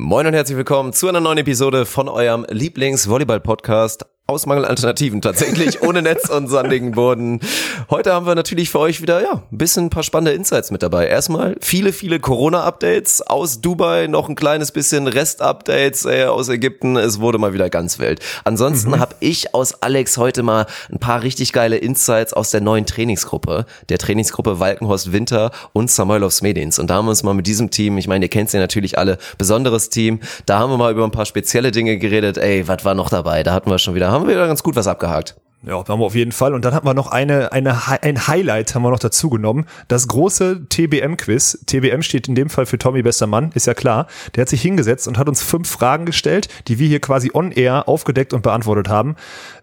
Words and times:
Moin 0.00 0.28
und 0.28 0.32
herzlich 0.32 0.56
willkommen 0.56 0.92
zu 0.92 1.08
einer 1.08 1.18
neuen 1.18 1.38
Episode 1.38 1.84
von 1.84 2.08
eurem 2.08 2.46
Lieblings-Volleyball-Podcast 2.48 4.06
aus 4.30 4.44
Mangel 4.44 4.66
Alternativen 4.66 5.22
tatsächlich, 5.22 5.80
ohne 5.88 6.02
Netz 6.02 6.28
und 6.28 6.48
sandigen 6.48 6.92
Boden. 6.92 7.40
Heute 7.88 8.12
haben 8.12 8.26
wir 8.26 8.34
natürlich 8.34 8.68
für 8.68 8.78
euch 8.78 9.00
wieder, 9.00 9.22
ja, 9.22 9.42
ein 9.50 9.56
bisschen 9.56 9.86
ein 9.86 9.90
paar 9.90 10.02
spannende 10.02 10.32
Insights 10.32 10.70
mit 10.70 10.82
dabei. 10.82 11.06
Erstmal 11.06 11.56
viele, 11.62 11.94
viele 11.94 12.20
Corona-Updates 12.20 13.22
aus 13.22 13.62
Dubai, 13.62 14.06
noch 14.06 14.28
ein 14.28 14.34
kleines 14.34 14.70
bisschen 14.70 15.06
Rest-Updates 15.06 16.04
äh, 16.04 16.24
aus 16.26 16.50
Ägypten. 16.50 16.98
Es 16.98 17.20
wurde 17.20 17.38
mal 17.38 17.54
wieder 17.54 17.70
ganz 17.70 17.98
wild. 18.00 18.20
Ansonsten 18.44 18.90
mhm. 18.90 19.00
habe 19.00 19.14
ich 19.20 19.54
aus 19.54 19.82
Alex 19.82 20.18
heute 20.18 20.42
mal 20.42 20.66
ein 20.92 20.98
paar 20.98 21.22
richtig 21.22 21.54
geile 21.54 21.78
Insights 21.78 22.34
aus 22.34 22.50
der 22.50 22.60
neuen 22.60 22.84
Trainingsgruppe, 22.84 23.64
der 23.88 23.96
Trainingsgruppe 23.96 24.60
Walkenhorst 24.60 25.10
Winter 25.10 25.52
und 25.72 25.90
Samuel 25.90 26.28
Medins. 26.42 26.78
Und 26.78 26.90
da 26.90 26.96
haben 26.96 27.06
wir 27.06 27.10
uns 27.10 27.22
mal 27.22 27.32
mit 27.32 27.46
diesem 27.46 27.70
Team, 27.70 27.96
ich 27.96 28.08
meine, 28.08 28.26
ihr 28.26 28.30
kennt 28.30 28.50
sie 28.50 28.58
ja 28.58 28.60
natürlich 28.62 28.98
alle, 28.98 29.16
besonderes 29.38 29.88
Team, 29.88 30.20
da 30.44 30.58
haben 30.58 30.70
wir 30.70 30.76
mal 30.76 30.92
über 30.92 31.04
ein 31.04 31.12
paar 31.12 31.24
spezielle 31.24 31.70
Dinge 31.70 31.96
geredet. 31.96 32.36
Ey, 32.36 32.68
was 32.68 32.84
war 32.84 32.92
noch 32.92 33.08
dabei? 33.08 33.42
Da 33.42 33.54
hatten 33.54 33.70
wir 33.70 33.78
schon 33.78 33.94
wieder 33.94 34.17
haben 34.20 34.28
wir 34.28 34.36
da 34.36 34.46
ganz 34.46 34.62
gut 34.62 34.76
was 34.76 34.86
abgehakt. 34.86 35.36
Ja, 35.66 35.76
haben 35.76 36.00
wir 36.00 36.06
auf 36.06 36.14
jeden 36.14 36.30
Fall. 36.30 36.54
Und 36.54 36.64
dann 36.64 36.72
hatten 36.72 36.86
wir 36.86 36.94
noch 36.94 37.08
eine, 37.10 37.50
eine, 37.50 37.76
ein 38.02 38.28
Highlight 38.28 38.76
haben 38.76 38.82
wir 38.82 38.90
noch 38.90 39.00
dazu 39.00 39.28
genommen. 39.28 39.66
Das 39.88 40.06
große 40.06 40.68
TBM-Quiz. 40.68 41.64
TBM 41.66 42.02
steht 42.02 42.28
in 42.28 42.36
dem 42.36 42.48
Fall 42.48 42.64
für 42.64 42.78
Tommy 42.78 43.02
Bester 43.02 43.26
Mann, 43.26 43.50
ist 43.54 43.66
ja 43.66 43.74
klar. 43.74 44.06
Der 44.36 44.42
hat 44.42 44.48
sich 44.48 44.62
hingesetzt 44.62 45.08
und 45.08 45.18
hat 45.18 45.28
uns 45.28 45.42
fünf 45.42 45.68
Fragen 45.68 46.06
gestellt, 46.06 46.48
die 46.68 46.78
wir 46.78 46.86
hier 46.86 47.00
quasi 47.00 47.32
on 47.34 47.50
air 47.50 47.88
aufgedeckt 47.88 48.34
und 48.34 48.42
beantwortet 48.42 48.88
haben. 48.88 49.16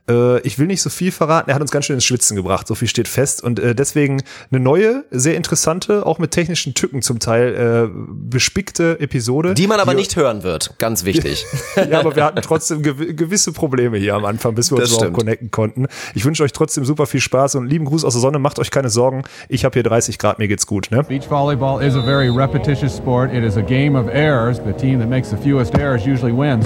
Äh, 0.09 0.40
ich 0.41 0.59
will 0.59 0.68
nicht 0.68 0.82
so 0.82 0.90
viel 0.90 1.12
verraten. 1.12 1.50
Er 1.50 1.55
hat 1.55 1.62
uns 1.62 1.72
ganz 1.72 1.86
schön 1.86 1.95
ins 1.95 2.05
Schwitzen 2.05 2.36
gebracht. 2.36 2.68
So 2.68 2.76
viel 2.76 2.88
steht 2.88 3.08
fest. 3.08 3.44
Und 3.44 3.59
äh, 3.59 3.73
deswegen 3.73 4.22
eine 4.52 4.59
neue, 4.59 5.05
sehr 5.12 5.36
interessante, 5.36 6.05
auch 6.05 6.20
mit 6.20 6.31
technischen 6.31 6.73
Tücken 6.73 7.02
zum 7.02 7.20
Teil 7.20 7.90
äh, 7.90 8.00
bespickte 8.08 9.00
Episode. 9.00 9.54
Die 9.54 9.68
man 9.68 9.80
aber 9.80 9.91
die, 9.91 9.98
nicht 9.98 10.16
hören 10.16 10.44
wird. 10.44 10.76
Ganz 10.78 11.05
wichtig. 11.05 11.45
ja, 11.90 12.00
aber 12.00 12.16
wir 12.16 12.23
hatten 12.23 12.41
trotzdem 12.41 12.81
gew 12.81 12.94
gewisse 12.95 13.52
Probleme 13.52 13.98
hier 13.98 14.16
am 14.16 14.26
Anfang, 14.26 14.56
bis 14.56 14.72
wir 14.72 14.78
uns 14.78 14.92
überhaupt 14.92 15.14
connecten 15.14 15.52
konnten. 15.52 15.88
Ich 16.14 16.26
wünsche 16.26 16.44
euch 16.44 16.53
trotzdem 16.53 16.86
super 16.86 17.06
viel 17.06 17.20
Spaß 17.20 17.56
und 17.56 17.67
lieben 17.67 17.86
Gruß 17.86 18.06
aus 18.06 18.14
der 18.14 18.22
Sonne. 18.22 18.39
Macht 18.39 18.59
euch 18.59 18.72
keine 18.72 18.89
Sorgen. 18.89 19.23
Ich 19.50 19.66
habe 19.66 19.73
hier 19.73 19.83
30 19.83 20.17
Grad. 20.17 20.39
Mir 20.39 20.48
geht's 20.48 20.67
gut. 20.67 20.88
Ne? 20.92 21.03
Beach 21.03 21.30
volleyball 21.30 21.81
is 21.86 21.95
a 21.95 22.02
very 22.02 22.30
repetitious 22.30 22.95
sport. 22.95 23.33
It 23.33 23.44
is 23.44 23.58
a 23.58 23.61
game 23.61 23.98
of 23.98 24.08
errors. 24.08 24.59
The 24.66 24.73
team 24.73 25.00
that 25.00 25.09
makes 25.09 25.30
the 25.30 25.38
fewest 25.38 25.76
errors 25.76 26.06
usually 26.06 26.33
wins. 26.33 26.66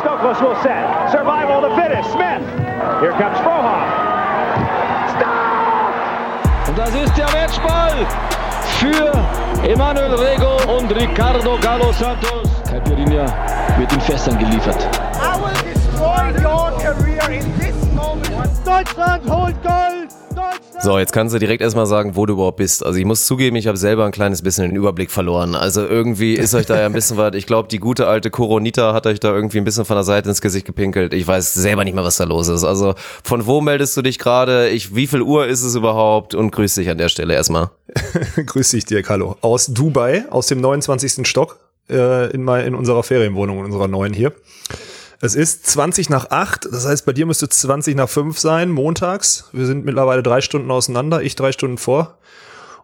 Stokos 0.00 0.40
will 0.40 0.56
set. 0.62 1.10
Survival 1.10 1.64
of 1.64 1.70
the 1.70 1.76
fittest. 1.80 2.08
Smith. 2.12 2.87
Here 3.00 3.12
comes 3.12 3.38
Frohoff. 3.38 3.86
Stop! 5.14 6.68
Und 6.68 6.76
das 6.76 6.90
ist 6.96 7.16
der 7.16 7.26
Matchball 7.26 7.94
für 8.80 9.12
Emanuel 9.62 10.14
Rego 10.14 10.56
und 10.76 10.90
Ricardo 10.90 11.56
Galo 11.60 11.92
Santos. 11.92 12.48
Caipirinha 12.68 13.26
wird 13.78 13.92
in 13.92 14.00
Fässern 14.00 14.36
geliefert. 14.36 14.88
I 15.14 15.38
will 15.40 15.54
destroy 15.72 16.32
your 16.42 16.72
career 16.80 17.30
in 17.30 17.58
this 17.60 17.76
moment. 17.94 18.50
Deutschland 18.66 19.30
holt 19.30 19.54
Gold! 19.62 20.27
So, 20.80 20.96
jetzt 20.96 21.12
kannst 21.12 21.34
du 21.34 21.40
direkt 21.40 21.60
erstmal 21.60 21.86
sagen, 21.86 22.14
wo 22.14 22.24
du 22.24 22.34
überhaupt 22.34 22.58
bist. 22.58 22.86
Also 22.86 22.98
ich 23.00 23.04
muss 23.04 23.26
zugeben, 23.26 23.56
ich 23.56 23.66
habe 23.66 23.76
selber 23.76 24.04
ein 24.06 24.12
kleines 24.12 24.42
bisschen 24.42 24.68
den 24.68 24.76
Überblick 24.76 25.10
verloren. 25.10 25.56
Also 25.56 25.84
irgendwie 25.84 26.34
ist 26.34 26.54
euch 26.54 26.66
da 26.66 26.78
ja 26.78 26.86
ein 26.86 26.92
bisschen 26.92 27.16
was. 27.16 27.34
Ich 27.34 27.46
glaube, 27.46 27.68
die 27.68 27.78
gute 27.78 28.06
alte 28.06 28.30
Coronita 28.30 28.94
hat 28.94 29.06
euch 29.06 29.18
da 29.18 29.34
irgendwie 29.34 29.58
ein 29.58 29.64
bisschen 29.64 29.84
von 29.84 29.96
der 29.96 30.04
Seite 30.04 30.28
ins 30.28 30.40
Gesicht 30.40 30.66
gepinkelt. 30.66 31.14
Ich 31.14 31.26
weiß 31.26 31.52
selber 31.54 31.82
nicht 31.82 31.94
mehr, 31.94 32.04
was 32.04 32.16
da 32.16 32.24
los 32.24 32.46
ist. 32.46 32.62
Also 32.62 32.94
von 33.24 33.46
wo 33.46 33.60
meldest 33.60 33.96
du 33.96 34.02
dich 34.02 34.20
gerade? 34.20 34.70
Wie 34.92 35.08
viel 35.08 35.22
Uhr 35.22 35.48
ist 35.48 35.64
es 35.64 35.74
überhaupt? 35.74 36.36
Und 36.36 36.52
grüß 36.52 36.76
dich 36.76 36.88
an 36.88 36.98
der 36.98 37.08
Stelle 37.08 37.34
erstmal. 37.34 37.70
grüß 38.46 38.70
dich, 38.70 38.84
Dirk, 38.84 39.08
hallo. 39.08 39.36
Aus 39.40 39.66
Dubai, 39.66 40.26
aus 40.30 40.46
dem 40.46 40.60
29. 40.60 41.26
Stock 41.26 41.58
äh, 41.90 42.30
in, 42.30 42.46
in 42.46 42.74
unserer 42.76 43.02
Ferienwohnung, 43.02 43.58
in 43.58 43.64
unserer 43.64 43.88
neuen 43.88 44.12
hier. 44.12 44.32
Es 45.20 45.34
ist 45.34 45.66
20 45.66 46.10
nach 46.10 46.30
8, 46.30 46.68
das 46.70 46.86
heißt, 46.86 47.04
bei 47.04 47.12
dir 47.12 47.26
müsste 47.26 47.48
20 47.48 47.96
nach 47.96 48.08
5 48.08 48.38
sein, 48.38 48.70
montags. 48.70 49.48
Wir 49.52 49.66
sind 49.66 49.84
mittlerweile 49.84 50.22
drei 50.22 50.40
Stunden 50.40 50.70
auseinander, 50.70 51.22
ich 51.22 51.34
drei 51.34 51.50
Stunden 51.50 51.76
vor. 51.76 52.18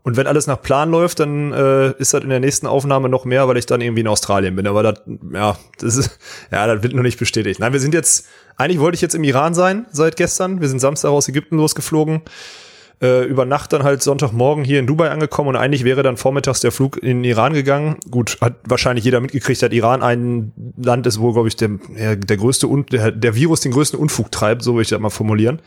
Und 0.03 0.17
wenn 0.17 0.27
alles 0.27 0.47
nach 0.47 0.61
Plan 0.61 0.91
läuft, 0.91 1.21
dann 1.21 1.53
äh, 1.53 1.93
ist 1.93 2.12
das 2.12 2.23
in 2.25 2.28
der 2.28 2.41
nächsten 2.41 2.67
Aufnahme 2.67 3.09
noch 3.09 3.25
mehr, 3.25 3.47
weil 3.49 3.56
ich 3.56 3.67
dann 3.67 3.81
irgendwie 3.81 4.00
in 4.00 4.09
Australien 4.09 4.56
bin. 4.56 4.67
Aber 4.67 4.83
das, 4.83 5.00
ja, 5.33 5.56
das 5.78 5.97
ist, 5.97 6.19
ja, 6.50 6.67
das 6.67 6.83
wird 6.83 6.93
noch 6.93 7.03
nicht 7.03 7.19
bestätigt. 7.19 7.61
Nein, 7.61 7.73
wir 7.73 7.81
sind 7.81 7.94
jetzt, 7.94 8.27
eigentlich 8.56 8.81
wollte 8.81 8.97
ich 8.97 9.00
jetzt 9.00 9.15
im 9.15 9.25
Iran 9.25 9.55
sein 9.55 9.87
seit 9.93 10.17
gestern. 10.17 10.61
Wir 10.61 10.69
sind 10.69 10.81
Samstag 10.81 11.11
aus 11.11 11.28
Ägypten 11.28 11.56
losgeflogen 11.56 12.21
äh, 13.03 13.25
über 13.25 13.44
Nacht 13.44 13.72
dann 13.72 13.82
halt 13.82 14.03
Sonntagmorgen 14.03 14.65
hier 14.65 14.78
in 14.78 14.87
Dubai 14.87 15.10
angekommen 15.10 15.50
und 15.50 15.56
eigentlich 15.56 15.84
wäre 15.84 16.03
dann 16.03 16.16
vormittags 16.16 16.60
der 16.60 16.72
Flug 16.72 16.97
in 16.97 17.22
den 17.22 17.25
Iran 17.25 17.53
gegangen. 17.53 17.97
Gut, 18.10 18.38
hat 18.41 18.55
wahrscheinlich 18.65 19.05
jeder 19.05 19.21
mitgekriegt, 19.21 19.60
dass 19.62 19.72
Iran 19.72 20.03
ein 20.03 20.53
Land 20.77 21.06
ist, 21.06 21.21
wo, 21.21 21.32
glaube 21.32 21.49
ich, 21.49 21.56
der, 21.56 21.71
der 22.16 22.37
größte 22.37 22.69
der, 22.91 23.10
der 23.10 23.34
Virus 23.34 23.60
den 23.60 23.72
größten 23.72 23.99
Unfug 23.99 24.31
treibt, 24.31 24.62
so 24.62 24.75
würde 24.75 24.82
ich 24.82 24.88
das 24.88 25.00
mal 25.00 25.10
formulieren. 25.10 25.60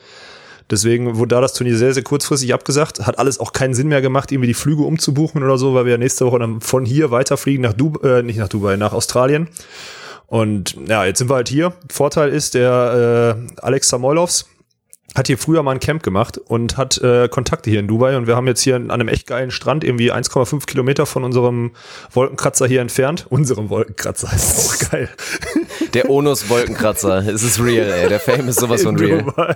Deswegen 0.69 1.17
wurde 1.17 1.35
da 1.35 1.41
das 1.41 1.53
Turnier 1.53 1.77
sehr, 1.77 1.93
sehr 1.93 2.03
kurzfristig 2.03 2.53
abgesagt. 2.53 3.05
Hat 3.05 3.19
alles 3.19 3.39
auch 3.39 3.53
keinen 3.53 3.73
Sinn 3.73 3.87
mehr 3.87 4.01
gemacht, 4.01 4.31
irgendwie 4.31 4.47
die 4.47 4.53
Flüge 4.53 4.83
umzubuchen 4.83 5.41
oder 5.41 5.57
so, 5.57 5.73
weil 5.73 5.85
wir 5.85 5.93
ja 5.93 5.97
nächste 5.97 6.25
Woche 6.25 6.39
dann 6.39 6.59
von 6.59 6.85
hier 6.85 7.09
weiterfliegen 7.09 7.61
nach 7.61 7.73
Dubai, 7.73 8.19
äh, 8.19 8.23
nicht 8.23 8.37
nach 8.37 8.49
Dubai, 8.49 8.75
nach 8.75 8.91
Australien. 8.91 9.47
Und 10.25 10.75
ja, 10.87 11.05
jetzt 11.05 11.19
sind 11.19 11.29
wir 11.29 11.35
halt 11.35 11.47
hier. 11.47 11.73
Vorteil 11.89 12.29
ist, 12.29 12.53
der 12.53 13.37
äh, 13.57 13.61
Alex 13.61 13.87
Samoilovs, 13.87 14.45
hat 15.17 15.27
hier 15.27 15.37
früher 15.37 15.63
mal 15.63 15.71
ein 15.71 15.79
Camp 15.79 16.03
gemacht 16.03 16.37
und 16.37 16.77
hat 16.77 16.99
äh, 16.99 17.27
Kontakte 17.27 17.69
hier 17.69 17.79
in 17.79 17.87
Dubai 17.87 18.15
und 18.17 18.27
wir 18.27 18.35
haben 18.35 18.47
jetzt 18.47 18.61
hier 18.61 18.75
an 18.75 18.91
einem 18.91 19.07
echt 19.07 19.25
geilen 19.25 19.51
Strand 19.51 19.83
irgendwie 19.83 20.13
1,5 20.13 20.65
Kilometer 20.65 21.05
von 21.05 21.23
unserem 21.23 21.71
Wolkenkratzer 22.11 22.67
hier 22.67 22.81
entfernt. 22.81 23.25
Unserem 23.29 23.69
Wolkenkratzer 23.69 24.31
ist 24.33 24.85
auch 24.85 24.91
geil. 24.91 25.09
Der 25.93 26.09
Onus 26.09 26.49
Wolkenkratzer, 26.49 27.27
es 27.27 27.43
ist 27.43 27.59
real, 27.59 27.89
ey. 27.91 28.09
Der 28.09 28.19
Fame 28.19 28.47
ist 28.49 28.59
sowas 28.59 28.83
von 28.83 28.97
real. 28.97 29.25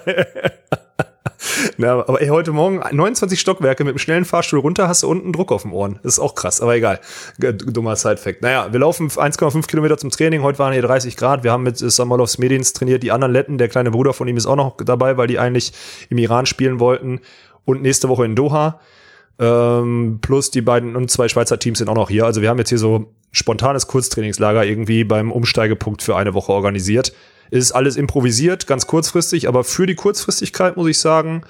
Na, 1.78 1.94
aber 1.94 2.22
ey, 2.22 2.28
heute 2.28 2.52
Morgen 2.52 2.82
29 2.92 3.40
Stockwerke 3.40 3.84
mit 3.84 3.92
einem 3.92 4.00
schnellen 4.00 4.26
Fahrstuhl 4.26 4.60
runter, 4.60 4.88
hast 4.88 5.04
du 5.04 5.10
unten 5.10 5.34
Druck 5.34 5.52
auf 5.52 5.64
dem 5.64 5.74
Ohren. 5.74 6.00
Ist 6.04 6.20
auch 6.20 6.36
krass, 6.36 6.62
aber 6.62 6.76
egal. 6.76 7.00
Dummer 7.40 7.96
Side-Fact. 7.96 8.42
Naja, 8.42 8.72
wir 8.72 8.80
laufen 8.80 9.10
1,5 9.10 9.68
Kilometer 9.68 9.98
zum 9.98 10.10
Training. 10.12 10.44
Heute 10.44 10.60
waren 10.60 10.74
hier 10.74 10.82
30 10.82 11.18
Grad. 11.18 11.44
Wir 11.44 11.52
haben 11.52 11.64
mit 11.64 11.78
Samolovs 11.78 12.38
Medins 12.38 12.74
trainiert. 12.74 13.04
Die 13.04 13.12
anderen 13.12 13.34
Letten, 13.34 13.58
der 13.58 13.70
kleine 13.70 13.92
Bruder 13.92 14.14
von 14.14 14.28
ihm 14.28 14.38
ist 14.38 14.46
auch 14.46 14.56
noch 14.56 14.78
dabei, 14.78 15.18
weil 15.18 15.28
die 15.28 15.40
eigentlich 15.40 15.74
im 16.10 16.18
Iran 16.18 16.46
spielen 16.46 16.80
wollten. 16.80 17.22
Und 17.66 17.82
nächste 17.82 18.10
Woche 18.10 18.26
in 18.26 18.36
Doha. 18.36 18.80
Ähm, 19.40 20.20
plus 20.22 20.52
die 20.52 20.62
beiden 20.62 20.96
und 20.96 21.10
zwei 21.10 21.28
Schweizer 21.28 21.58
Teams 21.58 21.80
sind 21.80 21.90
auch 21.90 21.96
noch 21.96 22.10
hier. 22.10 22.26
Also 22.26 22.42
wir 22.42 22.50
haben 22.50 22.60
jetzt 22.60 22.70
hier 22.70 22.78
so 22.78 23.12
spontanes 23.32 23.88
Kurztrainingslager 23.88 24.66
irgendwie 24.66 25.04
beim 25.04 25.32
Umsteigepunkt 25.32 26.04
für 26.04 26.16
eine 26.16 26.34
Woche 26.34 26.52
organisiert. 26.52 27.14
Ist 27.52 27.74
alles 27.74 27.98
improvisiert, 27.98 28.66
ganz 28.66 28.88
kurzfristig, 28.88 29.48
aber 29.48 29.64
für 29.64 29.86
die 29.86 29.96
Kurzfristigkeit 29.96 30.78
muss 30.78 30.88
ich 30.88 31.00
sagen, 31.00 31.44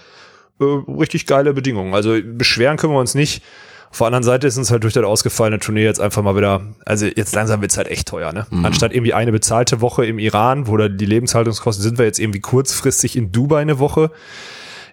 äh, 0.60 0.66
richtig 0.92 1.28
geile 1.28 1.54
Bedingungen. 1.54 1.94
Also 1.94 2.18
beschweren 2.24 2.78
können 2.78 2.94
wir 2.94 3.00
uns 3.00 3.16
nicht. 3.16 3.44
Auf 3.92 3.98
der 3.98 4.08
anderen 4.08 4.24
Seite 4.24 4.48
ist 4.48 4.58
uns 4.58 4.72
halt 4.72 4.84
durch 4.84 4.94
das 4.94 5.04
ausgefallene 5.04 5.60
Turnier 5.60 5.84
jetzt 5.84 6.00
einfach 6.00 6.24
mal 6.24 6.36
wieder, 6.36 6.62
also 6.86 7.06
jetzt 7.06 7.36
langsam 7.36 7.62
wird's 7.62 7.78
halt 7.78 7.90
echt 7.90 8.08
teuer, 8.08 8.32
ne? 8.32 8.48
Mhm. 8.50 8.66
Anstatt 8.66 8.94
irgendwie 8.94 9.14
eine 9.14 9.32
bezahlte 9.32 9.82
Woche 9.82 10.06
im 10.06 10.18
Iran, 10.18 10.68
wo 10.68 10.78
da 10.78 10.88
die 10.88 11.06
Lebenshaltungskosten 11.06 11.84
sind 11.84 11.98
wir 11.98 12.06
jetzt 12.06 12.20
irgendwie 12.20 12.40
kurzfristig 12.40 13.18
in 13.18 13.32
Dubai 13.32 13.62
eine 13.62 13.80
Woche. 13.80 14.10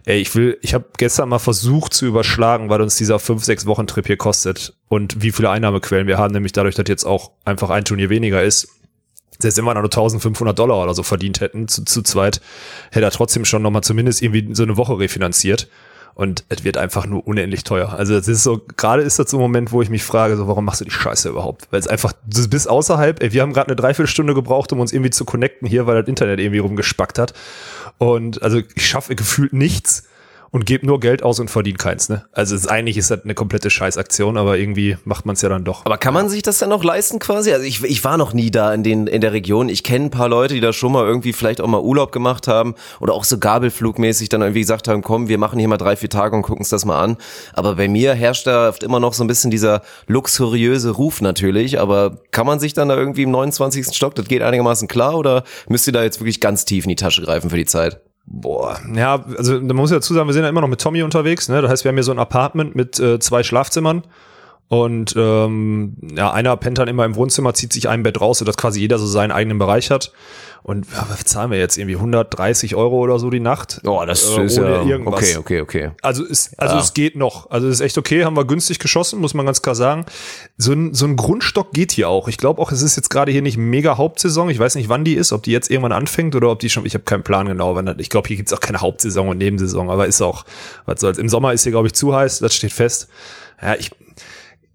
Ey, 0.05 0.21
ich 0.21 0.35
will, 0.35 0.59
ich 0.63 0.75
habe 0.75 0.87
gestern 0.97 1.29
mal 1.29 1.39
versucht 1.39 1.95
zu 1.95 2.07
überschlagen, 2.07 2.71
weil 2.71 2.81
uns 2.81 2.97
dieser 2.97 3.19
fünf, 3.19 3.45
sechs 3.45 3.67
Wochen 3.67 3.87
Trip 3.87 4.07
hier 4.07 4.17
kostet 4.17 4.75
und 4.89 5.23
wie 5.23 5.33
viele 5.33 5.51
Einnahmequellen 5.51 6.07
wir 6.07 6.19
haben, 6.19 6.33
nämlich 6.33 6.53
dadurch, 6.53 6.75
dass 6.75 6.87
jetzt 6.89 7.05
auch 7.05 7.33
einfach 7.45 7.71
ein 7.71 7.85
Turnier 7.85 8.11
weniger 8.11 8.43
ist 8.43 8.78
selbst 9.38 9.56
wenn 9.56 9.65
wir 9.65 9.75
nur 9.75 9.84
1500 9.84 10.59
Dollar 10.59 10.82
oder 10.82 10.94
so 10.94 11.03
verdient 11.03 11.41
hätten, 11.41 11.69
zu, 11.69 11.84
zu 11.84 12.03
zweit, 12.03 12.41
hätte 12.91 13.06
er 13.06 13.10
trotzdem 13.10 13.44
schon 13.44 13.62
nochmal 13.62 13.82
zumindest 13.82 14.22
irgendwie 14.22 14.54
so 14.54 14.62
eine 14.62 14.76
Woche 14.76 14.99
refinanziert. 14.99 15.69
Und 16.15 16.44
es 16.49 16.65
wird 16.65 16.76
einfach 16.76 17.06
nur 17.06 17.25
unendlich 17.28 17.62
teuer. 17.62 17.93
Also 17.93 18.16
es 18.16 18.27
ist 18.27 18.43
so, 18.43 18.60
gerade 18.77 19.03
ist 19.03 19.21
das 19.21 19.31
so 19.31 19.37
ein 19.37 19.41
Moment, 19.41 19.71
wo 19.71 19.82
ich 19.82 19.88
mich 19.88 20.03
frage, 20.03 20.37
so, 20.37 20.48
warum 20.48 20.65
machst 20.65 20.81
du 20.81 20.84
die 20.84 20.91
Scheiße 20.91 21.28
überhaupt? 21.28 21.69
Weil 21.71 21.78
es 21.78 21.87
einfach, 21.87 22.12
du 22.27 22.48
bist 22.48 22.69
außerhalb, 22.69 23.22
ey, 23.22 23.32
wir 23.32 23.41
haben 23.41 23.53
gerade 23.53 23.69
eine 23.69 23.77
Dreiviertelstunde 23.77 24.34
gebraucht, 24.34 24.72
um 24.72 24.80
uns 24.80 24.92
irgendwie 24.92 25.10
zu 25.10 25.24
connecten 25.24 25.68
hier, 25.68 25.86
weil 25.86 26.01
das 26.01 26.09
Internet 26.09 26.41
irgendwie 26.41 26.59
rumgespackt 26.59 27.21
hat. 27.21 27.34
Und 27.98 28.42
also 28.42 28.60
ich 28.74 28.84
schaffe 28.84 29.15
gefühlt 29.15 29.53
nichts 29.53 30.09
und 30.50 30.66
gebe 30.66 30.86
nur 30.86 31.00
Geld 31.00 31.22
aus 31.22 31.41
und 31.41 31.50
verdiene 31.50 31.77
keins. 31.77 32.09
Ne? 32.09 32.24
Also 32.33 32.54
ist, 32.54 32.66
eigentlich 32.66 32.97
ist 32.97 33.10
das 33.10 33.24
eine 33.24 33.34
komplette 33.34 33.71
Scheißaktion, 33.71 34.36
aber 34.36 34.59
irgendwie 34.59 34.97
macht 35.04 35.27
man 35.27 35.34
es 35.34 35.42
ja 35.42 35.48
dann 35.48 35.65
doch. 35.65 35.84
Aber 35.84 35.98
kann 35.98 36.15
man 36.15 36.28
sich 36.28 36.42
das 36.42 36.59
dann 36.59 36.71
noch 36.71 36.84
leisten 36.84 37.18
quasi? 37.18 37.53
Also 37.53 37.65
ich, 37.65 37.83
ich 37.84 38.03
war 38.04 38.16
noch 38.16 38.33
nie 38.33 38.50
da 38.50 38.72
in, 38.72 38.83
den, 38.83 39.06
in 39.06 39.21
der 39.21 39.33
Region. 39.33 39.68
Ich 39.68 39.84
kenne 39.84 40.06
ein 40.06 40.10
paar 40.10 40.28
Leute, 40.28 40.54
die 40.54 40.60
da 40.60 40.72
schon 40.72 40.92
mal 40.92 41.06
irgendwie 41.06 41.33
vielleicht 41.33 41.60
auch 41.60 41.66
mal 41.66 41.80
Urlaub 41.80 42.12
gemacht 42.12 42.48
haben 42.48 42.74
oder 43.00 43.12
auch 43.12 43.24
so 43.24 43.39
Gabelflugmäßig 43.39 44.28
dann 44.28 44.42
irgendwie 44.42 44.60
gesagt 44.60 44.89
haben, 44.89 45.03
komm, 45.03 45.28
wir 45.28 45.39
machen 45.39 45.59
hier 45.59 45.68
mal 45.68 45.77
drei, 45.77 45.97
vier 45.97 46.10
Tage 46.10 46.34
und 46.34 46.42
gucken 46.42 46.60
uns 46.60 46.71
das 46.71 46.84
mal 46.84 47.01
an. 47.03 47.16
Aber 47.53 47.77
bei 47.77 47.89
mir 47.89 48.15
herrscht 48.15 48.47
da 48.47 48.68
oft 48.68 48.83
immer 48.83 49.01
noch 49.01 49.12
so 49.12 49.24
ein 49.24 49.27
bisschen 49.27 49.51
dieser 49.51 49.83
luxuriöse 50.06 50.91
Ruf 50.91 51.21
natürlich. 51.21 51.80
Aber 51.80 52.22
kann 52.30 52.47
man 52.47 52.60
sich 52.60 52.72
dann 52.72 52.89
da 52.89 52.97
irgendwie 52.97 53.22
im 53.22 53.30
29. 53.30 53.94
Stock, 53.94 54.15
das 54.15 54.27
geht 54.27 54.42
einigermaßen 54.42 54.89
klar 54.89 55.16
oder 55.16 55.44
müsst 55.68 55.86
ihr 55.86 55.92
da 55.92 56.03
jetzt 56.03 56.21
wirklich 56.21 56.41
ganz 56.41 56.65
tief 56.65 56.84
in 56.84 56.91
die 56.91 56.97
Tasche 56.97 57.22
greifen 57.22 57.51
für 57.51 57.56
die 57.56 57.66
Zeit? 57.66 58.01
Boah, 58.30 58.78
ja, 58.95 59.25
also 59.36 59.59
da 59.59 59.75
muss 59.75 59.91
ich 59.91 59.97
dazu 59.97 60.13
sagen, 60.13 60.28
wir 60.28 60.34
sind 60.34 60.42
ja 60.42 60.51
immer 60.51 60.60
noch 60.60 60.69
mit 60.69 60.80
Tommy 60.80 61.03
unterwegs, 61.03 61.48
ne? 61.48 61.63
Das 61.63 61.71
heißt, 61.71 61.84
wir 61.84 61.89
haben 61.89 61.97
hier 61.97 62.03
so 62.04 62.13
ein 62.13 62.19
Apartment 62.19 62.77
mit 62.77 63.01
äh, 63.01 63.19
zwei 63.19 63.42
Schlafzimmern 63.42 64.03
Und 64.69 65.15
ähm, 65.16 65.97
ja, 66.15 66.30
einer 66.33 66.54
pennt 66.59 66.77
dann 66.77 66.89
immer 66.89 67.07
im 67.07 67.16
Wohnzimmer, 67.16 67.54
zieht 67.54 67.72
sich 67.72 67.89
ein 67.89 68.03
Bett 68.03 68.21
raus, 68.21 68.39
sodass 68.39 68.59
quasi 68.59 68.80
jeder 68.80 68.98
so 68.98 69.07
seinen 69.07 69.33
eigenen 69.33 69.59
Bereich 69.59 69.91
hat. 69.91 70.13
Und 70.68 70.86
was 71.09 71.24
zahlen 71.24 71.50
wir 71.50 71.59
jetzt 71.59 71.78
irgendwie 71.78 71.97
130 71.97 72.74
Euro 72.74 72.98
oder 72.98 73.18
so 73.18 73.30
die 73.30 73.41
Nacht? 73.41 73.80
Oh, 73.86 74.04
das 74.06 74.36
Äh, 74.36 74.44
ist 74.44 74.59
ja 74.59 74.82
irgendwas. 74.82 75.15
okay, 75.15 75.36
okay, 75.38 75.60
okay. 75.62 75.91
Also 76.03 76.26
es, 76.26 76.50
also 76.59 76.74
Ja. 76.74 76.80
es 76.82 76.92
geht 76.92 77.16
noch. 77.16 77.48
Also 77.50 77.68
es 77.68 77.76
ist 77.76 77.80
echt 77.80 77.97
okay, 77.97 78.26
haben 78.26 78.36
wir 78.36 78.44
günstig 78.44 78.78
geschossen, 78.78 79.18
muss 79.18 79.32
man 79.32 79.47
ganz 79.47 79.62
klar 79.62 79.74
sagen. 79.74 80.04
So 80.59 80.72
ein, 80.72 80.92
so 80.92 81.06
ein 81.06 81.16
Grundstock 81.16 81.72
geht 81.72 81.92
hier 81.92 82.10
auch. 82.10 82.28
Ich 82.28 82.36
glaube 82.36 82.60
auch, 82.60 82.70
es 82.70 82.82
ist 82.82 82.97
jetzt 82.97 83.09
gerade 83.09 83.32
hier 83.32 83.41
nicht 83.41 83.56
mega 83.56 83.97
Hauptsaison. 83.97 84.50
Ich 84.50 84.59
weiß 84.59 84.74
nicht, 84.74 84.91
wann 84.91 85.04
die 85.04 85.15
ist, 85.15 85.32
ob 85.32 85.42
die 85.42 85.53
jetzt 85.53 85.70
irgendwann 85.70 85.92
anfängt 85.92 86.34
oder 86.36 86.50
ob 86.50 86.59
die 86.59 86.68
schon, 86.68 86.84
ich 86.84 86.92
habe 86.92 87.04
keinen 87.04 87.22
Plan 87.22 87.47
genau. 87.47 87.74
Wann, 87.74 87.86
das- 87.86 87.97
ich 87.98 88.10
glaube, 88.10 88.28
hier 88.28 88.36
gibt's 88.36 88.53
auch 88.53 88.60
keine 88.60 88.82
Hauptsaison 88.82 89.26
und 89.30 89.38
Nebensaison, 89.38 89.88
aber 89.88 90.06
ist 90.06 90.20
auch, 90.20 90.44
was 90.84 91.00
soll's. 91.00 91.16
Im 91.16 91.30
Sommer 91.30 91.54
ist 91.54 91.62
hier, 91.62 91.72
glaube 91.72 91.86
ich, 91.86 91.94
zu 91.94 92.15
heiß, 92.15 92.41
das 92.41 92.54
steht 92.54 92.74
fest. 92.74 93.09
Ja, 93.62 93.74
ich, 93.74 93.91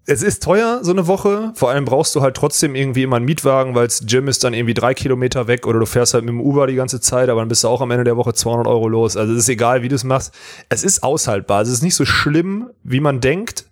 es 0.06 0.22
ist 0.22 0.42
teuer, 0.42 0.80
so 0.82 0.92
eine 0.92 1.06
Woche. 1.06 1.52
Vor 1.54 1.70
allem 1.70 1.84
brauchst 1.84 2.14
du 2.14 2.20
halt 2.20 2.36
trotzdem 2.36 2.74
irgendwie 2.74 3.02
immer 3.02 3.16
einen 3.16 3.24
Mietwagen, 3.24 3.74
weil 3.74 3.86
das 3.86 4.04
Gym 4.06 4.28
ist 4.28 4.44
dann 4.44 4.52
irgendwie 4.52 4.74
drei 4.74 4.92
Kilometer 4.92 5.46
weg 5.46 5.66
oder 5.66 5.78
du 5.78 5.86
fährst 5.86 6.14
halt 6.14 6.24
mit 6.24 6.32
dem 6.32 6.40
Uber 6.40 6.66
die 6.66 6.74
ganze 6.74 7.00
Zeit, 7.00 7.28
aber 7.30 7.40
dann 7.40 7.48
bist 7.48 7.64
du 7.64 7.68
auch 7.68 7.80
am 7.80 7.90
Ende 7.90 8.04
der 8.04 8.16
Woche 8.16 8.34
200 8.34 8.66
Euro 8.66 8.88
los. 8.88 9.16
Also 9.16 9.32
es 9.32 9.40
ist 9.40 9.48
egal, 9.48 9.82
wie 9.82 9.88
du 9.88 9.94
es 9.94 10.04
machst. 10.04 10.34
Es 10.68 10.84
ist 10.84 11.02
aushaltbar. 11.02 11.62
Es 11.62 11.68
ist 11.68 11.82
nicht 11.82 11.94
so 11.94 12.04
schlimm, 12.04 12.70
wie 12.82 13.00
man 13.00 13.20
denkt. 13.20 13.64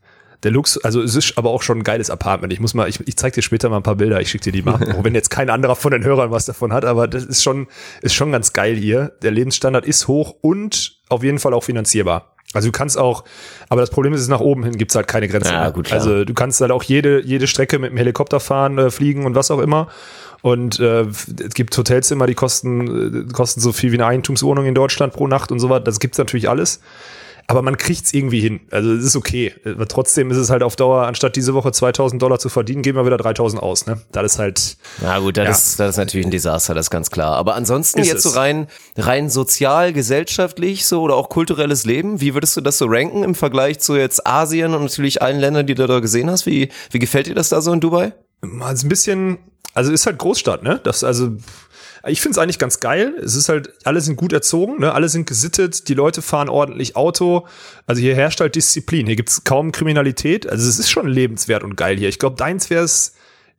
Der 0.43 0.51
Lux, 0.51 0.77
also 0.79 1.01
es 1.01 1.15
ist 1.15 1.39
aber 1.39 1.51
auch 1.51 1.63
schon 1.63 1.79
ein 1.79 1.85
geiles 1.85 2.11
Apartment. 2.11 2.53
Ich 2.53 2.59
muss 2.59 2.75
mal, 2.75 2.89
ich, 2.89 3.07
ich 3.07 3.17
zeig 3.17 3.35
dir 3.35 3.43
später 3.43 3.69
mal 3.69 3.77
ein 3.77 3.85
paar 3.85 3.95
Bilder, 3.95 4.21
ich 4.21 4.29
schicke 4.29 4.45
dir 4.45 4.53
die 4.53 4.63
mal. 4.63 4.75
Auch 4.99 5.05
wenn 5.05 5.15
jetzt 5.15 5.31
kein 5.31 5.51
anderer 5.51 5.77
von 5.77 5.93
den 5.93 6.03
Hörern 6.03 6.33
was 6.33 6.47
davon 6.47 6.73
hat, 6.73 6.85
aber 6.85 7.07
das 7.07 7.25
ist 7.25 7.45
schon, 7.45 7.69
ist 8.01 8.15
schon 8.15 8.33
ganz 8.33 8.53
geil 8.53 8.75
hier. 8.75 9.13
Der 9.23 9.31
Lebensstandard 9.31 9.87
ist 9.87 10.09
hoch 10.09 10.35
und 10.41 11.01
auf 11.09 11.23
jeden 11.23 11.39
Fall 11.39 11.55
auch 11.55 11.63
finanzierbar. 11.63 12.35
Also 12.53 12.69
du 12.69 12.73
kannst 12.73 12.99
auch, 12.99 13.25
aber 13.69 13.81
das 13.81 13.91
Problem 13.91 14.13
ist, 14.13 14.29
nach 14.29 14.41
oben 14.41 14.65
hin 14.65 14.77
gibt's 14.77 14.95
halt 14.95 15.09
keine 15.09 15.29
Grenze. 15.29 15.53
Ja, 15.53 15.71
gut, 15.71 15.93
also 15.93 16.25
du 16.25 16.35
kannst 16.35 16.61
halt 16.61 16.71
auch 16.71 16.83
jede, 16.83 17.21
jede 17.23 17.47
Strecke 17.47 17.79
mit 17.79 17.91
dem 17.91 17.97
Helikopter 17.97 18.41
fahren, 18.41 18.79
äh, 18.79 18.91
fliegen 18.91 19.25
und 19.25 19.35
was 19.35 19.51
auch 19.51 19.61
immer. 19.61 19.89
Und 20.43 20.81
äh, 20.81 21.03
es 21.03 21.55
gibt 21.55 21.77
Hotelzimmer, 21.79 22.27
die 22.27 22.35
kosten, 22.35 23.29
äh, 23.29 23.33
kosten 23.33 23.61
so 23.61 23.73
viel 23.73 23.93
wie 23.93 23.97
eine 23.97 24.07
Eigentumswohnung 24.07 24.67
in 24.67 24.75
Deutschland 24.75 25.13
pro 25.13 25.29
Nacht 25.29 25.53
und 25.53 25.61
so 25.61 25.71
was. 25.71 25.85
Das 25.85 26.01
gibt's 26.01 26.19
natürlich 26.19 26.49
alles. 26.49 26.81
Aber 27.49 27.63
man 27.63 27.77
kriegt's 27.77 28.13
irgendwie 28.15 28.41
hin. 28.41 28.61
Also 28.71 28.93
es 28.93 29.05
ist 29.05 29.17
okay. 29.17 29.53
Aber 29.65 29.87
trotzdem 29.89 30.31
ist 30.31 30.37
es 30.37 30.49
halt 30.51 30.63
auf 30.63 30.77
Dauer, 30.77 31.07
anstatt 31.07 31.37
diese 31.37 31.55
Woche 31.55 31.73
2000 31.73 32.21
Dollar 32.23 32.39
zu 32.39 32.49
verdienen, 32.49 32.83
geben 32.83 32.97
wir 32.99 33.05
wieder 33.07 33.17
3000 33.19 33.63
aus. 33.63 33.87
Ne? 33.87 34.01
Das 34.13 34.25
ist 34.35 34.39
halt, 34.39 34.77
Na 35.01 35.19
gut, 35.19 35.37
das, 35.37 35.45
Ja. 35.45 35.51
ist, 35.51 35.81
das 35.81 35.91
ist 35.91 35.97
natürlich 35.99 36.27
ein 36.27 36.31
Desaster, 36.31 36.75
das 36.75 36.87
ist 36.87 36.91
ganz 36.91 37.11
klar. 37.11 37.37
Aber 37.37 37.55
ansonsten 37.55 38.01
Ist 38.01 38.09
jetzt 38.09 38.23
so 38.23 38.31
es. 38.31 38.37
rein, 38.37 38.69
rein 38.97 39.29
sozial, 39.29 39.93
gesellschaftlich 39.93 40.87
so 40.87 41.03
oder 41.03 41.17
auch 41.17 41.29
kulturelles 41.29 41.85
Leben, 41.85 42.21
wie 42.21 42.35
würdest 42.35 42.57
du 42.57 42.61
das 42.61 42.79
so 42.79 42.87
ranken 42.89 43.23
im 43.25 43.35
Vergleich 43.35 43.81
zu 43.81 43.97
jetzt 43.97 44.27
Asien 44.27 44.75
und 44.75 44.83
natürlich 44.83 45.21
allen 45.21 45.41
Ländern, 45.41 45.67
die 45.67 45.75
du 45.75 45.87
da 45.87 46.01
gesehen 46.01 46.31
hast? 46.31 46.47
Wie, 46.47 46.69
wie 46.91 46.99
gefällt 46.99 47.27
dir 47.27 47.35
das 47.35 47.49
da 47.51 47.61
so 47.61 47.73
in 47.73 47.81
Dubai? 47.81 48.13
Also 48.61 48.87
ein 48.87 48.89
bisschen, 48.89 49.39
also 49.75 49.93
ist 49.93 50.07
halt 50.07 50.19
Großstadt, 50.19 50.63
ne? 50.63 50.81
Das 50.83 51.05
also 51.05 51.31
ich 52.07 52.21
finde 52.21 52.33
es 52.33 52.39
eigentlich 52.39 52.59
ganz 52.59 52.81
geil. 52.81 53.15
Es 53.23 53.37
ist 53.37 53.49
halt, 53.49 53.73
alle 53.85 54.01
sind 54.01 54.17
gut 54.17 54.33
erzogen, 54.33 54.81
ne? 54.81 54.93
alle 54.93 55.09
sind 55.09 55.27
gesittet, 55.27 55.89
die 55.89 55.95
Leute 55.95 56.23
fahren 56.23 56.49
ordentlich 56.49 56.97
Auto. 56.97 57.47
Also 57.87 58.01
hier 58.01 58.15
herrscht 58.17 58.41
halt 58.41 58.55
Disziplin. 58.57 59.07
Hier 59.07 59.17
gibt's 59.17 59.45
kaum 59.45 59.71
Kriminalität. 59.73 60.49
Also 60.49 60.69
es 60.69 60.79
ist 60.79 60.91
schon 60.91 61.07
lebenswert 61.07 61.63
und 61.63 61.77
geil 61.77 61.97
hier. 61.97 62.09
Ich 62.09 62.19
glaube, 62.19 62.37
deins 62.37 62.71
wär's. 62.71 63.15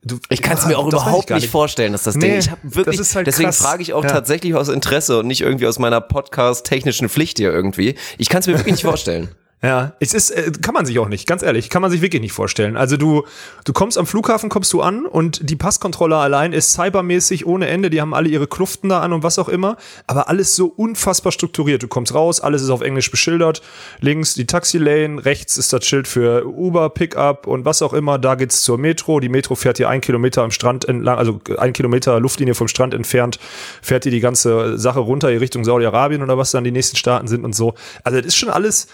Du, 0.06 0.18
Ich 0.28 0.42
kann 0.42 0.58
es 0.58 0.66
mir 0.66 0.76
auch 0.78 0.86
überhaupt 0.86 1.28
gar 1.28 1.36
nicht 1.36 1.48
vorstellen, 1.48 1.92
dass 1.92 2.02
das 2.02 2.12
Ding. 2.18 2.32
Nee, 2.32 2.38
Ich 2.38 2.50
habe 2.50 2.60
wirklich, 2.62 3.00
halt 3.14 3.26
deswegen 3.26 3.54
frage 3.54 3.80
ich 3.82 3.94
auch 3.94 4.04
Ja. 4.04 4.10
tatsächlich 4.10 4.54
aus 4.54 4.68
Interesse 4.68 5.18
und 5.20 5.26
nicht 5.26 5.40
irgendwie 5.40 5.66
aus 5.66 5.78
meiner 5.78 6.02
Podcast-technischen 6.02 7.08
Pflicht 7.08 7.38
hier 7.38 7.50
irgendwie. 7.50 7.94
Ich 8.18 8.28
kann 8.28 8.40
es 8.40 8.46
mir 8.46 8.52
wirklich 8.58 8.72
nicht 8.74 8.82
vorstellen. 8.84 9.30
Ja, 9.64 9.94
es 9.98 10.12
ist, 10.12 10.30
äh, 10.30 10.52
kann 10.60 10.74
man 10.74 10.84
sich 10.84 10.98
auch 10.98 11.08
nicht, 11.08 11.26
ganz 11.26 11.42
ehrlich, 11.42 11.70
kann 11.70 11.80
man 11.80 11.90
sich 11.90 12.02
wirklich 12.02 12.20
nicht 12.20 12.34
vorstellen. 12.34 12.76
Also 12.76 12.98
du, 12.98 13.24
du 13.64 13.72
kommst 13.72 13.96
am 13.96 14.06
Flughafen, 14.06 14.50
kommst 14.50 14.70
du 14.74 14.82
an 14.82 15.06
und 15.06 15.48
die 15.48 15.56
Passkontrolle 15.56 16.16
allein 16.16 16.52
ist 16.52 16.74
cybermäßig 16.74 17.46
ohne 17.46 17.68
Ende, 17.68 17.88
die 17.88 18.02
haben 18.02 18.12
alle 18.12 18.28
ihre 18.28 18.46
Kluften 18.46 18.90
da 18.90 19.00
an 19.00 19.14
und 19.14 19.22
was 19.22 19.38
auch 19.38 19.48
immer, 19.48 19.78
aber 20.06 20.28
alles 20.28 20.54
so 20.54 20.66
unfassbar 20.66 21.32
strukturiert. 21.32 21.82
Du 21.82 21.88
kommst 21.88 22.12
raus, 22.12 22.42
alles 22.42 22.60
ist 22.60 22.68
auf 22.68 22.82
Englisch 22.82 23.10
beschildert, 23.10 23.62
links 24.00 24.34
die 24.34 24.44
Taxilane, 24.44 25.24
rechts 25.24 25.56
ist 25.56 25.72
das 25.72 25.86
Schild 25.86 26.08
für 26.08 26.46
Uber, 26.46 26.90
Pickup 26.90 27.46
und 27.46 27.64
was 27.64 27.80
auch 27.80 27.94
immer, 27.94 28.18
da 28.18 28.34
geht's 28.34 28.60
zur 28.60 28.76
Metro, 28.76 29.18
die 29.18 29.30
Metro 29.30 29.54
fährt 29.54 29.78
hier 29.78 29.88
ein 29.88 30.02
Kilometer 30.02 30.42
am 30.42 30.50
Strand 30.50 30.86
entlang, 30.86 31.16
also 31.16 31.40
ein 31.56 31.72
Kilometer 31.72 32.20
Luftlinie 32.20 32.54
vom 32.54 32.68
Strand 32.68 32.92
entfernt, 32.92 33.38
fährt 33.80 34.04
die 34.04 34.10
die 34.10 34.20
ganze 34.20 34.76
Sache 34.76 35.00
runter 35.00 35.32
in 35.32 35.38
Richtung 35.38 35.64
Saudi-Arabien 35.64 36.22
oder 36.22 36.36
was 36.36 36.50
dann 36.50 36.64
die 36.64 36.70
nächsten 36.70 36.98
Staaten 36.98 37.28
sind 37.28 37.46
und 37.46 37.54
so. 37.54 37.72
Also 38.02 38.18
das 38.18 38.26
ist 38.26 38.36
schon 38.36 38.50
alles, 38.50 38.88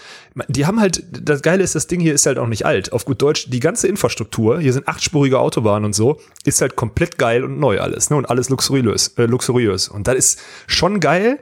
die 0.47 0.60
haben 0.65 0.79
halt, 0.79 1.03
das 1.11 1.41
Geile 1.41 1.63
ist, 1.63 1.75
das 1.75 1.87
Ding 1.87 1.99
hier 1.99 2.13
ist 2.13 2.25
halt 2.25 2.37
auch 2.37 2.47
nicht 2.47 2.65
alt. 2.65 2.91
Auf 2.93 3.05
gut 3.05 3.21
Deutsch, 3.21 3.49
die 3.49 3.59
ganze 3.59 3.87
Infrastruktur, 3.87 4.59
hier 4.59 4.73
sind 4.73 4.87
achtspurige 4.87 5.39
Autobahnen 5.39 5.85
und 5.85 5.93
so, 5.93 6.19
ist 6.45 6.61
halt 6.61 6.75
komplett 6.75 7.17
geil 7.17 7.43
und 7.43 7.59
neu 7.59 7.79
alles, 7.79 8.09
ne? 8.09 8.17
Und 8.17 8.29
alles 8.29 8.49
luxuriös, 8.49 9.09
äh, 9.17 9.25
luxuriös. 9.25 9.87
Und 9.87 10.07
das 10.07 10.15
ist 10.15 10.39
schon 10.67 10.99
geil. 10.99 11.39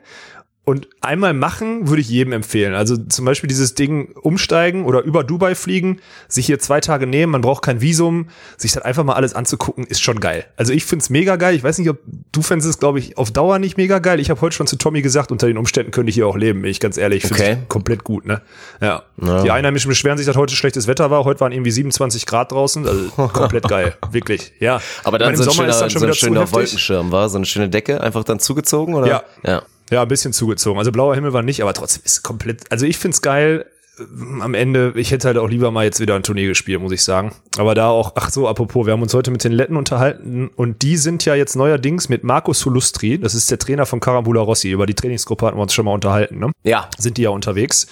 Und 0.69 0.87
einmal 1.01 1.33
machen 1.33 1.87
würde 1.89 2.01
ich 2.01 2.09
jedem 2.09 2.31
empfehlen. 2.31 2.75
Also 2.75 2.95
zum 2.95 3.25
Beispiel 3.25 3.47
dieses 3.47 3.73
Ding 3.73 4.11
umsteigen 4.21 4.85
oder 4.85 5.01
über 5.01 5.23
Dubai 5.23 5.55
fliegen, 5.55 5.99
sich 6.27 6.45
hier 6.45 6.59
zwei 6.59 6.79
Tage 6.79 7.07
nehmen, 7.07 7.31
man 7.31 7.41
braucht 7.41 7.63
kein 7.63 7.81
Visum, 7.81 8.27
sich 8.55 8.73
das 8.73 8.83
einfach 8.83 9.03
mal 9.03 9.13
alles 9.13 9.33
anzugucken, 9.33 9.83
ist 9.85 10.01
schon 10.03 10.19
geil. 10.19 10.45
Also 10.57 10.71
ich 10.71 10.85
find's 10.85 11.09
mega 11.09 11.37
geil. 11.37 11.55
Ich 11.55 11.63
weiß 11.63 11.79
nicht, 11.79 11.89
ob 11.89 11.97
du 12.31 12.41
fändest 12.43 12.69
es, 12.69 12.77
glaube 12.79 12.99
ich, 12.99 13.17
auf 13.17 13.31
Dauer 13.31 13.57
nicht 13.57 13.77
mega 13.77 13.97
geil. 13.97 14.19
Ich 14.19 14.29
habe 14.29 14.39
heute 14.41 14.55
schon 14.55 14.67
zu 14.67 14.75
Tommy 14.75 15.01
gesagt, 15.01 15.31
unter 15.31 15.47
den 15.47 15.57
Umständen 15.57 15.89
könnte 15.91 16.09
ich 16.09 16.15
hier 16.15 16.27
auch 16.27 16.37
leben, 16.37 16.61
bin 16.61 16.69
ich 16.69 16.79
ganz 16.79 16.97
ehrlich. 16.97 17.23
Find 17.23 17.39
Okay. 17.39 17.57
ich 17.63 17.67
komplett 17.69 18.03
gut, 18.03 18.25
ne? 18.25 18.41
Ja. 18.79 19.03
Die 19.17 19.49
Einheimischen 19.49 19.89
beschweren 19.89 20.17
sich, 20.17 20.27
dass 20.27 20.35
heute 20.37 20.55
schlechtes 20.55 20.85
Wetter 20.87 21.09
war. 21.09 21.25
Heute 21.25 21.39
waren 21.39 21.51
irgendwie 21.51 21.71
27 21.71 22.25
Grad 22.25 22.51
draußen. 22.51 22.87
Also 22.87 23.09
komplett 23.33 23.67
geil. 23.67 23.95
Wirklich. 24.11 24.53
Ja. 24.59 24.81
Aber 25.03 25.17
Ich 25.17 25.23
dann 25.23 25.33
meine, 25.33 25.37
so 25.43 25.49
ein 25.49 25.55
schöner, 25.55 25.69
ist 25.69 25.79
dann 25.79 25.89
schon 25.89 26.01
so 26.01 26.07
ein 26.07 26.13
schöner. 26.13 26.51
Wolkenschirm, 26.51 27.11
war 27.11 27.27
so 27.29 27.37
eine 27.37 27.45
schöne 27.45 27.69
Decke, 27.69 28.01
einfach 28.01 28.23
dann 28.23 28.39
zugezogen 28.39 28.93
oder? 28.93 29.07
Ja. 29.07 29.23
ja. 29.43 29.61
Ja, 29.89 30.01
ein 30.01 30.07
bisschen 30.07 30.33
zugezogen. 30.33 30.77
Also 30.79 30.91
blauer 30.91 31.15
Himmel 31.15 31.33
war 31.33 31.41
nicht, 31.41 31.61
aber 31.61 31.73
trotzdem 31.73 32.03
ist 32.05 32.23
komplett. 32.23 32.71
Also 32.71 32.85
ich 32.85 32.97
find's 32.97 33.21
geil. 33.21 33.65
Ähm, 33.99 34.41
Am 34.41 34.53
Ende, 34.53 34.93
ich 34.95 35.11
hätte 35.11 35.27
halt 35.27 35.37
auch 35.37 35.49
lieber 35.49 35.71
mal 35.71 35.83
jetzt 35.85 35.99
wieder 35.99 36.15
ein 36.15 36.23
Turnier 36.23 36.47
gespielt, 36.47 36.79
muss 36.81 36.91
ich 36.91 37.03
sagen. 37.03 37.33
Aber 37.57 37.75
da 37.75 37.89
auch, 37.89 38.13
ach 38.15 38.29
so, 38.29 38.47
apropos, 38.47 38.85
wir 38.85 38.93
haben 38.93 39.01
uns 39.01 39.13
heute 39.13 39.31
mit 39.31 39.43
den 39.43 39.51
Letten 39.51 39.75
unterhalten 39.75 40.49
und 40.55 40.81
die 40.83 40.95
sind 40.97 41.25
ja 41.25 41.35
jetzt 41.35 41.55
neuerdings 41.55 42.07
mit 42.07 42.23
Marco 42.23 42.53
Solustri, 42.53 43.19
das 43.19 43.33
ist 43.33 43.51
der 43.51 43.59
Trainer 43.59 43.85
von 43.85 43.99
Carambula 43.99 44.41
Rossi, 44.41 44.71
über 44.71 44.85
die 44.85 44.93
Trainingsgruppe 44.93 45.47
hatten 45.47 45.57
wir 45.57 45.63
uns 45.63 45.73
schon 45.73 45.85
mal 45.85 45.93
unterhalten, 45.93 46.39
ne? 46.39 46.51
Ja. 46.63 46.89
Sind 46.97 47.17
die 47.17 47.23
ja 47.23 47.29
unterwegs. 47.29 47.87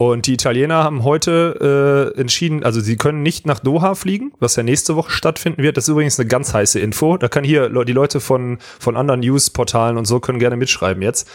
Und 0.00 0.26
die 0.26 0.32
Italiener 0.32 0.82
haben 0.82 1.04
heute 1.04 2.14
äh, 2.16 2.18
entschieden, 2.18 2.64
also 2.64 2.80
sie 2.80 2.96
können 2.96 3.22
nicht 3.22 3.44
nach 3.44 3.60
Doha 3.60 3.94
fliegen, 3.94 4.32
was 4.40 4.56
ja 4.56 4.62
nächste 4.62 4.96
Woche 4.96 5.10
stattfinden 5.10 5.62
wird. 5.62 5.76
Das 5.76 5.84
ist 5.84 5.88
übrigens 5.90 6.18
eine 6.18 6.26
ganz 6.26 6.54
heiße 6.54 6.80
Info. 6.80 7.18
Da 7.18 7.28
kann 7.28 7.44
hier 7.44 7.68
die 7.84 7.92
Leute 7.92 8.18
von, 8.18 8.56
von 8.78 8.96
anderen 8.96 9.20
News-Portalen 9.20 9.98
und 9.98 10.06
so 10.06 10.18
können 10.18 10.38
gerne 10.38 10.56
mitschreiben 10.56 11.02
jetzt. 11.02 11.28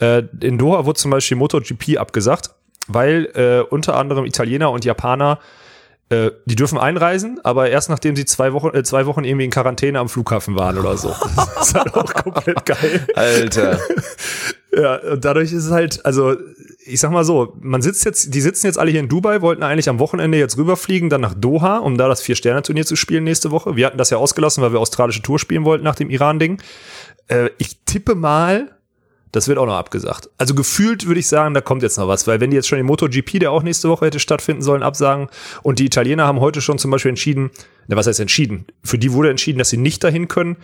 Äh, 0.00 0.24
in 0.42 0.58
Doha 0.58 0.84
wurde 0.84 0.98
zum 0.98 1.10
Beispiel 1.10 1.38
MotoGP 1.38 1.96
abgesagt, 1.96 2.50
weil 2.88 3.30
äh, 3.32 3.62
unter 3.66 3.96
anderem 3.96 4.26
Italiener 4.26 4.70
und 4.70 4.84
Japaner 4.84 5.38
äh, 6.10 6.30
die 6.44 6.56
dürfen 6.56 6.76
einreisen, 6.76 7.40
aber 7.42 7.70
erst 7.70 7.88
nachdem 7.88 8.16
sie 8.16 8.26
zwei 8.26 8.52
Wochen, 8.52 8.76
äh, 8.76 8.82
zwei 8.82 9.06
Wochen 9.06 9.24
irgendwie 9.24 9.46
in 9.46 9.50
Quarantäne 9.50 9.98
am 9.98 10.10
Flughafen 10.10 10.56
waren 10.56 10.76
oder 10.76 10.98
so. 10.98 11.08
Das 11.36 11.68
ist 11.68 11.74
halt 11.74 11.94
auch 11.94 12.12
komplett 12.12 12.66
geil. 12.66 13.06
Alter. 13.14 13.78
Ja, 14.72 14.98
und 14.98 15.24
dadurch 15.24 15.52
ist 15.52 15.64
es 15.64 15.72
halt, 15.72 16.06
also 16.06 16.36
ich 16.84 17.00
sag 17.00 17.10
mal 17.10 17.24
so, 17.24 17.56
man 17.60 17.82
sitzt 17.82 18.04
jetzt, 18.04 18.34
die 18.34 18.40
sitzen 18.40 18.66
jetzt 18.66 18.78
alle 18.78 18.90
hier 18.90 19.00
in 19.00 19.08
Dubai, 19.08 19.42
wollten 19.42 19.62
eigentlich 19.62 19.88
am 19.88 19.98
Wochenende 19.98 20.38
jetzt 20.38 20.56
rüberfliegen, 20.56 21.10
dann 21.10 21.20
nach 21.20 21.34
Doha, 21.34 21.78
um 21.78 21.98
da 21.98 22.08
das 22.08 22.22
Vier-Sterne-Turnier 22.22 22.86
zu 22.86 22.96
spielen 22.96 23.24
nächste 23.24 23.50
Woche. 23.50 23.76
Wir 23.76 23.86
hatten 23.86 23.98
das 23.98 24.10
ja 24.10 24.16
ausgelassen, 24.16 24.62
weil 24.62 24.72
wir 24.72 24.80
australische 24.80 25.22
Tour 25.22 25.38
spielen 25.38 25.64
wollten 25.64 25.84
nach 25.84 25.94
dem 25.94 26.10
Iran-Ding. 26.10 26.62
Äh, 27.28 27.50
ich 27.58 27.78
tippe 27.84 28.14
mal, 28.14 28.70
das 29.32 29.46
wird 29.46 29.58
auch 29.58 29.66
noch 29.66 29.76
abgesagt. 29.76 30.30
Also 30.38 30.54
gefühlt 30.54 31.06
würde 31.06 31.20
ich 31.20 31.28
sagen, 31.28 31.54
da 31.54 31.60
kommt 31.60 31.82
jetzt 31.82 31.98
noch 31.98 32.08
was, 32.08 32.26
weil 32.26 32.40
wenn 32.40 32.50
die 32.50 32.56
jetzt 32.56 32.68
schon 32.68 32.78
den 32.78 32.86
MotoGP, 32.86 33.38
der 33.40 33.52
auch 33.52 33.62
nächste 33.62 33.88
Woche 33.88 34.06
hätte 34.06 34.18
stattfinden 34.18 34.62
sollen, 34.62 34.82
absagen 34.82 35.28
und 35.62 35.78
die 35.78 35.86
Italiener 35.86 36.26
haben 36.26 36.40
heute 36.40 36.60
schon 36.60 36.78
zum 36.78 36.90
Beispiel 36.90 37.10
entschieden, 37.10 37.50
na 37.86 37.96
was 37.96 38.06
heißt 38.06 38.20
entschieden? 38.20 38.66
Für 38.82 38.98
die 38.98 39.12
wurde 39.12 39.30
entschieden, 39.30 39.58
dass 39.58 39.70
sie 39.70 39.76
nicht 39.76 40.02
dahin 40.02 40.28
können. 40.28 40.56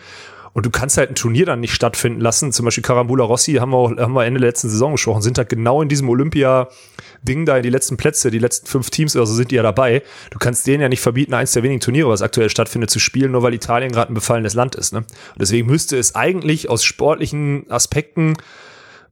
Und 0.57 0.65
du 0.65 0.71
kannst 0.71 0.97
halt 0.97 1.11
ein 1.11 1.15
Turnier 1.17 1.45
dann 1.45 1.61
nicht 1.61 1.75
stattfinden 1.75 2.19
lassen. 2.19 2.51
Zum 2.51 2.65
Beispiel 2.65 2.83
Carambula 2.83 3.25
Rossi 3.25 3.57
haben 3.57 3.73
wir, 3.73 3.77
auch, 3.77 3.95
haben 3.95 4.15
wir 4.15 4.25
Ende 4.25 4.41
der 4.41 4.49
letzten 4.49 4.71
Saison 4.71 4.93
gesprochen, 4.93 5.21
sind 5.21 5.37
halt 5.37 5.51
genau 5.51 5.83
in 5.83 5.91
diesem 5.91 6.09
Olympia-Ding 6.09 7.45
da, 7.45 7.59
in 7.59 7.63
die 7.63 7.69
letzten 7.69 7.99
Plätze, 7.99 8.31
die 8.31 8.39
letzten 8.39 8.67
fünf 8.67 8.89
Teams 8.89 9.15
oder 9.15 9.27
so 9.27 9.35
sind 9.35 9.51
die 9.51 9.57
ja 9.57 9.63
dabei. 9.63 10.03
Du 10.31 10.39
kannst 10.39 10.67
denen 10.67 10.81
ja 10.81 10.89
nicht 10.89 11.03
verbieten, 11.03 11.35
eins 11.35 11.53
der 11.53 11.63
wenigen 11.63 11.81
Turniere, 11.81 12.09
was 12.09 12.23
aktuell 12.23 12.49
stattfindet, 12.49 12.89
zu 12.89 13.01
spielen, 13.01 13.33
nur 13.33 13.43
weil 13.43 13.53
Italien 13.53 13.93
gerade 13.93 14.11
ein 14.11 14.15
befallenes 14.15 14.55
Land 14.55 14.77
ist. 14.77 14.95
Ne? 14.95 15.01
Und 15.01 15.07
deswegen 15.39 15.67
müsste 15.67 15.99
es 15.99 16.15
eigentlich 16.15 16.71
aus 16.71 16.83
sportlichen 16.83 17.71
Aspekten 17.71 18.33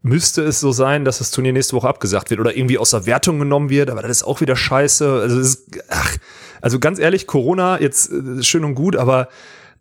müsste 0.00 0.42
es 0.44 0.60
so 0.60 0.72
sein, 0.72 1.04
dass 1.04 1.18
das 1.18 1.30
Turnier 1.30 1.52
nächste 1.52 1.76
Woche 1.76 1.88
abgesagt 1.88 2.30
wird 2.30 2.40
oder 2.40 2.56
irgendwie 2.56 2.78
aus 2.78 2.90
der 2.90 3.04
Wertung 3.04 3.38
genommen 3.38 3.68
wird, 3.68 3.90
aber 3.90 4.00
das 4.00 4.10
ist 4.10 4.22
auch 4.22 4.40
wieder 4.40 4.56
scheiße. 4.56 5.20
Also, 5.20 5.40
ist, 5.40 5.78
ach, 5.90 6.16
also 6.62 6.78
ganz 6.78 6.98
ehrlich, 6.98 7.26
Corona 7.26 7.80
jetzt 7.82 8.10
äh, 8.10 8.42
schön 8.42 8.64
und 8.64 8.74
gut, 8.74 8.96
aber 8.96 9.28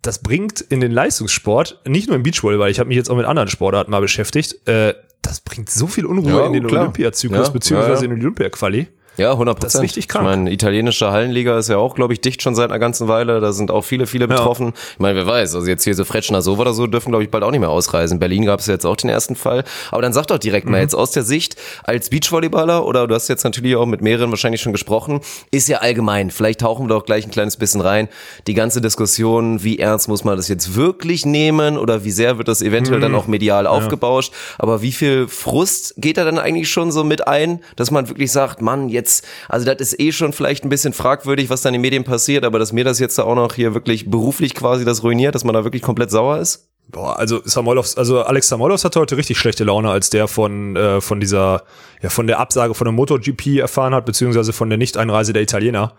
das 0.03 0.19
bringt 0.19 0.61
in 0.61 0.79
den 0.81 0.91
Leistungssport, 0.91 1.81
nicht 1.87 2.07
nur 2.07 2.15
im 2.15 2.23
Beachvolleyball, 2.23 2.69
ich 2.69 2.79
habe 2.79 2.89
mich 2.89 2.97
jetzt 2.97 3.09
auch 3.09 3.15
mit 3.15 3.25
anderen 3.25 3.49
Sportarten 3.49 3.89
mal 3.89 4.01
beschäftigt, 4.01 4.67
äh, 4.67 4.93
das 5.21 5.39
bringt 5.39 5.69
so 5.69 5.87
viel 5.87 6.05
Unruhe 6.05 6.31
Ja, 6.31 6.45
in 6.47 6.53
den. 6.53 6.65
Olympiazyklus, 6.65 7.47
Ja, 7.47 7.53
beziehungsweise 7.53 8.05
ja. 8.05 8.11
in 8.11 8.17
den 8.17 8.19
Olympia-Quali. 8.21 8.87
Ja, 9.17 9.31
100 9.31 9.55
Prozent. 9.55 9.65
Das 9.65 9.75
ist 9.75 9.81
richtig 9.81 10.07
krank. 10.07 10.25
Ich 10.25 10.35
meine, 10.35 10.51
italienische 10.51 11.11
Hallenliga 11.11 11.57
ist 11.57 11.69
ja 11.69 11.77
auch, 11.77 11.93
glaube 11.93 12.13
ich, 12.13 12.21
dicht 12.21 12.41
schon 12.41 12.55
seit 12.55 12.71
einer 12.71 12.79
ganzen 12.79 13.07
Weile. 13.07 13.39
Da 13.39 13.53
sind 13.53 13.69
auch 13.69 13.83
viele, 13.83 14.07
viele 14.07 14.27
betroffen. 14.27 14.73
Ich 14.93 14.99
meine, 14.99 15.15
wer 15.15 15.27
weiß, 15.27 15.53
also 15.53 15.67
jetzt 15.67 15.83
hier 15.83 15.93
so 15.93 16.03
Fretschner 16.03 16.41
so 16.41 16.55
oder 16.55 16.73
so 16.73 16.87
dürfen, 16.87 17.09
glaube 17.09 17.23
ich, 17.23 17.29
bald 17.29 17.43
auch 17.43 17.51
nicht 17.51 17.59
mehr 17.59 17.69
ausreisen. 17.69 18.19
Berlin 18.19 18.45
gab 18.45 18.59
es 18.59 18.65
jetzt 18.65 18.85
auch 18.85 18.95
den 18.95 19.09
ersten 19.09 19.35
Fall. 19.35 19.63
Aber 19.91 20.01
dann 20.01 20.13
sag 20.13 20.27
doch 20.27 20.39
direkt 20.39 20.67
mal 20.67 20.81
jetzt 20.81 20.95
aus 20.95 21.11
der 21.11 21.23
Sicht 21.23 21.55
als 21.83 22.09
Beachvolleyballer 22.09 22.85
oder 22.85 23.07
du 23.07 23.13
hast 23.13 23.27
jetzt 23.27 23.43
natürlich 23.43 23.75
auch 23.75 23.85
mit 23.85 24.01
mehreren 24.01 24.31
wahrscheinlich 24.31 24.61
schon 24.61 24.71
gesprochen, 24.71 25.21
ist 25.51 25.69
ja 25.69 25.79
allgemein. 25.79 26.31
Vielleicht 26.31 26.61
tauchen 26.61 26.85
wir 26.85 26.89
doch 26.89 27.05
gleich 27.05 27.25
ein 27.25 27.31
kleines 27.31 27.57
bisschen 27.57 27.81
rein. 27.81 28.09
Die 28.47 28.55
ganze 28.55 28.81
Diskussion, 28.81 29.63
wie 29.63 29.77
ernst 29.77 30.07
muss 30.07 30.23
man 30.23 30.37
das 30.37 30.47
jetzt 30.47 30.75
wirklich 30.75 31.25
nehmen 31.25 31.77
oder 31.77 32.03
wie 32.03 32.11
sehr 32.11 32.39
wird 32.39 32.47
das 32.47 32.61
eventuell 32.61 32.99
dann 32.99 33.13
auch 33.13 33.27
medial 33.27 33.67
aufgebauscht. 33.67 34.33
Aber 34.57 34.81
wie 34.81 34.91
viel 34.91 35.27
Frust 35.27 35.93
geht 35.97 36.17
da 36.17 36.25
dann 36.25 36.39
eigentlich 36.39 36.69
schon 36.69 36.91
so 36.91 37.03
mit 37.03 37.27
ein, 37.27 37.59
dass 37.75 37.91
man 37.91 38.09
wirklich 38.09 38.31
sagt, 38.31 38.61
Mann, 38.61 38.89
jetzt, 38.89 39.02
also 39.49 39.65
das 39.65 39.79
ist 39.79 39.99
eh 39.99 40.11
schon 40.11 40.33
vielleicht 40.33 40.63
ein 40.63 40.69
bisschen 40.69 40.93
fragwürdig, 40.93 41.49
was 41.49 41.61
dann 41.61 41.73
in 41.73 41.79
den 41.79 41.81
Medien 41.81 42.03
passiert, 42.03 42.45
aber 42.45 42.59
dass 42.59 42.71
mir 42.71 42.83
das 42.83 42.99
jetzt 42.99 43.17
da 43.17 43.23
auch 43.23 43.35
noch 43.35 43.53
hier 43.53 43.73
wirklich 43.73 44.09
beruflich 44.09 44.55
quasi 44.55 44.85
das 44.85 45.03
ruiniert, 45.03 45.35
dass 45.35 45.43
man 45.43 45.53
da 45.53 45.63
wirklich 45.63 45.81
komplett 45.81 46.11
sauer 46.11 46.39
ist? 46.39 46.69
Boah, 46.89 47.17
also 47.17 47.41
Samolovs, 47.45 47.97
also 47.97 48.23
Alex 48.23 48.49
Samolovs 48.49 48.83
hatte 48.83 48.99
heute 48.99 49.17
richtig 49.17 49.37
schlechte 49.37 49.63
Laune, 49.63 49.89
als 49.89 50.09
der 50.09 50.27
von 50.27 50.75
äh, 50.75 51.01
von 51.01 51.19
dieser 51.19 51.63
ja 52.01 52.09
von 52.09 52.27
der 52.27 52.39
Absage 52.39 52.73
von 52.73 52.85
der 52.85 52.91
MotoGP 52.91 53.59
erfahren 53.59 53.95
hat, 53.95 54.05
beziehungsweise 54.05 54.53
von 54.53 54.69
der 54.69 54.77
Nicht-Einreise 54.77 55.33
der 55.33 55.41
Italiener, 55.41 55.93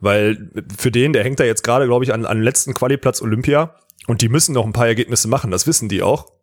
weil 0.00 0.50
für 0.76 0.90
den, 0.90 1.12
der 1.12 1.24
hängt 1.24 1.40
da 1.40 1.44
jetzt 1.44 1.62
gerade, 1.62 1.86
glaube 1.86 2.04
ich, 2.04 2.12
an 2.12 2.26
an 2.26 2.42
letzten 2.42 2.74
Qualiplatz 2.74 3.22
Olympia 3.22 3.74
und 4.06 4.22
die 4.22 4.28
müssen 4.28 4.54
noch 4.54 4.66
ein 4.66 4.72
paar 4.72 4.88
Ergebnisse 4.88 5.28
machen, 5.28 5.50
das 5.50 5.66
wissen 5.66 5.88
die 5.88 6.02
auch. 6.02 6.33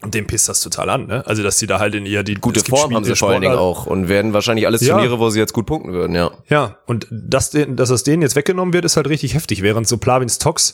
Und 0.00 0.14
dem 0.14 0.26
pisst 0.28 0.48
das 0.48 0.60
total 0.60 0.90
an, 0.90 1.06
ne? 1.08 1.26
Also, 1.26 1.42
dass 1.42 1.58
sie 1.58 1.66
da 1.66 1.80
halt 1.80 1.94
in 1.96 2.06
ihr 2.06 2.22
die 2.22 2.34
Gute 2.34 2.60
Form 2.60 2.94
haben 2.94 3.02
sie 3.04 3.10
Spiele- 3.10 3.16
vor 3.16 3.30
allen 3.30 3.40
Dingen 3.40 3.56
auch 3.56 3.86
und 3.86 4.08
werden 4.08 4.32
wahrscheinlich 4.32 4.66
alles 4.66 4.80
Ja. 4.82 4.94
Turniere, 4.94 5.18
wo 5.18 5.28
sie 5.30 5.40
jetzt 5.40 5.52
gut 5.52 5.66
punkten 5.66 5.92
würden, 5.92 6.14
ja. 6.14 6.30
Ja, 6.48 6.78
und 6.86 7.08
dass, 7.10 7.50
dass 7.50 7.88
das 7.88 8.04
denen 8.04 8.22
jetzt 8.22 8.36
weggenommen 8.36 8.72
wird, 8.72 8.84
ist 8.84 8.96
halt 8.96 9.08
richtig 9.08 9.34
heftig. 9.34 9.62
Während 9.62 9.88
so 9.88 9.96
Plavins 9.98 10.38
Tox, 10.38 10.72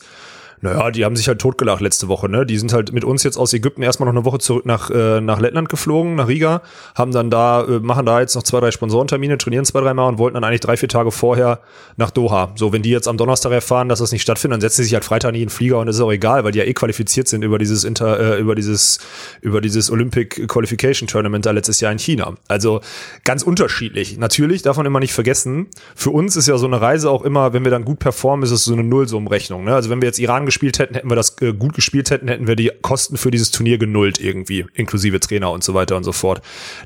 naja, 0.65 0.89
die 0.89 1.05
haben 1.05 1.15
sich 1.15 1.27
halt 1.27 1.39
totgelacht 1.39 1.79
letzte 1.79 2.07
Woche, 2.07 2.27
ne? 2.27 2.45
Die 2.45 2.57
sind 2.57 2.73
halt 2.73 2.91
mit 2.91 3.03
uns 3.03 3.21
jetzt 3.21 3.37
aus 3.37 3.53
Ägypten 3.53 3.83
erstmal 3.83 4.07
noch 4.07 4.15
eine 4.15 4.25
Woche 4.25 4.39
zurück 4.39 4.65
nach, 4.65 4.89
äh, 4.89 5.21
nach 5.21 5.39
Lettland 5.39 5.69
geflogen, 5.69 6.15
nach 6.15 6.27
Riga, 6.27 6.63
haben 6.95 7.11
dann 7.11 7.29
da, 7.29 7.63
äh, 7.63 7.79
machen 7.79 8.05
da 8.05 8.19
jetzt 8.19 8.35
noch 8.35 8.41
zwei, 8.41 8.59
drei 8.59 8.71
Sponsorentermine, 8.71 9.37
trainieren 9.37 9.63
zwei, 9.63 9.81
drei 9.81 9.93
Mal 9.93 10.07
und 10.07 10.17
wollten 10.17 10.33
dann 10.33 10.43
eigentlich 10.43 10.61
drei, 10.61 10.75
vier 10.75 10.89
Tage 10.89 11.11
vorher 11.11 11.59
nach 11.97 12.09
Doha. 12.09 12.51
So, 12.55 12.73
wenn 12.73 12.81
die 12.81 12.89
jetzt 12.89 13.07
am 13.07 13.17
Donnerstag 13.17 13.51
erfahren, 13.51 13.89
dass 13.89 13.99
das 13.99 14.11
nicht 14.11 14.23
stattfindet, 14.23 14.55
dann 14.55 14.61
setzen 14.61 14.77
sie 14.77 14.85
sich 14.85 14.93
halt 14.95 15.05
Freitag 15.05 15.33
nicht 15.33 15.43
in 15.43 15.47
den 15.47 15.53
Flieger 15.53 15.77
und 15.77 15.85
das 15.85 15.97
ist 15.97 16.01
auch 16.01 16.11
egal, 16.11 16.43
weil 16.43 16.51
die 16.51 16.59
ja 16.59 16.65
eh 16.65 16.73
qualifiziert 16.73 17.27
sind 17.27 17.43
über 17.43 17.59
dieses 17.59 17.83
Inter, 17.83 18.19
äh, 18.19 18.39
über 18.39 18.55
dieses, 18.55 18.99
über 19.41 19.61
dieses 19.61 19.91
Olympic 19.91 20.47
Qualification 20.47 21.07
Tournament 21.07 21.45
da 21.45 21.51
letztes 21.51 21.79
Jahr 21.79 21.91
in 21.91 21.99
China. 21.99 22.33
Also 22.47 22.81
ganz 23.23 23.43
unterschiedlich. 23.43 24.17
Natürlich 24.17 24.63
darf 24.63 24.77
man 24.77 24.87
immer 24.87 24.99
nicht 24.99 25.13
vergessen, 25.13 25.67
für 25.95 26.09
uns 26.09 26.35
ist 26.35 26.47
ja 26.47 26.57
so 26.57 26.65
eine 26.65 26.81
Reise 26.81 27.11
auch 27.11 27.23
immer, 27.23 27.53
wenn 27.53 27.63
wir 27.63 27.71
dann 27.71 27.85
gut 27.85 27.99
performen, 27.99 28.43
ist 28.43 28.51
es 28.51 28.65
so 28.65 28.73
eine 28.73 28.83
Nullsummenrechnung. 28.83 29.63
Ne? 29.63 29.75
Also 29.75 29.91
wenn 29.91 30.01
wir 30.01 30.07
jetzt 30.07 30.19
Iran 30.19 30.45
gespielt 30.55 30.79
hätten, 30.79 30.93
hätten 30.93 31.09
wir 31.09 31.15
das 31.15 31.35
äh, 31.41 31.53
gut 31.53 31.73
gespielt 31.73 32.09
hätten, 32.11 32.29
hätten 32.29 32.47
wir 32.47 32.55
die 32.55 32.71
Kosten 32.81 33.17
für 33.17 33.29
dieses 33.29 33.51
Turnier 33.51 33.77
genullt 33.77 34.21
irgendwie, 34.21 34.65
inklusive 34.73 35.19
Trainer 35.19 35.51
und 35.51 35.65
so 35.65 35.73
weiter 35.73 35.97
und 35.97 36.05
so 36.05 36.13
fort. 36.13 36.41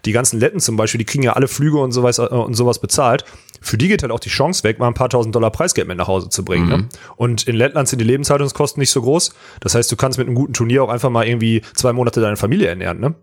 Die 0.05 0.11
ganzen 0.11 0.39
Letten 0.39 0.59
zum 0.59 0.75
Beispiel, 0.75 0.97
die 0.97 1.05
kriegen 1.05 1.23
ja 1.23 1.33
alle 1.33 1.47
Flüge 1.47 1.77
und 1.77 1.91
sowas, 1.91 2.17
äh, 2.17 2.23
und 2.23 2.55
sowas 2.55 2.79
bezahlt. 2.79 3.25
Für 3.61 3.77
die 3.77 3.87
geht 3.87 4.01
halt 4.01 4.11
auch 4.11 4.19
die 4.19 4.29
Chance 4.29 4.63
weg, 4.63 4.79
mal 4.79 4.87
ein 4.87 4.93
paar 4.93 5.09
tausend 5.09 5.35
Dollar 5.35 5.51
Preisgeld 5.51 5.87
mit 5.87 5.97
nach 5.97 6.07
Hause 6.07 6.29
zu 6.29 6.43
bringen. 6.45 6.69
Ne? 6.69 6.87
Und 7.17 7.45
in 7.45 7.55
Lettland 7.55 7.89
sind 7.89 7.99
die 7.99 8.05
Lebenshaltungskosten 8.05 8.79
nicht 8.79 8.89
so 8.89 9.01
groß. 9.01 9.33
Das 9.59 9.75
heißt, 9.75 9.91
du 9.91 9.97
kannst 9.97 10.17
mit 10.17 10.27
einem 10.27 10.35
guten 10.35 10.53
Turnier 10.53 10.83
auch 10.83 10.89
einfach 10.89 11.09
mal 11.09 11.27
irgendwie 11.27 11.61
zwei 11.75 11.91
Monate 11.91 12.21
deine 12.21 12.37
Familie 12.37 12.69
ernähren. 12.69 13.01
Ne? 13.01 13.15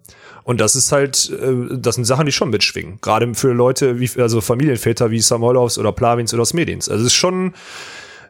Und 0.45 0.61
das 0.61 0.77
ist 0.77 0.93
halt, 0.93 1.31
äh, 1.31 1.77
das 1.79 1.95
sind 1.95 2.05
Sachen, 2.05 2.27
die 2.27 2.33
schon 2.33 2.51
mitschwingen. 2.51 2.99
Gerade 3.01 3.35
für 3.35 3.53
Leute 3.53 3.99
wie, 3.99 4.11
also 4.21 4.43
Familienväter 4.43 5.11
wie 5.11 5.21
Samolovs 5.21 5.79
oder 5.79 5.91
Plavins 5.91 6.35
oder 6.35 6.45
Smedins. 6.45 6.91
Also 6.91 7.01
es 7.01 7.13
ist 7.13 7.17
schon, 7.17 7.55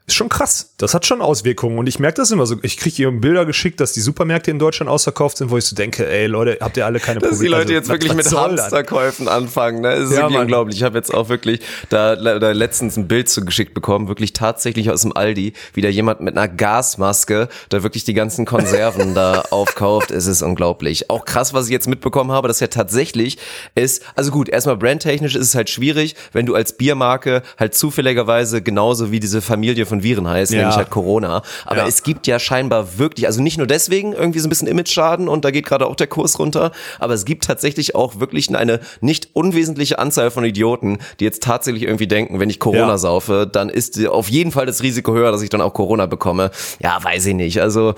ist 0.06 0.14
schon 0.14 0.28
krass. 0.28 0.70
Das 0.76 0.94
hat 0.94 1.04
schon 1.04 1.20
Auswirkungen. 1.20 1.78
Und 1.78 1.88
ich 1.88 1.98
merke 1.98 2.16
das 2.16 2.30
immer 2.30 2.46
so. 2.46 2.56
Ich 2.62 2.76
kriege 2.76 2.94
hier 2.94 3.10
Bilder 3.10 3.44
geschickt, 3.44 3.80
dass 3.80 3.92
die 3.92 4.00
Supermärkte 4.00 4.50
in 4.50 4.58
Deutschland 4.58 4.88
ausverkauft 4.88 5.38
sind, 5.38 5.50
wo 5.50 5.58
ich 5.58 5.64
so 5.64 5.74
denke, 5.74 6.06
ey 6.08 6.26
Leute, 6.26 6.58
habt 6.60 6.76
ihr 6.76 6.86
alle 6.86 7.00
keine 7.00 7.18
Dass 7.20 7.30
die 7.30 7.34
Probleme? 7.36 7.56
Leute 7.56 7.72
jetzt 7.72 7.90
Also, 7.90 7.92
wirklich 8.04 8.16
was 8.24 8.30
mit? 8.30 8.38
Hamsterkäufen 8.40 9.26
anfangen, 9.28 9.80
ne? 9.80 9.90
Das 9.96 10.04
ist 10.04 10.10
Ja, 10.12 10.16
wirklich 10.18 10.32
Mann. 10.34 10.42
unglaublich. 10.42 10.76
Ich 10.76 10.82
habe 10.84 10.96
jetzt 10.96 11.12
auch 11.12 11.28
wirklich 11.28 11.60
da, 11.88 12.14
da 12.14 12.52
letztens 12.52 12.96
ein 12.96 13.08
Bild 13.08 13.28
zugeschickt 13.28 13.74
bekommen, 13.74 14.06
wirklich 14.08 14.32
tatsächlich 14.32 14.90
aus 14.90 15.02
dem 15.02 15.16
Aldi, 15.16 15.54
wie 15.74 15.80
da 15.80 15.88
jemand 15.88 16.20
mit 16.20 16.36
einer 16.36 16.46
Gasmaske 16.48 17.48
da 17.68 17.82
wirklich 17.82 18.04
die 18.04 18.14
ganzen 18.14 18.46
Konserven 18.46 19.14
da 19.14 19.40
aufkauft. 19.50 20.10
Es 20.10 20.26
ist 20.26 20.42
unglaublich. 20.42 21.10
Auch 21.10 21.24
krass, 21.24 21.52
was 21.52 21.66
ich 21.66 21.72
jetzt 21.72 21.88
mitbekommen 21.88 22.30
habe, 22.32 22.48
dass 22.48 22.60
ja 22.60 22.68
tatsächlich 22.68 23.38
ist, 23.74 24.04
also 24.14 24.30
gut, 24.30 24.48
erstmal 24.48 24.76
brandtechnisch 24.76 25.34
ist 25.34 25.48
es 25.48 25.54
halt 25.54 25.68
schwierig, 25.68 26.14
wenn 26.32 26.46
du 26.46 26.54
als 26.54 26.76
Biermarke 26.76 27.42
halt 27.58 27.74
zufälligerweise 27.74 28.62
genauso 28.62 29.10
wie 29.10 29.20
diese 29.20 29.42
Familie 29.42 29.84
von 29.86 29.95
Viren 30.02 30.28
heißt, 30.28 30.52
Ja. 30.52 30.60
nämlich 30.60 30.76
halt 30.76 30.90
Corona. 30.90 31.42
Aber 31.64 31.78
Ja. 31.78 31.86
es 31.86 32.02
gibt 32.02 32.26
ja 32.26 32.38
scheinbar 32.38 32.98
wirklich, 32.98 33.26
also 33.26 33.42
nicht 33.42 33.58
nur 33.58 33.66
deswegen 33.66 34.12
irgendwie 34.12 34.38
so 34.38 34.46
ein 34.46 34.50
bisschen 34.50 34.68
Image-Schaden 34.68 35.28
und 35.28 35.44
da 35.44 35.50
geht 35.50 35.66
gerade 35.66 35.86
auch 35.86 35.96
der 35.96 36.06
Kurs 36.06 36.38
runter, 36.38 36.72
aber 36.98 37.14
es 37.14 37.24
gibt 37.24 37.44
tatsächlich 37.44 37.94
auch 37.94 38.20
wirklich 38.20 38.54
eine 38.56 38.80
nicht 39.00 39.30
unwesentliche 39.34 39.98
Anzahl 39.98 40.30
von 40.30 40.44
Idioten, 40.44 40.98
die 41.20 41.24
jetzt 41.24 41.42
tatsächlich 41.42 41.82
irgendwie 41.84 42.06
denken, 42.06 42.40
wenn 42.40 42.50
ich 42.50 42.60
Corona 42.60 42.88
Ja. 42.88 42.98
saufe, 42.98 43.48
dann 43.50 43.68
ist 43.68 44.04
auf 44.06 44.28
jeden 44.28 44.52
Fall 44.52 44.66
das 44.66 44.82
Risiko 44.82 45.12
höher, 45.14 45.32
dass 45.32 45.42
ich 45.42 45.50
dann 45.50 45.60
auch 45.60 45.72
Corona 45.74 46.06
bekomme. 46.06 46.50
Ja, 46.80 46.98
weiß 47.02 47.26
ich 47.26 47.34
nicht. 47.34 47.60
Also 47.60 47.94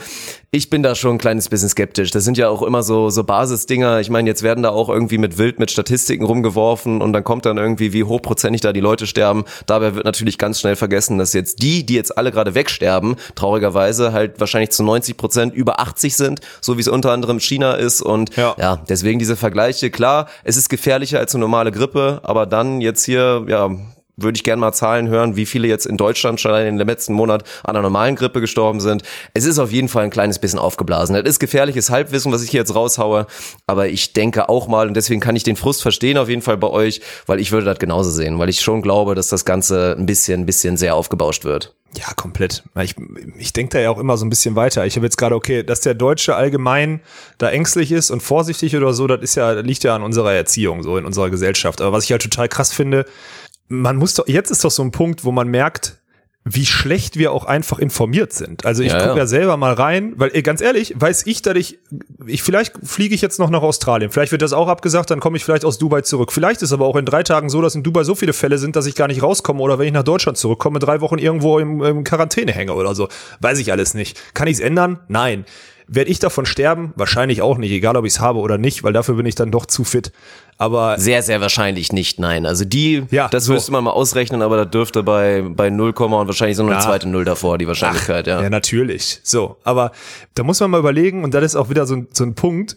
ich 0.50 0.71
bin 0.71 0.83
da 0.83 0.95
schon 0.95 1.17
ein 1.17 1.19
kleines 1.19 1.50
bisschen 1.50 1.69
skeptisch. 1.69 2.11
Das 2.11 2.25
sind 2.25 2.38
ja 2.38 2.49
auch 2.49 2.62
immer 2.62 2.83
so, 2.83 3.11
so 3.11 3.23
Basisdinger. 3.23 4.00
Ich 4.00 4.09
meine, 4.09 4.31
jetzt 4.31 4.43
werden 4.43 4.62
da 4.62 4.71
auch 4.71 4.88
irgendwie 4.88 5.19
mit 5.19 5.37
wild 5.37 5.59
mit 5.59 5.71
Statistiken 5.71 6.25
rumgeworfen 6.25 7.02
und 7.02 7.12
dann 7.12 7.23
kommt 7.23 7.45
dann 7.45 7.59
irgendwie, 7.59 7.93
wie 7.93 8.05
hochprozentig 8.05 8.62
da 8.62 8.73
die 8.73 8.81
Leute 8.81 9.07
sterben. 9.07 9.45
Dabei 9.67 9.95
wird 9.95 10.07
natürlich 10.07 10.38
ganz 10.38 10.61
schnell 10.61 10.75
vergessen, 10.75 11.19
dass 11.19 11.35
jetzt 11.35 11.62
die, 11.62 11.85
die 11.85 11.95
jetzt 11.95 12.17
alle 12.17 12.33
gerade 12.33 12.55
wegsterben, 12.55 13.17
traurigerweise 13.35 14.12
halt 14.14 14.40
wahrscheinlich 14.40 14.71
zu 14.71 14.83
90 14.83 15.19
Prozent 15.19 15.55
über 15.55 15.81
80 15.81 16.17
sind, 16.17 16.40
so 16.62 16.78
wie 16.78 16.81
es 16.81 16.88
unter 16.88 17.12
anderem 17.12 17.40
China 17.40 17.75
ist. 17.75 18.00
Und 18.00 18.35
Ja. 18.37 18.55
ja, 18.59 18.76
deswegen 18.88 19.19
diese 19.19 19.37
Vergleiche. 19.37 19.90
Klar, 19.90 20.28
es 20.45 20.57
ist 20.57 20.71
gefährlicher 20.71 21.19
als 21.19 21.35
eine 21.35 21.43
normale 21.43 21.73
Grippe, 21.73 22.21
aber 22.23 22.47
dann 22.47 22.81
jetzt 22.81 23.05
hier, 23.05 23.45
ja, 23.49 23.71
würde 24.18 24.37
ich 24.37 24.44
gerne 24.44 24.60
mal 24.60 24.72
Zahlen 24.72 25.08
hören, 25.08 25.37
wie 25.37 25.46
viele 25.46 25.68
jetzt 25.68 25.87
in 25.87 25.96
Deutschland 25.96 26.40
schon 26.40 26.54
in 26.54 26.78
dem 26.78 26.88
letzten 26.88 27.12
Monat 27.14 27.44
an 27.62 27.76
einer 27.76 27.82
normalen 27.82 28.16
Grippe 28.16 28.40
gestorben 28.40 28.80
sind. 28.80 29.02
Es 29.34 29.44
ist 29.44 29.58
auf 29.58 29.72
jeden 29.72 29.88
Fall 29.88 30.04
ein 30.04 30.10
kleines 30.10 30.38
bisschen 30.38 30.58
aufgeblasen. 30.58 31.14
Das 31.14 31.25
ist 31.25 31.38
gefährliches 31.38 31.90
Halbwissen, 31.90 32.32
was 32.32 32.42
ich 32.42 32.50
hier 32.50 32.60
jetzt 32.60 32.75
raushaue, 32.75 33.26
aber 33.66 33.88
ich 33.88 34.12
denke 34.12 34.48
auch 34.48 34.68
mal, 34.68 34.88
und 34.88 34.94
deswegen 34.94 35.20
kann 35.20 35.37
ich 35.37 35.44
den 35.44 35.56
Frust 35.56 35.82
verstehen 35.82 36.18
auf 36.18 36.28
jeden 36.28 36.42
Fall 36.42 36.56
bei 36.56 36.68
euch, 36.68 37.00
weil 37.26 37.40
ich 37.40 37.52
würde 37.52 37.66
das 37.66 37.78
genauso 37.78 38.10
sehen, 38.10 38.38
weil 38.38 38.48
ich 38.48 38.60
schon 38.60 38.82
glaube, 38.82 39.14
dass 39.14 39.28
das 39.28 39.44
Ganze 39.44 39.94
ein 39.98 40.06
bisschen, 40.06 40.42
ein 40.42 40.46
bisschen 40.46 40.76
sehr 40.76 40.94
aufgebauscht 40.94 41.44
wird. 41.44 41.75
Ja, 41.96 42.12
komplett. 42.14 42.64
Ich, 42.82 42.94
ich 43.38 43.52
denke 43.54 43.70
da 43.72 43.80
ja 43.80 43.90
auch 43.90 43.98
immer 43.98 44.18
so 44.18 44.26
ein 44.26 44.30
bisschen 44.30 44.56
weiter. 44.56 44.84
Ich 44.84 44.96
habe 44.96 45.06
jetzt 45.06 45.16
gerade, 45.16 45.34
okay, 45.34 45.62
dass 45.62 45.80
der 45.80 45.94
Deutsche 45.94 46.37
allgemein 46.37 47.00
da 47.38 47.50
ängstlich 47.50 47.92
ist 47.92 48.10
und 48.10 48.22
vorsichtig 48.22 48.76
oder 48.76 48.92
so, 48.92 49.06
das 49.06 49.22
ist 49.22 49.37
ja, 49.37 49.52
liegt 49.52 49.84
ja 49.84 49.96
an 49.96 50.02
unserer 50.02 50.34
Erziehung, 50.34 50.82
so 50.82 50.98
in 50.98 51.06
unserer 51.06 51.30
Gesellschaft. 51.30 51.80
Aber 51.80 51.92
was 51.92 52.04
ich 52.04 52.12
halt 52.12 52.22
total 52.22 52.48
krass 52.48 52.75
finde, 52.75 53.06
man 53.68 53.96
muss 53.96 54.14
doch, 54.14 54.26
jetzt 54.26 54.50
ist 54.50 54.64
doch 54.64 54.70
so 54.70 54.82
ein 54.82 54.90
Punkt, 54.90 55.25
wo 55.25 55.32
man 55.32 55.48
merkt, 55.48 55.98
wie 56.44 56.64
schlecht 56.64 57.18
wir 57.18 57.32
auch 57.32 57.44
einfach 57.44 57.78
informiert 57.78 58.32
sind. 58.32 58.64
Also 58.64 58.82
ich 58.82 58.92
Ja, 58.92 58.98
gucke 58.98 59.10
ja. 59.10 59.16
ja 59.18 59.26
selber 59.26 59.56
mal 59.58 59.75
rein, 59.75 60.14
weil 60.16 60.30
ganz 60.42 60.62
ehrlich, 60.62 60.94
weiß 60.96 61.26
ich, 61.26 61.42
dass 61.42 61.56
ich, 61.56 61.78
ich 62.26 62.42
vielleicht 62.42 62.75
fliege 62.82 63.14
ich 63.14 63.20
jetzt 63.20 63.38
noch 63.38 63.50
nach 63.50 63.60
Australien, 63.62 64.10
vielleicht 64.10 64.32
wird 64.32 64.40
das 64.40 64.54
auch 64.54 64.68
abgesagt, 64.68 65.10
dann 65.10 65.20
komme 65.20 65.37
ich 65.37 65.44
vielleicht 65.44 65.64
aus 65.66 65.76
Dubai 65.78 66.00
zurück. 66.02 66.32
Vielleicht 66.32 66.62
ist 66.62 66.72
aber 66.72 66.87
auch 66.87 66.96
in 66.96 67.04
drei 67.04 67.22
Tagen 67.22 67.50
so, 67.50 67.60
dass 67.60 67.75
in 67.75 67.82
Dubai 67.82 68.04
so 68.04 68.14
viele 68.14 68.32
Fälle 68.32 68.56
sind, 68.56 68.76
dass 68.76 68.87
ich 68.87 68.94
gar 68.94 69.08
nicht 69.08 69.22
rauskomme 69.22 69.60
oder 69.60 69.78
wenn 69.78 69.87
ich 69.87 69.92
nach 69.92 70.04
Deutschland 70.04 70.38
zurückkomme, 70.38 70.78
drei 70.78 71.00
Wochen 71.02 71.18
irgendwo 71.18 71.58
im, 71.58 71.82
im 71.82 72.04
Quarantäne 72.04 72.52
hänge 72.52 72.72
oder 72.72 72.94
so. 72.94 73.08
Weiß 73.40 73.58
ich 73.58 73.70
alles 73.70 73.92
nicht. 73.92 74.18
Kann 74.34 74.48
ich 74.48 74.54
es 74.54 74.60
ändern? 74.60 75.00
Nein. 75.08 75.44
Werde 75.90 76.11
ich 76.11 76.18
davon 76.18 76.45
sterben? 76.47 76.92
Wahrscheinlich 76.97 77.40
auch 77.40 77.57
nicht, 77.57 77.71
egal 77.73 77.97
ob 77.97 78.04
ich 78.04 78.12
es 78.14 78.21
habe 78.21 78.40
oder 78.40 78.59
nicht, 78.59 78.85
weil 78.85 78.92
dafür 78.92 79.14
bin 79.14 79.25
ich 79.26 79.35
dann 79.35 79.50
doch 79.50 79.64
zu 79.64 79.85
fit. 79.85 80.12
Aber 80.59 80.99
Sehr, 80.99 81.23
sehr 81.23 81.40
wahrscheinlich 81.40 81.92
nicht, 81.92 82.18
nein. 82.21 82.45
Also 82.45 82.64
die, 82.66 83.04
Ja, 83.11 83.28
das 83.28 83.45
so. 83.47 83.54
müsste 83.54 83.73
man 83.73 83.85
mal 83.85 83.92
ausrechnen, 83.92 84.42
aber 84.42 84.59
das 84.64 84.71
dürfte 84.71 85.02
bei, 85.02 85.42
bei 85.49 85.71
0, 85.71 85.95
und 85.97 86.26
wahrscheinlich 86.26 86.57
so 86.59 86.62
eine 86.62 86.73
Ja. 86.73 86.80
zweite 86.80 87.09
Null 87.09 87.25
davor, 87.25 87.57
die 87.59 87.66
Wahrscheinlichkeit, 87.66 88.26
ja. 88.26 88.42
Ja, 88.42 88.50
natürlich. 88.50 89.21
So, 89.23 89.57
aber 89.64 89.92
da 90.35 90.42
muss 90.42 90.61
man 90.61 90.71
mal 90.71 90.78
überlegen, 90.80 91.25
und 91.25 91.33
das 91.33 91.42
ist 91.45 91.57
auch 91.57 91.71
wieder 91.71 91.87
so, 91.87 91.95
ein- 91.97 92.09
so 92.12 92.25
ein 92.25 92.35
Punkt, 92.35 92.76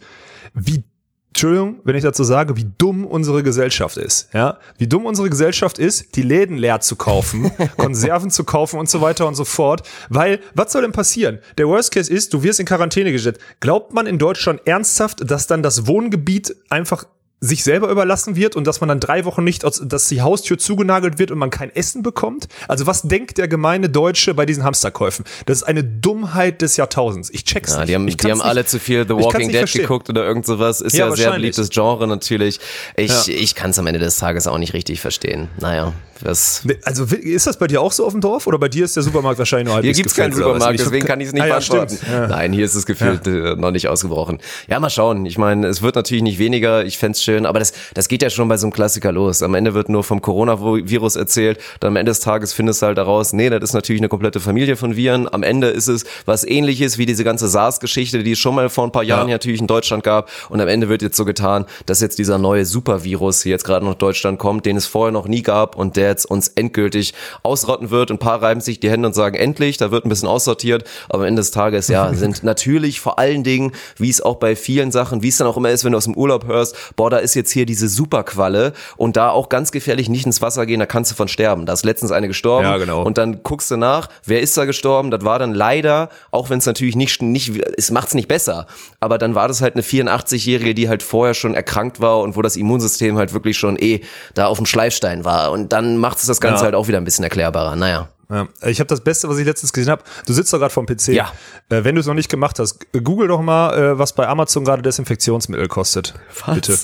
wie, 0.53 0.83
Entschuldigung, 1.31 1.79
wenn 1.85 1.95
ich 1.95 2.03
dazu 2.03 2.25
sage, 2.25 2.57
wie 2.57 2.67
dumm 2.77 3.05
unsere 3.05 3.41
Gesellschaft 3.41 3.95
ist. 3.95 4.27
Ja, 4.33 4.59
wie 4.77 4.87
dumm 4.87 5.05
unsere 5.05 5.29
Gesellschaft 5.29 5.79
ist, 5.79 6.17
die 6.17 6.23
Läden 6.23 6.57
leer 6.57 6.81
zu 6.81 6.97
kaufen, 6.97 7.49
Konserven 7.77 8.29
zu 8.31 8.43
kaufen 8.43 8.77
und 8.77 8.89
so 8.89 8.99
weiter 8.99 9.25
und 9.27 9.35
so 9.35 9.45
fort. 9.45 9.87
Weil, 10.09 10.41
was 10.55 10.73
soll 10.73 10.81
denn 10.81 10.91
passieren? 10.91 11.39
Der 11.57 11.69
Worst 11.69 11.93
Case 11.93 12.11
ist, 12.11 12.33
du 12.33 12.43
wirst 12.43 12.59
in 12.59 12.65
Quarantäne 12.65 13.13
gesetzt. 13.13 13.39
Glaubt 13.61 13.93
man 13.93 14.07
in 14.07 14.17
Deutschland 14.17 14.61
ernsthaft, 14.65 15.29
dass 15.31 15.47
dann 15.47 15.63
das 15.63 15.87
Wohngebiet 15.87 16.53
einfach 16.69 17.05
sich 17.43 17.63
selber 17.63 17.89
überlassen 17.89 18.35
wird 18.35 18.55
und 18.55 18.67
dass 18.67 18.81
man 18.81 18.87
dann 18.87 18.99
drei 18.99 19.25
Wochen 19.25 19.43
nicht, 19.43 19.63
dass 19.63 20.07
die 20.07 20.21
Haustür 20.21 20.59
zugenagelt 20.59 21.17
wird 21.17 21.31
und 21.31 21.39
man 21.39 21.49
kein 21.49 21.75
Essen 21.75 22.03
bekommt? 22.03 22.47
Also 22.67 22.85
was 22.85 23.01
denkt 23.01 23.39
der 23.39 23.47
gemeine 23.47 23.89
Deutsche 23.89 24.35
bei 24.35 24.45
diesen 24.45 24.63
Hamsterkäufen? 24.63 25.25
Das 25.47 25.57
ist 25.57 25.63
eine 25.63 25.83
Dummheit 25.83 26.61
des 26.61 26.77
Jahrtausends. 26.77 27.31
Ich 27.31 27.43
check's 27.43 27.71
Ja, 27.73 27.79
nicht. 27.79 27.89
die 27.89 27.95
haben, 27.95 28.05
die 28.05 28.11
haben 28.13 28.17
kann's 28.29 28.41
alle 28.41 28.59
nicht- 28.61 28.69
zu 28.69 28.79
viel 28.79 29.07
The 29.07 29.15
Walking 29.15 29.39
nicht 29.39 29.49
Dead 29.53 29.57
verstehen. 29.59 29.81
geguckt 29.81 30.09
oder 30.09 30.23
irgend 30.23 30.45
sowas. 30.45 30.81
Ist 30.81 30.95
Ja, 30.95 31.07
ja, 31.09 31.15
sehr 31.15 31.31
beliebtes 31.31 31.69
Genre 31.71 32.07
natürlich. 32.07 32.59
Ich, 32.95 33.09
Ja. 33.09 33.33
ich 33.33 33.55
kann 33.55 33.71
es 33.71 33.79
am 33.79 33.87
Ende 33.87 33.99
des 33.99 34.17
Tages 34.17 34.45
auch 34.45 34.59
nicht 34.59 34.73
richtig 34.73 35.01
verstehen. 35.01 35.47
Naja, 35.59 35.93
was. 36.25 36.63
Also 36.83 37.05
ist 37.05 37.47
das 37.47 37.57
bei 37.57 37.67
dir 37.67 37.81
auch 37.81 37.91
so 37.91 38.05
auf 38.05 38.11
dem 38.11 38.21
Dorf 38.21 38.47
oder 38.47 38.57
bei 38.57 38.69
dir 38.69 38.85
ist 38.85 38.95
der 38.95 39.03
Supermarkt 39.03 39.39
wahrscheinlich 39.39 39.65
nur 39.65 39.73
Hier 39.75 39.89
halbwegs 39.89 39.97
gibt's 39.97 40.15
keinen? 40.15 40.33
Supermarkt, 40.33 40.79
deswegen 40.79 41.05
kann 41.05 41.19
ich 41.21 41.27
es 41.27 41.33
nicht 41.33 41.43
ah, 41.43 41.47
ja, 41.47 41.53
beantworten. 41.55 41.97
Ja. 42.09 42.27
Nein, 42.27 42.53
hier 42.53 42.65
ist 42.65 42.75
es 42.75 42.85
gefühlt 42.85 43.27
äh, 43.27 43.55
noch 43.55 43.71
nicht 43.71 43.87
ausgebrochen. 43.87 44.39
Ja, 44.67 44.79
mal 44.79 44.89
schauen. 44.89 45.25
Ich 45.25 45.37
meine, 45.37 45.67
es 45.67 45.81
wird 45.81 45.95
natürlich 45.95 46.23
nicht 46.23 46.39
weniger. 46.39 46.85
Ich 46.85 46.97
fänd's 46.97 47.23
schön, 47.23 47.45
aber 47.45 47.59
das, 47.59 47.73
das 47.93 48.07
geht 48.07 48.21
ja 48.21 48.29
schon 48.29 48.47
bei 48.47 48.57
so 48.57 48.67
einem 48.67 48.73
Klassiker 48.73 49.11
los. 49.11 49.43
Am 49.43 49.53
Ende 49.55 49.73
wird 49.73 49.89
nur 49.89 50.03
vom 50.03 50.21
Coronavirus 50.21 51.15
erzählt. 51.15 51.59
Dann 51.79 51.89
am 51.89 51.95
Ende 51.95 52.11
des 52.11 52.19
Tages 52.19 52.53
findest 52.53 52.81
du 52.81 52.87
halt 52.87 52.97
daraus, 52.97 53.33
nee, 53.33 53.49
das 53.49 53.61
ist 53.61 53.73
natürlich 53.73 54.01
eine 54.01 54.09
komplette 54.09 54.39
Familie 54.39 54.75
von 54.75 54.95
Viren. 54.95 55.31
Am 55.31 55.43
Ende 55.43 55.67
ist 55.67 55.87
es 55.87 56.05
was 56.25 56.43
ähnliches 56.43 56.97
wie 56.97 57.05
diese 57.05 57.23
ganze 57.23 57.47
SARS-Geschichte, 57.47 58.23
die 58.23 58.33
es 58.33 58.39
schon 58.39 58.55
mal 58.55 58.69
vor 58.69 58.85
ein 58.85 58.91
paar 58.91 59.03
Jahren 59.03 59.27
Ja. 59.27 59.35
natürlich 59.35 59.61
in 59.61 59.67
Deutschland 59.67 60.03
gab. 60.03 60.29
Und 60.49 60.61
am 60.61 60.67
Ende 60.67 60.89
wird 60.89 61.01
jetzt 61.01 61.17
so 61.17 61.25
getan, 61.25 61.65
dass 61.85 62.01
jetzt 62.01 62.19
dieser 62.19 62.37
neue 62.37 62.65
Supervirus 62.65 63.43
hier 63.43 63.51
jetzt 63.51 63.63
gerade 63.63 63.85
nach 63.85 63.95
Deutschland 63.95 64.39
kommt, 64.39 64.65
den 64.65 64.77
es 64.77 64.85
vorher 64.85 65.11
noch 65.11 65.27
nie 65.27 65.41
gab 65.41 65.75
und 65.75 65.95
der 65.95 66.10
jetzt 66.11 66.25
uns 66.25 66.49
endgültig 66.49 67.13
ausrotten 67.43 67.89
wird. 67.89 68.11
Ein 68.11 68.19
paar 68.19 68.41
reiben 68.41 68.61
sich 68.61 68.79
die 68.79 68.89
Hände 68.89 69.07
und 69.07 69.13
sagen, 69.13 69.35
endlich, 69.35 69.77
da 69.77 69.91
wird 69.91 70.05
ein 70.05 70.09
bisschen 70.09 70.27
aussortiert. 70.27 70.83
Aber 71.09 71.19
am 71.23 71.27
Ende 71.27 71.41
des 71.41 71.51
Tages, 71.51 71.87
ja, 71.87 72.13
sind 72.13 72.43
natürlich 72.43 72.99
vor 72.99 73.19
allen 73.19 73.43
Dingen, 73.43 73.71
wie 73.97 74.09
es 74.09 74.21
auch 74.21 74.35
bei 74.35 74.55
vielen 74.55 74.91
Sachen, 74.91 75.23
wie 75.23 75.29
es 75.29 75.37
dann 75.37 75.47
auch 75.47 75.57
immer 75.57 75.69
ist, 75.69 75.83
wenn 75.83 75.93
du 75.93 75.97
aus 75.97 76.05
dem 76.05 76.15
Urlaub 76.15 76.45
hörst, 76.45 76.75
boah, 76.95 77.09
da 77.09 77.17
ist 77.17 77.33
jetzt 77.35 77.51
hier 77.51 77.65
diese 77.65 77.87
Superqualle 77.89 78.73
und 78.97 79.17
da 79.17 79.29
auch 79.29 79.49
ganz 79.49 79.71
gefährlich 79.71 80.09
nicht 80.09 80.25
ins 80.25 80.41
Wasser 80.41 80.65
gehen, 80.65 80.79
da 80.79 80.85
kannst 80.85 81.11
du 81.11 81.15
von 81.15 81.27
sterben. 81.27 81.65
Da 81.65 81.73
ist 81.73 81.85
letztens 81.85 82.11
eine 82.11 82.27
gestorben. 82.27 82.65
Ja, 82.65 82.77
genau. 82.77 83.03
Und 83.03 83.17
dann 83.17 83.43
guckst 83.43 83.71
du 83.71 83.77
nach, 83.77 84.09
wer 84.25 84.41
ist 84.41 84.57
da 84.57 84.65
gestorben? 84.65 85.11
Das 85.11 85.23
war 85.23 85.39
dann 85.39 85.53
leider, 85.53 86.09
auch 86.31 86.49
wenn 86.49 86.59
es 86.59 86.65
natürlich 86.65 86.95
nicht, 86.95 87.21
nicht, 87.21 87.51
es 87.77 87.91
macht's 87.91 88.13
nicht 88.13 88.27
besser, 88.27 88.67
aber 88.99 89.17
dann 89.17 89.35
war 89.35 89.47
das 89.47 89.61
halt 89.61 89.75
eine 89.75 89.83
84-Jährige, 89.83 90.73
die 90.73 90.89
halt 90.89 91.03
vorher 91.03 91.33
schon 91.33 91.55
erkrankt 91.55 92.01
war 92.01 92.19
und 92.19 92.35
wo 92.35 92.41
das 92.41 92.55
Immunsystem 92.55 93.17
halt 93.17 93.33
wirklich 93.33 93.57
schon 93.57 93.77
eh 93.77 94.01
da 94.33 94.47
auf 94.47 94.57
dem 94.57 94.65
Schleifstein 94.65 95.25
war. 95.25 95.51
Und 95.51 95.73
dann 95.73 95.97
macht 96.01 96.17
es 96.17 96.25
das 96.25 96.41
Ganze 96.41 96.61
Ja. 96.61 96.65
halt 96.65 96.75
auch 96.75 96.87
wieder 96.87 96.97
ein 96.97 97.03
bisschen 97.05 97.23
erklärbarer. 97.23 97.75
Naja. 97.75 98.09
Ja, 98.29 98.47
ich 98.65 98.79
habe 98.79 98.87
das 98.87 99.01
Beste, 99.01 99.27
was 99.27 99.37
ich 99.37 99.45
letztens 99.45 99.73
gesehen 99.73 99.91
habe. 99.91 100.03
Du 100.25 100.31
sitzt 100.33 100.53
doch 100.53 100.59
gerade 100.59 100.73
vom 100.73 100.85
PC. 100.85 101.09
Ja. 101.09 101.31
Äh, 101.69 101.83
wenn 101.83 101.95
du 101.95 102.01
es 102.01 102.07
noch 102.07 102.13
nicht 102.13 102.29
gemacht 102.29 102.59
hast, 102.59 102.79
google 103.03 103.27
doch 103.27 103.41
mal, 103.41 103.73
äh, 103.77 103.99
was 103.99 104.13
bei 104.13 104.27
Amazon 104.27 104.63
gerade 104.63 104.81
Desinfektionsmittel 104.81 105.67
kostet. 105.67 106.13
Was? 106.45 106.55
Bitte. 106.55 106.77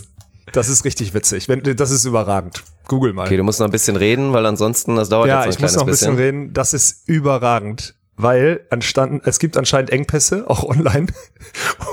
Das 0.53 0.69
ist 0.69 0.85
richtig 0.85 1.13
witzig. 1.13 1.49
Wenn, 1.49 1.61
das 1.63 1.91
ist 1.91 2.05
überragend. 2.05 2.63
Google 2.87 3.11
mal. 3.13 3.25
Okay, 3.25 3.35
du 3.37 3.43
musst 3.43 3.59
noch 3.59 3.67
ein 3.67 3.71
bisschen 3.71 3.95
reden, 3.97 4.31
weil 4.33 4.45
ansonsten, 4.45 4.95
das 4.95 5.09
dauert 5.09 5.27
ja, 5.27 5.43
jetzt 5.45 5.55
ich 5.55 5.59
ein 5.59 5.61
muss 5.63 5.75
noch 5.75 5.81
ein 5.83 5.87
bisschen. 5.87 6.15
reden. 6.15 6.53
Das 6.53 6.73
ist 6.73 7.03
überragend. 7.07 7.95
Weil 8.17 8.61
anstanden, 8.71 9.21
es 9.25 9.37
gibt 9.37 9.57
anscheinend 9.57 9.91
Engpässe, 9.91 10.45
auch 10.49 10.63
online. 10.63 11.07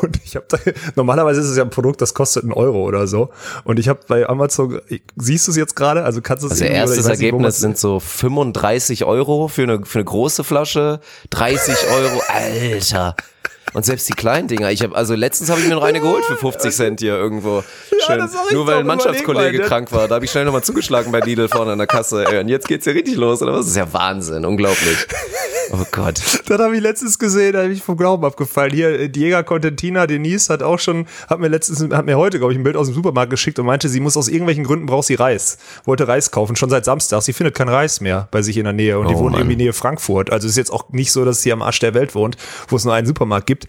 Und 0.00 0.19
ich 0.25 0.37
habe 0.37 0.47
da, 0.49 0.59
normalerweise 0.97 1.40
ist 1.40 1.49
es 1.49 1.57
ja 1.57 1.62
ein 1.62 1.71
Produkt, 1.71 2.00
das 2.00 2.14
kostet 2.14 2.45
einen 2.45 2.52
Euro 2.52 2.83
oder 2.83 3.07
so. 3.07 3.31
Und 3.64 3.78
ich 3.78 3.88
habe 3.88 4.00
bei 4.09 4.28
Amazon, 4.28 4.81
siehst 5.16 5.47
du 5.47 5.50
es 5.50 5.57
jetzt 5.57 5.76
gerade? 5.76 6.04
Also 6.04 6.23
kannst 6.23 6.43
du 6.43 6.47
es 6.47 6.52
Also 6.52 6.64
erstes 6.64 6.97
nicht, 6.99 7.09
Ergebnis 7.09 7.61
sind 7.61 7.78
so 7.78 8.00
35 8.00 9.04
Euro 9.04 9.49
für 9.49 9.62
eine, 9.64 9.85
für 9.85 9.99
eine 9.99 10.04
große 10.04 10.45
Flasche, 10.45 11.00
30 11.31 11.75
Euro, 11.90 12.23
Alter. 12.28 13.16
Und 13.75 13.85
selbst 13.85 14.09
die 14.09 14.12
kleinen 14.14 14.49
Dinger. 14.49 14.71
Ich 14.71 14.83
habe 14.83 14.95
also 14.97 15.14
letztens 15.14 15.50
habe 15.50 15.61
ich 15.61 15.69
mir 15.69 15.75
noch 15.75 15.83
eine 15.83 16.00
geholt 16.00 16.25
für 16.25 16.37
50 16.37 16.73
Cent 16.73 17.00
hier 17.00 17.14
irgendwo. 17.16 17.62
Schön. 18.07 18.25
ich 18.49 18.52
Nur 18.54 18.66
weil 18.66 18.78
ein 18.78 18.87
Mannschaftskollege 18.87 19.59
mal, 19.59 19.66
krank 19.66 19.93
war. 19.93 20.09
Da 20.09 20.14
habe 20.14 20.25
ich 20.25 20.31
schnell 20.31 20.45
nochmal 20.45 20.62
zugeschlagen 20.62 21.11
bei 21.12 21.21
Lidl 21.21 21.49
vorne 21.49 21.73
an 21.73 21.78
der 21.78 21.87
Kasse. 21.87 22.25
Ey, 22.26 22.38
und 22.40 22.49
jetzt 22.49 22.69
geht's 22.69 22.87
ja 22.87 22.93
richtig 22.93 23.16
los, 23.16 23.43
oder 23.43 23.52
was? 23.52 23.61
Das 23.62 23.69
ist 23.71 23.76
ja 23.76 23.93
Wahnsinn, 23.93 24.45
unglaublich. 24.45 25.07
Oh 25.73 25.85
Gott. 25.90 26.21
Das 26.47 26.61
habe 26.61 26.76
ich 26.76 26.83
letztens 26.83 27.19
gesehen, 27.19 27.54
da 27.54 27.62
habe 27.62 27.73
ich 27.73 27.83
vom 27.83 27.97
Glauben 27.97 28.25
abgefallen. 28.25 28.73
Hier, 28.73 29.00
äh, 29.00 29.09
Diego 29.09 29.43
Contentina, 29.43 30.07
Denise 30.07 30.50
hat 30.52 30.62
auch 30.62 30.78
schon, 30.78 31.07
hat 31.28 31.40
mir 31.40 31.49
letztens, 31.49 31.81
hat 31.93 32.04
mir 32.04 32.16
heute, 32.19 32.38
glaube 32.38 32.52
ich, 32.52 32.59
ein 32.59 32.62
Bild 32.62 32.76
aus 32.76 32.87
dem 32.88 32.95
Supermarkt 32.95 33.31
geschickt 33.31 33.59
und 33.59 33.66
meinte, 33.66 33.88
sie 33.88 33.99
muss 33.99 34.16
aus 34.16 34.28
irgendwelchen 34.28 34.64
Gründen 34.64 34.87
braucht 34.87 35.07
sie 35.07 35.14
Reis. 35.14 35.57
Wollte 35.85 36.07
Reis 36.07 36.31
kaufen, 36.31 36.54
schon 36.54 36.69
seit 36.71 36.85
Samstag. 36.85 37.23
Sie 37.23 37.33
findet 37.33 37.54
kein 37.57 37.69
Reis 37.71 38.00
mehr 38.02 38.28
bei 38.31 38.43
sich 38.43 38.59
in 38.59 38.64
der 38.64 38.73
Nähe 38.75 38.99
und 38.99 39.09
die 39.09 39.14
Oh, 39.14 39.21
wohnt 39.21 39.33
Mann. 39.33 39.40
irgendwie 39.40 39.57
Nähe 39.57 39.73
Frankfurt. 39.73 40.31
Also 40.31 40.47
ist 40.47 40.57
jetzt 40.57 40.71
auch 40.71 40.90
nicht 40.90 41.11
so, 41.11 41.25
dass 41.25 41.40
sie 41.43 41.50
am 41.52 41.62
Arsch 41.62 41.78
der 41.81 41.95
Welt 41.95 42.14
wohnt, 42.14 42.37
wo 42.69 42.76
es 42.76 42.85
nur 42.85 42.93
einen 42.95 43.07
Supermarkt 43.07 43.47
gibt. 43.47 43.63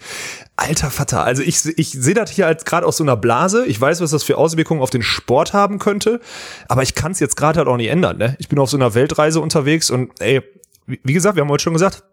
Alter 0.56 0.90
Vater, 0.90 1.24
also 1.24 1.42
ich, 1.42 1.66
ich 1.76 1.90
sehe 1.90 2.14
das 2.14 2.30
hier 2.30 2.46
als 2.46 2.64
gerade 2.64 2.86
aus 2.86 2.96
so 2.96 3.04
einer 3.04 3.16
Blase. 3.16 3.66
Ich 3.66 3.80
weiß, 3.80 4.00
was 4.00 4.10
das 4.10 4.22
für 4.22 4.38
Auswirkungen 4.38 4.80
auf 4.80 4.90
den 4.90 5.02
Sport 5.02 5.52
haben 5.52 5.78
könnte, 5.78 6.20
aber 6.68 6.82
ich 6.82 6.94
kann 6.94 7.12
es 7.12 7.20
jetzt 7.20 7.36
gerade 7.36 7.58
halt 7.58 7.68
auch 7.68 7.76
nicht 7.76 7.88
ändern. 7.88 8.16
Ne? 8.16 8.36
Ich 8.38 8.48
bin 8.48 8.58
auf 8.58 8.70
so 8.70 8.76
einer 8.76 8.94
Weltreise 8.94 9.40
unterwegs 9.40 9.90
und 9.90 10.12
ey, 10.20 10.42
wie 10.86 11.12
gesagt, 11.12 11.36
wir 11.36 11.42
haben 11.42 11.50
heute 11.50 11.64
schon 11.64 11.72
gesagt, 11.72 12.04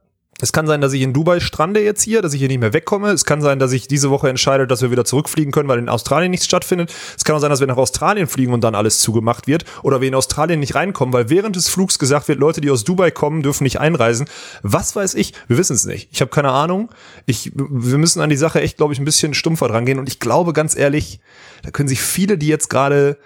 es 0.41 0.51
kann 0.51 0.67
sein, 0.67 0.81
dass 0.81 0.93
ich 0.93 1.01
in 1.01 1.13
Dubai 1.13 1.39
strande 1.39 1.81
jetzt 1.81 2.01
hier, 2.01 2.21
dass 2.21 2.33
ich 2.33 2.39
hier 2.39 2.47
nicht 2.47 2.59
mehr 2.59 2.73
wegkomme. 2.73 3.11
Es 3.11 3.23
kann 3.23 3.41
sein, 3.41 3.59
dass 3.59 3.71
ich 3.71 3.87
diese 3.87 4.09
Woche 4.09 4.29
entscheide, 4.29 4.67
dass 4.67 4.81
wir 4.81 4.91
wieder 4.91 5.05
zurückfliegen 5.05 5.51
können, 5.51 5.69
weil 5.69 5.79
in 5.79 5.89
Australien 5.89 6.31
nichts 6.31 6.45
stattfindet. 6.45 6.93
Es 7.15 7.23
kann 7.23 7.35
auch 7.35 7.39
sein, 7.39 7.49
dass 7.49 7.59
wir 7.59 7.67
nach 7.67 7.77
Australien 7.77 8.27
fliegen 8.27 8.51
und 8.51 8.63
dann 8.63 8.75
alles 8.75 8.99
zugemacht 8.99 9.47
wird. 9.47 9.63
Oder 9.83 10.01
wir 10.01 10.07
in 10.07 10.15
Australien 10.15 10.59
nicht 10.59 10.75
reinkommen, 10.75 11.13
weil 11.13 11.29
während 11.29 11.55
des 11.55 11.69
Flugs 11.69 11.99
gesagt 11.99 12.27
wird, 12.27 12.39
Leute, 12.39 12.61
die 12.61 12.71
aus 12.71 12.83
Dubai 12.83 13.11
kommen, 13.11 13.43
dürfen 13.43 13.63
nicht 13.63 13.79
einreisen. 13.79 14.27
Was 14.63 14.95
weiß 14.95 15.13
ich? 15.15 15.33
Wir 15.47 15.57
wissen 15.57 15.75
es 15.75 15.85
nicht. 15.85 16.09
Ich 16.11 16.21
habe 16.21 16.31
keine 16.31 16.51
Ahnung. 16.51 16.89
Ich, 17.25 17.51
wir 17.55 17.97
müssen 17.97 18.21
an 18.21 18.29
die 18.29 18.35
Sache 18.35 18.59
echt, 18.59 18.77
glaube 18.77 18.93
ich, 18.93 18.99
ein 18.99 19.05
bisschen 19.05 19.33
stumpfer 19.33 19.67
dran 19.67 19.85
gehen. 19.85 19.99
Und 19.99 20.09
ich 20.09 20.19
glaube, 20.19 20.53
ganz 20.53 20.75
ehrlich, 20.75 21.19
da 21.61 21.71
können 21.71 21.87
sich 21.87 22.01
viele, 22.01 22.37
die 22.37 22.47
jetzt 22.47 22.69
gerade 22.69 23.17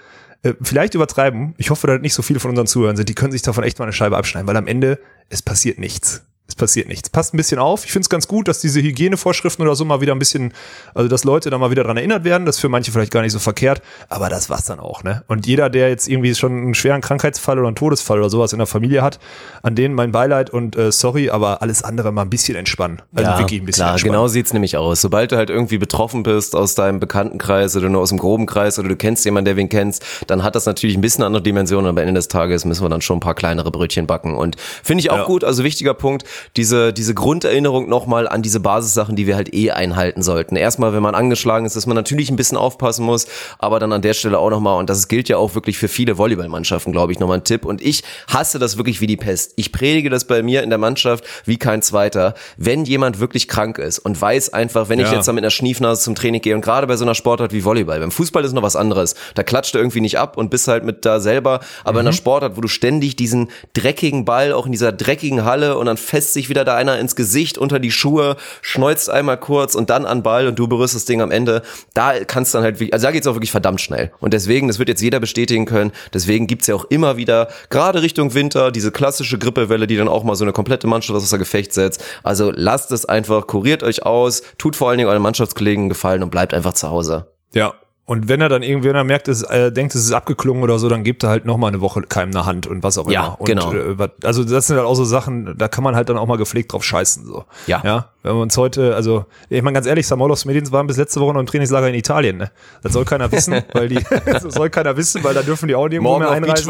äh, 0.44 0.54
vielleicht 0.62 0.94
übertreiben, 0.94 1.56
ich 1.58 1.70
hoffe, 1.70 1.88
dass 1.88 2.02
nicht 2.02 2.14
so 2.14 2.22
viele 2.22 2.40
von 2.40 2.52
unseren 2.52 2.68
Zuhörern 2.68 2.96
sind, 2.96 3.10
die 3.10 3.16
können 3.16 3.32
sich 3.32 3.42
davon 3.42 3.64
echt 3.64 3.80
mal 3.80 3.86
eine 3.86 3.94
Scheibe 3.94 4.18
abschneiden, 4.18 4.48
weil 4.48 4.58
am 4.58 4.68
Ende, 4.68 5.00
es 5.30 5.42
passiert 5.42 5.80
nichts. 5.80 6.27
Es 6.50 6.56
passiert 6.56 6.88
nichts. 6.88 7.10
Passt 7.10 7.34
ein 7.34 7.38
bisschen 7.38 7.60
auf. 7.60 7.84
Ich 7.84 7.92
finde 7.92 8.06
es 8.06 8.10
ganz 8.10 8.28
gut, 8.28 8.48
dass 8.48 8.60
diese 8.62 8.82
Hygienevorschriften 8.82 9.66
oder 9.66 9.76
so 9.76 9.84
mal 9.84 10.00
wieder 10.00 10.14
ein 10.16 10.20
bisschen, 10.20 10.54
also 10.94 11.10
dass 11.10 11.26
Leute 11.26 11.50
da 11.50 11.58
mal 11.58 11.72
wieder 11.72 11.84
dran 11.84 11.98
erinnert 11.98 12.24
werden. 12.24 12.46
Das 12.46 12.56
ist 12.56 12.62
für 12.62 12.70
manche 12.70 12.92
vielleicht 12.92 13.12
gar 13.12 13.22
nicht 13.22 13.34
so 13.34 13.40
verkehrt, 13.40 13.82
aber 14.08 14.30
das 14.30 14.50
war's 14.50 14.66
dann 14.66 14.80
auch, 14.80 15.04
ne? 15.04 15.24
Und 15.28 15.46
jeder, 15.46 15.70
der 15.70 15.90
jetzt 15.90 16.08
irgendwie 16.08 16.34
schon 16.36 16.52
einen 16.54 16.74
schweren 16.74 17.02
Krankheitsfall 17.02 17.60
oder 17.60 17.68
einen 17.68 17.76
Todesfall 17.76 18.20
oder 18.20 18.30
sowas 18.30 18.54
in 18.54 18.60
der 18.60 18.68
Familie 18.68 19.02
hat, 19.02 19.20
an 19.62 19.76
denen 19.76 19.94
mein 19.94 20.12
Beileid 20.14 20.50
und 20.50 20.78
äh, 20.78 20.92
sorry, 20.92 21.30
aber 21.30 21.62
alles 21.62 21.84
andere 21.84 22.12
mal 22.14 22.22
ein 22.22 22.30
bisschen 22.30 22.56
entspannen. 22.56 23.02
Also 23.14 23.30
ja, 23.32 23.40
wirklich 23.40 23.62
ein 23.62 23.66
bisschen 23.66 23.82
klar, 23.84 23.92
entspannen. 23.96 24.14
genau 24.14 24.28
sieht's 24.30 24.54
nämlich 24.54 24.78
aus. 24.78 25.02
Sobald 25.02 25.34
du 25.34 25.36
halt 25.36 25.50
irgendwie 25.50 25.78
betroffen 25.78 26.24
bist 26.24 26.56
aus 26.56 26.76
deinem 26.76 27.02
Bekanntenkreis 27.02 27.76
oder 27.76 27.90
nur 27.90 28.02
aus 28.02 28.10
dem 28.10 28.18
groben 28.20 28.46
Kreis 28.46 28.80
oder 28.80 28.88
du 28.88 28.96
kennst 28.96 29.26
jemanden, 29.26 29.46
der 29.46 29.58
wen 29.58 29.68
kennst, 29.68 30.06
dann 30.28 30.44
hat 30.44 30.56
das 30.56 30.66
natürlich 30.66 30.96
ein 30.96 31.02
bisschen 31.02 31.26
andere 31.26 31.44
Dimensionen. 31.44 31.88
Aber 31.90 32.02
am 32.02 32.08
Ende 32.08 32.20
des 32.20 32.30
Tages 32.30 32.64
müssen 32.64 32.84
wir 32.86 32.90
dann 32.90 33.02
schon 33.02 33.18
ein 33.18 33.22
paar 33.22 33.36
kleinere 33.36 33.70
Brötchen 33.70 34.08
backen. 34.08 34.36
Und 34.36 34.56
finde 34.84 35.02
ich 35.02 35.12
auch 35.12 35.18
Ja. 35.18 35.24
gut, 35.26 35.44
also 35.44 35.64
wichtiger 35.66 35.94
Punkt, 35.94 36.24
diese, 36.56 36.94
diese 36.94 37.14
Grunderinnerung 37.14 37.90
nochmal 37.90 38.28
an 38.28 38.42
diese 38.42 38.60
Basissachen, 38.60 39.16
die 39.16 39.28
wir 39.28 39.36
halt 39.36 39.54
eh 39.54 39.72
einhalten 39.72 40.22
sollten. 40.22 40.56
Erstmal, 40.56 40.94
wenn 40.94 41.04
man 41.04 41.16
angeschlagen 41.16 41.66
ist, 41.66 41.76
dass 41.76 41.86
man 41.86 41.96
natürlich 41.96 42.30
ein 42.30 42.36
bisschen 42.36 42.58
aufpassen 42.58 43.06
muss, 43.06 43.28
aber 43.60 43.80
dann 43.80 43.92
an 43.94 44.02
der 44.02 44.14
Stelle 44.14 44.40
auch 44.40 44.50
nochmal, 44.50 44.80
und 44.80 44.90
das 44.90 45.08
gilt 45.08 45.30
ja 45.30 45.38
auch 45.38 45.56
wirklich 45.56 45.78
für 45.78 45.88
viele 45.88 46.18
Volleyballmannschaften, 46.18 46.92
glaube 46.94 47.12
ich, 47.12 47.20
nochmal 47.20 47.38
ein 47.40 47.44
Tipp. 47.44 47.66
Und 47.66 47.82
ich 47.82 48.04
hasse 48.28 48.60
das 48.60 48.78
wirklich 48.78 49.02
wie 49.02 49.08
die 49.08 49.18
Pest. 49.18 49.54
Ich 49.56 49.72
predige 49.72 50.10
das 50.10 50.26
bei 50.26 50.44
mir 50.44 50.64
in 50.64 50.70
der 50.70 50.80
Mannschaft 50.80 51.24
wie 51.46 51.58
kein 51.58 51.82
zweiter. 51.82 52.34
Wenn 52.58 52.86
jemand 52.86 53.20
wirklich 53.20 53.48
krank 53.48 53.78
ist 53.78 54.00
und 54.00 54.20
weiß 54.20 54.54
einfach, 54.54 54.90
wenn 54.90 55.00
ich 55.00 55.08
Ja. 55.08 55.14
jetzt 55.16 55.28
da 55.28 55.34
mit 55.34 55.44
einer 55.44 55.52
Schniefnase 55.52 56.02
zum 56.02 56.16
Training 56.16 56.42
gehe 56.42 56.56
und 56.56 56.62
gerade 56.62 56.88
bei 56.88 56.96
so 56.98 57.06
einer 57.06 57.16
Sportart 57.16 57.54
wie 57.54 57.64
Volleyball, 57.64 58.00
beim 58.00 58.12
Fußball 58.12 58.44
ist 58.44 58.54
noch 58.54 58.64
was 58.64 58.76
anderes. 58.76 59.16
Da 59.36 59.44
klatscht 59.44 59.74
du 59.74 59.80
irgendwie 59.80 60.02
nicht 60.02 60.18
ab 60.20 60.38
und 60.38 60.50
bist 60.50 60.68
halt 60.68 60.84
mit 60.84 61.06
da 61.06 61.20
selber, 61.20 61.60
aber 61.84 62.00
in 62.02 62.08
einer 62.08 62.14
Sportart, 62.14 62.58
wo 62.58 62.62
du 62.62 62.68
ständig 62.68 63.16
diesen 63.16 63.50
dreckigen 63.74 64.26
Ball 64.26 64.54
auch 64.54 64.66
in 64.66 64.72
dieser 64.72 64.92
dreckigen 64.92 65.46
Halle 65.46 65.78
und 65.78 65.86
dann 65.86 65.98
fässt 66.28 66.34
sich 66.34 66.50
wieder 66.50 66.66
da 66.66 66.76
einer 66.76 67.00
ins 67.00 67.16
Gesicht 67.16 67.58
unter 67.58 67.80
die 67.80 67.92
Schuhe, 67.92 68.36
schneuzt 68.62 69.10
einmal 69.10 69.38
kurz 69.38 69.76
und 69.76 69.90
dann 69.90 70.06
an 70.06 70.24
Ball 70.24 70.48
und 70.48 70.60
du 70.60 70.68
berührst 70.68 70.94
das 70.94 71.06
Ding 71.06 71.22
am 71.22 71.32
Ende. 71.32 71.62
Da 71.94 72.20
kannst 72.26 72.54
dann 72.54 72.64
halt, 72.64 72.82
also 72.92 73.08
da 73.08 73.12
geht's 73.12 73.28
auch 73.28 73.36
wirklich 73.36 73.52
verdammt 73.52 73.80
schnell. 73.80 74.12
Und 74.20 74.34
deswegen, 74.34 74.68
das 74.68 74.78
wird 74.78 74.90
jetzt 74.90 75.02
jeder 75.02 75.22
bestätigen 75.22 75.66
können, 75.66 75.94
deswegen 76.14 76.46
gibt's 76.46 76.68
ja 76.68 76.76
auch 76.76 76.84
immer 76.86 77.16
wieder, 77.16 77.48
gerade 77.70 78.02
Richtung 78.02 78.34
Winter, 78.34 78.72
diese 78.72 78.92
klassische 78.92 79.38
Grippewelle, 79.38 79.88
die 79.88 79.96
dann 79.96 80.10
auch 80.10 80.26
mal 80.26 80.36
so 80.36 80.44
eine 80.44 80.52
komplette 80.52 80.88
Mannschaft 80.88 81.16
außer 81.16 81.38
Gefecht 81.38 81.74
setzt. 81.74 82.04
Also 82.24 82.52
lasst 82.54 82.92
es 82.92 83.06
einfach, 83.06 83.48
kuriert 83.48 83.84
euch 83.84 84.06
aus, 84.06 84.44
tut 84.58 84.76
vor 84.76 84.90
allen 84.90 84.98
Dingen 84.98 85.10
euren 85.10 85.22
Mannschaftskollegen 85.22 85.84
einen 85.84 85.90
Gefallen 85.90 86.24
und 86.24 86.30
bleibt 86.30 86.54
einfach 86.54 86.74
zu 86.74 86.90
Hause. 86.90 87.28
Ja. 87.54 87.74
Und 88.10 88.30
wenn 88.30 88.40
er 88.40 88.48
dann 88.48 88.64
irgendwie, 88.64 88.88
wenn 88.88 88.96
er 88.96 89.04
merkt, 89.04 89.28
es, 89.28 89.44
äh, 89.44 89.70
denkt, 89.70 89.94
es 89.94 90.06
ist 90.06 90.14
abgeklungen 90.14 90.64
oder 90.64 90.80
so, 90.80 90.88
dann 90.88 91.04
gibt 91.04 91.24
er 91.24 91.30
halt 91.30 91.44
noch 91.44 91.58
mal 91.58 91.68
eine 91.68 91.82
Woche 91.82 92.02
keinem 92.04 92.32
eine 92.32 92.46
Hand 92.46 92.66
und 92.66 92.82
was 92.82 92.98
auch 92.98 93.12
Ja, 93.12 93.26
immer. 93.26 93.42
Und, 93.42 93.46
genau. 93.48 93.74
Äh, 93.74 94.08
also 94.24 94.46
das 94.46 94.68
sind 94.68 94.78
halt 94.78 94.88
auch 94.88 94.96
so 94.96 95.04
Sachen, 95.04 95.58
da 95.58 95.68
kann 95.68 95.84
man 95.84 95.94
halt 95.94 96.08
dann 96.08 96.18
auch 96.18 96.26
mal 96.26 96.38
gepflegt 96.38 96.72
drauf 96.72 96.86
scheißen. 96.86 97.26
So. 97.26 97.44
Ja. 97.66 97.82
Ja. 97.84 98.08
Wenn 98.24 98.36
wir 98.36 98.42
uns 98.42 98.56
heute, 98.56 98.96
also 98.96 99.26
ich 99.50 99.62
meine 99.62 99.74
ganz 99.74 99.88
ehrlich, 99.88 100.08
Samolos 100.08 100.46
Medins 100.46 100.72
waren 100.72 100.88
bis 100.88 100.96
letzte 100.96 101.20
Woche 101.20 101.34
noch 101.34 101.42
im 101.42 101.48
Trainingslager 101.48 101.90
in 101.90 101.96
Italien. 101.96 102.38
Ne? 102.38 102.52
Das 102.82 102.94
soll 102.94 103.04
keiner 103.04 103.30
wissen, 103.32 103.62
weil 103.74 103.90
die, 103.90 104.00
das 104.26 104.44
soll 104.44 104.70
keiner 104.70 104.96
wissen, 104.96 105.22
weil 105.26 105.34
da 105.34 105.42
dürfen 105.42 105.68
die 105.68 105.76
auch 105.76 105.90
nirgendwo 105.90 106.12
Morgen 106.12 106.22
mehr 106.22 106.30
auf 106.30 106.36
einreisen. 106.36 106.66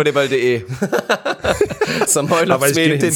Aber 2.52 2.68
ich 2.70 2.76
gebe 2.76 2.98
den, 2.98 3.16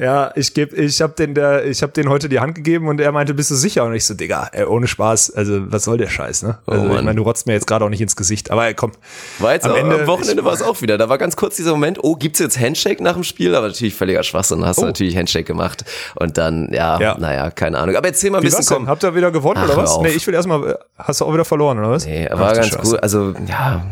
ja, 0.00 0.32
ich 0.36 0.54
gebe, 0.54 0.76
ich 0.76 1.00
habe 1.02 1.14
den, 1.14 1.34
der, 1.34 1.66
ich 1.66 1.82
habe 1.82 1.92
den 1.92 2.08
heute 2.08 2.28
die 2.28 2.40
Hand 2.40 2.54
gegeben 2.54 2.88
und 2.88 3.00
er 3.00 3.12
meinte, 3.12 3.34
bist 3.34 3.50
du 3.50 3.54
sicher? 3.54 3.84
Und 3.84 3.94
ich 3.94 4.04
so, 4.04 4.14
Digga, 4.14 4.48
ey, 4.52 4.64
ohne 4.64 4.86
Spaß, 4.86 5.32
also 5.34 5.72
was 5.72 5.84
soll 5.84 5.98
der 5.98 6.08
Scheiß, 6.08 6.42
ne? 6.42 6.58
Also 6.66 6.84
Oh 6.84 6.88
Mann. 6.88 6.98
ich 6.98 7.04
meine, 7.16 7.24
du 7.24 7.28
rotzt 7.28 7.46
mir 7.46 7.54
jetzt 7.54 7.66
gerade 7.66 7.84
auch 7.84 7.88
nicht 7.88 8.00
ins 8.00 8.16
Gesicht. 8.16 8.50
Aber 8.50 8.72
komm. 8.74 8.92
War 9.38 9.54
jetzt 9.54 9.66
am, 9.66 9.72
auch, 9.72 9.76
Ende, 9.76 10.00
am 10.00 10.06
Wochenende 10.06 10.44
war 10.44 10.52
es 10.52 10.62
auch 10.62 10.82
wieder. 10.82 10.98
Da 10.98 11.08
war 11.08 11.18
ganz 11.18 11.36
kurz 11.36 11.56
dieser 11.56 11.72
Moment, 11.72 11.98
oh, 12.02 12.14
gibt's 12.14 12.38
jetzt 12.38 12.60
Handshake 12.60 13.02
nach 13.02 13.14
dem 13.14 13.24
Spiel? 13.24 13.54
Aber 13.54 13.68
natürlich 13.68 13.94
völliger 13.94 14.22
Schwachsinn. 14.22 14.64
Hast 14.64 14.78
oh. 14.78 14.82
du 14.82 14.86
natürlich 14.88 15.16
Handshake 15.16 15.44
gemacht. 15.44 15.84
Und 16.14 16.38
dann, 16.38 16.70
ja, 16.72 17.00
ja, 17.00 17.16
naja, 17.18 17.50
keine 17.50 17.78
Ahnung. 17.78 17.96
Aber 17.96 18.06
erzähl 18.06 18.30
mal 18.30 18.38
ein 18.38 18.42
Wie 18.42 18.48
bisschen. 18.48 18.64
Komm. 18.66 18.88
Habt 18.88 19.02
ihr 19.02 19.14
wieder 19.14 19.30
gewonnen 19.30 19.60
Ach, 19.62 19.68
oder 19.68 19.76
was? 19.76 19.98
Nee, 20.00 20.08
ich 20.08 20.26
will 20.26 20.34
erstmal, 20.34 20.78
hast 20.96 21.20
du 21.20 21.24
auch 21.24 21.32
wieder 21.32 21.44
verloren, 21.44 21.78
oder 21.78 21.90
was? 21.90 22.06
Nee, 22.06 22.28
war 22.30 22.50
Ach, 22.50 22.54
ganz 22.54 22.76
gut. 22.76 23.02
Also, 23.02 23.34
ja, 23.46 23.84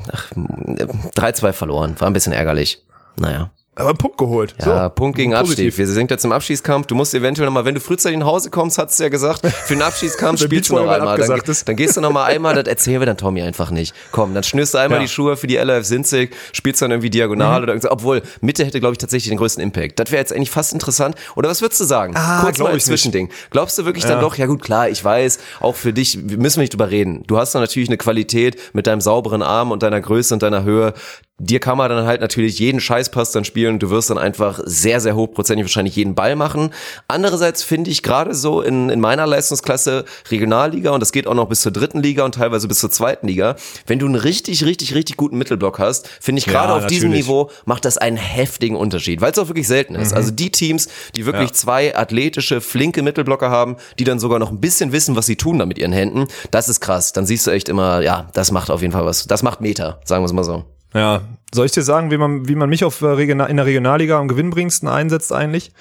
3-2 1.16 1.52
verloren. 1.52 1.94
War 1.98 2.08
ein 2.08 2.12
bisschen 2.12 2.32
ärgerlich. 2.32 2.82
Naja. 3.16 3.50
Aber 3.76 3.88
einen 3.88 3.98
Punkt 3.98 4.18
geholt. 4.18 4.54
Ja, 4.60 4.84
so. 4.84 4.90
Punkt 4.90 5.16
gegen 5.16 5.32
Positiv. 5.32 5.66
Abstieg. 5.66 5.78
Wir 5.78 5.86
sind 5.88 6.10
jetzt 6.10 6.24
im 6.24 6.32
Abschießkampf. 6.32 6.86
Du 6.86 6.94
musst 6.94 7.12
eventuell 7.12 7.46
nochmal, 7.46 7.64
wenn 7.64 7.74
du 7.74 7.80
frühzeitig 7.80 8.18
nach 8.18 8.26
Hause 8.26 8.50
kommst, 8.50 8.78
hat's 8.78 8.98
ja 8.98 9.08
gesagt, 9.08 9.44
für 9.46 9.74
den 9.74 9.82
Abschießkampf 9.82 10.40
spielst 10.44 10.70
du 10.70 10.74
noch 10.74 10.88
einmal. 10.88 11.18
Dann, 11.18 11.40
dann, 11.66 11.76
gehst 11.76 11.96
du 11.96 12.00
noch 12.00 12.12
mal 12.12 12.24
einmal, 12.24 12.54
das 12.54 12.68
erzählen 12.68 13.00
wir 13.00 13.06
dann 13.06 13.16
Tommy 13.16 13.42
einfach 13.42 13.70
nicht. 13.70 13.94
Komm, 14.12 14.32
dann 14.32 14.44
schnürst 14.44 14.74
du 14.74 14.78
einmal 14.78 15.00
ja. 15.00 15.04
die 15.04 15.08
Schuhe 15.08 15.36
für 15.36 15.48
die 15.48 15.56
LF 15.56 15.84
Sinzig, 15.84 16.36
spielst 16.52 16.82
dann 16.82 16.92
irgendwie 16.92 17.10
diagonal 17.10 17.58
mhm. 17.58 17.62
oder 17.64 17.72
irgendwas. 17.72 17.90
Obwohl, 17.90 18.22
Mitte 18.40 18.64
hätte, 18.64 18.78
glaube 18.78 18.92
ich, 18.92 18.98
tatsächlich 18.98 19.30
den 19.30 19.38
größten 19.38 19.62
Impact. 19.62 19.98
Das 19.98 20.12
wäre 20.12 20.20
jetzt 20.20 20.32
eigentlich 20.32 20.50
fast 20.50 20.72
interessant. 20.72 21.16
Oder 21.34 21.48
was 21.48 21.60
würdest 21.60 21.80
du 21.80 21.84
sagen? 21.84 22.14
Ah, 22.16 22.42
Kurz 22.42 22.58
mal 22.58 22.72
ein 22.72 22.80
Zwischending. 22.80 23.26
Nicht. 23.26 23.50
Glaubst 23.50 23.76
du 23.78 23.84
wirklich 23.84 24.04
ja. 24.04 24.10
dann 24.10 24.20
doch, 24.20 24.36
ja 24.36 24.46
gut, 24.46 24.62
klar, 24.62 24.88
ich 24.88 25.04
weiß, 25.04 25.38
auch 25.60 25.74
für 25.74 25.92
dich 25.92 26.16
müssen 26.16 26.58
wir 26.58 26.62
nicht 26.62 26.72
drüber 26.72 26.90
reden. 26.90 27.24
Du 27.26 27.38
hast 27.38 27.54
dann 27.54 27.62
natürlich 27.62 27.88
eine 27.88 27.98
Qualität 27.98 28.56
mit 28.72 28.86
deinem 28.86 29.00
sauberen 29.00 29.42
Arm 29.42 29.72
und 29.72 29.82
deiner 29.82 30.00
Größe 30.00 30.32
und 30.34 30.42
deiner 30.42 30.62
Höhe, 30.62 30.94
dir 31.40 31.58
kann 31.58 31.76
man 31.76 31.90
dann 31.90 32.06
halt 32.06 32.20
natürlich 32.20 32.60
jeden 32.60 32.78
Scheißpass 32.78 33.32
dann 33.32 33.44
spielen 33.44 33.74
und 33.74 33.82
du 33.82 33.90
wirst 33.90 34.08
dann 34.08 34.18
einfach 34.18 34.60
sehr, 34.64 35.00
sehr 35.00 35.16
hochprozentig 35.16 35.64
wahrscheinlich 35.64 35.96
jeden 35.96 36.14
Ball 36.14 36.36
machen. 36.36 36.70
Andererseits 37.08 37.64
finde 37.64 37.90
ich 37.90 38.04
gerade 38.04 38.34
so 38.34 38.62
in, 38.62 38.88
in 38.88 39.00
meiner 39.00 39.26
Leistungsklasse 39.26 40.04
Regionalliga 40.30 40.92
und 40.92 41.00
das 41.00 41.10
geht 41.10 41.26
auch 41.26 41.34
noch 41.34 41.48
bis 41.48 41.62
zur 41.62 41.72
dritten 41.72 42.00
Liga 42.00 42.24
und 42.24 42.36
teilweise 42.36 42.68
bis 42.68 42.78
zur 42.78 42.90
zweiten 42.90 43.26
Liga, 43.26 43.56
wenn 43.86 43.98
du 43.98 44.06
einen 44.06 44.14
richtig, 44.14 44.64
richtig, 44.64 44.94
richtig 44.94 45.16
guten 45.16 45.36
Mittelblock 45.36 45.80
hast, 45.80 46.08
finde 46.20 46.38
ich 46.38 46.46
gerade 46.46 46.68
ja, 46.68 46.76
auf 46.76 46.82
natürlich. 46.82 47.00
diesem 47.00 47.10
Niveau 47.10 47.50
macht 47.64 47.84
das 47.84 47.98
einen 47.98 48.16
heftigen 48.16 48.76
Unterschied, 48.76 49.20
weil 49.20 49.32
es 49.32 49.38
auch 49.38 49.48
wirklich 49.48 49.66
selten 49.66 49.96
ist. 49.96 50.12
Mhm. 50.12 50.16
Also 50.16 50.30
die 50.30 50.52
Teams, 50.52 50.88
die 51.16 51.26
wirklich 51.26 51.50
ja. 51.50 51.54
zwei 51.54 51.96
athletische, 51.96 52.60
flinke 52.60 53.02
Mittelblocker 53.02 53.50
haben, 53.50 53.76
die 53.98 54.04
dann 54.04 54.20
sogar 54.20 54.38
noch 54.38 54.52
ein 54.52 54.60
bisschen 54.60 54.92
wissen, 54.92 55.16
was 55.16 55.26
sie 55.26 55.36
tun 55.36 55.58
da 55.58 55.66
mit 55.66 55.78
ihren 55.78 55.92
Händen, 55.92 56.26
das 56.52 56.68
ist 56.68 56.80
krass. 56.80 57.12
Dann 57.12 57.26
siehst 57.26 57.44
du 57.48 57.50
echt 57.50 57.68
immer, 57.68 58.02
ja, 58.02 58.28
das 58.34 58.52
macht 58.52 58.70
auf 58.70 58.82
jeden 58.82 58.92
Fall 58.92 59.04
was. 59.04 59.26
Das 59.26 59.42
macht 59.42 59.60
Meter, 59.60 60.00
sagen 60.04 60.22
wir 60.22 60.26
es 60.26 60.32
mal 60.32 60.44
so. 60.44 60.73
Ja, 60.94 61.22
soll 61.52 61.66
ich 61.66 61.72
dir 61.72 61.82
sagen, 61.82 62.10
wie 62.10 62.16
man, 62.16 62.48
wie 62.48 62.54
man 62.54 62.68
mich 62.68 62.84
auf 62.84 63.02
äh, 63.02 63.20
in 63.22 63.38
der 63.38 63.66
Regionalliga 63.66 64.18
am 64.18 64.28
gewinnbringendsten 64.28 64.88
einsetzt 64.88 65.32
eigentlich? 65.32 65.72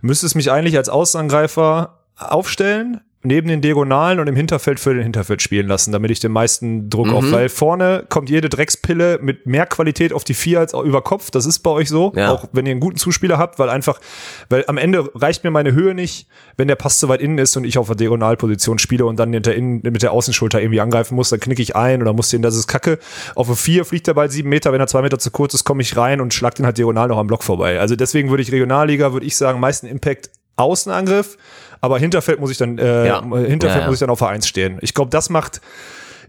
Müsste 0.00 0.26
es 0.26 0.34
mich 0.34 0.50
eigentlich 0.50 0.76
als 0.76 0.88
Außenangreifer 0.88 1.98
aufstellen, 2.16 3.00
neben 3.22 3.48
den 3.48 3.60
Diagonalen 3.60 4.18
und 4.18 4.28
im 4.28 4.36
Hinterfeld 4.36 4.80
für 4.80 4.94
den 4.94 5.02
Hinterfeld 5.02 5.42
spielen 5.42 5.66
lassen, 5.66 5.92
damit 5.92 6.10
ich 6.10 6.20
den 6.20 6.32
meisten 6.32 6.88
Druck 6.88 7.08
mhm. 7.08 7.14
auf, 7.14 7.32
weil 7.32 7.50
vorne 7.50 8.06
kommt 8.08 8.30
jede 8.30 8.48
Dreckspille 8.48 9.18
mit 9.20 9.46
mehr 9.46 9.66
Qualität 9.66 10.14
auf 10.14 10.24
die 10.24 10.32
vier 10.32 10.60
als 10.60 10.72
auch 10.72 10.82
über 10.82 11.02
Kopf. 11.02 11.30
Das 11.30 11.44
ist 11.44 11.58
bei 11.58 11.70
euch 11.70 11.90
so, 11.90 12.12
ja. 12.16 12.32
auch 12.32 12.46
wenn 12.52 12.64
ihr 12.64 12.70
einen 12.70 12.80
guten 12.80 12.96
Zuspieler 12.96 13.36
habt, 13.36 13.58
weil 13.58 13.68
einfach, 13.68 14.00
weil 14.48 14.64
am 14.68 14.78
Ende 14.78 15.10
reicht 15.14 15.44
mir 15.44 15.50
meine 15.50 15.72
Höhe 15.72 15.94
nicht, 15.94 16.28
wenn 16.56 16.66
der 16.66 16.76
Pass 16.76 16.98
zu 16.98 17.10
weit 17.10 17.20
innen 17.20 17.36
ist 17.36 17.56
und 17.58 17.64
ich 17.64 17.76
auf 17.76 17.88
der 17.88 17.96
Diagonalposition 17.96 18.78
spiele 18.78 19.04
und 19.04 19.18
dann 19.18 19.34
hinter 19.34 19.54
innen, 19.54 19.82
mit 19.82 20.02
der 20.02 20.12
Außenschulter 20.12 20.60
irgendwie 20.60 20.80
angreifen 20.80 21.14
muss, 21.14 21.28
dann 21.28 21.40
knicke 21.40 21.60
ich 21.60 21.76
ein 21.76 22.00
oder 22.00 22.14
muss 22.14 22.30
den, 22.30 22.40
das 22.40 22.56
ist 22.56 22.68
kacke. 22.68 22.98
Auf 23.34 23.48
der 23.48 23.56
vier 23.56 23.84
fliegt 23.84 24.06
der 24.06 24.14
Ball 24.14 24.30
sieben 24.30 24.48
Meter, 24.48 24.72
wenn 24.72 24.80
er 24.80 24.86
zwei 24.86 25.02
Meter 25.02 25.18
zu 25.18 25.30
kurz 25.30 25.52
ist, 25.52 25.64
komme 25.64 25.82
ich 25.82 25.94
rein 25.94 26.22
und 26.22 26.32
schlag 26.32 26.54
den 26.54 26.64
halt 26.64 26.78
diagonal 26.78 27.08
noch 27.08 27.18
am 27.18 27.26
Block 27.26 27.44
vorbei. 27.44 27.80
Also 27.80 27.96
deswegen 27.96 28.30
würde 28.30 28.42
ich 28.42 28.50
Regionalliga, 28.50 29.12
würde 29.12 29.26
ich 29.26 29.36
sagen, 29.36 29.60
meisten 29.60 29.86
Impact 29.86 30.30
Außenangriff 30.56 31.36
aber 31.80 31.98
Hinterfeld 31.98 32.40
muss 32.40 32.50
ich 32.50 32.58
dann, 32.58 32.78
äh, 32.78 33.06
ja. 33.06 33.22
Hinterfeld 33.22 33.62
ja, 33.62 33.80
ja. 33.80 33.86
muss 33.86 33.96
ich 33.96 34.00
dann 34.00 34.10
auf 34.10 34.18
Vereins 34.18 34.46
stehen. 34.46 34.78
Ich 34.80 34.94
glaube, 34.94 35.10
das 35.10 35.30
macht 35.30 35.60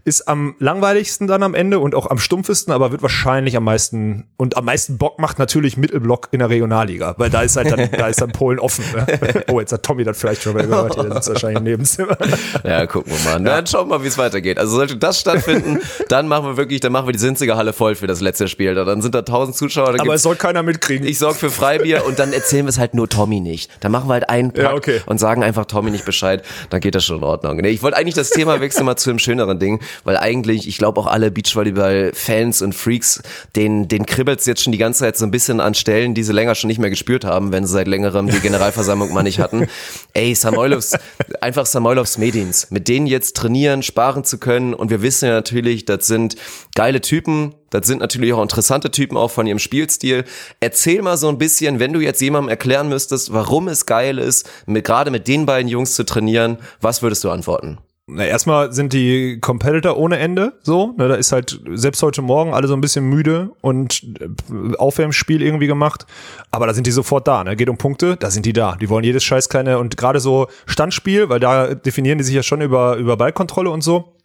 ist 0.04 0.28
am 0.28 0.54
langweiligsten 0.58 1.26
dann 1.26 1.42
am 1.42 1.54
Ende 1.54 1.78
und 1.78 1.94
auch 1.94 2.10
am 2.10 2.18
stumpfesten, 2.18 2.72
aber 2.72 2.90
wird 2.90 3.02
wahrscheinlich 3.02 3.56
am 3.56 3.64
meisten 3.64 4.24
und 4.36 4.56
am 4.56 4.64
meisten 4.64 4.98
Bock 4.98 5.18
macht 5.18 5.38
natürlich 5.38 5.76
Mittelblock 5.76 6.28
in 6.32 6.40
der 6.40 6.50
Regionalliga, 6.50 7.14
weil 7.18 7.30
da 7.30 7.42
ist 7.42 7.56
halt 7.56 7.70
dann, 7.70 7.88
da 7.90 8.08
ist 8.08 8.20
dann 8.20 8.32
Polen 8.32 8.58
offen. 8.58 8.84
Ne? 8.94 9.44
Oh, 9.48 9.60
jetzt 9.60 9.72
hat 9.72 9.82
Tommy 9.82 10.04
das 10.04 10.18
vielleicht 10.18 10.42
schon 10.42 10.54
mal 10.54 10.66
gehört, 10.66 10.96
der 10.96 11.12
sitzt 11.12 11.28
wahrscheinlich 11.28 11.58
im 11.58 11.64
Nebenzimmer. 11.64 12.16
Ja, 12.64 12.86
gucken 12.86 13.12
wir 13.12 13.30
mal. 13.30 13.40
Na, 13.40 13.56
dann 13.56 13.66
schauen 13.66 13.88
wir 13.88 13.98
mal, 13.98 14.04
wie 14.04 14.08
es 14.08 14.18
weitergeht. 14.18 14.58
Also 14.58 14.76
sollte 14.76 14.96
das 14.96 15.20
stattfinden, 15.20 15.80
dann 16.08 16.28
machen 16.28 16.46
wir 16.46 16.56
wirklich, 16.56 16.80
dann 16.80 16.92
machen 16.92 17.06
wir 17.06 17.12
die 17.12 17.18
Sinziger 17.18 17.56
Halle 17.56 17.72
voll 17.72 17.94
für 17.94 18.06
das 18.06 18.20
letzte 18.20 18.48
Spiel. 18.48 18.74
Dann 18.74 19.02
sind 19.02 19.14
da 19.14 19.22
tausend 19.22 19.56
Zuschauer. 19.56 20.00
aber 20.00 20.14
es 20.14 20.22
soll 20.22 20.36
keiner 20.36 20.62
mitkriegen. 20.62 21.06
Ich 21.06 21.18
sorge 21.18 21.36
für 21.36 21.50
Freibier 21.50 22.04
und 22.06 22.18
dann 22.18 22.32
erzählen 22.32 22.64
wir 22.64 22.70
es 22.70 22.78
halt 22.78 22.94
nur 22.94 23.08
Tommy 23.08 23.40
nicht. 23.40 23.70
Dann 23.80 23.92
machen 23.92 24.08
wir 24.08 24.14
halt 24.14 24.28
einen 24.28 24.52
Pack 24.52 24.64
ja, 24.64 24.74
okay. 24.74 25.00
und 25.06 25.18
sagen 25.18 25.42
einfach 25.42 25.66
Tommy 25.66 25.90
nicht 25.90 26.04
Bescheid. 26.04 26.42
Dann 26.70 26.80
geht 26.80 26.94
das 26.94 27.04
schon 27.04 27.18
in 27.18 27.24
Ordnung. 27.24 27.56
Nee, 27.58 27.70
ich 27.70 27.82
wollte 27.82 27.96
eigentlich 27.96 28.14
das 28.14 28.30
Thema 28.30 28.60
wechseln 28.60 28.86
mal 28.86 28.96
zu 28.96 29.10
einem 29.10 29.18
schöneren 29.18 29.58
Ding, 29.58 29.80
weil 30.04 30.16
eigentlich 30.16 30.68
ich 30.68 30.78
glaube 30.78 31.00
auch 31.00 31.06
alle 31.06 31.30
Beachvolleyball-Fans 31.30 32.62
und 32.62 32.74
Freaks, 32.74 33.22
den, 33.56 33.88
den 33.88 34.06
kribbelt's 34.06 34.46
jetzt 34.46 34.62
schon 34.62 34.72
die 34.72 34.78
ganze 34.78 35.00
Zeit 35.00 35.16
so 35.16 35.24
ein 35.24 35.30
bisschen 35.30 35.60
an 35.60 35.74
Stellen, 35.74 36.14
die 36.14 36.22
sie 36.22 36.32
länger 36.32 36.54
schon 36.54 36.68
nicht 36.68 36.78
mehr 36.78 36.90
gespürt 36.90 37.24
haben, 37.24 37.52
wenn 37.52 37.66
sie 37.66 37.72
seit 37.72 37.88
längerem 37.88 38.28
die 38.28 38.40
Generalversammlung 38.40 39.12
mal 39.12 39.22
nicht 39.22 39.38
hatten. 39.38 39.66
Ey, 40.14 40.34
Samoilovs, 40.34 40.92
einfach 41.40 41.66
Samoilovs 41.66 42.18
Medins, 42.18 42.70
mit 42.70 42.88
denen 42.88 43.06
jetzt 43.06 43.36
trainieren, 43.36 43.82
sparen 43.82 44.24
zu 44.24 44.38
können 44.38 44.74
und 44.74 44.90
wir 44.90 45.02
wissen 45.02 45.26
ja 45.26 45.32
natürlich, 45.32 45.84
das 45.84 46.06
sind 46.06 46.36
geile 46.74 47.00
Typen, 47.00 47.54
das 47.72 47.86
sind 47.86 48.00
natürlich 48.00 48.32
auch 48.34 48.42
interessante 48.42 48.90
Typen 48.90 49.16
auch 49.16 49.30
von 49.30 49.46
ihrem 49.46 49.58
Spielstil. 49.58 50.24
Erzähl 50.60 51.00
mal 51.00 51.16
so 51.16 51.28
ein 51.28 51.38
bisschen, 51.38 51.80
wenn 51.80 51.94
du 51.94 52.00
jetzt 52.00 52.20
jemandem 52.20 52.50
erklären 52.50 52.88
müsstest, 52.88 53.32
warum 53.32 53.66
es 53.68 53.86
geil 53.86 54.18
ist, 54.18 54.48
mit, 54.66 54.84
gerade 54.84 55.10
mit 55.10 55.26
den 55.26 55.46
beiden 55.46 55.68
Jungs 55.68 55.94
zu 55.94 56.04
trainieren, 56.04 56.58
was 56.80 57.02
würdest 57.02 57.24
du 57.24 57.30
antworten? 57.30 57.78
Na, 58.08 58.24
erstmal 58.24 58.72
sind 58.72 58.92
die 58.92 59.38
Competitor 59.40 59.96
ohne 59.96 60.18
Ende, 60.18 60.58
so. 60.62 60.92
Ne, 60.98 61.06
da 61.08 61.14
ist 61.14 61.30
halt 61.30 61.60
selbst 61.72 62.02
heute 62.02 62.20
Morgen 62.20 62.52
alle 62.52 62.66
so 62.66 62.74
ein 62.74 62.80
bisschen 62.80 63.04
müde 63.04 63.52
und 63.60 64.02
äh, 64.20 64.76
Aufwärmspiel 64.76 65.40
irgendwie 65.40 65.68
gemacht. 65.68 66.06
Aber 66.50 66.66
da 66.66 66.74
sind 66.74 66.86
die 66.86 66.90
sofort 66.90 67.28
da, 67.28 67.44
ne? 67.44 67.54
Geht 67.54 67.68
um 67.68 67.78
Punkte, 67.78 68.16
da 68.16 68.30
sind 68.30 68.44
die 68.44 68.52
da. 68.52 68.74
Die 68.74 68.88
wollen 68.88 69.04
jedes 69.04 69.22
Scheiß 69.22 69.48
keine 69.48 69.78
und 69.78 69.96
gerade 69.96 70.18
so 70.18 70.48
Standspiel, 70.66 71.28
weil 71.28 71.38
da 71.38 71.74
definieren 71.74 72.18
die 72.18 72.24
sich 72.24 72.34
ja 72.34 72.42
schon 72.42 72.60
über, 72.60 72.96
über 72.96 73.16
Ballkontrolle 73.16 73.70
und 73.70 73.82
so 73.82 74.16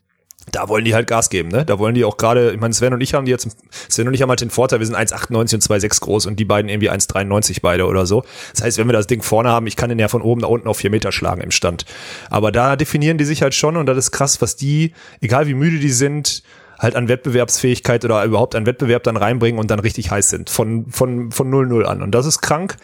da 0.51 0.69
wollen 0.69 0.85
die 0.85 0.95
halt 0.95 1.07
Gas 1.07 1.29
geben, 1.29 1.49
ne? 1.49 1.65
Da 1.65 1.77
wollen 1.79 1.93
die 1.93 2.05
auch 2.05 2.17
gerade, 2.17 2.51
ich 2.51 2.59
meine, 2.59 2.73
Sven 2.73 2.93
und 2.93 3.01
ich 3.01 3.13
haben 3.13 3.25
die 3.25 3.31
jetzt, 3.31 3.49
Sven 3.89 4.07
und 4.07 4.13
ich 4.13 4.21
haben 4.21 4.29
halt 4.29 4.41
den 4.41 4.49
Vorteil, 4.49 4.79
wir 4.79 4.85
sind 4.85 4.95
1,98 4.95 5.55
und 5.55 5.63
2,6 5.63 6.01
groß 6.01 6.25
und 6.25 6.39
die 6.39 6.45
beiden 6.45 6.69
irgendwie 6.69 6.89
1,93 6.89 7.59
beide 7.61 7.85
oder 7.85 8.05
so. 8.05 8.23
Das 8.53 8.63
heißt, 8.63 8.77
wenn 8.77 8.87
wir 8.87 8.93
das 8.93 9.07
Ding 9.07 9.21
vorne 9.21 9.49
haben, 9.49 9.67
ich 9.67 9.75
kann 9.75 9.89
den 9.89 9.99
ja 9.99 10.07
von 10.07 10.21
oben 10.21 10.41
nach 10.41 10.49
unten 10.49 10.67
auf 10.67 10.77
vier 10.77 10.89
Meter 10.89 11.11
schlagen 11.11 11.41
im 11.41 11.51
Stand. 11.51 11.85
Aber 12.29 12.51
da 12.51 12.75
definieren 12.75 13.17
die 13.17 13.25
sich 13.25 13.41
halt 13.41 13.53
schon 13.53 13.75
und 13.75 13.85
das 13.87 13.97
ist 13.97 14.11
krass, 14.11 14.41
was 14.41 14.55
die, 14.55 14.93
egal 15.21 15.47
wie 15.47 15.53
müde 15.53 15.79
die 15.79 15.89
sind, 15.89 16.43
halt 16.79 16.95
an 16.95 17.07
Wettbewerbsfähigkeit 17.07 18.05
oder 18.05 18.23
überhaupt 18.23 18.55
an 18.55 18.65
Wettbewerb 18.65 19.03
dann 19.03 19.17
reinbringen 19.17 19.59
und 19.59 19.71
dann 19.71 19.79
richtig 19.79 20.11
heiß 20.11 20.29
sind. 20.29 20.49
Von, 20.49 20.85
von, 20.89 21.31
von 21.31 21.51
0-0 21.51 21.83
an. 21.83 22.01
Und 22.01 22.11
das 22.11 22.25
ist 22.25 22.41
krank. 22.41 22.77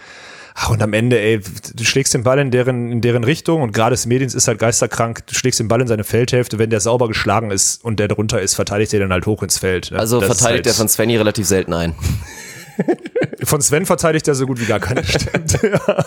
Ach, 0.55 0.69
und 0.69 0.81
am 0.83 0.93
Ende, 0.93 1.19
ey, 1.19 1.39
du 1.39 1.83
schlägst 1.83 2.13
den 2.13 2.23
Ball 2.23 2.37
in 2.39 2.51
deren, 2.51 2.91
in 2.91 3.01
deren 3.01 3.23
Richtung 3.23 3.61
und 3.61 3.71
gerade 3.71 3.97
Smedins 3.97 4.35
ist 4.35 4.47
halt 4.47 4.59
geisterkrank. 4.59 5.25
Du 5.25 5.33
schlägst 5.33 5.59
den 5.59 5.67
Ball 5.67 5.81
in 5.81 5.87
seine 5.87 6.03
Feldhälfte. 6.03 6.59
Wenn 6.59 6.69
der 6.69 6.79
sauber 6.79 7.07
geschlagen 7.07 7.49
ist 7.49 7.83
und 7.83 7.99
der 7.99 8.07
drunter 8.07 8.41
ist, 8.41 8.53
verteidigt 8.53 8.93
er 8.93 8.99
dann 8.99 9.11
halt 9.11 9.25
hoch 9.25 9.41
ins 9.41 9.57
Feld. 9.57 9.91
Ne? 9.91 9.99
Also 9.99 10.19
das 10.19 10.27
verteidigt 10.27 10.65
halt 10.65 10.67
er 10.67 10.73
von 10.73 10.87
Svenny 10.87 11.17
relativ 11.17 11.47
selten 11.47 11.73
ein. 11.73 11.95
Von 13.45 13.61
Sven 13.61 13.85
verteidigt 13.85 14.27
er 14.27 14.35
so 14.35 14.45
gut 14.45 14.59
wie 14.59 14.65
gar 14.65 14.79
keiner. 14.79 15.03
Stimmt. 15.03 15.59
ja. 15.61 16.05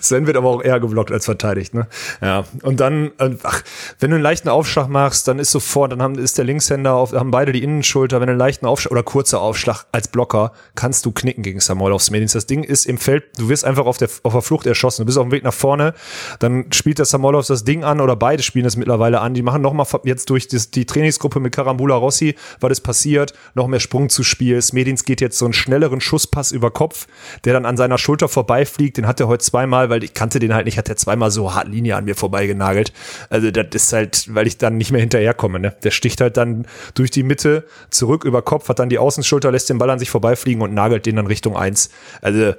Sven 0.00 0.26
wird 0.26 0.36
aber 0.36 0.48
auch 0.48 0.62
eher 0.62 0.80
geblockt 0.80 1.12
als 1.12 1.24
verteidigt. 1.24 1.74
Ne? 1.74 1.86
Ja. 2.20 2.44
Und 2.62 2.80
dann, 2.80 3.12
äh, 3.18 3.30
ach, 3.42 3.62
wenn 4.00 4.10
du 4.10 4.16
einen 4.16 4.22
leichten 4.22 4.48
Aufschlag 4.48 4.88
machst, 4.88 5.28
dann 5.28 5.38
ist 5.38 5.50
sofort, 5.50 5.92
dann 5.92 6.02
haben, 6.02 6.16
ist 6.16 6.38
der 6.38 6.44
Linkshänder 6.44 6.94
auf, 6.94 7.12
haben 7.12 7.30
beide 7.30 7.52
die 7.52 7.62
Innenschulter. 7.62 8.20
Wenn 8.20 8.26
du 8.26 8.32
einen 8.32 8.38
leichten 8.38 8.66
Aufschlag 8.66 8.92
oder 8.92 9.02
kurzer 9.02 9.40
Aufschlag 9.40 9.86
als 9.92 10.08
Blocker, 10.08 10.52
kannst 10.74 11.06
du 11.06 11.12
knicken 11.12 11.42
gegen 11.42 11.60
Samuel 11.60 11.92
aufs 11.92 12.10
Medins. 12.10 12.32
Das 12.32 12.46
Ding 12.46 12.64
ist 12.64 12.86
im 12.86 12.98
Feld, 12.98 13.24
du 13.38 13.48
wirst 13.48 13.64
einfach 13.64 13.86
auf 13.86 13.98
der, 13.98 14.08
auf 14.22 14.32
der 14.32 14.42
Flucht 14.42 14.66
erschossen. 14.66 15.02
Du 15.02 15.06
bist 15.06 15.18
auf 15.18 15.26
dem 15.26 15.32
Weg 15.32 15.44
nach 15.44 15.54
vorne, 15.54 15.94
dann 16.38 16.72
spielt 16.72 16.98
der 16.98 17.06
Samolovs 17.06 17.48
das 17.48 17.64
Ding 17.64 17.84
an 17.84 18.00
oder 18.00 18.16
beide 18.16 18.42
spielen 18.42 18.64
das 18.64 18.76
mittlerweile 18.76 19.20
an. 19.20 19.34
Die 19.34 19.42
machen 19.42 19.62
nochmal 19.62 19.86
jetzt 20.04 20.30
durch 20.30 20.48
die, 20.48 20.58
die 20.58 20.86
Trainingsgruppe 20.86 21.40
mit 21.40 21.54
Karambula 21.54 21.94
Rossi, 21.94 22.34
weil 22.60 22.70
das 22.70 22.80
passiert, 22.80 23.32
noch 23.54 23.66
mehr 23.66 23.80
Sprung 23.80 24.08
zu 24.08 24.22
spielen. 24.22 24.60
Smedins 24.62 25.04
geht 25.04 25.20
jetzt 25.20 25.38
so 25.38 25.44
einen 25.44 25.54
schnelleren 25.54 26.00
Schusspass 26.00 26.52
über 26.52 26.71
Kopf, 26.72 27.06
der 27.44 27.52
dann 27.52 27.66
an 27.66 27.76
seiner 27.76 27.98
Schulter 27.98 28.28
vorbeifliegt. 28.28 28.96
Den 28.96 29.06
hat 29.06 29.20
er 29.20 29.28
heute 29.28 29.44
zweimal, 29.44 29.90
weil 29.90 30.02
ich 30.04 30.14
kannte 30.14 30.38
den 30.38 30.54
halt 30.54 30.66
nicht, 30.66 30.78
hat 30.78 30.88
er 30.88 30.96
zweimal 30.96 31.30
so 31.30 31.54
hart 31.54 31.68
Linie 31.68 31.96
an 31.96 32.04
mir 32.04 32.14
vorbeigenagelt. 32.14 32.92
Also 33.30 33.50
das 33.50 33.66
ist 33.72 33.92
halt, 33.92 34.34
weil 34.34 34.46
ich 34.46 34.58
dann 34.58 34.76
nicht 34.76 34.92
mehr 34.92 35.00
hinterherkomme. 35.00 35.58
Ne? 35.58 35.74
Der 35.82 35.90
sticht 35.90 36.20
halt 36.20 36.36
dann 36.36 36.66
durch 36.94 37.10
die 37.10 37.22
Mitte 37.22 37.66
zurück 37.90 38.24
über 38.24 38.42
Kopf, 38.42 38.68
hat 38.68 38.78
dann 38.78 38.88
die 38.88 38.98
Außenschulter, 38.98 39.50
lässt 39.50 39.70
den 39.70 39.78
Ball 39.78 39.90
an 39.90 39.98
sich 39.98 40.10
vorbeifliegen 40.10 40.62
und 40.62 40.74
nagelt 40.74 41.06
den 41.06 41.16
dann 41.16 41.26
Richtung 41.26 41.56
eins. 41.56 41.90
Also 42.20 42.54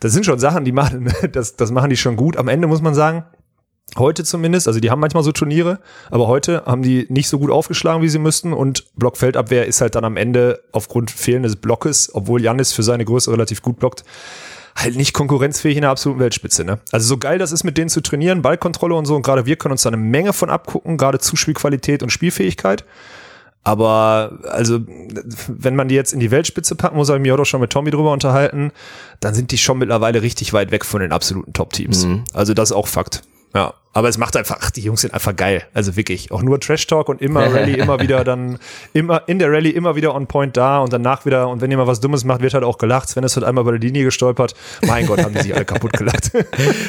das 0.00 0.12
sind 0.12 0.26
schon 0.26 0.38
Sachen, 0.38 0.64
die 0.64 0.72
machen, 0.72 1.12
das, 1.32 1.56
das 1.56 1.70
machen 1.70 1.90
die 1.90 1.96
schon 1.96 2.16
gut. 2.16 2.36
Am 2.36 2.48
Ende 2.48 2.66
muss 2.68 2.82
man 2.82 2.94
sagen, 2.94 3.24
Heute 3.96 4.22
zumindest, 4.22 4.68
also 4.68 4.80
die 4.80 4.90
haben 4.90 5.00
manchmal 5.00 5.22
so 5.22 5.32
Turniere, 5.32 5.78
aber 6.10 6.26
heute 6.26 6.64
haben 6.66 6.82
die 6.82 7.06
nicht 7.08 7.28
so 7.28 7.38
gut 7.38 7.50
aufgeschlagen, 7.50 8.02
wie 8.02 8.08
sie 8.08 8.18
müssten 8.18 8.52
und 8.52 8.84
Blockfeldabwehr 8.96 9.66
ist 9.66 9.80
halt 9.80 9.94
dann 9.94 10.04
am 10.04 10.16
Ende 10.16 10.62
aufgrund 10.72 11.10
fehlendes 11.10 11.56
Blockes, 11.56 12.10
obwohl 12.14 12.42
Janis 12.42 12.72
für 12.72 12.82
seine 12.82 13.04
Größe 13.04 13.32
relativ 13.32 13.62
gut 13.62 13.78
blockt, 13.78 14.04
halt 14.76 14.94
nicht 14.94 15.14
konkurrenzfähig 15.14 15.76
in 15.76 15.82
der 15.82 15.90
absoluten 15.90 16.20
Weltspitze. 16.20 16.64
Ne? 16.64 16.78
Also 16.92 17.08
so 17.08 17.16
geil 17.16 17.38
das 17.38 17.50
ist, 17.50 17.64
mit 17.64 17.78
denen 17.78 17.88
zu 17.88 18.02
trainieren, 18.02 18.42
Ballkontrolle 18.42 18.94
und 18.94 19.06
so 19.06 19.16
und 19.16 19.22
gerade 19.22 19.46
wir 19.46 19.56
können 19.56 19.72
uns 19.72 19.82
da 19.82 19.88
eine 19.88 19.96
Menge 19.96 20.34
von 20.34 20.50
abgucken, 20.50 20.98
gerade 20.98 21.18
Zuspielqualität 21.18 22.02
und 22.02 22.10
Spielfähigkeit. 22.10 22.84
Aber 23.64 24.38
also, 24.44 24.80
wenn 25.48 25.76
man 25.76 25.88
die 25.88 25.94
jetzt 25.94 26.12
in 26.12 26.20
die 26.20 26.30
Weltspitze 26.30 26.74
packt, 26.74 26.94
muss 26.94 27.10
ich 27.10 27.18
mich 27.18 27.32
auch 27.32 27.44
schon 27.44 27.60
mit 27.60 27.70
Tommy 27.70 27.90
drüber 27.90 28.12
unterhalten, 28.12 28.70
dann 29.20 29.34
sind 29.34 29.50
die 29.50 29.58
schon 29.58 29.78
mittlerweile 29.78 30.22
richtig 30.22 30.52
weit 30.52 30.70
weg 30.70 30.86
von 30.86 31.00
den 31.00 31.12
absoluten 31.12 31.52
Top-Teams. 31.52 32.06
Mhm. 32.06 32.24
Also 32.32 32.54
das 32.54 32.70
ist 32.70 32.76
auch 32.76 32.86
Fakt. 32.86 33.22
Ja, 33.54 33.74
aber 33.92 34.08
es 34.08 34.18
macht 34.18 34.36
einfach, 34.36 34.58
ach, 34.60 34.70
die 34.70 34.82
Jungs 34.82 35.00
sind 35.00 35.14
einfach 35.14 35.34
geil. 35.34 35.64
Also 35.74 35.96
wirklich, 35.96 36.30
auch 36.30 36.42
nur 36.42 36.60
Trash 36.60 36.86
Talk 36.86 37.08
und 37.08 37.20
immer 37.20 37.40
Rallye, 37.54 37.74
immer 37.78 38.00
wieder 38.00 38.24
dann, 38.24 38.58
immer 38.92 39.22
in 39.26 39.38
der 39.38 39.50
Rallye 39.50 39.70
immer 39.70 39.96
wieder 39.96 40.14
on 40.14 40.26
point 40.26 40.56
da 40.56 40.78
und 40.78 40.92
danach 40.92 41.24
wieder, 41.24 41.48
und 41.48 41.60
wenn 41.60 41.70
jemand 41.70 41.88
was 41.88 42.00
Dummes 42.00 42.24
macht, 42.24 42.42
wird 42.42 42.54
halt 42.54 42.64
auch 42.64 42.78
gelacht. 42.78 43.08
Sven 43.08 43.24
ist 43.24 43.36
halt 43.36 43.44
einmal 43.44 43.64
bei 43.64 43.72
der 43.72 43.80
Linie 43.80 44.04
gestolpert. 44.04 44.54
Mein 44.86 45.06
Gott, 45.06 45.22
haben 45.22 45.34
die 45.34 45.40
sich 45.40 45.54
alle 45.54 45.64
kaputt 45.64 45.92
gelacht. 45.92 46.30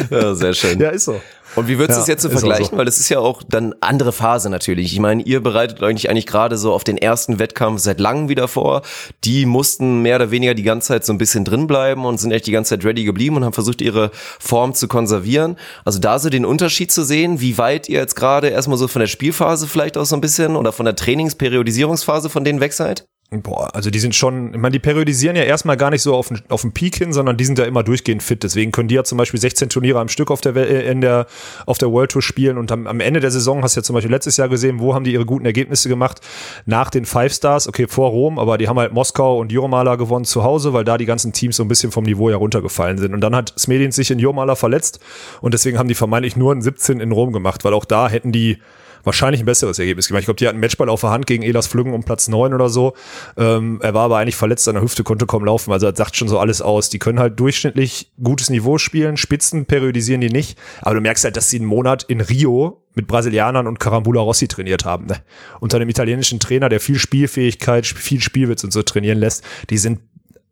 Ja, 0.10 0.34
sehr 0.34 0.54
schön. 0.54 0.80
Ja, 0.80 0.90
ist 0.90 1.06
so. 1.06 1.20
Und 1.56 1.68
wie 1.68 1.78
würdest 1.80 1.98
du 1.98 2.00
ja, 2.00 2.04
es 2.04 2.08
jetzt 2.08 2.22
so 2.22 2.30
vergleichen? 2.30 2.72
So. 2.72 2.78
Weil 2.78 2.88
es 2.88 3.00
ist 3.00 3.10
ja 3.10 3.20
auch 3.20 3.42
dann 3.48 3.74
andere 3.82 4.12
Phase 4.12 4.50
natürlich. 4.50 4.94
Ich 4.94 5.00
meine, 5.00 5.24
ihr 5.24 5.42
bereitet 5.42 5.82
euch 5.82 6.10
eigentlich 6.10 6.28
gerade 6.28 6.58
so 6.58 6.74
auf 6.74 6.84
den 6.84 6.98
ersten 6.98 7.40
Wettkampf 7.40 7.82
seit 7.82 8.00
langem 8.00 8.30
wieder 8.30 8.48
vor. 8.48 8.84
Die 9.24 9.46
mussten 9.46 10.02
mehr 10.02 10.18
oder 10.18 10.32
weniger 10.32 10.54
die 10.54 10.64
ganze 10.64 10.90
Zeit 10.90 11.06
so 11.06 11.14
ein 11.14 11.18
bisschen 11.18 11.46
drin 11.46 11.68
bleiben 11.68 12.06
und 12.06 12.20
sind 12.20 12.32
echt 12.32 12.46
die 12.46 12.52
ganze 12.52 12.76
Zeit 12.76 12.86
ready 12.86 13.04
geblieben 13.04 13.36
und 13.38 13.46
haben 13.46 13.54
versucht, 13.54 13.82
ihre 13.82 14.12
Form 14.40 14.74
zu 14.74 14.88
konservieren. 14.88 15.58
Also 15.86 16.00
da 16.00 16.20
so 16.20 16.30
den 16.30 16.46
Unterschied 16.46 16.89
zu 16.92 17.04
sehen, 17.04 17.42
wie 17.42 17.58
weit 17.58 17.90
ihr 17.90 18.00
jetzt 18.00 18.16
gerade 18.16 18.50
erstmal 18.50 18.78
so 18.78 18.88
von 18.88 19.00
der 19.00 19.08
Spielphase 19.08 19.68
vielleicht 19.68 19.98
auch 19.98 20.06
so 20.06 20.16
ein 20.16 20.22
bisschen 20.22 20.56
oder 20.56 20.72
von 20.72 20.86
der 20.86 20.96
Trainingsperiodisierungsphase 20.96 22.30
von 22.30 22.44
denen 22.44 22.60
weg 22.60 22.74
seid? 22.74 23.08
Boah, 23.32 23.70
also 23.76 23.92
die 23.92 24.00
sind 24.00 24.16
schon, 24.16 24.56
ich 24.56 24.60
meine, 24.60 24.72
die 24.72 24.80
periodisieren 24.80 25.36
ja 25.36 25.44
erstmal 25.44 25.78
gar 25.78 25.92
nicht 25.92 26.02
so 26.02 26.16
auf 26.16 26.30
den, 26.30 26.42
auf 26.50 26.62
den 26.62 26.72
Peak 26.72 26.96
hin, 26.96 27.14
sondern 27.14 27.38
die 27.38 27.46
sind 27.46 27.60
ja 27.60 27.66
immer 27.66 27.84
durchgehend 27.84 28.24
fit. 28.24 28.42
Deswegen 28.42 28.72
können 28.72 28.88
die 28.88 28.96
ja 28.96 29.04
zum 29.04 29.20
Beispiel 29.20 29.40
16 29.40 29.70
Turniere 29.70 30.00
am 30.00 30.10
Stück 30.10 30.32
auf 30.32 30.42
der, 30.42 30.56
äh, 30.56 30.90
in 30.90 31.02
der, 31.02 31.28
auf 31.68 31.78
der 31.78 31.92
World 31.92 32.10
Tour 32.10 32.24
spielen 32.24 32.58
und 32.58 32.72
am, 32.72 32.88
am 32.88 33.00
Ende 33.00 33.20
der 33.20 33.30
Saison 33.30 33.62
hast 33.62 33.76
du 33.76 33.82
ja 33.82 33.84
zum 33.84 33.94
Beispiel 33.94 34.10
letztes 34.10 34.38
Jahr 34.38 34.50
gesehen, 34.50 34.80
wo 34.80 34.96
haben 34.96 35.04
die 35.04 35.14
ihre 35.14 35.28
guten 35.28 35.46
Ergebnisse 35.46 35.90
gemacht? 35.90 36.22
Nach 36.66 36.90
den 36.90 37.06
Five 37.06 37.32
Stars, 37.32 37.68
okay, 37.68 37.86
vor 37.88 38.10
Rom, 38.10 38.40
aber 38.40 38.58
die 38.58 38.68
haben 38.68 38.80
halt 38.80 38.94
Moskau 38.94 39.38
und 39.38 39.52
Jurmala 39.52 39.96
gewonnen 39.96 40.26
zu 40.26 40.44
Hause, 40.44 40.74
weil 40.74 40.84
da 40.84 40.98
die 40.98 41.06
ganzen 41.06 41.32
Teams 41.32 41.56
so 41.56 41.64
ein 41.64 41.68
bisschen 41.68 41.92
vom 41.92 42.06
Niveau 42.06 42.32
heruntergefallen 42.32 42.98
sind. 42.98 43.14
Und 43.14 43.22
dann 43.22 43.36
hat 43.36 43.54
Smedin 43.60 43.92
sich 43.92 44.10
in 44.10 44.18
Jurmala 44.18 44.56
verletzt 44.56 45.00
und 45.40 45.54
deswegen 45.54 45.78
haben 45.78 45.88
die 45.88 45.94
vermeintlich 45.94 46.36
nur 46.36 46.56
ein 46.56 46.64
17 46.64 47.00
in 47.00 47.12
Rom 47.12 47.32
gemacht, 47.32 47.64
weil 47.64 47.76
auch 47.76 47.86
da 47.86 48.10
hätten 48.10 48.32
die 48.32 48.58
wahrscheinlich 49.04 49.42
ein 49.42 49.46
besseres 49.46 49.80
Ergebnis 49.80 50.08
gemacht. 50.08 50.22
Ich 50.22 50.26
glaube, 50.26 50.38
die 50.38 50.48
hatten 50.48 50.60
Matchball 50.60 50.90
auf 50.90 51.02
der 51.02 51.12
Hand 51.12 51.28
gegen 51.28 51.44
Elas 51.44 51.68
Flüggen 51.68 51.94
um 51.94 52.04
Platz 52.04 52.28
neun 52.28 52.54
oder 52.54 52.70
so. 52.70 52.94
Ähm, 53.38 53.80
er 53.82 53.94
war 53.94 54.04
aber 54.04 54.18
eigentlich 54.18 54.36
verletzt 54.36 54.68
an 54.68 54.76
der 54.76 54.84
Hüfte, 54.84 55.04
konnte 55.04 55.26
kaum 55.26 55.46
laufen. 55.46 55.72
Also 55.72 55.90
das 55.90 55.98
sagt 55.98 56.16
schon 56.16 56.28
so 56.28 56.40
alles 56.40 56.62
aus. 56.62 56.90
Die 56.90 57.00
können 57.00 57.20
halt 57.20 57.40
durchschnittlich 57.40 58.12
gutes 58.22 58.50
Niveau 58.50 58.78
spielen, 58.78 59.18
Spitzen 59.18 59.66
periodisieren 59.66 60.22
die 60.22 60.30
nicht. 60.30 60.58
Aber 60.82 60.96
du 60.96 61.02
merkst 61.02 61.24
halt, 61.24 61.38
dass 61.38 61.50
sie 61.50 61.58
einen 61.58 61.66
Monat 61.66 62.04
in 62.04 62.22
Rio 62.22 62.84
mit 62.96 63.08
Brasilianern 63.08 63.68
und 63.68 63.80
Carambula 63.80 64.22
Rossi 64.22 64.48
trainiert 64.48 64.86
haben. 64.86 65.06
Ne? 65.06 65.18
Unter 65.60 65.78
einem 65.78 65.90
italienischen 65.90 66.40
Trainer, 66.40 66.70
der 66.70 66.80
viel 66.80 67.00
Spielfähigkeit, 67.00 67.86
viel 67.86 68.22
Spielwitz 68.22 68.64
und 68.64 68.74
so 68.74 68.84
trainieren 68.84 69.20
lässt. 69.20 69.44
Die 69.70 69.78
sind 69.78 70.00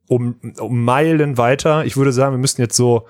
um, 0.08 0.36
um 0.60 0.84
Meilen 0.84 1.38
weiter. 1.38 1.86
Ich 1.86 1.98
würde 1.98 2.14
sagen, 2.14 2.34
wir 2.34 2.40
müssten 2.40 2.62
jetzt 2.62 2.76
so 2.76 3.08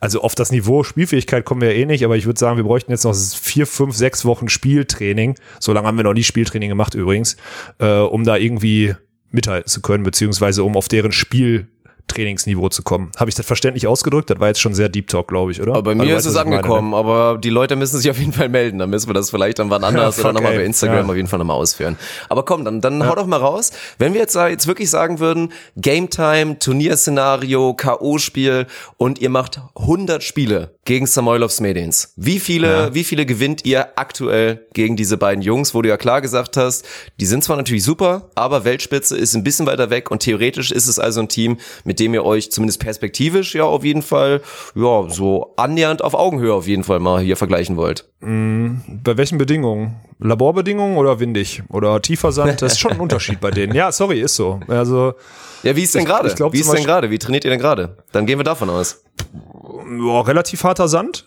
also 0.00 0.20
auf 0.22 0.34
das 0.34 0.52
Niveau 0.52 0.84
Spielfähigkeit 0.84 1.44
kommen 1.44 1.60
wir 1.60 1.72
ja 1.72 1.78
eh 1.78 1.86
nicht, 1.86 2.04
aber 2.04 2.16
ich 2.16 2.26
würde 2.26 2.38
sagen, 2.38 2.56
wir 2.56 2.64
bräuchten 2.64 2.90
jetzt 2.90 3.04
noch 3.04 3.14
vier, 3.14 3.66
fünf, 3.66 3.96
sechs 3.96 4.24
Wochen 4.24 4.48
Spieltraining. 4.48 5.36
So 5.60 5.72
lange 5.72 5.86
haben 5.86 5.96
wir 5.96 6.04
noch 6.04 6.14
nie 6.14 6.24
Spieltraining 6.24 6.68
gemacht 6.68 6.94
übrigens, 6.94 7.36
äh, 7.78 7.98
um 7.98 8.24
da 8.24 8.36
irgendwie 8.36 8.94
mithalten 9.30 9.68
zu 9.68 9.82
können, 9.82 10.04
beziehungsweise 10.04 10.62
um 10.62 10.76
auf 10.76 10.88
deren 10.88 11.12
Spiel 11.12 11.68
Trainingsniveau 12.08 12.68
zu 12.68 12.82
kommen. 12.82 13.12
Habe 13.16 13.30
ich 13.30 13.34
das 13.34 13.46
verständlich 13.46 13.86
ausgedrückt? 13.86 14.30
Das 14.30 14.40
war 14.40 14.48
jetzt 14.48 14.60
schon 14.60 14.74
sehr 14.74 14.88
Deep 14.88 15.08
Talk, 15.08 15.28
glaube 15.28 15.52
ich, 15.52 15.62
oder? 15.62 15.72
Aber 15.72 15.82
bei 15.82 15.94
mir 15.94 16.16
ist 16.16 16.26
es 16.26 16.36
angekommen, 16.36 16.90
meine, 16.90 17.02
ne? 17.04 17.12
aber 17.12 17.38
die 17.38 17.50
Leute 17.50 17.76
müssen 17.76 17.98
sich 17.98 18.10
auf 18.10 18.18
jeden 18.18 18.32
Fall 18.32 18.48
melden. 18.48 18.78
Dann 18.78 18.90
müssen 18.90 19.08
wir 19.08 19.14
das 19.14 19.30
vielleicht 19.30 19.58
dann 19.58 19.70
wann 19.70 19.84
anders 19.84 20.16
ja, 20.16 20.24
oder 20.24 20.32
nochmal 20.32 20.56
bei 20.56 20.64
Instagram 20.64 21.04
ja. 21.04 21.10
auf 21.10 21.16
jeden 21.16 21.28
Fall 21.28 21.38
nochmal 21.38 21.56
ausführen. 21.56 21.96
Aber 22.28 22.44
komm, 22.44 22.64
dann, 22.64 22.80
dann 22.80 23.00
ja. 23.00 23.08
hau 23.08 23.14
doch 23.14 23.26
mal 23.26 23.36
raus. 23.36 23.70
Wenn 23.98 24.14
wir 24.14 24.20
jetzt, 24.20 24.34
jetzt 24.34 24.66
wirklich 24.66 24.90
sagen 24.90 25.20
würden, 25.20 25.52
Game 25.76 26.10
Time, 26.10 26.58
Turnierszenario, 26.58 27.74
K.O.-Spiel 27.74 28.66
und 28.96 29.20
ihr 29.20 29.30
macht 29.30 29.60
100 29.76 30.22
Spiele 30.22 30.74
gegen 30.84 31.06
Samoilovs 31.06 31.60
Medins. 31.60 32.14
Wie 32.16 32.40
viele, 32.40 32.94
wie 32.94 33.04
viele 33.04 33.26
gewinnt 33.26 33.66
ihr 33.66 33.98
aktuell 33.98 34.66
gegen 34.72 34.96
diese 34.96 35.18
beiden 35.18 35.42
Jungs, 35.42 35.74
wo 35.74 35.82
du 35.82 35.88
ja 35.88 35.98
klar 35.98 36.20
gesagt 36.20 36.56
hast, 36.56 36.86
die 37.20 37.26
sind 37.26 37.44
zwar 37.44 37.56
natürlich 37.56 37.84
super, 37.84 38.30
aber 38.34 38.64
Weltspitze 38.64 39.16
ist 39.16 39.34
ein 39.34 39.44
bisschen 39.44 39.66
weiter 39.66 39.90
weg 39.90 40.10
und 40.10 40.20
theoretisch 40.20 40.70
ist 40.70 40.88
es 40.88 40.98
also 40.98 41.20
ein 41.20 41.28
Team, 41.28 41.58
mit 41.84 41.97
dem 41.98 42.14
ihr 42.14 42.24
euch 42.24 42.50
zumindest 42.50 42.80
perspektivisch 42.80 43.54
ja 43.54 43.64
auf 43.64 43.84
jeden 43.84 44.02
Fall, 44.02 44.40
ja, 44.74 45.08
so 45.08 45.54
annähernd 45.56 46.02
auf 46.02 46.14
Augenhöhe 46.14 46.52
auf 46.52 46.66
jeden 46.66 46.84
Fall 46.84 47.00
mal 47.00 47.20
hier 47.20 47.36
vergleichen 47.36 47.76
wollt. 47.76 48.08
Mm, 48.20 48.76
bei 49.02 49.16
welchen 49.16 49.38
Bedingungen? 49.38 49.96
Laborbedingungen 50.18 50.96
oder 50.96 51.20
windig? 51.20 51.62
Oder 51.68 52.00
tiefer 52.02 52.32
Sand? 52.32 52.60
Das 52.62 52.72
ist 52.72 52.78
schon 52.80 52.92
ein 52.92 53.00
Unterschied 53.00 53.40
bei 53.40 53.50
denen. 53.50 53.74
Ja, 53.74 53.92
sorry, 53.92 54.20
ist 54.20 54.34
so. 54.34 54.60
Also, 54.68 55.14
ja, 55.62 55.76
wie 55.76 55.82
ist 55.82 55.94
denn 55.94 56.04
gerade? 56.04 56.28
Wie 56.52 56.60
ist 56.60 56.72
denn 56.72 56.84
gerade? 56.84 57.10
Wie 57.10 57.18
trainiert 57.18 57.44
ihr 57.44 57.50
denn 57.50 57.60
gerade? 57.60 57.98
Dann 58.12 58.26
gehen 58.26 58.38
wir 58.38 58.44
davon 58.44 58.70
aus. 58.70 59.02
Ja, 59.20 60.20
relativ 60.22 60.64
harter 60.64 60.88
Sand 60.88 61.26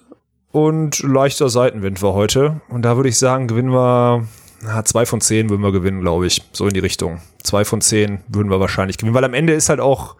und 0.51 0.99
leichter 0.99 1.49
Seitenwind 1.49 2.01
war 2.01 2.13
heute. 2.13 2.61
Und 2.69 2.83
da 2.83 2.95
würde 2.97 3.09
ich 3.09 3.17
sagen, 3.17 3.47
gewinnen 3.47 3.71
wir 3.71 4.25
na, 4.63 4.85
zwei 4.85 5.05
von 5.05 5.21
zehn 5.21 5.49
würden 5.49 5.61
wir 5.61 5.71
gewinnen, 5.71 6.01
glaube 6.01 6.27
ich. 6.27 6.43
So 6.53 6.67
in 6.67 6.73
die 6.73 6.79
Richtung. 6.79 7.19
Zwei 7.43 7.65
von 7.65 7.81
zehn 7.81 8.19
würden 8.27 8.49
wir 8.49 8.59
wahrscheinlich 8.59 8.97
gewinnen, 8.97 9.15
weil 9.15 9.23
am 9.23 9.33
Ende 9.33 9.53
ist 9.53 9.69
halt 9.69 9.79
auch 9.79 10.15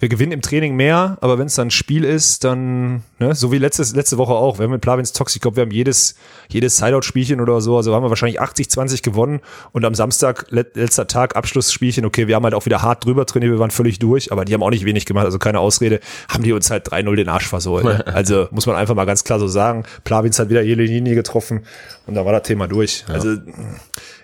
wir 0.00 0.08
gewinnen 0.08 0.32
im 0.32 0.42
Training 0.42 0.76
mehr, 0.76 1.18
aber 1.20 1.38
wenn 1.38 1.46
es 1.46 1.56
dann 1.56 1.68
ein 1.68 1.70
Spiel 1.72 2.04
ist, 2.04 2.44
dann, 2.44 3.02
ne, 3.18 3.34
so 3.34 3.50
wie 3.50 3.58
letztes, 3.58 3.96
letzte 3.96 4.16
Woche 4.16 4.32
auch, 4.32 4.58
wir 4.58 4.64
haben 4.64 4.70
mit 4.70 4.80
Plavins 4.80 5.12
Tox, 5.12 5.34
ich 5.34 5.42
glaube, 5.42 5.56
wir 5.56 5.62
haben 5.62 5.72
jedes, 5.72 6.14
jedes 6.48 6.76
Sideout-Spielchen 6.76 7.40
oder 7.40 7.60
so, 7.60 7.76
also 7.76 7.92
haben 7.94 8.04
wir 8.04 8.08
wahrscheinlich 8.08 8.40
80, 8.40 8.70
20 8.70 9.02
gewonnen 9.02 9.40
und 9.72 9.84
am 9.84 9.94
Samstag, 9.94 10.46
let, 10.50 10.76
letzter 10.76 11.08
Tag, 11.08 11.34
Abschlussspielchen, 11.34 12.04
okay, 12.04 12.28
wir 12.28 12.36
haben 12.36 12.44
halt 12.44 12.54
auch 12.54 12.64
wieder 12.64 12.80
hart 12.82 13.04
drüber 13.04 13.26
trainiert, 13.26 13.50
wir 13.50 13.58
waren 13.58 13.72
völlig 13.72 13.98
durch, 13.98 14.30
aber 14.30 14.44
die 14.44 14.54
haben 14.54 14.62
auch 14.62 14.70
nicht 14.70 14.84
wenig 14.84 15.04
gemacht, 15.04 15.24
also 15.24 15.40
keine 15.40 15.58
Ausrede, 15.58 15.98
haben 16.28 16.44
die 16.44 16.52
uns 16.52 16.70
halt 16.70 16.88
3-0 16.88 17.16
den 17.16 17.28
Arsch 17.28 17.48
versohlt. 17.48 17.84
Ne? 17.84 18.04
Also 18.18 18.48
muss 18.50 18.66
man 18.66 18.74
einfach 18.74 18.94
mal 18.94 19.04
ganz 19.04 19.22
klar 19.22 19.38
so 19.38 19.46
sagen, 19.46 19.84
Plavins 20.02 20.38
hat 20.38 20.50
wieder 20.50 20.62
jede 20.62 20.82
Linie 20.82 21.14
getroffen 21.14 21.62
und 22.08 22.14
da 22.14 22.24
war 22.24 22.32
das 22.32 22.42
Thema 22.42 22.66
durch. 22.66 23.04
Ja. 23.06 23.14
Also 23.14 23.36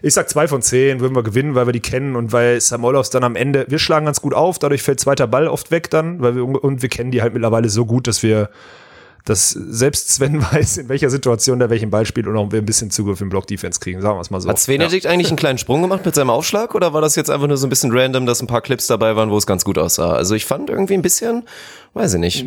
ich 0.00 0.14
sag 0.14 0.28
zwei 0.30 0.48
von 0.48 0.62
zehn 0.62 1.00
würden 1.00 1.14
wir 1.14 1.22
gewinnen, 1.22 1.54
weil 1.54 1.66
wir 1.66 1.72
die 1.72 1.80
kennen 1.80 2.16
und 2.16 2.32
weil 2.32 2.58
Samolovs 2.60 3.10
dann 3.10 3.24
am 3.24 3.36
Ende, 3.36 3.66
wir 3.68 3.78
schlagen 3.78 4.06
ganz 4.06 4.22
gut 4.22 4.32
auf, 4.32 4.58
dadurch 4.58 4.82
fällt 4.82 5.00
zweiter 5.00 5.26
Ball 5.26 5.46
oft 5.46 5.70
weg 5.70 5.90
dann, 5.90 6.22
weil 6.22 6.34
wir, 6.34 6.44
und 6.44 6.80
wir 6.80 6.88
kennen 6.88 7.10
die 7.10 7.20
halt 7.20 7.34
mittlerweile 7.34 7.68
so 7.68 7.84
gut, 7.84 8.06
dass 8.06 8.22
wir, 8.22 8.48
dass 9.26 9.50
selbst 9.50 10.14
Sven 10.14 10.42
weiß, 10.52 10.78
in 10.78 10.88
welcher 10.88 11.10
Situation 11.10 11.58
der 11.58 11.68
welchen 11.68 11.90
Ball 11.90 12.06
spielt 12.06 12.26
und 12.26 12.38
auch 12.38 12.50
ein 12.50 12.64
bisschen 12.64 12.90
Zugriff 12.90 13.20
im 13.20 13.28
Block-Defense 13.28 13.80
kriegen, 13.80 14.00
sagen 14.00 14.16
wir 14.16 14.22
es 14.22 14.30
mal 14.30 14.40
so. 14.40 14.48
Hat 14.48 14.58
Svenedikt 14.58 15.04
ja. 15.04 15.10
eigentlich 15.10 15.28
einen 15.28 15.36
kleinen 15.36 15.58
Sprung 15.58 15.82
gemacht 15.82 16.06
mit 16.06 16.14
seinem 16.14 16.30
Aufschlag 16.30 16.74
oder 16.74 16.94
war 16.94 17.02
das 17.02 17.16
jetzt 17.16 17.28
einfach 17.28 17.48
nur 17.48 17.58
so 17.58 17.66
ein 17.66 17.70
bisschen 17.70 17.92
random, 17.92 18.24
dass 18.24 18.40
ein 18.40 18.46
paar 18.46 18.62
Clips 18.62 18.86
dabei 18.86 19.14
waren, 19.14 19.28
wo 19.28 19.36
es 19.36 19.46
ganz 19.46 19.62
gut 19.62 19.76
aussah? 19.76 20.14
Also 20.14 20.34
ich 20.34 20.46
fand 20.46 20.70
irgendwie 20.70 20.94
ein 20.94 21.02
bisschen, 21.02 21.42
weiß 21.92 22.14
ich 22.14 22.20
nicht. 22.20 22.46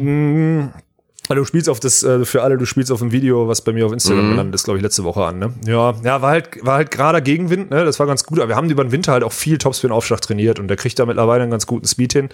Also 1.30 1.42
du 1.42 1.46
spielst 1.46 1.70
auf 1.70 1.80
das, 1.80 2.04
äh, 2.04 2.26
für 2.26 2.44
alle, 2.44 2.58
du 2.58 2.66
spielst 2.66 2.92
auf 2.92 3.02
ein 3.02 3.12
Video, 3.12 3.48
was 3.48 3.62
bei 3.62 3.74
mir 3.74 3.86
auf 3.86 3.92
Instagram 3.92 4.26
mhm. 4.26 4.32
gelandet 4.32 4.56
ist, 4.56 4.64
glaube 4.64 4.78
ich, 4.78 4.84
letzte 4.84 5.04
Woche 5.04 5.24
an, 5.26 5.40
ne? 5.40 5.54
Ja, 5.66 5.94
ja, 6.04 6.22
war 6.22 6.32
halt, 6.32 6.66
war 6.66 6.76
halt 6.76 6.92
gerade 6.92 7.22
Gegenwind, 7.22 7.70
ne? 7.70 7.84
Das 7.86 8.00
war 8.00 8.08
ganz 8.08 8.24
gut, 8.24 8.40
aber 8.40 8.50
wir 8.50 8.56
haben 8.56 8.70
über 8.70 8.84
den 8.84 8.92
Winter 8.92 9.12
halt 9.12 9.24
auch 9.24 9.34
viel 9.34 9.58
Topspin-Aufschlag 9.58 10.22
trainiert 10.22 10.60
und 10.60 10.68
der 10.68 10.78
kriegt 10.78 10.98
da 11.00 11.06
mittlerweile 11.06 11.44
einen 11.44 11.52
ganz 11.52 11.68
guten 11.68 11.88
Speed 11.88 12.14
hin. 12.14 12.30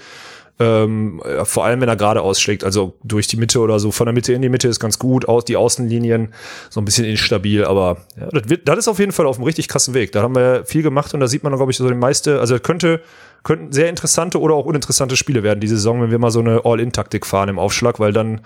Ähm, 0.60 1.20
ja, 1.26 1.46
vor 1.46 1.66
allem, 1.66 1.82
wenn 1.82 1.90
er 1.90 1.96
gerade 1.96 2.22
ausschlägt, 2.22 2.64
also 2.64 2.94
durch 3.04 3.26
die 3.26 3.38
Mitte 3.38 3.60
oder 3.60 3.80
so, 3.80 3.92
von 3.92 4.06
der 4.06 4.14
Mitte 4.14 4.34
in 4.34 4.42
die 4.44 4.50
Mitte 4.50 4.68
ist 4.68 4.80
ganz 4.80 5.00
gut, 5.00 5.28
aus, 5.28 5.46
die 5.46 5.58
Außenlinien 5.58 6.32
so 6.70 6.80
ein 6.80 6.86
bisschen 6.86 7.06
instabil, 7.06 7.66
aber 7.66 7.98
ja, 8.20 8.28
das, 8.32 8.50
wird, 8.50 8.68
das 8.68 8.78
ist 8.78 8.88
auf 8.88 9.00
jeden 9.00 9.12
Fall 9.12 9.26
auf 9.26 9.38
einem 9.38 9.46
richtig 9.46 9.68
krassen 9.68 9.96
Weg. 9.96 10.12
Da 10.12 10.22
haben 10.22 10.36
wir 10.36 10.64
viel 10.66 10.84
gemacht 10.84 11.12
und 11.16 11.22
da 11.22 11.28
sieht 11.28 11.44
man, 11.44 11.56
glaube 11.56 11.72
ich, 11.72 11.78
so 11.78 11.88
den 11.88 11.98
meiste, 11.98 12.40
also 12.40 12.60
könnte 12.60 13.02
könnten 13.44 13.74
sehr 13.74 13.90
interessante 13.90 14.40
oder 14.40 14.56
auch 14.56 14.66
uninteressante 14.66 15.18
Spiele 15.18 15.44
werden 15.44 15.60
diese 15.60 15.76
Saison, 15.76 16.02
wenn 16.02 16.12
wir 16.12 16.20
mal 16.20 16.32
so 16.32 16.40
eine 16.40 16.62
All-In-Taktik 16.64 17.26
fahren 17.26 17.50
im 17.50 17.60
Aufschlag, 17.60 18.00
weil 18.00 18.14
dann, 18.14 18.40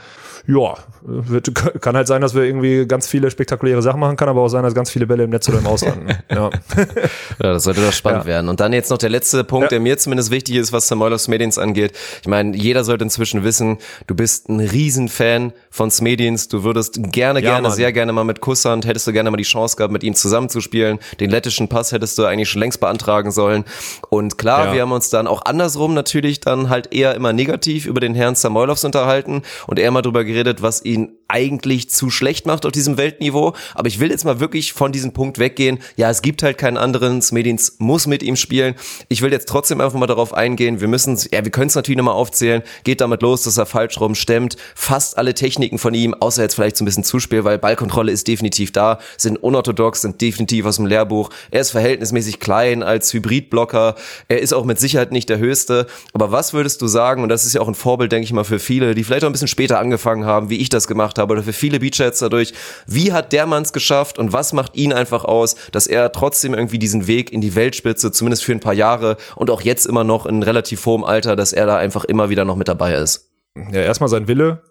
ja, 0.48 0.76
wird, 1.04 1.54
kann 1.82 1.96
halt 1.96 2.08
sein, 2.08 2.22
dass 2.22 2.34
wir 2.34 2.44
irgendwie 2.44 2.88
ganz 2.88 3.08
viele 3.08 3.30
spektakuläre 3.30 3.82
Sachen 3.84 4.00
machen, 4.00 4.18
kann 4.18 4.28
aber 4.28 4.42
auch 4.42 4.48
sein, 4.48 4.64
dass 4.64 4.74
ganz 4.74 4.90
viele 4.90 5.06
Bälle 5.06 5.24
im 5.24 5.30
Netz 5.30 5.48
oder 5.50 5.60
im 5.60 5.68
Ausland. 5.68 5.98
ja. 6.32 6.50
ja, 6.50 7.54
das 7.54 7.64
sollte 7.64 7.82
doch 7.82 7.94
spannend 7.94 8.24
ja. 8.24 8.28
werden. 8.30 8.50
Und 8.50 8.60
dann 8.60 8.74
jetzt 8.74 8.90
noch 8.90 8.98
der 8.98 9.10
letzte 9.10 9.44
Punkt, 9.44 9.66
ja. 9.66 9.70
der 9.70 9.80
mir 9.82 9.98
zumindest 10.00 10.32
wichtig 10.32 10.56
ist, 10.56 10.74
was 10.74 10.88
Samoilos 10.88 11.28
Medins 11.28 11.60
angeht. 11.60 11.94
Ich 12.22 12.28
meine, 12.28 12.58
jeder 12.58 12.84
sollte 12.84 13.04
inzwischen 13.04 13.44
wissen, 13.44 13.78
du 14.08 14.16
bist 14.16 14.50
ein 14.50 14.60
Riesenfan 14.60 15.54
von 15.70 15.92
Smedins, 15.92 16.48
du 16.48 16.64
würdest 16.64 17.00
gerne, 17.12 17.40
ja, 17.42 17.52
gerne, 17.52 17.68
Mann. 17.68 17.78
sehr 17.78 17.94
gerne 17.94 18.14
mal 18.14 18.24
mit 18.24 18.42
Kusshand, 18.42 18.88
hättest 18.88 19.06
du 19.06 19.14
gerne 19.14 19.30
mal 19.30 19.38
die 19.38 19.44
Chance 19.44 19.76
gehabt, 19.76 19.94
mit 19.94 20.04
ihm 20.04 20.16
zusammenzuspielen. 20.16 20.98
Den 21.20 21.30
lettischen 21.30 21.68
Pass 21.68 21.92
hättest 21.92 22.18
du 22.18 22.26
eigentlich 22.26 22.50
schon 22.50 22.62
längst 22.62 22.80
beantragen 22.80 23.30
sollen. 23.30 23.64
Und 24.10 24.40
klar, 24.40 24.74
wir 24.74 24.82
haben 24.82 24.87
uns 24.92 25.10
dann 25.10 25.28
auch 25.28 25.44
andersrum 25.46 25.94
natürlich 25.94 26.40
dann 26.40 26.70
halt 26.70 26.94
eher 26.94 27.16
immer 27.16 27.34
negativ 27.34 27.86
über 27.86 28.00
den 28.00 28.16
Herrn 28.16 28.36
Samoilovs 28.36 28.84
unterhalten 28.84 29.44
und 29.68 29.80
eher 29.80 29.92
mal 29.92 30.02
drüber 30.02 30.24
geredet, 30.24 30.62
was 30.62 30.84
ihn 30.84 31.17
eigentlich 31.28 31.90
zu 31.90 32.10
schlecht 32.10 32.46
macht 32.46 32.66
auf 32.66 32.72
diesem 32.72 32.98
Weltniveau. 32.98 33.54
Aber 33.76 33.88
ich 33.88 34.00
will 34.00 34.10
jetzt 34.10 34.26
mal 34.26 34.40
wirklich 34.40 34.74
von 34.74 34.92
diesem 34.92 35.14
Punkt 35.14 35.40
weggehen. 35.40 35.80
Ja, 35.96 36.10
es 36.10 36.22
gibt 36.22 36.44
halt 36.44 36.58
keinen 36.58 36.78
anderen. 36.78 37.22
Smedins 37.22 37.76
muss 37.80 38.08
mit 38.08 38.24
ihm 38.24 38.36
spielen. 38.36 38.76
Ich 39.10 39.22
will 39.22 39.32
jetzt 39.32 39.50
trotzdem 39.50 39.82
einfach 39.82 39.98
mal 39.98 40.08
darauf 40.08 40.34
eingehen. 40.34 40.82
Wir 40.82 40.88
müssen, 40.88 41.18
ja, 41.32 41.44
wir 41.44 41.52
können 41.52 41.68
es 41.68 41.76
natürlich 41.76 41.98
nochmal 41.98 42.16
aufzählen. 42.16 42.64
Geht 42.84 43.02
damit 43.02 43.22
los, 43.22 43.44
dass 43.44 43.58
er 43.58 43.66
falsch 43.66 44.00
rum 44.00 44.16
stemmt. 44.16 44.58
Fast 44.76 45.18
alle 45.18 45.34
Techniken 45.34 45.78
von 45.78 45.94
ihm, 45.94 46.14
außer 46.14 46.42
jetzt 46.42 46.56
vielleicht 46.56 46.78
so 46.78 46.84
ein 46.84 46.86
bisschen 46.86 47.04
Zuspiel, 47.04 47.44
weil 47.44 47.58
Ballkontrolle 47.58 48.12
ist 48.12 48.28
definitiv 48.28 48.72
da, 48.72 49.00
sind 49.18 49.38
unorthodox, 49.38 50.02
sind 50.02 50.22
definitiv 50.22 50.66
aus 50.66 50.78
dem 50.78 50.86
Lehrbuch. 50.86 51.30
Er 51.52 51.62
ist 51.62 51.72
verhältnismäßig 51.72 52.40
klein 52.40 52.84
als 52.84 53.14
Hybridblocker. 53.14 53.96
Er 54.28 54.42
ist 54.42 54.54
auch 54.54 54.66
mit 54.66 54.80
Sicherheit 54.80 55.12
nicht 55.12 55.30
der 55.30 55.40
Höchste. 55.40 55.88
Aber 56.14 56.32
was 56.32 56.54
würdest 56.54 56.82
du 56.82 56.88
sagen, 56.88 57.24
und 57.24 57.30
das 57.30 57.46
ist 57.46 57.54
ja 57.54 57.62
auch 57.62 57.68
ein 57.68 57.76
Vorbild, 57.76 58.12
denke 58.12 58.26
ich 58.26 58.34
mal, 58.34 58.44
für 58.44 58.60
viele, 58.60 58.96
die 58.96 59.04
vielleicht 59.04 59.24
auch 59.24 59.30
ein 59.30 59.34
bisschen 59.34 59.48
später 59.48 59.80
angefangen 59.80 60.26
haben, 60.26 60.50
wie 60.50 60.58
ich 60.58 60.70
das 60.70 60.88
gemacht 60.88 61.17
habe, 61.18 61.34
oder 61.34 61.44
für 61.44 61.54
viele 61.54 61.80
Beachheads 61.80 62.20
dadurch, 62.20 62.54
wie 62.86 63.14
hat 63.14 63.34
der 63.34 63.46
Mann 63.46 63.64
es 63.64 63.74
geschafft 63.74 64.20
und 64.20 64.34
was 64.34 64.54
macht 64.54 64.76
ihn 64.76 64.94
einfach 64.94 65.24
aus, 65.24 65.56
dass 65.72 65.88
er 65.88 66.12
trotzdem 66.12 66.54
irgendwie 66.54 66.80
diesen 66.80 67.08
Weg 67.08 67.32
in 67.32 67.42
die 67.42 67.56
Weltspitze, 67.56 68.12
zumindest 68.12 68.44
für 68.44 68.52
ein 68.52 68.60
paar 68.60 68.74
Jahre 68.74 69.18
und 69.36 69.50
auch 69.50 69.62
jetzt 69.62 69.86
immer 69.86 70.04
noch 70.04 70.26
in 70.26 70.44
relativ 70.44 70.86
hohem 70.86 71.04
Alter, 71.04 71.36
dass 71.36 71.54
er 71.54 71.66
da 71.66 71.78
einfach 71.78 72.04
immer 72.06 72.30
wieder 72.30 72.46
noch 72.46 72.56
mit 72.56 72.68
dabei 72.68 72.94
ist? 72.96 73.32
Ja, 73.56 73.82
erstmal 73.82 74.10
sein 74.10 74.28
Wille, 74.28 74.62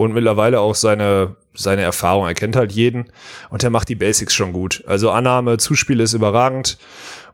und 0.00 0.14
mittlerweile 0.14 0.60
auch 0.60 0.74
seine, 0.74 1.36
seine 1.52 1.82
Erfahrung. 1.82 2.26
Er 2.26 2.32
kennt 2.32 2.56
halt 2.56 2.72
jeden 2.72 3.12
und 3.50 3.62
er 3.62 3.68
macht 3.68 3.90
die 3.90 3.96
Basics 3.96 4.32
schon 4.32 4.54
gut. 4.54 4.82
Also 4.86 5.10
Annahme, 5.10 5.58
Zuspiel 5.58 6.00
ist 6.00 6.14
überragend. 6.14 6.78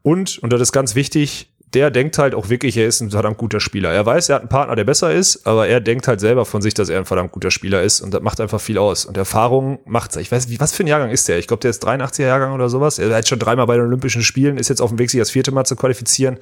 Und, 0.02 0.38
und 0.40 0.52
das 0.52 0.60
ist 0.60 0.72
ganz 0.72 0.96
wichtig, 0.96 1.48
der 1.74 1.90
denkt 1.90 2.16
halt 2.18 2.34
auch 2.34 2.48
wirklich, 2.48 2.76
er 2.76 2.86
ist 2.86 3.00
ein 3.00 3.10
verdammt 3.10 3.38
guter 3.38 3.60
Spieler. 3.60 3.92
Er 3.92 4.06
weiß, 4.06 4.28
er 4.28 4.36
hat 4.36 4.42
einen 4.42 4.48
Partner, 4.48 4.76
der 4.76 4.84
besser 4.84 5.12
ist, 5.12 5.46
aber 5.46 5.66
er 5.66 5.80
denkt 5.80 6.08
halt 6.08 6.20
selber 6.20 6.44
von 6.44 6.62
sich, 6.62 6.74
dass 6.74 6.88
er 6.88 6.98
ein 6.98 7.04
verdammt 7.04 7.32
guter 7.32 7.50
Spieler 7.50 7.82
ist 7.82 8.00
und 8.00 8.14
das 8.14 8.22
macht 8.22 8.40
einfach 8.40 8.60
viel 8.60 8.78
aus. 8.78 9.04
Und 9.04 9.16
Erfahrung 9.16 9.80
macht's. 9.84 10.16
Ich 10.16 10.30
weiß, 10.30 10.48
wie, 10.48 10.60
was 10.60 10.72
für 10.72 10.84
ein 10.84 10.86
Jahrgang 10.86 11.10
ist 11.10 11.28
der? 11.28 11.38
Ich 11.38 11.46
glaube, 11.46 11.60
der 11.60 11.70
ist 11.70 11.86
83er 11.86 12.22
Jahrgang 12.22 12.52
oder 12.52 12.68
sowas. 12.68 12.98
Er 12.98 13.14
hat 13.14 13.28
schon 13.28 13.38
dreimal 13.38 13.66
bei 13.66 13.76
den 13.76 13.84
Olympischen 13.86 14.22
Spielen, 14.22 14.58
ist 14.58 14.68
jetzt 14.68 14.80
auf 14.80 14.90
dem 14.90 14.98
Weg, 14.98 15.10
sich 15.10 15.20
das 15.20 15.30
vierte 15.30 15.52
Mal 15.52 15.64
zu 15.64 15.76
qualifizieren 15.76 16.38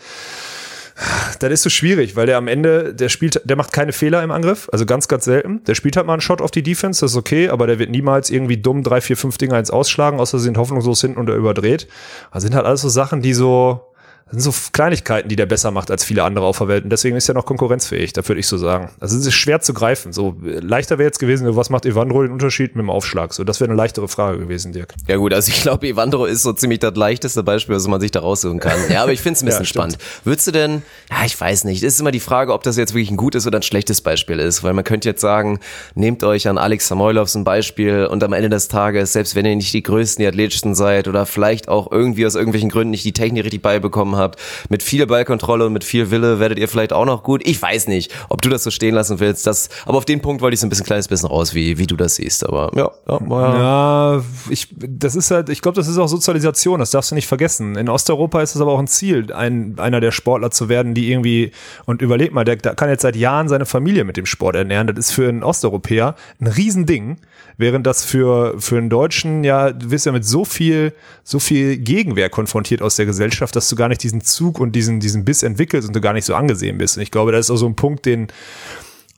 das 1.40 1.50
ist 1.50 1.62
so 1.62 1.70
schwierig, 1.70 2.14
weil 2.14 2.26
der 2.26 2.36
am 2.36 2.46
Ende, 2.46 2.94
der 2.94 3.08
spielt, 3.08 3.40
der 3.44 3.56
macht 3.56 3.72
keine 3.72 3.92
Fehler 3.92 4.22
im 4.22 4.30
Angriff, 4.30 4.68
also 4.72 4.86
ganz, 4.86 5.08
ganz 5.08 5.24
selten. 5.24 5.62
Der 5.64 5.74
spielt 5.74 5.96
halt 5.96 6.06
mal 6.06 6.12
einen 6.12 6.20
Shot 6.20 6.40
auf 6.40 6.52
die 6.52 6.62
Defense, 6.62 7.00
das 7.00 7.12
ist 7.12 7.16
okay, 7.16 7.48
aber 7.48 7.66
der 7.66 7.78
wird 7.78 7.90
niemals 7.90 8.30
irgendwie 8.30 8.56
dumm 8.56 8.82
drei, 8.82 9.00
vier, 9.00 9.16
fünf 9.16 9.36
Dinger 9.36 9.58
ins 9.58 9.70
Ausschlagen, 9.70 10.20
außer 10.20 10.38
sie 10.38 10.44
sind 10.44 10.58
hoffnungslos 10.58 11.00
hinten 11.00 11.18
und 11.18 11.28
er 11.28 11.34
überdreht. 11.34 11.88
Also 12.30 12.46
sind 12.46 12.54
halt 12.54 12.66
alles 12.66 12.82
so 12.82 12.88
Sachen, 12.88 13.22
die 13.22 13.34
so, 13.34 13.80
das 14.34 14.44
sind 14.44 14.52
so 14.52 14.70
Kleinigkeiten, 14.72 15.28
die 15.28 15.36
der 15.36 15.46
besser 15.46 15.70
macht 15.70 15.90
als 15.90 16.04
viele 16.04 16.24
andere 16.24 16.44
auf 16.44 16.58
der 16.58 16.68
Welt. 16.68 16.84
Und 16.84 16.90
deswegen 16.90 17.16
ist 17.16 17.28
er 17.28 17.34
noch 17.34 17.46
konkurrenzfähig, 17.46 18.12
da 18.12 18.26
würde 18.26 18.40
ich 18.40 18.48
so 18.48 18.58
sagen. 18.58 18.90
Also 19.00 19.16
es 19.16 19.26
ist 19.26 19.34
schwer 19.34 19.60
zu 19.60 19.74
greifen. 19.74 20.12
So 20.12 20.36
leichter 20.42 20.98
wäre 20.98 21.06
jetzt 21.06 21.18
gewesen, 21.18 21.54
was 21.56 21.70
macht 21.70 21.86
Evandro 21.86 22.22
den 22.22 22.32
Unterschied 22.32 22.74
mit 22.74 22.82
dem 22.82 22.90
Aufschlag? 22.90 23.32
So, 23.32 23.44
das 23.44 23.60
wäre 23.60 23.70
eine 23.70 23.76
leichtere 23.76 24.08
Frage 24.08 24.38
gewesen, 24.38 24.72
Dirk. 24.72 24.94
Ja 25.06 25.16
gut, 25.16 25.32
also 25.32 25.50
ich 25.50 25.62
glaube, 25.62 25.86
Evandro 25.86 26.24
ist 26.24 26.42
so 26.42 26.52
ziemlich 26.52 26.80
das 26.80 26.96
leichteste 26.96 27.42
Beispiel, 27.42 27.76
was 27.76 27.86
man 27.86 28.00
sich 28.00 28.10
da 28.10 28.20
raussuchen 28.20 28.58
kann. 28.58 28.78
Ja, 28.90 29.02
aber 29.02 29.12
ich 29.12 29.20
finde 29.20 29.36
es 29.36 29.42
ein 29.42 29.46
bisschen 29.46 29.62
ja, 29.62 29.68
spannend. 29.68 29.98
Würdest 30.24 30.46
du 30.48 30.50
denn, 30.50 30.82
ja, 31.10 31.24
ich 31.24 31.40
weiß 31.40 31.64
nicht, 31.64 31.82
es 31.82 31.94
ist 31.94 32.00
immer 32.00 32.10
die 32.10 32.20
Frage, 32.20 32.52
ob 32.52 32.62
das 32.62 32.76
jetzt 32.76 32.94
wirklich 32.94 33.10
ein 33.10 33.16
gutes 33.16 33.46
oder 33.46 33.58
ein 33.58 33.62
schlechtes 33.62 34.00
Beispiel 34.00 34.40
ist, 34.40 34.64
weil 34.64 34.72
man 34.72 34.84
könnte 34.84 35.08
jetzt 35.08 35.20
sagen, 35.20 35.60
nehmt 35.94 36.24
euch 36.24 36.48
an 36.48 36.58
Alex 36.58 36.88
Samoylov 36.88 37.32
ein 37.34 37.44
Beispiel 37.44 38.06
und 38.06 38.24
am 38.24 38.32
Ende 38.32 38.50
des 38.50 38.68
Tages, 38.68 39.12
selbst 39.12 39.34
wenn 39.34 39.46
ihr 39.46 39.54
nicht 39.54 39.72
die 39.72 39.82
größten, 39.82 40.22
die 40.22 40.26
athletischsten 40.26 40.74
seid 40.74 41.08
oder 41.08 41.26
vielleicht 41.26 41.68
auch 41.68 41.92
irgendwie 41.92 42.26
aus 42.26 42.34
irgendwelchen 42.34 42.70
Gründen 42.70 42.90
nicht 42.90 43.04
die 43.04 43.12
Technik 43.12 43.44
richtig 43.44 43.62
beibekommen 43.62 44.16
habt, 44.16 44.23
mit 44.68 44.82
viel 44.82 45.06
Ballkontrolle 45.06 45.66
und 45.66 45.72
mit 45.72 45.84
viel 45.84 46.10
Wille 46.10 46.40
werdet 46.40 46.58
ihr 46.58 46.68
vielleicht 46.68 46.92
auch 46.92 47.04
noch 47.04 47.22
gut. 47.22 47.42
Ich 47.44 47.60
weiß 47.60 47.88
nicht, 47.88 48.12
ob 48.28 48.42
du 48.42 48.48
das 48.48 48.64
so 48.64 48.70
stehen 48.70 48.94
lassen 48.94 49.20
willst. 49.20 49.46
Das, 49.46 49.68
aber 49.86 49.98
auf 49.98 50.04
den 50.04 50.20
Punkt 50.20 50.42
wollte 50.42 50.54
ich 50.54 50.60
so 50.60 50.66
ein 50.66 50.70
bisschen 50.70 50.86
kleines 50.86 51.08
bisschen 51.08 51.28
raus, 51.28 51.54
wie, 51.54 51.78
wie 51.78 51.86
du 51.86 51.96
das 51.96 52.16
siehst. 52.16 52.46
Aber 52.46 52.70
ja, 52.74 52.90
ja, 53.08 53.20
ja. 53.28 53.58
ja 53.58 54.24
ich, 54.50 54.68
das 54.78 55.14
ist 55.14 55.30
halt, 55.30 55.48
ich 55.48 55.62
glaube, 55.62 55.76
das 55.76 55.88
ist 55.88 55.98
auch 55.98 56.08
Sozialisation. 56.08 56.80
Das 56.80 56.90
darfst 56.90 57.10
du 57.10 57.14
nicht 57.14 57.26
vergessen. 57.26 57.76
In 57.76 57.88
Osteuropa 57.88 58.42
ist 58.42 58.54
es 58.54 58.60
aber 58.60 58.72
auch 58.72 58.78
ein 58.78 58.88
Ziel, 58.88 59.32
ein, 59.32 59.78
einer 59.78 60.00
der 60.00 60.10
Sportler 60.10 60.50
zu 60.50 60.68
werden, 60.68 60.94
die 60.94 61.10
irgendwie, 61.10 61.52
und 61.84 62.02
überleg 62.02 62.32
mal, 62.32 62.44
der, 62.44 62.56
der 62.56 62.74
kann 62.74 62.88
jetzt 62.88 63.02
seit 63.02 63.16
Jahren 63.16 63.48
seine 63.48 63.66
Familie 63.66 64.04
mit 64.04 64.16
dem 64.16 64.26
Sport 64.26 64.56
ernähren. 64.56 64.86
Das 64.86 64.98
ist 64.98 65.12
für 65.12 65.28
einen 65.28 65.42
Osteuropäer 65.42 66.14
ein 66.40 66.46
Riesending. 66.46 67.18
Während 67.56 67.86
das 67.86 68.04
für, 68.04 68.56
für 68.58 68.78
einen 68.78 68.90
Deutschen 68.90 69.44
ja, 69.44 69.70
du 69.70 69.90
wirst 69.90 70.06
ja 70.06 70.12
mit 70.12 70.24
so 70.24 70.44
viel, 70.44 70.92
so 71.22 71.38
viel 71.38 71.76
Gegenwehr 71.76 72.28
konfrontiert 72.28 72.82
aus 72.82 72.96
der 72.96 73.06
Gesellschaft, 73.06 73.54
dass 73.54 73.68
du 73.68 73.76
gar 73.76 73.88
nicht 73.88 74.02
diesen 74.04 74.20
Zug 74.20 74.60
und 74.60 74.72
diesen, 74.72 75.00
diesen 75.00 75.24
Biss 75.24 75.42
entwickelst 75.42 75.88
und 75.88 75.96
du 75.96 76.00
gar 76.00 76.12
nicht 76.12 76.24
so 76.24 76.34
angesehen 76.34 76.78
bist. 76.78 76.96
Und 76.96 77.02
ich 77.02 77.10
glaube, 77.10 77.32
das 77.32 77.46
ist 77.46 77.50
auch 77.50 77.56
so 77.56 77.66
ein 77.66 77.74
Punkt, 77.74 78.06
den, 78.06 78.28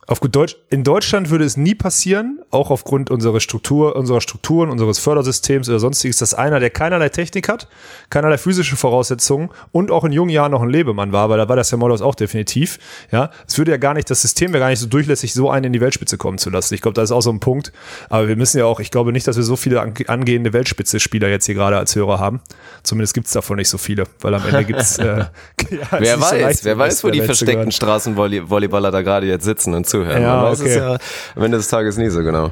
auf 0.06 0.20
gut 0.20 0.34
Deutsch, 0.36 0.56
in 0.70 0.84
Deutschland 0.84 1.30
würde 1.30 1.44
es 1.44 1.56
nie 1.56 1.74
passieren, 1.74 2.40
auch 2.50 2.70
aufgrund 2.70 3.10
unserer 3.10 3.40
Struktur, 3.40 3.96
unserer 3.96 4.20
Strukturen, 4.20 4.70
unseres 4.70 4.98
Fördersystems 4.98 5.68
oder 5.68 5.80
sonstiges, 5.80 6.18
dass 6.18 6.32
einer, 6.32 6.60
der 6.60 6.70
keinerlei 6.70 7.08
Technik 7.08 7.48
hat, 7.48 7.68
keinerlei 8.10 8.38
physische 8.38 8.76
Voraussetzungen 8.76 9.50
und 9.72 9.90
auch 9.90 10.04
in 10.04 10.12
jungen 10.12 10.30
Jahren 10.30 10.52
noch 10.52 10.62
ein 10.62 10.70
Lebemann 10.70 11.12
war, 11.12 11.28
weil 11.28 11.38
da 11.38 11.48
war 11.48 11.56
das 11.56 11.70
ja 11.70 11.76
Molos 11.76 12.02
auch 12.02 12.14
definitiv, 12.14 12.78
ja. 13.10 13.30
Es 13.46 13.58
würde 13.58 13.72
ja 13.72 13.76
gar 13.76 13.94
nicht, 13.94 14.08
das 14.08 14.22
System 14.22 14.52
wäre 14.52 14.60
gar 14.60 14.70
nicht 14.70 14.78
so 14.78 14.86
durchlässig, 14.86 15.34
so 15.34 15.50
einen 15.50 15.66
in 15.66 15.72
die 15.72 15.80
Weltspitze 15.80 16.16
kommen 16.18 16.38
zu 16.38 16.50
lassen. 16.50 16.74
Ich 16.74 16.82
glaube, 16.82 16.94
das 16.94 17.10
ist 17.10 17.12
auch 17.12 17.20
so 17.20 17.30
ein 17.30 17.40
Punkt. 17.40 17.72
Aber 18.08 18.28
wir 18.28 18.36
müssen 18.36 18.58
ja 18.58 18.64
auch, 18.64 18.80
ich 18.80 18.90
glaube 18.90 19.12
nicht, 19.12 19.26
dass 19.26 19.36
wir 19.36 19.42
so 19.42 19.56
viele 19.56 19.80
angehende 19.80 20.52
Weltspitze-Spieler 20.52 21.28
jetzt 21.28 21.46
hier 21.46 21.54
gerade 21.54 21.76
als 21.76 21.96
Hörer 21.96 22.18
haben. 22.18 22.40
Zumindest 22.82 23.14
gibt's 23.14 23.32
davon 23.32 23.56
nicht 23.56 23.68
so 23.68 23.78
viele, 23.78 24.04
weil 24.20 24.34
am 24.34 24.46
Ende 24.46 24.64
gibt's, 24.64 24.98
äh, 24.98 25.04
ja, 25.70 25.86
wer 25.90 26.20
weiß, 26.20 26.30
so 26.30 26.36
leicht, 26.36 26.64
wer 26.64 26.78
weiß, 26.78 27.04
wo 27.04 27.10
die 27.10 27.22
versteckten 27.22 27.72
Straßenvolleyballer 27.72 28.90
da 28.90 29.02
gerade 29.02 29.26
jetzt 29.26 29.44
sitzen 29.44 29.74
und 29.74 29.86
zuhören. 29.96 30.22
Ja, 30.22 30.36
Man 30.36 30.44
weiß 30.44 30.60
okay. 30.60 30.70
es 30.70 30.76
ja 30.76 30.98
am 31.34 31.42
Ende 31.42 31.58
des 31.58 31.68
Tages 31.68 31.96
nie 31.96 32.08
so 32.08 32.22
genau. 32.22 32.50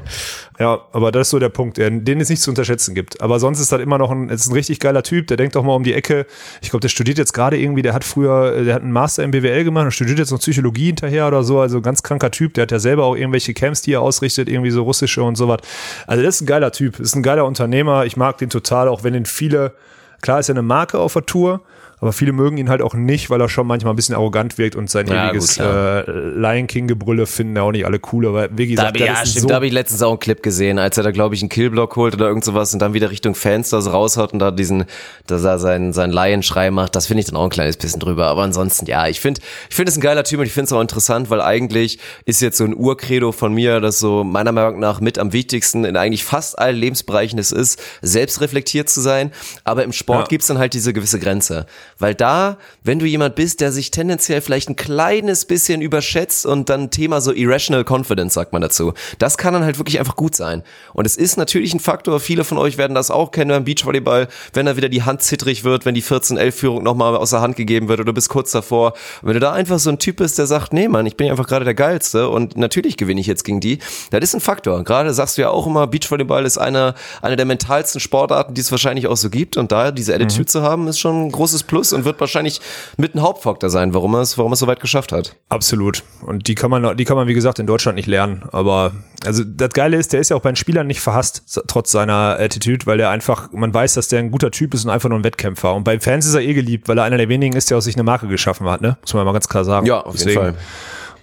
Ja, 0.59 0.79
aber 0.93 1.11
das 1.11 1.27
ist 1.27 1.31
so 1.31 1.39
der 1.39 1.49
Punkt, 1.49 1.77
den 1.77 2.21
es 2.21 2.29
nicht 2.29 2.41
zu 2.41 2.49
unterschätzen 2.49 2.95
gibt. 2.95 3.21
Aber 3.21 3.39
sonst 3.39 3.59
ist 3.59 3.71
das 3.71 3.81
immer 3.81 3.97
noch 3.97 4.09
ein, 4.09 4.29
ist 4.29 4.47
ein 4.47 4.53
richtig 4.53 4.79
geiler 4.79 5.03
Typ, 5.03 5.27
der 5.27 5.37
denkt 5.37 5.55
doch 5.55 5.63
mal 5.63 5.75
um 5.75 5.83
die 5.83 5.93
Ecke. 5.93 6.25
Ich 6.61 6.69
glaube, 6.69 6.81
der 6.81 6.87
studiert 6.89 7.17
jetzt 7.17 7.33
gerade 7.33 7.57
irgendwie, 7.57 7.81
der 7.81 7.93
hat 7.93 8.03
früher, 8.03 8.63
der 8.63 8.73
hat 8.73 8.81
einen 8.81 8.93
Master 8.93 9.23
im 9.23 9.31
BWL 9.31 9.65
gemacht 9.65 9.85
und 9.85 9.91
studiert 9.91 10.19
jetzt 10.19 10.31
noch 10.31 10.39
Psychologie 10.39 10.87
hinterher 10.87 11.27
oder 11.27 11.43
so. 11.43 11.59
Also 11.59 11.81
ganz 11.81 12.03
kranker 12.03 12.31
Typ. 12.31 12.53
Der 12.53 12.63
hat 12.63 12.71
ja 12.71 12.79
selber 12.79 13.03
auch 13.03 13.15
irgendwelche 13.15 13.53
Camps, 13.53 13.81
die 13.81 13.93
er 13.93 14.01
ausrichtet, 14.01 14.47
irgendwie 14.47 14.71
so 14.71 14.83
russische 14.83 15.23
und 15.23 15.35
sowas. 15.35 15.59
Also 16.07 16.23
das 16.23 16.35
ist 16.35 16.41
ein 16.41 16.47
geiler 16.47 16.71
Typ, 16.71 16.99
ist 16.99 17.15
ein 17.15 17.23
geiler 17.23 17.45
Unternehmer. 17.45 18.05
Ich 18.05 18.15
mag 18.15 18.37
den 18.37 18.49
total, 18.49 18.87
auch 18.87 19.03
wenn 19.03 19.13
den 19.13 19.25
viele, 19.25 19.73
klar 20.21 20.39
ist 20.39 20.49
er 20.49 20.53
eine 20.53 20.61
Marke 20.61 20.99
auf 20.99 21.13
der 21.13 21.25
Tour, 21.25 21.61
aber 22.01 22.11
viele 22.11 22.33
mögen 22.33 22.57
ihn 22.57 22.69
halt 22.69 22.81
auch 22.81 22.93
nicht, 22.93 23.29
weil 23.29 23.39
er 23.39 23.47
schon 23.47 23.67
manchmal 23.67 23.93
ein 23.93 23.95
bisschen 23.95 24.15
arrogant 24.15 24.57
wirkt 24.57 24.75
und 24.75 24.89
sein 24.89 25.07
ja, 25.07 25.29
ewiges 25.29 25.57
äh, 25.57 26.01
Lion 26.09 26.67
King-Gebrülle 26.67 27.25
finden 27.25 27.55
ja 27.55 27.61
auch 27.61 27.71
nicht 27.71 27.85
alle 27.85 27.99
cool. 28.11 28.27
Aber 28.27 28.49
gesagt, 28.49 28.99
da, 28.99 29.05
ja, 29.05 29.25
stimmt, 29.25 29.41
so 29.41 29.47
da 29.47 29.55
habe 29.55 29.67
ich 29.67 29.73
letztens 29.73 30.01
auch 30.01 30.09
einen 30.09 30.19
Clip 30.19 30.43
gesehen, 30.43 30.77
als 30.77 30.97
er 30.97 31.03
da, 31.03 31.11
glaube 31.11 31.35
ich, 31.35 31.41
einen 31.41 31.49
Killblock 31.49 31.95
holt 31.95 32.13
oder 32.13 32.27
irgend 32.27 32.43
sowas 32.43 32.73
und 32.73 32.79
dann 32.79 32.93
wieder 32.93 33.11
Richtung 33.11 33.33
Fans 33.33 33.69
das 33.69 33.91
raushaut 33.91 34.33
und 34.33 34.39
da 34.39 34.51
diesen, 34.51 34.85
dass 35.27 35.43
er 35.45 35.57
seinen, 35.57 35.93
seinen 35.93 36.11
Lion-Schrei 36.11 36.69
macht. 36.69 36.95
Das 36.95 37.07
finde 37.07 37.21
ich 37.21 37.27
dann 37.27 37.37
auch 37.37 37.45
ein 37.45 37.49
kleines 37.49 37.77
bisschen 37.77 38.01
drüber. 38.01 38.27
Aber 38.27 38.43
ansonsten, 38.43 38.85
ja, 38.87 39.07
ich 39.07 39.21
finde, 39.21 39.39
ich 39.69 39.75
finde 39.75 39.91
es 39.91 39.97
ein 39.97 40.01
geiler 40.01 40.25
Typ 40.25 40.39
und 40.39 40.45
ich 40.45 40.53
finde 40.53 40.65
es 40.65 40.73
auch 40.73 40.81
interessant, 40.81 41.29
weil 41.29 41.41
eigentlich 41.41 41.99
ist 42.25 42.41
jetzt 42.41 42.57
so 42.57 42.65
ein 42.65 42.75
Urcredo 42.75 43.31
von 43.31 43.53
mir, 43.53 43.79
das 43.79 43.99
so 43.99 44.25
meiner 44.25 44.51
Meinung 44.51 44.79
nach 44.79 44.99
mit 44.99 45.17
am 45.17 45.31
wichtigsten 45.31 45.85
in 45.85 45.95
eigentlich 45.95 46.25
fast 46.25 46.59
allen 46.59 46.75
Lebensbereichen 46.75 47.39
es 47.39 47.53
ist, 47.53 47.81
selbst 48.01 48.41
reflektiert 48.41 48.89
zu 48.89 48.99
sein. 48.99 49.31
Aber 49.63 49.85
im 49.85 49.93
Sport 49.93 50.23
ja. 50.23 50.27
gibt's 50.27 50.47
dann 50.47 50.57
halt 50.57 50.73
diese 50.73 50.91
gewisse 50.91 51.19
Grenze. 51.19 51.65
Weil 51.97 52.13
da, 52.13 52.57
wenn 52.83 52.99
du 52.99 53.05
jemand 53.05 53.35
bist, 53.35 53.61
der 53.61 53.71
sich 53.71 53.91
tendenziell 53.91 54.41
vielleicht 54.41 54.69
ein 54.69 54.75
kleines 54.75 55.45
bisschen 55.45 55.81
überschätzt 55.81 56.45
und 56.45 56.69
dann 56.69 56.91
Thema 56.91 57.21
so 57.21 57.31
Irrational 57.31 57.85
Confidence 57.87 58.33
sagt 58.33 58.51
man 58.53 58.61
dazu, 58.61 58.93
das 59.17 59.37
kann 59.37 59.53
dann 59.53 59.63
halt 59.63 59.77
wirklich 59.77 59.99
einfach 59.99 60.15
gut 60.15 60.35
sein. 60.35 60.63
Und 60.93 61.05
es 61.05 61.15
ist 61.15 61.37
natürlich 61.37 61.73
ein 61.73 61.79
Faktor, 61.79 62.19
viele 62.19 62.43
von 62.43 62.57
euch 62.57 62.77
werden 62.77 62.95
das 62.95 63.11
auch 63.11 63.31
kennen 63.31 63.49
beim 63.49 63.63
Beachvolleyball, 63.63 64.27
wenn 64.53 64.65
da 64.65 64.75
wieder 64.75 64.89
die 64.89 65.03
Hand 65.03 65.21
zittrig 65.21 65.63
wird, 65.63 65.85
wenn 65.85 65.95
die 65.95 66.03
14-11-Führung 66.03 66.83
nochmal 66.83 67.15
aus 67.15 67.29
der 67.29 67.41
Hand 67.41 67.55
gegeben 67.55 67.87
wird 67.87 67.99
oder 67.99 68.07
du 68.07 68.13
bist 68.13 68.29
kurz 68.29 68.51
davor. 68.51 68.93
Und 69.21 69.29
wenn 69.29 69.33
du 69.33 69.39
da 69.39 69.53
einfach 69.53 69.79
so 69.79 69.89
ein 69.89 69.99
Typ 69.99 70.17
bist, 70.17 70.37
der 70.37 70.47
sagt, 70.47 70.73
nee 70.73 70.87
Mann, 70.87 71.05
ich 71.05 71.15
bin 71.15 71.29
einfach 71.29 71.47
gerade 71.47 71.65
der 71.65 71.75
Geilste 71.75 72.29
und 72.29 72.57
natürlich 72.57 72.97
gewinne 72.97 73.21
ich 73.21 73.27
jetzt 73.27 73.43
gegen 73.45 73.61
die, 73.61 73.79
das 74.11 74.21
ist 74.21 74.33
ein 74.33 74.41
Faktor. 74.41 74.83
Gerade 74.83 75.13
sagst 75.13 75.37
du 75.37 75.43
ja 75.43 75.49
auch 75.49 75.65
immer, 75.65 75.87
Beachvolleyball 75.87 76.45
ist 76.45 76.57
einer 76.57 76.95
eine 77.21 77.35
der 77.35 77.45
mentalsten 77.45 78.01
Sportarten, 78.01 78.53
die 78.53 78.61
es 78.61 78.71
wahrscheinlich 78.71 79.07
auch 79.07 79.17
so 79.17 79.29
gibt 79.29 79.57
und 79.57 79.71
da 79.71 79.91
diese 79.91 80.13
Attitude 80.13 80.41
mhm. 80.41 80.47
zu 80.47 80.61
haben, 80.61 80.87
ist 80.87 80.99
schon 80.99 81.27
ein 81.27 81.31
großes 81.31 81.63
Plus 81.63 81.84
und 81.93 82.05
wird 82.05 82.19
wahrscheinlich 82.19 82.61
mit 82.97 83.15
ein 83.15 83.21
Hauptfaktor 83.21 83.69
sein, 83.69 83.93
warum 83.93 84.13
er 84.15 84.21
es, 84.21 84.37
warum 84.37 84.51
er 84.51 84.53
es 84.53 84.59
so 84.59 84.67
weit 84.67 84.79
geschafft 84.79 85.11
hat. 85.11 85.35
Absolut. 85.49 86.03
Und 86.21 86.47
die 86.47 86.55
kann 86.55 86.69
man, 86.69 86.97
die 86.97 87.05
kann 87.05 87.17
man, 87.17 87.27
wie 87.27 87.33
gesagt, 87.33 87.59
in 87.59 87.67
Deutschland 87.67 87.95
nicht 87.95 88.07
lernen. 88.07 88.43
Aber, 88.51 88.91
also, 89.25 89.43
das 89.43 89.69
Geile 89.69 89.97
ist, 89.97 90.13
der 90.13 90.19
ist 90.19 90.29
ja 90.29 90.35
auch 90.35 90.41
bei 90.41 90.51
den 90.51 90.55
Spielern 90.55 90.87
nicht 90.87 91.01
verhasst, 91.01 91.43
trotz 91.67 91.91
seiner 91.91 92.37
Attitude, 92.39 92.85
weil 92.85 92.97
der 92.97 93.09
einfach, 93.09 93.51
man 93.51 93.73
weiß, 93.73 93.95
dass 93.95 94.07
der 94.07 94.19
ein 94.19 94.31
guter 94.31 94.51
Typ 94.51 94.73
ist 94.73 94.85
und 94.85 94.91
einfach 94.91 95.09
nur 95.09 95.19
ein 95.19 95.23
Wettkämpfer. 95.23 95.73
Und 95.73 95.83
bei 95.83 95.99
Fans 95.99 96.25
ist 96.25 96.33
er 96.33 96.41
eh 96.41 96.53
geliebt, 96.53 96.87
weil 96.87 96.97
er 96.97 97.03
einer 97.03 97.17
der 97.17 97.29
wenigen 97.29 97.55
ist, 97.55 97.69
der 97.69 97.77
aus 97.77 97.85
sich 97.85 97.95
eine 97.95 98.03
Marke 98.03 98.27
geschaffen 98.27 98.67
hat, 98.67 98.81
ne? 98.81 98.97
Muss 99.01 99.13
man 99.13 99.25
mal 99.25 99.33
ganz 99.33 99.47
klar 99.47 99.65
sagen. 99.65 99.85
Ja, 99.85 100.01
auf 100.01 100.13
Deswegen, 100.13 100.29
jeden 100.29 100.55
Fall 100.55 100.63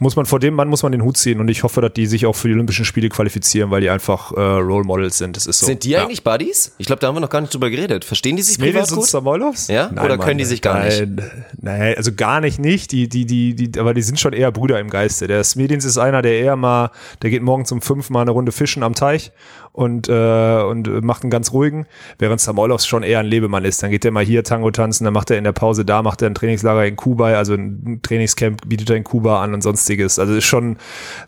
muss 0.03 0.17
man 0.17 0.27
vor 0.27 0.41
dem 0.41 0.55
Mann 0.55 0.69
muss 0.69 0.83
man 0.83 0.93
den 0.93 1.03
Hut 1.03 1.17
ziehen 1.17 1.41
und 1.41 1.49
ich 1.49 1.63
hoffe, 1.63 1.81
dass 1.81 1.93
die 1.93 2.07
sich 2.07 2.27
auch 2.27 2.35
für 2.35 2.49
die 2.49 2.55
Olympischen 2.55 2.85
Spiele 2.85 3.09
qualifizieren, 3.09 3.71
weil 3.71 3.81
die 3.81 3.89
einfach 3.89 4.33
äh, 4.33 4.41
Role 4.41 4.85
Models 4.85 5.19
sind. 5.19 5.37
Das 5.37 5.47
ist 5.47 5.61
so. 5.61 5.67
Sind 5.67 5.85
die 5.85 5.91
ja. 5.91 6.03
eigentlich 6.03 6.23
Buddies? 6.23 6.75
Ich 6.79 6.87
glaube, 6.87 7.01
da 7.01 7.07
haben 7.07 7.17
wir 7.17 7.21
noch 7.21 7.31
gar 7.31 7.41
nicht 7.41 7.55
drüber 7.55 7.71
geredet. 7.71 8.05
Verstehen 8.05 8.37
die 8.37 8.43
sich 8.43 8.59
privat 8.59 8.75
Mädels 8.75 8.93
und 8.93 8.99
gut? 8.99 9.07
Samoylovs? 9.07 9.69
Ja? 9.69 9.91
Oder 9.91 10.19
können 10.19 10.39
die 10.39 10.45
sich 10.45 10.61
gar 10.61 10.85
nicht? 10.85 11.01
nein, 11.01 11.33
Nein, 11.61 11.95
also 11.97 12.13
gar 12.13 12.41
nicht 12.41 12.59
nicht. 12.59 12.93
Die, 12.93 13.09
die, 13.09 13.25
die, 13.25 13.55
die, 13.55 13.79
aber 13.81 13.95
die 13.95 14.03
sind 14.03 14.21
schon 14.21 14.33
eher 14.33 14.53
Brüder 14.53 14.79
im 14.81 14.91
Geiste. 14.91 15.27
Der 15.27 15.43
Smedins 15.45 15.85
ist 15.85 15.99
einer, 15.99 16.21
der 16.21 16.39
eher 16.39 16.57
mal, 16.57 16.91
der 17.23 17.31
geht 17.31 17.43
morgens 17.43 17.73
um 17.73 17.81
fünf 17.81 18.11
mal 18.11 18.23
eine 18.23 18.33
Runde 18.33 18.53
fischen 18.53 18.83
am 18.83 18.95
Teich 18.95 19.33
und, 19.73 20.09
äh, 20.09 20.63
und 20.63 21.03
macht 21.03 21.23
einen 21.23 21.31
ganz 21.31 21.53
ruhigen, 21.53 21.87
während 22.19 22.41
Samoylovs 22.41 22.87
schon 22.87 23.03
eher 23.03 23.21
ein 23.21 23.27
Lebemann 23.27 23.65
ist. 23.65 23.83
Dann 23.83 23.91
geht 23.91 24.05
der 24.05 24.11
mal 24.11 24.25
hier 24.25 24.45
Tango 24.45 24.71
tanzen, 24.71 25.05
dann 25.05 25.15
macht 25.15 25.31
er 25.31 25.39
in 25.39 25.45
der 25.45 25.53
Pause 25.53 25.85
da, 25.85 26.03
macht 26.03 26.21
er 26.21 26.29
ein 26.29 26.35
Trainingslager 26.35 26.85
in 26.87 26.97
Kuba, 26.97 27.29
also 27.33 27.55
ein 27.55 28.01
Trainingscamp 28.03 28.69
bietet 28.69 28.91
er 28.91 28.97
in 28.97 29.05
Kuba 29.05 29.43
an 29.43 29.55
und 29.55 29.63
sonstiges. 29.63 30.19
Also 30.19 30.35
ist 30.35 30.45
schon, 30.45 30.77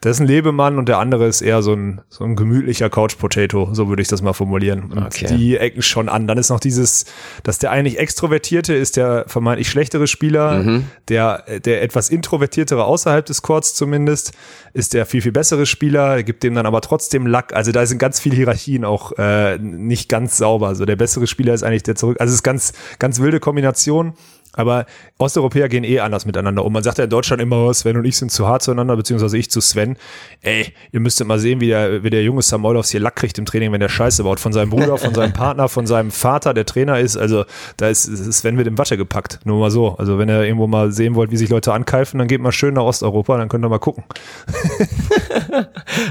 das 0.03 0.17
ist 0.17 0.21
ein 0.21 0.27
Lebemann 0.27 0.79
und 0.79 0.89
der 0.89 0.99
andere 0.99 1.27
ist 1.27 1.41
eher 1.41 1.63
so 1.63 1.73
ein, 1.73 2.03
so 2.11 2.25
ein 2.25 2.37
gemütlicher 2.37 2.91
Couch 2.91 3.17
Potato, 3.17 3.71
so 3.73 3.89
würde 3.89 4.03
ich 4.03 4.09
das 4.09 4.21
mal 4.21 4.35
formulieren. 4.35 4.93
Und 4.93 5.05
Okay. 5.05 5.27
die 5.37 5.57
ecken 5.57 5.83
schon 5.83 6.09
an. 6.09 6.27
Dann 6.27 6.39
ist 6.39 6.51
noch 6.51 6.61
dieses, 6.61 7.05
dass 7.45 7.59
der 7.59 7.71
eigentlich 7.71 7.99
Extrovertierte 7.99 8.75
ist 8.75 8.97
der 8.97 9.25
vermeintlich 9.27 9.69
schlechtere 9.71 10.07
Spieler, 10.07 10.83
der, 11.09 11.45
der 11.65 11.83
etwas 11.83 12.11
Introvertiertere 12.11 12.85
außerhalb 12.85 13.25
des 13.25 13.43
Courts 13.43 13.75
zumindest, 13.75 14.33
ist 14.73 14.93
der 14.93 15.07
viel, 15.07 15.23
viel 15.23 15.33
bessere 15.33 15.67
Spieler, 15.67 16.23
gibt 16.23 16.43
dem 16.43 16.55
dann 16.55 16.67
aber 16.67 16.81
trotzdem 16.81 17.27
Lack. 17.27 17.55
Also 17.55 17.73
da 17.73 17.87
sind 17.87 17.99
ganz 17.99 18.19
viele 18.21 18.34
Hierarchien 18.35 18.85
auch 18.85 19.13
äh, 19.19 19.59
nicht 19.59 20.09
ganz 20.09 20.37
sauber. 20.37 20.69
Also 20.69 20.85
der 20.85 20.97
bessere 20.97 21.27
Spieler 21.27 21.55
ist 21.55 21.63
eigentlich 21.63 21.83
der 21.83 21.97
zurück. 21.97 22.17
Also 22.21 22.31
es 22.31 22.37
ist 22.37 22.43
ganz, 22.43 22.73
ganz 22.99 23.21
wilde 23.21 23.41
Kombination. 23.41 24.15
Aber 24.55 24.87
Osteuropäer 25.19 25.69
gehen 25.69 25.85
eh 25.85 26.01
anders 26.01 26.27
miteinander 26.27 26.65
um. 26.65 26.73
Man 26.73 26.83
sagt 26.83 26.99
ja 26.99 27.05
in 27.05 27.11
Deutschland 27.11 27.43
immer, 27.43 27.73
Sven 27.75 27.97
und 27.97 28.05
ich 28.05 28.17
sind 28.17 28.31
zu 28.33 28.47
hart 28.49 28.63
zueinander, 28.63 28.97
beziehungsweise 28.97 29.37
ich 29.37 29.51
zu 29.51 29.61
Sven. 29.61 29.97
Ey, 30.43 30.73
ihr 30.93 31.01
müsstet 31.01 31.27
mal 31.27 31.39
sehen, 31.39 31.61
wie 31.61 31.69
der, 31.69 32.03
wie 32.05 32.11
der 32.11 32.23
junge 32.23 32.43
Samoylovs 32.43 32.91
hier 32.91 33.01
Lack 33.01 33.17
kriegt 33.17 33.39
im 33.39 33.45
Training, 33.47 33.73
wenn 33.73 33.81
der 33.81 33.89
Scheiße 33.89 34.23
baut. 34.23 34.41
Von 34.41 34.53
seinem 34.53 34.71
Bruder, 34.71 34.97
von 34.99 35.15
seinem 35.15 35.33
Partner, 35.33 35.69
von 35.69 35.87
seinem 35.87 36.11
Vater, 36.11 36.55
der 36.55 36.67
Trainer 36.67 36.99
ist. 37.01 37.17
Also 37.17 37.45
da 37.77 37.89
ist 37.89 38.05
Sven 38.05 38.57
mit 38.57 38.67
dem 38.67 38.79
Watte 38.79 38.97
gepackt. 38.97 39.41
Nur 39.45 39.59
mal 39.61 39.71
so. 39.71 39.97
Also 39.99 40.19
wenn 40.19 40.29
ihr 40.29 40.43
irgendwo 40.43 40.67
mal 40.67 40.93
sehen 40.93 41.15
wollt, 41.15 41.31
wie 41.31 41.37
sich 41.37 41.49
Leute 41.51 41.73
ankeifen, 41.73 42.19
dann 42.19 42.29
geht 42.29 42.41
mal 42.41 42.53
schön 42.53 42.75
nach 42.75 42.83
Osteuropa, 42.85 43.37
dann 43.39 43.49
könnt 43.49 43.65
ihr 43.65 43.69
mal 43.69 43.79
gucken. 43.79 44.05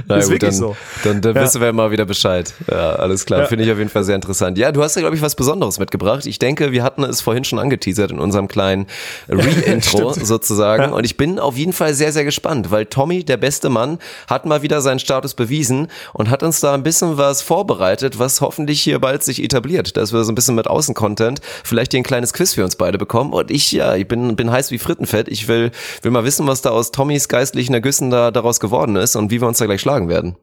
Na 0.07 0.17
Ist 0.17 0.29
wirklich 0.29 0.49
dann, 0.49 0.57
so. 0.57 0.75
dann, 1.03 1.21
dann 1.21 1.35
Ja. 1.35 1.41
wissen 1.43 1.61
wir 1.61 1.71
mal 1.73 1.91
wieder 1.91 2.05
Bescheid. 2.05 2.53
Ja, 2.69 2.93
alles 2.95 3.25
klar. 3.25 3.41
Ja. 3.41 3.45
Finde 3.47 3.65
ich 3.65 3.71
auf 3.71 3.77
jeden 3.77 3.89
Fall 3.89 4.03
sehr 4.03 4.15
interessant. 4.15 4.57
Ja, 4.57 4.71
du 4.71 4.81
hast 4.83 4.95
ja, 4.95 5.01
glaube 5.01 5.15
ich, 5.15 5.21
was 5.21 5.35
Besonderes 5.35 5.79
mitgebracht. 5.79 6.25
Ich 6.25 6.39
denke, 6.39 6.71
wir 6.71 6.83
hatten 6.83 7.03
es 7.03 7.21
vorhin 7.21 7.43
schon 7.43 7.59
angeteasert 7.59 8.11
in 8.11 8.19
unserem 8.19 8.32
kleinen 8.47 8.87
Re-Intro 9.29 10.13
sozusagen. 10.13 10.83
Ja. 10.83 10.89
Und 10.89 11.05
ich 11.05 11.17
bin 11.17 11.39
auf 11.39 11.57
jeden 11.57 11.73
Fall 11.73 11.93
sehr, 11.93 12.11
sehr 12.11 12.23
gespannt, 12.23 12.71
weil 12.71 12.85
Tommy, 12.85 13.23
der 13.23 13.37
beste 13.37 13.69
Mann, 13.69 13.99
hat 14.27 14.45
mal 14.45 14.61
wieder 14.61 14.81
seinen 14.81 14.99
Status 14.99 15.33
bewiesen 15.33 15.87
und 16.13 16.29
hat 16.29 16.43
uns 16.43 16.59
da 16.59 16.73
ein 16.73 16.83
bisschen 16.83 17.17
was 17.17 17.41
vorbereitet, 17.41 18.19
was 18.19 18.41
hoffentlich 18.41 18.81
hier 18.81 18.99
bald 18.99 19.23
sich 19.23 19.43
etabliert, 19.43 19.97
dass 19.97 20.13
wir 20.13 20.23
so 20.23 20.31
ein 20.31 20.35
bisschen 20.35 20.55
mit 20.55 20.67
Außen-Content 20.67 21.41
vielleicht 21.63 21.91
hier 21.91 22.01
ein 22.01 22.05
kleines 22.05 22.33
Quiz 22.33 22.53
für 22.53 22.63
uns 22.63 22.75
beide 22.75 22.97
bekommen. 22.97 23.33
Und 23.33 23.51
ich, 23.51 23.71
ja, 23.71 23.95
ich 23.95 24.07
bin, 24.07 24.35
bin 24.35 24.51
heiß 24.51 24.71
wie 24.71 24.79
Frittenfett. 24.79 25.27
Ich 25.27 25.47
will, 25.47 25.71
will 26.01 26.11
mal 26.11 26.23
wissen, 26.23 26.47
was 26.47 26.61
da 26.61 26.71
aus 26.71 26.91
Tommys 26.91 27.27
geistlichen 27.27 27.73
Ergüssen 27.73 28.09
da 28.09 28.31
daraus 28.31 28.59
geworden 28.59 28.95
ist 28.95 29.15
und 29.15 29.31
wie 29.31 29.41
wir 29.41 29.47
uns 29.47 29.57
da 29.57 29.65
gleich 29.65 29.81
schlagen 29.81 30.09
werden. 30.09 30.35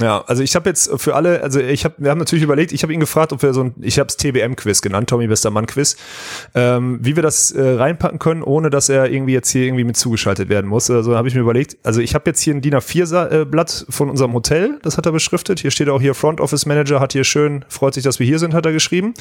Ja, 0.00 0.24
also 0.26 0.42
ich 0.42 0.56
habe 0.56 0.68
jetzt 0.68 0.90
für 0.96 1.14
alle, 1.14 1.42
also 1.42 1.60
ich 1.60 1.84
habe, 1.84 1.94
wir 1.98 2.10
haben 2.10 2.18
natürlich 2.18 2.42
überlegt, 2.42 2.72
ich 2.72 2.82
habe 2.82 2.92
ihn 2.92 2.98
gefragt, 2.98 3.32
ob 3.32 3.42
wir 3.42 3.54
so 3.54 3.62
ein, 3.62 3.74
ich 3.80 4.00
habe 4.00 4.08
es 4.08 4.16
TBM-Quiz 4.16 4.82
genannt, 4.82 5.08
Tommy 5.08 5.28
bester 5.28 5.50
Mann-Quiz, 5.50 5.96
ähm, 6.54 6.98
wie 7.00 7.14
wir 7.14 7.22
das 7.22 7.52
äh, 7.52 7.62
reinpacken 7.62 8.18
können, 8.18 8.42
ohne 8.42 8.70
dass 8.70 8.88
er 8.88 9.10
irgendwie 9.10 9.34
jetzt 9.34 9.50
hier 9.50 9.62
irgendwie 9.64 9.84
mit 9.84 9.96
zugeschaltet 9.96 10.48
werden 10.48 10.68
muss. 10.68 10.90
Also 10.90 11.16
habe 11.16 11.28
ich 11.28 11.34
mir 11.34 11.42
überlegt, 11.42 11.76
also 11.84 12.00
ich 12.00 12.14
habe 12.14 12.28
jetzt 12.28 12.40
hier 12.40 12.54
ein 12.54 12.60
DIN 12.60 12.74
A4-Blatt 12.74 13.86
von 13.88 14.10
unserem 14.10 14.32
Hotel, 14.32 14.80
das 14.82 14.98
hat 14.98 15.06
er 15.06 15.12
beschriftet. 15.12 15.60
Hier 15.60 15.70
steht 15.70 15.88
auch 15.88 16.00
hier 16.00 16.14
Front 16.14 16.40
Office 16.40 16.66
Manager, 16.66 16.98
hat 16.98 17.12
hier 17.12 17.24
schön, 17.24 17.64
freut 17.68 17.94
sich, 17.94 18.02
dass 18.02 18.18
wir 18.18 18.26
hier 18.26 18.40
sind, 18.40 18.52
hat 18.52 18.66
er 18.66 18.72
geschrieben. 18.72 19.14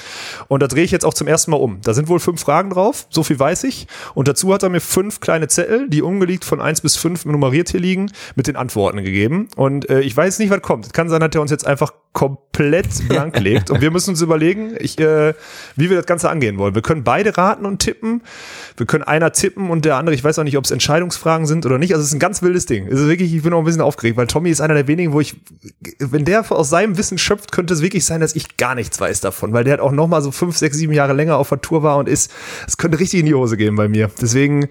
Und 0.48 0.64
da 0.64 0.68
drehe 0.68 0.84
ich 0.84 0.92
jetzt 0.92 1.06
auch 1.06 1.14
zum 1.14 1.28
ersten 1.28 1.52
Mal 1.52 1.58
um. 1.58 1.82
Da 1.84 1.94
sind 1.94 2.08
wohl 2.08 2.20
fünf 2.20 2.42
Fragen 2.42 2.72
drauf, 2.72 3.06
so 3.12 3.22
viel 3.22 3.38
weiß 3.38 3.66
ich. 3.66 3.86
Und 4.16 4.28
dazu 4.28 4.52
hat 4.52 4.64
er 4.64 4.70
mir 4.70 4.82
fünf 4.82 5.20
kleine 5.20 5.48
Zettel, 5.48 5.88
die 5.88 6.02
umgelegt 6.02 6.46
von 6.46 6.62
eins 6.62 6.82
bis 6.82 6.96
fünf 6.96 7.26
nummeriert 7.26 7.70
hier 7.70 7.80
liegen, 7.80 8.12
mit 8.36 8.48
den 8.48 8.56
Antworten 8.56 9.04
gegeben. 9.04 9.50
Und 9.56 9.88
äh, 9.92 10.02
ich 10.02 10.18
weiß 10.18 10.40
nicht, 10.40 10.50
was 10.50 10.63
kommt. 10.64 10.88
Es 10.88 10.94
kann 10.94 11.10
sein, 11.10 11.20
dass 11.20 11.30
er 11.36 11.42
uns 11.42 11.52
jetzt 11.52 11.68
einfach 11.68 11.94
komplett 12.14 12.88
blank 13.10 13.40
legt. 13.40 13.70
Und 13.72 13.82
wir 13.82 13.92
müssen 13.92 14.12
uns 14.12 14.22
überlegen, 14.22 14.76
ich, 14.80 15.00
äh, 15.00 15.34
wie 15.76 15.90
wir 15.90 15.98
das 15.98 16.06
Ganze 16.06 16.30
angehen 16.30 16.58
wollen. 16.58 16.76
Wir 16.76 16.82
können 16.84 17.04
beide 17.04 17.38
raten 17.38 17.66
und 17.66 17.80
tippen. 17.80 18.22
Wir 18.78 18.86
können 18.86 19.04
einer 19.04 19.32
tippen 19.34 19.70
und 19.70 19.84
der 19.86 19.98
andere, 19.98 20.14
ich 20.16 20.24
weiß 20.24 20.38
auch 20.40 20.44
nicht, 20.44 20.58
ob 20.58 20.66
es 20.66 20.72
Entscheidungsfragen 20.72 21.46
sind 21.48 21.66
oder 21.66 21.78
nicht. 21.78 21.92
Also 21.94 22.02
es 22.04 22.10
ist 22.10 22.14
ein 22.14 22.20
ganz 22.20 22.42
wildes 22.42 22.66
Ding. 22.66 22.88
Es 22.88 23.00
ist 23.00 23.08
wirklich, 23.08 23.34
ich 23.34 23.42
bin 23.44 23.54
auch 23.54 23.60
ein 23.60 23.66
bisschen 23.66 23.82
aufgeregt, 23.82 24.16
weil 24.18 24.28
Tommy 24.28 24.50
ist 24.52 24.62
einer 24.62 24.76
der 24.76 24.88
wenigen, 24.88 25.14
wo 25.14 25.20
ich, 25.22 25.36
wenn 26.00 26.24
der 26.26 26.44
aus 26.52 26.70
seinem 26.70 26.98
Wissen 26.98 27.18
schöpft, 27.18 27.52
könnte 27.52 27.74
es 27.74 27.82
wirklich 27.82 28.06
sein, 28.06 28.22
dass 28.22 28.36
ich 28.36 28.58
gar 28.58 28.76
nichts 28.76 29.00
weiß 29.00 29.22
davon, 29.22 29.52
weil 29.54 29.64
der 29.64 29.74
hat 29.74 29.80
auch 29.80 29.92
noch 29.92 30.08
mal 30.08 30.22
so 30.22 30.32
fünf, 30.32 30.56
sechs, 30.58 30.78
sieben 30.78 30.94
Jahre 30.94 31.14
länger 31.14 31.38
auf 31.38 31.50
der 31.50 31.62
Tour 31.62 31.82
war 31.84 31.98
und 31.98 32.08
ist, 32.08 32.32
es 32.68 32.78
könnte 32.78 33.00
richtig 33.00 33.22
in 33.22 33.26
die 33.26 33.34
Hose 33.34 33.58
gehen 33.58 33.76
bei 33.76 33.88
mir. 33.88 34.12
Deswegen, 34.22 34.68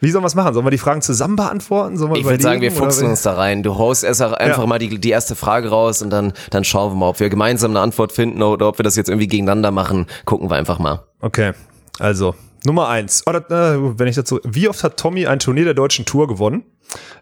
wie 0.00 0.10
sollen 0.10 0.22
wir 0.22 0.28
es 0.28 0.34
machen? 0.36 0.54
Sollen 0.54 0.66
wir 0.66 0.70
die 0.70 0.78
Fragen 0.78 1.02
zusammen 1.02 1.36
beantworten? 1.36 1.94
Ich 2.14 2.24
würde 2.24 2.42
sagen, 2.42 2.60
wir 2.60 2.70
fuchsen 2.72 3.08
uns 3.08 3.22
da 3.22 3.34
rein. 3.34 3.62
Du 3.62 3.76
haust 3.76 4.04
einfach 4.04 4.38
Ja. 4.38 4.66
mal 4.66 4.78
die, 4.78 4.98
die 4.98 5.10
erste 5.10 5.25
Frage 5.34 5.70
raus 5.70 6.02
und 6.02 6.10
dann, 6.10 6.32
dann 6.50 6.64
schauen 6.64 6.92
wir 6.92 6.96
mal, 6.96 7.08
ob 7.08 7.20
wir 7.20 7.28
gemeinsam 7.28 7.72
eine 7.72 7.80
Antwort 7.80 8.12
finden 8.12 8.42
oder 8.42 8.68
ob 8.68 8.78
wir 8.78 8.84
das 8.84 8.96
jetzt 8.96 9.08
irgendwie 9.08 9.28
gegeneinander 9.28 9.70
machen. 9.70 10.06
Gucken 10.24 10.50
wir 10.50 10.56
einfach 10.56 10.78
mal. 10.78 11.04
Okay, 11.20 11.52
also 11.98 12.34
Nummer 12.64 12.88
eins. 12.88 13.26
Oder, 13.26 13.38
äh, 13.50 13.98
wenn 13.98 14.08
ich 14.08 14.16
dazu, 14.16 14.40
wie 14.44 14.68
oft 14.68 14.82
hat 14.84 14.98
Tommy 14.98 15.26
ein 15.26 15.38
Turnier 15.38 15.64
der 15.64 15.74
deutschen 15.74 16.04
Tour 16.04 16.26
gewonnen? 16.26 16.64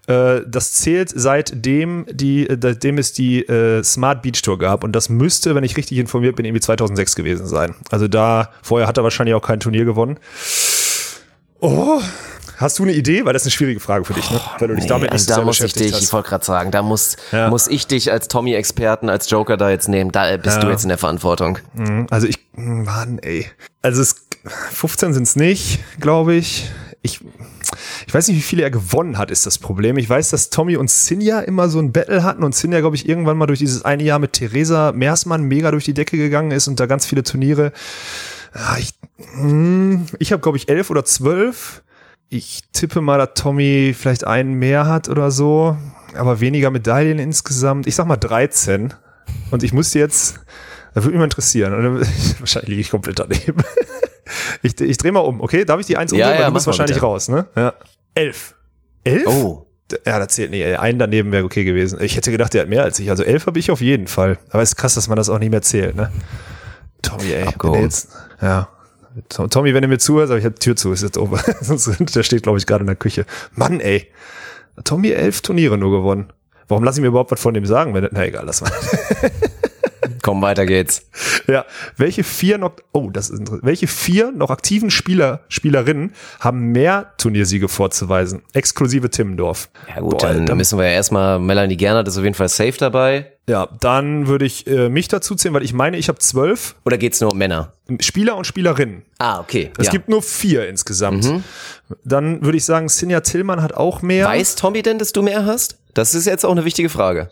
Äh, 0.06 0.40
das 0.46 0.72
zählt 0.72 1.12
seitdem 1.14 2.06
die, 2.10 2.48
äh, 2.48 2.56
seitdem 2.60 2.98
es 2.98 3.12
die 3.12 3.42
äh, 3.46 3.82
Smart 3.82 4.22
Beach 4.22 4.42
Tour 4.42 4.58
gab 4.58 4.84
und 4.84 4.92
das 4.92 5.08
müsste, 5.08 5.54
wenn 5.54 5.64
ich 5.64 5.76
richtig 5.76 5.98
informiert 5.98 6.36
bin, 6.36 6.44
irgendwie 6.44 6.60
2006 6.60 7.14
gewesen 7.14 7.46
sein. 7.46 7.74
Also 7.90 8.08
da 8.08 8.50
vorher 8.62 8.88
hat 8.88 8.96
er 8.96 9.04
wahrscheinlich 9.04 9.34
auch 9.34 9.42
kein 9.42 9.60
Turnier 9.60 9.84
gewonnen. 9.84 10.18
Oh, 11.60 12.00
hast 12.56 12.78
du 12.78 12.82
eine 12.84 12.92
Idee? 12.92 13.24
Weil 13.24 13.32
das 13.32 13.42
ist 13.42 13.46
eine 13.46 13.52
schwierige 13.52 13.80
Frage 13.80 14.04
für 14.04 14.14
dich, 14.14 14.30
ne? 14.30 14.40
Weil 14.58 14.68
du 14.68 14.74
dich 14.76 14.86
damit 14.86 15.10
also 15.10 15.22
nicht 15.22 15.30
da 15.30 15.34
sehr 15.36 15.44
muss 15.44 15.60
ich 15.60 15.72
dich, 15.72 15.86
ich 15.88 15.92
hast. 15.94 16.12
wollte 16.12 16.28
gerade 16.28 16.44
sagen, 16.44 16.70
da 16.70 16.82
muss, 16.82 17.16
Ja. 17.32 17.48
muss 17.50 17.66
ich 17.68 17.86
dich 17.86 18.10
als 18.12 18.28
Tommy-Experten, 18.28 19.08
als 19.08 19.28
Joker 19.30 19.56
da 19.56 19.70
jetzt 19.70 19.88
nehmen. 19.88 20.12
Da 20.12 20.36
bist 20.36 20.62
du 20.62 20.66
Ja. 20.66 20.70
jetzt 20.72 20.82
in 20.82 20.88
der 20.88 20.98
Verantwortung. 20.98 21.58
Mhm, 21.74 22.06
Also 22.10 22.26
ich, 22.26 22.38
Mann, 22.54 23.18
ey. 23.20 23.46
Also 23.82 24.02
es, 24.02 24.26
15 24.72 25.14
sind 25.14 25.22
es 25.24 25.36
nicht, 25.36 25.80
glaube 26.00 26.34
ich. 26.34 26.70
Ich, 27.02 27.20
ich 28.06 28.14
weiß 28.14 28.28
nicht, 28.28 28.36
wie 28.38 28.42
viele 28.42 28.62
er 28.62 28.70
gewonnen 28.70 29.18
hat, 29.18 29.30
ist 29.30 29.44
das 29.44 29.58
Problem. 29.58 29.98
Ich 29.98 30.08
weiß, 30.08 30.30
dass 30.30 30.48
Tommy 30.48 30.76
und 30.76 30.90
Sinja 30.90 31.40
immer 31.40 31.68
so 31.68 31.78
ein 31.78 31.92
Battle 31.92 32.22
hatten 32.22 32.42
und 32.42 32.54
Sinja, 32.54 32.80
glaube 32.80 32.96
ich, 32.96 33.06
irgendwann 33.08 33.36
mal 33.36 33.46
durch 33.46 33.58
dieses 33.58 33.84
eine 33.84 34.02
Jahr 34.02 34.18
mit 34.18 34.32
Theresa 34.32 34.92
Meersmann 34.92 35.42
mega 35.42 35.70
durch 35.70 35.84
die 35.84 35.92
Decke 35.92 36.16
gegangen 36.16 36.50
ist 36.50 36.66
und 36.68 36.80
da 36.80 36.86
ganz 36.86 37.04
viele 37.04 37.22
Turniere. 37.22 37.72
Ja, 38.54 38.76
ich 38.78 38.94
hm, 39.34 40.06
ich 40.18 40.32
habe, 40.32 40.40
glaube 40.42 40.56
ich, 40.58 40.68
elf 40.68 40.90
oder 40.90 41.04
zwölf. 41.04 41.82
Ich 42.28 42.62
tippe 42.72 43.00
mal, 43.00 43.18
dass 43.18 43.30
Tommy 43.34 43.94
vielleicht 43.96 44.26
einen 44.26 44.54
mehr 44.54 44.86
hat 44.86 45.08
oder 45.08 45.30
so, 45.30 45.76
aber 46.16 46.40
weniger 46.40 46.70
Medaillen 46.70 47.18
insgesamt. 47.18 47.86
Ich 47.86 47.94
sag 47.94 48.06
mal 48.06 48.16
13. 48.16 48.92
Und 49.50 49.62
ich 49.62 49.72
muss 49.72 49.94
jetzt, 49.94 50.40
da 50.94 51.02
würde 51.02 51.10
mich 51.10 51.18
mal 51.18 51.24
interessieren. 51.24 51.72
Dann, 51.72 52.00
wahrscheinlich 52.40 52.68
liege 52.70 52.80
ich 52.80 52.90
komplett 52.90 53.18
daneben. 53.18 53.62
Ich, 54.62 54.80
ich 54.80 54.96
drehe 54.96 55.12
mal 55.12 55.20
um, 55.20 55.42
okay? 55.42 55.66
Darf 55.66 55.78
ich 55.80 55.86
die 55.86 55.98
eins 55.98 56.10
Ja, 56.10 56.16
umdrehen? 56.16 56.32
ja, 56.32 56.38
Weil 56.46 56.46
du 56.46 56.52
mal 56.58 56.66
wahrscheinlich 56.66 56.96
bitte. 56.96 57.04
raus, 57.06 57.28
ne? 57.28 57.46
Ja. 57.54 57.74
Elf. 58.14 58.54
Elf? 59.04 59.26
Oh. 59.26 59.66
Ja, 60.06 60.18
das 60.18 60.28
zählt 60.28 60.50
nicht. 60.50 60.62
ey. 60.62 60.76
Ein 60.76 60.98
daneben 60.98 61.30
wäre 61.30 61.44
okay 61.44 61.64
gewesen. 61.64 62.00
Ich 62.00 62.16
hätte 62.16 62.30
gedacht, 62.30 62.54
der 62.54 62.62
hat 62.62 62.68
mehr 62.70 62.82
als 62.82 62.98
ich. 62.98 63.10
Also 63.10 63.22
elf 63.22 63.46
habe 63.46 63.58
ich 63.58 63.70
auf 63.70 63.82
jeden 63.82 64.06
Fall. 64.06 64.38
Aber 64.48 64.62
es 64.62 64.70
ist 64.70 64.76
krass, 64.76 64.94
dass 64.94 65.08
man 65.08 65.16
das 65.16 65.28
auch 65.28 65.38
nicht 65.38 65.50
mehr 65.50 65.60
zählt, 65.60 65.94
ne? 65.94 66.10
Tommy, 67.02 67.32
ey. 67.32 67.48
Der 67.62 67.80
jetzt, 67.82 68.08
ja. 68.40 68.68
To- 69.28 69.46
Tommy, 69.48 69.74
wenn 69.74 69.82
du 69.82 69.88
mir 69.88 69.98
zuhörst, 69.98 70.30
aber 70.30 70.38
ich 70.38 70.44
habe 70.44 70.54
Tür 70.56 70.76
zu, 70.76 70.92
ist 70.92 71.02
jetzt. 71.02 71.18
Sonst, 71.60 72.14
der 72.14 72.22
steht, 72.22 72.42
glaube 72.42 72.58
ich, 72.58 72.66
gerade 72.66 72.82
in 72.82 72.86
der 72.86 72.96
Küche. 72.96 73.26
Mann, 73.54 73.80
ey. 73.80 74.08
Tommy 74.82 75.10
elf 75.10 75.40
Turniere 75.40 75.78
nur 75.78 75.90
gewonnen. 75.92 76.32
Warum 76.66 76.82
lasse 76.84 76.98
ich 76.98 77.02
mir 77.02 77.08
überhaupt 77.08 77.30
was 77.30 77.40
von 77.40 77.54
dem 77.54 77.66
sagen? 77.66 77.94
Wenn, 77.94 78.08
na 78.10 78.24
egal, 78.24 78.44
lass 78.46 78.60
mal. 78.60 78.72
Komm, 80.24 80.40
weiter 80.40 80.64
geht's. 80.64 81.02
Ja, 81.46 81.66
welche 81.98 82.24
vier 82.24 82.56
noch, 82.56 82.72
oh, 82.92 83.10
das 83.10 83.28
ist 83.28 83.40
interessant. 83.40 83.66
Welche 83.66 83.86
vier 83.86 84.32
noch 84.32 84.48
aktiven 84.48 84.90
Spieler, 84.90 85.40
Spielerinnen 85.48 86.14
haben 86.40 86.72
mehr 86.72 87.12
Turniersiege 87.18 87.68
vorzuweisen? 87.68 88.40
Exklusive 88.54 89.10
Timmendorf. 89.10 89.68
Ja 89.86 90.00
gut, 90.00 90.12
Boah, 90.12 90.28
dann, 90.28 90.46
dann- 90.46 90.56
müssen 90.56 90.78
wir 90.78 90.86
ja 90.86 90.92
erstmal, 90.92 91.38
Melanie 91.38 91.76
Gernert 91.76 92.08
ist 92.08 92.16
auf 92.16 92.24
jeden 92.24 92.34
Fall 92.34 92.48
safe 92.48 92.72
dabei. 92.78 93.32
Ja, 93.46 93.68
dann 93.80 94.26
würde 94.26 94.46
ich 94.46 94.66
äh, 94.66 94.88
mich 94.88 95.08
dazu 95.08 95.34
zählen, 95.34 95.52
weil 95.52 95.62
ich 95.62 95.74
meine, 95.74 95.98
ich 95.98 96.08
habe 96.08 96.18
zwölf 96.18 96.74
Oder 96.86 96.96
geht's 96.96 97.20
nur 97.20 97.32
um 97.32 97.36
Männer? 97.36 97.74
Spieler 98.00 98.36
und 98.36 98.46
Spielerinnen. 98.46 99.02
Ah, 99.18 99.40
okay. 99.40 99.72
Es 99.76 99.88
ja. 99.88 99.92
gibt 99.92 100.08
nur 100.08 100.22
vier 100.22 100.66
insgesamt. 100.70 101.30
Dann 102.02 102.42
würde 102.42 102.56
ich 102.56 102.64
sagen, 102.64 102.88
Sinja 102.88 103.20
Tillmann 103.20 103.60
hat 103.60 103.74
auch 103.74 104.00
mehr. 104.00 104.26
Weiß 104.26 104.54
Tommy 104.54 104.80
denn, 104.82 104.98
dass 104.98 105.12
du 105.12 105.20
mehr 105.22 105.44
hast? 105.44 105.76
Das 105.92 106.14
ist 106.14 106.24
jetzt 106.24 106.46
auch 106.46 106.52
eine 106.52 106.64
wichtige 106.64 106.88
Frage. 106.88 107.28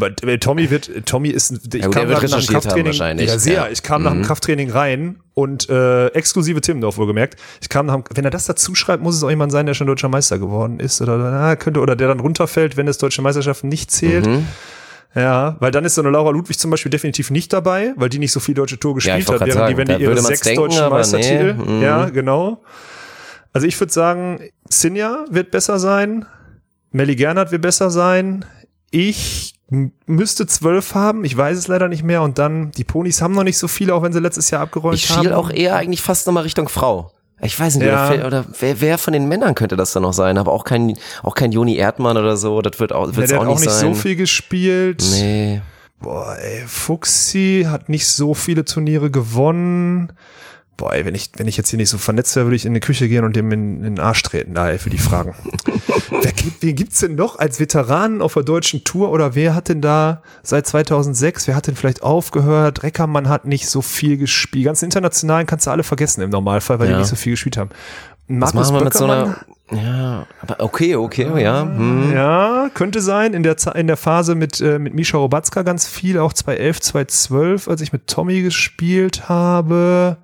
Äh, 0.00 0.38
Tommy 0.38 0.70
wird, 0.70 0.90
Tommy 1.06 1.30
ist, 1.30 1.50
ich 1.74 1.82
Ja 1.82 1.88
kam 1.88 2.08
nach, 2.08 2.22
nach 2.22 2.38
dem 2.40 2.46
Krafttraining, 2.46 2.92
ja 3.18 3.38
sehr, 3.38 3.54
Ja. 3.54 3.68
ich 3.70 3.82
kam 3.82 4.02
nach 4.02 4.12
dem 4.12 4.22
Krafttraining 4.22 4.70
rein 4.70 5.20
und 5.34 5.68
äh, 5.70 6.08
exklusive 6.08 6.60
Timmendorf 6.60 6.98
wohlgemerkt. 6.98 7.38
Ich 7.60 7.68
kam, 7.68 7.86
wenn 8.14 8.24
er 8.24 8.30
das 8.30 8.46
dazu 8.46 8.74
schreibt, 8.74 9.02
muss 9.02 9.16
es 9.16 9.22
auch 9.22 9.30
jemand 9.30 9.52
sein, 9.52 9.66
der 9.66 9.74
schon 9.74 9.86
deutscher 9.86 10.08
Meister 10.08 10.38
geworden 10.38 10.80
ist 10.80 11.00
oder 11.00 11.16
na, 11.18 11.56
könnte 11.56 11.80
oder 11.80 11.96
der 11.96 12.08
dann 12.08 12.20
runterfällt, 12.20 12.76
wenn 12.76 12.88
es 12.88 12.98
deutsche 12.98 13.22
Meisterschaften 13.22 13.68
nicht 13.68 13.90
zählt. 13.90 14.26
Mhm. 14.26 14.46
Ja, 15.14 15.56
weil 15.60 15.70
dann 15.70 15.84
ist 15.86 15.94
so 15.94 16.02
eine 16.02 16.10
Laura 16.10 16.30
Ludwig 16.30 16.58
zum 16.58 16.70
Beispiel 16.70 16.90
definitiv 16.90 17.30
nicht 17.30 17.50
dabei, 17.54 17.94
weil 17.96 18.10
die 18.10 18.18
nicht 18.18 18.32
so 18.32 18.40
viel 18.40 18.54
deutsche 18.54 18.78
Tour 18.78 18.90
Ja, 18.90 19.16
gespielt 19.16 19.28
wollte 19.28 19.44
hat, 19.44 19.54
während 19.54 19.70
die, 19.70 19.76
wenn 19.78 19.86
sagen, 19.86 19.98
die 19.98 20.04
ihre 20.04 20.18
sechs 20.20 20.40
denken, 20.42 20.62
deutschen 20.62 20.90
Meistertitel. 20.90 21.54
nee, 21.54 21.72
mhm. 21.72 21.82
Ja, 21.82 22.04
genau. 22.10 22.62
Also 23.54 23.66
ich 23.66 23.80
würde 23.80 23.92
sagen, 23.94 24.40
Sinja 24.68 25.24
wird 25.30 25.50
besser 25.50 25.78
sein, 25.78 26.26
Melly 26.92 27.16
Gernert 27.16 27.50
wird 27.50 27.62
besser 27.62 27.88
sein. 27.90 28.44
Ich 28.90 29.54
müsste 29.68 30.46
zwölf 30.46 30.94
haben, 30.94 31.24
ich 31.24 31.36
weiß 31.36 31.58
es 31.58 31.68
leider 31.68 31.88
nicht 31.88 32.02
mehr. 32.04 32.22
Und 32.22 32.38
dann, 32.38 32.70
die 32.72 32.84
Ponys 32.84 33.20
haben 33.20 33.34
noch 33.34 33.42
nicht 33.44 33.58
so 33.58 33.68
viele, 33.68 33.94
auch 33.94 34.02
wenn 34.02 34.12
sie 34.12 34.20
letztes 34.20 34.50
Jahr 34.50 34.62
abgeräumt 34.62 34.94
Ich 34.94 35.10
haben. 35.10 35.22
schiel 35.24 35.32
auch 35.32 35.50
eher 35.50 35.76
eigentlich 35.76 36.02
fast 36.02 36.26
nochmal 36.26 36.44
Richtung 36.44 36.68
Frau. 36.68 37.10
Ich 37.42 37.58
weiß 37.58 37.76
nicht, 37.76 37.86
Ja. 37.86 38.10
oder, 38.10 38.26
oder 38.26 38.44
wer, 38.60 38.80
wer 38.80 38.96
von 38.98 39.12
den 39.12 39.28
Männern 39.28 39.54
könnte 39.54 39.76
das 39.76 39.92
dann 39.92 40.04
noch 40.04 40.14
sein? 40.14 40.38
Aber 40.38 40.52
auch 40.52 40.64
kein, 40.64 40.96
auch 41.22 41.34
kein 41.34 41.52
Joni 41.52 41.76
Erdmann 41.76 42.16
oder 42.16 42.36
so. 42.36 42.62
Das 42.62 42.80
wird 42.80 42.92
auch, 42.92 43.08
Ja, 43.08 43.16
wird's 43.16 43.28
der 43.30 43.38
auch 43.40 43.44
hat 43.44 43.50
auch 43.50 43.58
nicht 43.60 43.66
nicht 43.68 43.78
so 43.78 43.92
viel 43.94 44.16
gespielt. 44.16 45.04
Nee. 45.12 45.60
Boah, 46.00 46.36
ey, 46.38 46.62
Fuxi 46.66 47.66
hat 47.68 47.88
nicht 47.88 48.06
so 48.06 48.34
viele 48.34 48.64
Turniere 48.64 49.10
gewonnen. 49.10 50.12
Boah, 50.76 50.92
ey, 50.92 51.06
wenn 51.06 51.14
ich, 51.14 51.30
wenn 51.36 51.48
ich 51.48 51.56
jetzt 51.56 51.70
hier 51.70 51.78
nicht 51.78 51.88
so 51.88 51.96
vernetzt 51.96 52.36
wäre, 52.36 52.46
würde 52.46 52.56
ich 52.56 52.66
in 52.66 52.74
die 52.74 52.80
Küche 52.80 53.08
gehen 53.08 53.24
und 53.24 53.34
dem 53.34 53.50
in, 53.50 53.76
in 53.78 53.82
den 53.96 54.00
Arsch 54.00 54.22
treten, 54.22 54.52
da, 54.54 54.68
ey, 54.68 54.78
für 54.78 54.90
die 54.90 54.98
Fragen. 54.98 55.34
wer 56.10 56.32
gibt, 56.32 56.62
wen 56.62 56.76
gibt's 56.76 57.00
denn 57.00 57.14
noch 57.14 57.38
als 57.38 57.58
Veteranen 57.58 58.20
auf 58.20 58.34
der 58.34 58.42
deutschen 58.42 58.84
Tour 58.84 59.10
oder 59.10 59.34
wer 59.34 59.54
hat 59.54 59.68
denn 59.68 59.80
da 59.80 60.22
seit 60.42 60.66
2006, 60.66 61.46
wer 61.48 61.56
hat 61.56 61.66
denn 61.66 61.76
vielleicht 61.76 62.02
aufgehört? 62.02 62.82
Reckermann 62.82 63.28
hat 63.28 63.46
nicht 63.46 63.68
so 63.68 63.80
viel 63.80 64.18
gespielt. 64.18 64.60
Die 64.60 64.64
ganzen 64.64 64.84
internationalen 64.84 65.46
kannst 65.46 65.66
du 65.66 65.70
alle 65.70 65.82
vergessen 65.82 66.20
im 66.20 66.30
Normalfall, 66.30 66.78
weil 66.78 66.88
Ja. 66.88 66.94
die 66.94 66.98
nicht 67.00 67.08
so 67.08 67.16
viel 67.16 67.32
gespielt 67.32 67.56
haben. 67.56 67.70
Was 68.28 68.52
Markus 68.52 68.72
machen 68.72 68.80
wir 68.80 68.84
mit 68.84 68.94
so 68.94 69.04
einer, 69.04 69.36
ja, 69.72 70.26
aber 70.42 70.60
okay, 70.60 70.94
okay, 70.94 71.42
ja. 71.42 71.62
Hm. 71.62 72.12
Ja, 72.12 72.70
könnte 72.74 73.00
sein. 73.00 73.34
In 73.34 73.42
der, 73.42 73.56
in 73.74 73.86
der 73.86 73.96
Phase 73.96 74.34
mit, 74.34 74.60
äh, 74.60 74.78
mit 74.78 74.94
Misha 74.94 75.18
Robatzka 75.18 75.62
ganz 75.62 75.88
viel, 75.88 76.18
auch 76.18 76.32
2011, 76.32 76.80
2012, 76.80 77.68
als 77.68 77.80
ich 77.80 77.92
mit 77.92 78.06
Tommy 78.06 78.42
gespielt 78.42 79.28
habe. 79.28 80.18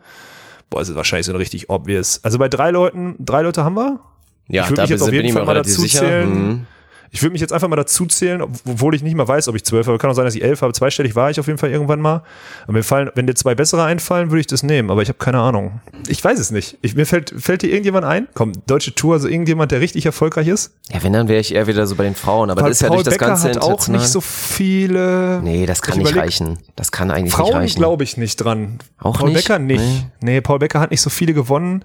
Boah, 0.72 0.80
ist 0.80 0.94
wahrscheinlich 0.94 1.26
so 1.26 1.32
ein 1.32 1.36
richtig 1.36 1.68
obvious. 1.70 2.20
Also 2.24 2.38
bei 2.38 2.48
drei 2.48 2.70
Leuten, 2.70 3.14
drei 3.18 3.42
Leute 3.42 3.62
haben 3.64 3.74
wir. 3.76 4.00
Ja, 4.48 4.64
Ich 4.64 4.70
würd 4.70 4.78
da 4.78 4.82
mich 4.82 4.90
jetzt 4.90 5.02
auf 5.02 5.08
bin 5.08 5.14
jeden 5.16 5.26
ich 5.28 5.32
Fall 5.32 5.42
mir 5.42 5.46
mal 5.46 5.52
relativ 5.52 5.72
dazu 5.74 5.82
sicher. 5.82 5.98
zählen. 6.00 6.32
Hm. 6.32 6.66
Ich 7.14 7.22
würde 7.22 7.32
mich 7.32 7.42
jetzt 7.42 7.52
einfach 7.52 7.68
mal 7.68 7.76
dazu 7.76 8.06
zählen, 8.06 8.40
obwohl 8.40 8.94
ich 8.94 9.02
nicht 9.02 9.14
mal 9.14 9.28
weiß, 9.28 9.46
ob 9.48 9.54
ich 9.54 9.64
zwölf 9.64 9.86
habe. 9.86 9.98
Kann 9.98 10.08
auch 10.10 10.14
sein, 10.14 10.24
dass 10.24 10.34
ich 10.34 10.42
elf 10.42 10.62
habe. 10.62 10.72
Zweistellig 10.72 11.14
war 11.14 11.30
ich 11.30 11.38
auf 11.38 11.46
jeden 11.46 11.58
Fall 11.58 11.70
irgendwann 11.70 12.00
mal. 12.00 12.22
Aber 12.64 12.72
mir 12.72 12.82
fallen, 12.82 13.10
wenn 13.14 13.26
dir 13.26 13.34
zwei 13.34 13.54
bessere 13.54 13.84
einfallen, 13.84 14.30
würde 14.30 14.40
ich 14.40 14.46
das 14.46 14.62
nehmen. 14.62 14.90
Aber 14.90 15.02
ich 15.02 15.08
habe 15.08 15.18
keine 15.18 15.38
Ahnung. 15.38 15.82
Ich 16.08 16.24
weiß 16.24 16.38
es 16.38 16.50
nicht. 16.50 16.78
Ich, 16.80 16.94
mir 16.94 17.04
fällt, 17.04 17.34
fällt 17.36 17.60
dir 17.60 17.68
irgendjemand 17.68 18.06
ein? 18.06 18.28
Komm, 18.32 18.52
deutsche 18.66 18.94
Tour, 18.94 19.12
also 19.12 19.28
irgendjemand, 19.28 19.72
der 19.72 19.80
richtig 19.80 20.06
erfolgreich 20.06 20.48
ist? 20.48 20.72
Ja, 20.90 21.02
wenn, 21.02 21.12
dann 21.12 21.28
wäre 21.28 21.40
ich 21.40 21.54
eher 21.54 21.66
wieder 21.66 21.86
so 21.86 21.96
bei 21.96 22.04
den 22.04 22.14
Frauen. 22.14 22.48
Aber 22.50 22.62
Paul, 22.62 22.70
das 22.70 22.78
ist 22.78 22.80
ja 22.82 22.88
Paul 22.88 22.96
durch 22.96 23.04
das 23.04 23.14
Becker 23.14 23.26
ganze 23.26 23.48
hat 23.50 23.58
auch 23.58 23.88
nicht 23.88 24.08
so 24.08 24.22
viele. 24.22 25.40
Nee, 25.42 25.66
das 25.66 25.82
kann 25.82 25.98
Ich 25.98 26.04
nicht 26.04 26.12
überleg- 26.14 26.20
reichen. 26.22 26.58
Das 26.76 26.92
kann 26.92 27.10
eigentlich 27.10 27.24
nicht 27.24 27.34
Frauen 27.34 27.52
reichen. 27.52 27.78
glaube 27.78 28.04
ich 28.04 28.16
nicht 28.16 28.36
dran. 28.36 28.78
Auch 28.98 29.18
Paul 29.18 29.28
nicht? 29.32 29.46
Becker 29.46 29.58
nicht. 29.58 30.06
Nee. 30.22 30.40
Paul 30.40 30.58
Becker 30.60 30.80
hat 30.80 30.90
nicht 30.90 31.02
so 31.02 31.10
viele 31.10 31.34
gewonnen. 31.34 31.84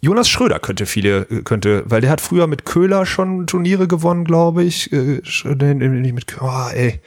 Jonas 0.00 0.28
Schröder 0.28 0.58
könnte 0.58 0.86
viele, 0.86 1.26
äh, 1.30 1.42
könnte, 1.42 1.84
weil 1.86 2.00
der 2.00 2.10
hat 2.10 2.20
früher 2.20 2.46
mit 2.46 2.64
Köhler 2.64 3.04
schon 3.06 3.46
Turniere 3.46 3.86
gewonnen, 3.86 4.24
glaube 4.24 4.64
ich. 4.64 4.92
Äh, 4.92 5.20
nicht 5.44 6.14
mit 6.14 6.26
Köhler, 6.26 6.68
oh, 6.68 6.74
ey. 6.74 7.00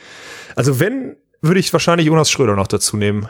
Also 0.56 0.80
wenn, 0.80 1.16
würde 1.41 1.60
ich 1.60 1.74
wahrscheinlich 1.74 2.08
Jonas 2.08 2.30
Schröder 2.30 2.56
noch 2.56 2.68
dazu 2.68 2.98
nehmen. 2.98 3.28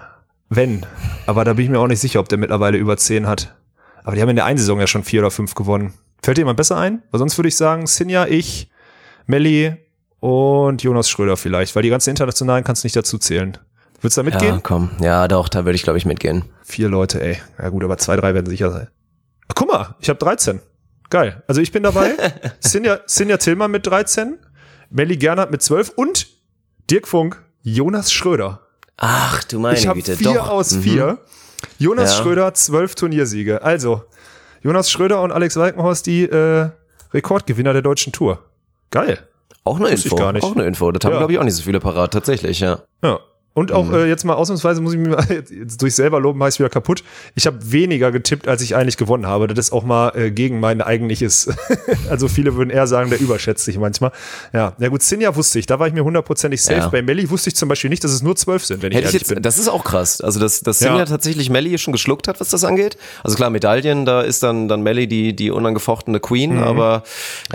Wenn. 0.49 0.86
Aber 1.26 1.45
da 1.45 1.53
bin 1.53 1.66
ich 1.66 1.72
mir 1.72 1.80
auch 1.80 1.88
nicht 1.88 2.01
sicher, 2.01 2.20
ob 2.20 2.30
der 2.30 2.38
mittlerweile 2.38 2.78
über 2.78 2.97
zehn 2.97 3.28
hat. 3.28 3.55
Aber 4.03 4.16
die 4.16 4.22
haben 4.22 4.30
in 4.30 4.36
der 4.36 4.45
einen 4.45 4.57
Saison 4.57 4.80
ja 4.80 4.88
schon 4.88 5.03
vier 5.03 5.22
oder 5.22 5.32
fünf 5.32 5.55
gewonnen. 5.55 5.93
Fällt 6.22 6.38
dir 6.38 6.41
jemand 6.41 6.57
besser 6.57 6.78
ein? 6.78 7.01
Weil 7.11 7.20
sonst 7.20 7.38
würde 7.38 7.47
ich 7.47 7.55
sagen, 7.55 7.88
Sinja, 7.88 8.28
ich, 8.28 8.70
Melli 9.26 9.78
und 10.20 10.84
Jonas 10.84 11.09
Schröder 11.09 11.38
vielleicht, 11.38 11.76
weil 11.76 11.84
die 11.84 11.89
ganzen 11.89 12.11
internationalen 12.11 12.64
kannst 12.64 12.84
du 12.84 12.86
nicht 12.86 12.95
dazu 12.95 13.18
zählen. 13.18 13.57
Würdest 14.01 14.18
du 14.18 14.22
da 14.22 14.26
mitgehen? 14.26 14.55
Ja, 14.55 14.61
komm. 14.61 14.91
Ja, 15.01 15.28
doch, 15.28 15.49
da 15.49 15.66
würde 15.66 15.76
ich, 15.76 15.84
glaube 15.84 15.97
ich, 15.97 16.05
mitgehen. 16.05 16.43
Vier 16.64 16.89
Leute, 16.89 17.22
ey. 17.22 17.38
Ja 17.57 17.70
gut, 17.70 17.84
aber 17.84 17.97
zwei, 17.97 18.16
drei 18.18 18.34
werden 18.34 18.47
sicher 18.47 18.70
sein. 18.70 18.88
Guck 19.55 19.67
mal, 19.67 19.95
ich 19.99 20.09
habe 20.09 20.19
13. 20.19 20.59
Geil. 21.09 21.43
Also 21.47 21.61
ich 21.61 21.71
bin 21.71 21.83
dabei. 21.83 22.15
Sinja, 22.59 22.99
Sinja 23.05 23.37
Tillmann 23.37 23.71
mit 23.71 23.85
13, 23.85 24.37
Melli 24.89 25.17
Gernert 25.17 25.51
mit 25.51 25.61
12 25.61 25.89
und 25.95 26.27
Dirk 26.89 27.07
Funk, 27.07 27.41
Jonas 27.61 28.11
Schröder. 28.11 28.61
Ach, 28.97 29.43
du 29.43 29.59
meine 29.59 29.77
ich 29.77 29.87
habe 29.87 29.99
Güte, 29.99 30.15
vier 30.17 30.33
doch. 30.35 30.49
aus 30.49 30.71
Mhm. 30.73 30.81
vier. 30.81 31.17
Jonas 31.77 32.17
Ja. 32.17 32.23
Schröder, 32.23 32.53
zwölf 32.53 32.95
Turniersiege. 32.95 33.61
Also, 33.61 34.03
Jonas 34.61 34.89
Schröder 34.91 35.21
und 35.21 35.31
Alex 35.31 35.55
Walkenhorst, 35.55 36.05
die 36.05 36.23
äh, 36.23 36.69
Rekordgewinner 37.13 37.73
der 37.73 37.81
deutschen 37.81 38.11
Tour. 38.13 38.39
Geil. 38.91 39.27
Auch 39.63 39.79
eine 39.79 39.89
Info. 39.89 40.15
Auch 40.17 40.55
eine 40.55 40.65
Info. 40.65 40.91
Das 40.91 41.05
haben, 41.05 41.13
Ja. 41.13 41.17
glaube 41.19 41.33
ich, 41.33 41.39
auch 41.39 41.43
nicht 41.43 41.55
so 41.55 41.63
viele 41.63 41.79
parat. 41.79 42.11
Tatsächlich, 42.11 42.59
ja. 42.59 42.81
Ja. 43.01 43.19
Und 43.55 43.71
auch 43.71 43.85
Mhm. 43.89 43.93
äh, 43.93 44.05
jetzt 44.07 44.23
mal 44.25 44.33
ausnahmsweise 44.33 44.81
muss 44.81 44.93
ich 44.93 44.99
mir 44.99 45.09
mal, 45.09 45.25
jetzt, 45.29 45.51
jetzt 45.51 45.81
durch 45.81 45.93
selber 45.95 46.19
loben 46.19 46.41
heißt 46.43 46.57
wieder 46.59 46.69
kaputt. 46.69 47.03
Ich 47.35 47.45
habe 47.45 47.57
weniger 47.71 48.11
getippt, 48.11 48.47
als 48.47 48.61
ich 48.63 48.75
eigentlich 48.75 48.97
gewonnen 48.97 49.27
habe. 49.27 49.47
Das 49.47 49.67
ist 49.67 49.71
auch 49.71 49.83
mal 49.83 50.09
äh, 50.15 50.31
gegen 50.31 50.59
mein 50.59 50.81
eigentliches. 50.81 51.49
also 52.09 52.27
viele 52.27 52.55
würden 52.55 52.71
eher 52.71 52.87
sagen, 52.87 53.09
der 53.11 53.19
überschätzt 53.21 53.63
sich 53.65 53.77
manchmal. 53.77 54.11
Ja, 54.53 54.73
na 54.79 54.87
gut, 54.89 55.03
Sinja 55.03 55.35
wusste 55.35 55.59
ich, 55.59 55.65
da 55.67 55.77
war 55.79 55.87
ich 55.87 55.93
mir 55.93 56.03
hundertprozentig 56.03 56.61
safe. 56.63 56.79
Ja. 56.79 56.87
Bei 56.89 57.01
Melli 57.03 57.29
wusste 57.29 57.49
ich 57.49 57.55
zum 57.55 57.69
Beispiel 57.69 57.89
nicht, 57.91 58.03
dass 58.03 58.11
es 58.11 58.23
nur 58.23 58.35
zwölf 58.35 58.65
sind, 58.65 58.81
wenn 58.81 58.91
ich 58.91 58.97
Hätte 58.97 59.07
ich 59.09 59.13
ehrlich 59.13 59.21
jetzt, 59.27 59.33
bin. 59.35 59.43
das 59.43 59.57
ist 59.59 59.67
auch 59.67 59.83
krass. 59.83 60.19
Also, 60.21 60.39
dass, 60.39 60.61
dass 60.61 60.79
Ja. 60.79 60.89
Sinja 60.89 61.05
tatsächlich 61.05 61.49
Melly 61.51 61.77
schon 61.77 61.91
geschluckt 61.91 62.27
hat, 62.27 62.39
was 62.39 62.49
das 62.49 62.63
angeht. 62.63 62.97
Also 63.23 63.35
klar, 63.37 63.49
Medaillen, 63.51 64.05
da 64.05 64.21
ist 64.21 64.41
dann, 64.41 64.67
dann 64.67 64.81
Melly 64.81 65.07
die, 65.07 65.35
die 65.35 65.51
unangefochtene 65.51 66.19
Queen, 66.19 66.55
Mhm. 66.55 66.63
aber 66.63 67.03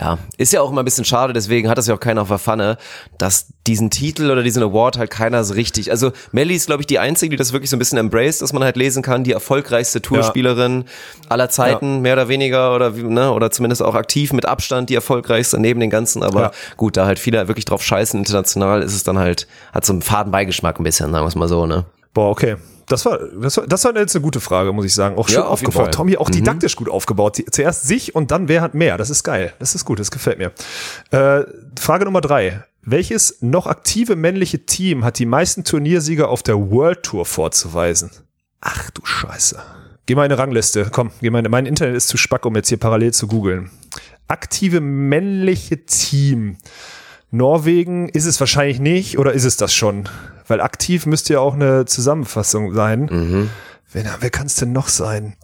ja, 0.00 0.18
ist 0.36 0.52
ja 0.52 0.60
auch 0.60 0.70
immer 0.70 0.82
ein 0.82 0.84
bisschen 0.84 1.04
schade, 1.04 1.32
deswegen 1.32 1.68
hat 1.68 1.76
das 1.76 1.86
ja 1.88 1.94
auch 1.94 2.00
keiner 2.00 2.22
auf 2.22 2.28
der 2.28 2.38
Pfanne, 2.38 2.78
dass 3.18 3.46
diesen 3.66 3.90
Titel 3.90 4.30
oder 4.30 4.42
diesen 4.42 4.62
Award 4.62 4.96
halt 4.96 5.10
keiner 5.10 5.42
so 5.44 5.54
richtig, 5.54 5.87
also 5.90 6.12
Melly 6.32 6.54
ist, 6.54 6.66
glaube 6.66 6.82
ich, 6.82 6.86
die 6.86 6.98
einzige, 6.98 7.30
die 7.30 7.36
das 7.36 7.52
wirklich 7.52 7.70
so 7.70 7.76
ein 7.76 7.78
bisschen 7.78 7.98
embraced, 7.98 8.42
dass 8.42 8.52
man 8.52 8.62
halt 8.64 8.76
lesen 8.76 9.02
kann, 9.02 9.24
die 9.24 9.32
erfolgreichste 9.32 10.00
Tourspielerin 10.02 10.84
aller 11.28 11.48
Zeiten, 11.50 12.00
mehr 12.00 12.14
oder 12.14 12.28
weniger, 12.28 12.74
oder 12.74 12.90
ne, 12.90 13.32
oder 13.32 13.50
zumindest 13.50 13.82
auch 13.82 13.94
aktiv 13.94 14.32
mit 14.32 14.46
Abstand 14.46 14.90
die 14.90 14.94
erfolgreichste 14.94 15.58
neben 15.58 15.80
den 15.80 15.90
ganzen, 15.90 16.22
aber 16.22 16.40
Ja. 16.40 16.50
gut, 16.76 16.96
da 16.96 17.06
halt 17.06 17.18
viele 17.18 17.48
wirklich 17.48 17.64
drauf 17.64 17.82
scheißen 17.82 18.18
international, 18.18 18.82
ist 18.82 18.94
es 18.94 19.02
dann 19.04 19.18
halt, 19.18 19.46
hat 19.72 19.84
so 19.84 19.92
einen 19.92 20.02
faden 20.02 20.32
Beigeschmack 20.32 20.78
ein 20.78 20.84
bisschen, 20.84 21.10
sagen 21.12 21.24
wir 21.24 21.28
es 21.28 21.34
mal 21.34 21.48
so, 21.48 21.66
ne? 21.66 21.84
Boah, 22.14 22.30
okay. 22.30 22.56
Das 22.86 23.04
war, 23.04 23.18
das 23.18 23.56
war, 23.58 23.66
das 23.66 23.84
war 23.84 23.94
jetzt 23.96 24.16
eine 24.16 24.22
gute 24.22 24.40
Frage, 24.40 24.72
muss 24.72 24.86
ich 24.86 24.94
sagen. 24.94 25.16
Auch 25.18 25.28
schön 25.28 25.40
Ja, 25.40 25.44
aufgebaut. 25.46 25.92
Tommy 25.92 26.16
auch 26.16 26.30
didaktisch 26.30 26.74
gut 26.74 26.88
aufgebaut. 26.88 27.36
Zuerst 27.50 27.86
sich 27.86 28.14
und 28.14 28.30
dann 28.30 28.48
wer 28.48 28.62
hat 28.62 28.72
mehr. 28.72 28.96
Das 28.96 29.10
ist 29.10 29.24
geil. 29.24 29.52
Das 29.58 29.74
ist 29.74 29.84
gut, 29.84 30.00
das 30.00 30.10
gefällt 30.10 30.38
mir. 30.38 30.52
Äh, 31.10 31.44
Frage 31.78 32.06
Nummer 32.06 32.22
drei. 32.22 32.62
Welches 32.82 33.38
noch 33.40 33.66
aktive 33.66 34.16
männliche 34.16 34.64
Team 34.64 35.04
hat 35.04 35.18
die 35.18 35.26
meisten 35.26 35.64
Turniersieger 35.64 36.28
auf 36.28 36.42
der 36.42 36.70
World 36.70 37.02
Tour 37.02 37.26
vorzuweisen? 37.26 38.10
Ach 38.60 38.90
du 38.90 39.04
Scheiße. 39.04 39.60
Geh 40.06 40.14
mal 40.14 40.24
in 40.24 40.32
eine 40.32 40.40
Rangliste. 40.40 40.88
Komm, 40.90 41.10
geh 41.20 41.30
mal 41.30 41.44
in, 41.44 41.50
mein 41.50 41.66
Internet 41.66 41.94
ist 41.96 42.08
zu 42.08 42.16
spack, 42.16 42.46
um 42.46 42.56
jetzt 42.56 42.68
hier 42.68 42.78
parallel 42.78 43.12
zu 43.12 43.26
googeln. 43.26 43.70
Aktive 44.26 44.80
männliche 44.80 45.84
Team. 45.84 46.56
Norwegen 47.30 48.08
ist 48.08 48.24
es 48.24 48.40
wahrscheinlich 48.40 48.80
nicht 48.80 49.18
oder 49.18 49.32
ist 49.32 49.44
es 49.44 49.58
das 49.58 49.74
schon? 49.74 50.08
Weil 50.46 50.62
aktiv 50.62 51.04
müsste 51.04 51.34
ja 51.34 51.40
auch 51.40 51.54
eine 51.54 51.84
Zusammenfassung 51.84 52.72
sein. 52.72 53.08
Wer, 53.92 54.16
wer 54.20 54.30
kann 54.30 54.46
es 54.46 54.56
denn 54.56 54.72
noch 54.72 54.88
sein? 54.88 55.36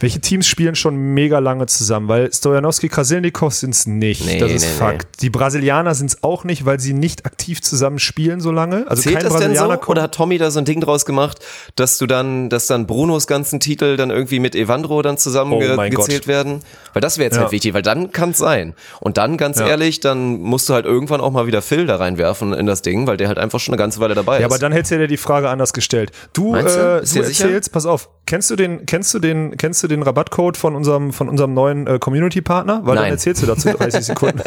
Welche 0.00 0.20
Teams 0.20 0.46
spielen 0.46 0.74
schon 0.74 0.96
mega 0.96 1.38
lange 1.38 1.66
zusammen? 1.66 2.08
Weil 2.08 2.32
Stojanowski, 2.32 2.88
Krasilnikov 2.88 3.54
sind 3.54 3.70
es 3.74 3.86
nicht. 3.86 4.24
Nee, 4.26 4.38
das 4.38 4.50
ist 4.52 4.62
nee, 4.64 4.70
Fakt. 4.78 5.22
Die 5.22 5.30
Brasilianer 5.30 5.94
sind 5.94 6.06
es 6.10 6.22
auch 6.22 6.44
nicht, 6.44 6.64
weil 6.64 6.80
sie 6.80 6.92
nicht 6.92 7.26
aktiv 7.26 7.62
zusammen 7.62 7.98
spielen 7.98 8.40
so 8.40 8.50
lange. 8.52 8.84
Also 8.88 9.02
Zählt 9.02 9.16
kein 9.16 9.24
das 9.24 9.32
denn 9.34 9.40
so? 9.40 9.46
Brasilianer 9.46 9.76
kommt. 9.76 9.88
Oder 9.90 10.02
hat 10.02 10.14
Tommy 10.14 10.38
da 10.38 10.50
so 10.50 10.58
ein 10.58 10.64
Ding 10.64 10.80
draus 10.80 11.04
gemacht, 11.04 11.38
dass 11.76 11.98
du 11.98 12.06
dann, 12.06 12.48
dass 12.48 12.66
dann 12.66 12.86
Brunos 12.86 13.26
ganzen 13.26 13.60
Titel 13.60 13.96
dann 13.96 14.10
irgendwie 14.10 14.40
mit 14.40 14.54
Evandro 14.54 15.02
dann 15.02 15.14
Oh 15.14 15.18
zusammengezählt 15.18 15.76
mein 15.76 15.92
Gott. 15.92 16.26
werden? 16.26 16.60
Weil 16.92 17.00
das 17.00 17.18
wäre 17.18 17.24
jetzt 17.26 17.36
Ja. 17.36 17.42
halt 17.42 17.52
wichtig, 17.52 17.74
weil 17.74 17.82
dann 17.82 18.12
kann's 18.12 18.38
sein. 18.38 18.74
Und 19.00 19.16
dann, 19.18 19.36
ganz 19.36 19.58
Ja. 19.58 19.66
ehrlich, 19.68 20.00
dann 20.00 20.40
musst 20.40 20.68
du 20.68 20.74
halt 20.74 20.84
irgendwann 20.86 21.20
auch 21.20 21.30
mal 21.30 21.46
wieder 21.46 21.62
Phil 21.62 21.86
da 21.86 21.96
reinwerfen 21.96 22.52
in 22.52 22.66
das 22.66 22.82
Ding, 22.82 23.06
weil 23.06 23.16
der 23.16 23.28
halt 23.28 23.38
einfach 23.38 23.60
schon 23.60 23.72
eine 23.72 23.78
ganze 23.78 24.00
Weile 24.00 24.14
dabei 24.14 24.40
Ja, 24.40 24.46
ist. 24.46 24.52
aber 24.52 24.58
dann 24.58 24.72
hättest 24.72 24.92
du 24.92 24.98
dir 24.98 25.06
die 25.08 25.16
Frage 25.16 25.48
anders 25.48 25.72
gestellt. 25.72 26.10
Du, 26.32 26.54
äh, 26.54 26.62
du 26.62 27.00
dir 27.00 27.06
sicher? 27.06 27.44
erzählst, 27.44 27.72
pass 27.72 27.86
auf, 27.86 28.08
kennst 28.26 28.50
du 28.50 28.56
den, 28.56 28.84
kennst 28.86 29.12
du 29.14 29.18
den, 29.18 29.56
kennst 29.56 29.81
du 29.82 29.88
den 29.88 30.02
Rabattcode 30.02 30.56
von 30.56 30.74
unserem, 30.74 31.12
von 31.12 31.28
unserem 31.28 31.54
neuen 31.54 31.86
äh, 31.86 31.98
Community-Partner? 31.98 32.80
Weil 32.84 32.94
dann 32.96 33.04
Nein. 33.04 33.12
erzählst 33.12 33.42
du 33.42 33.46
dazu 33.46 33.68
30 33.70 34.04
Sekunden. 34.06 34.40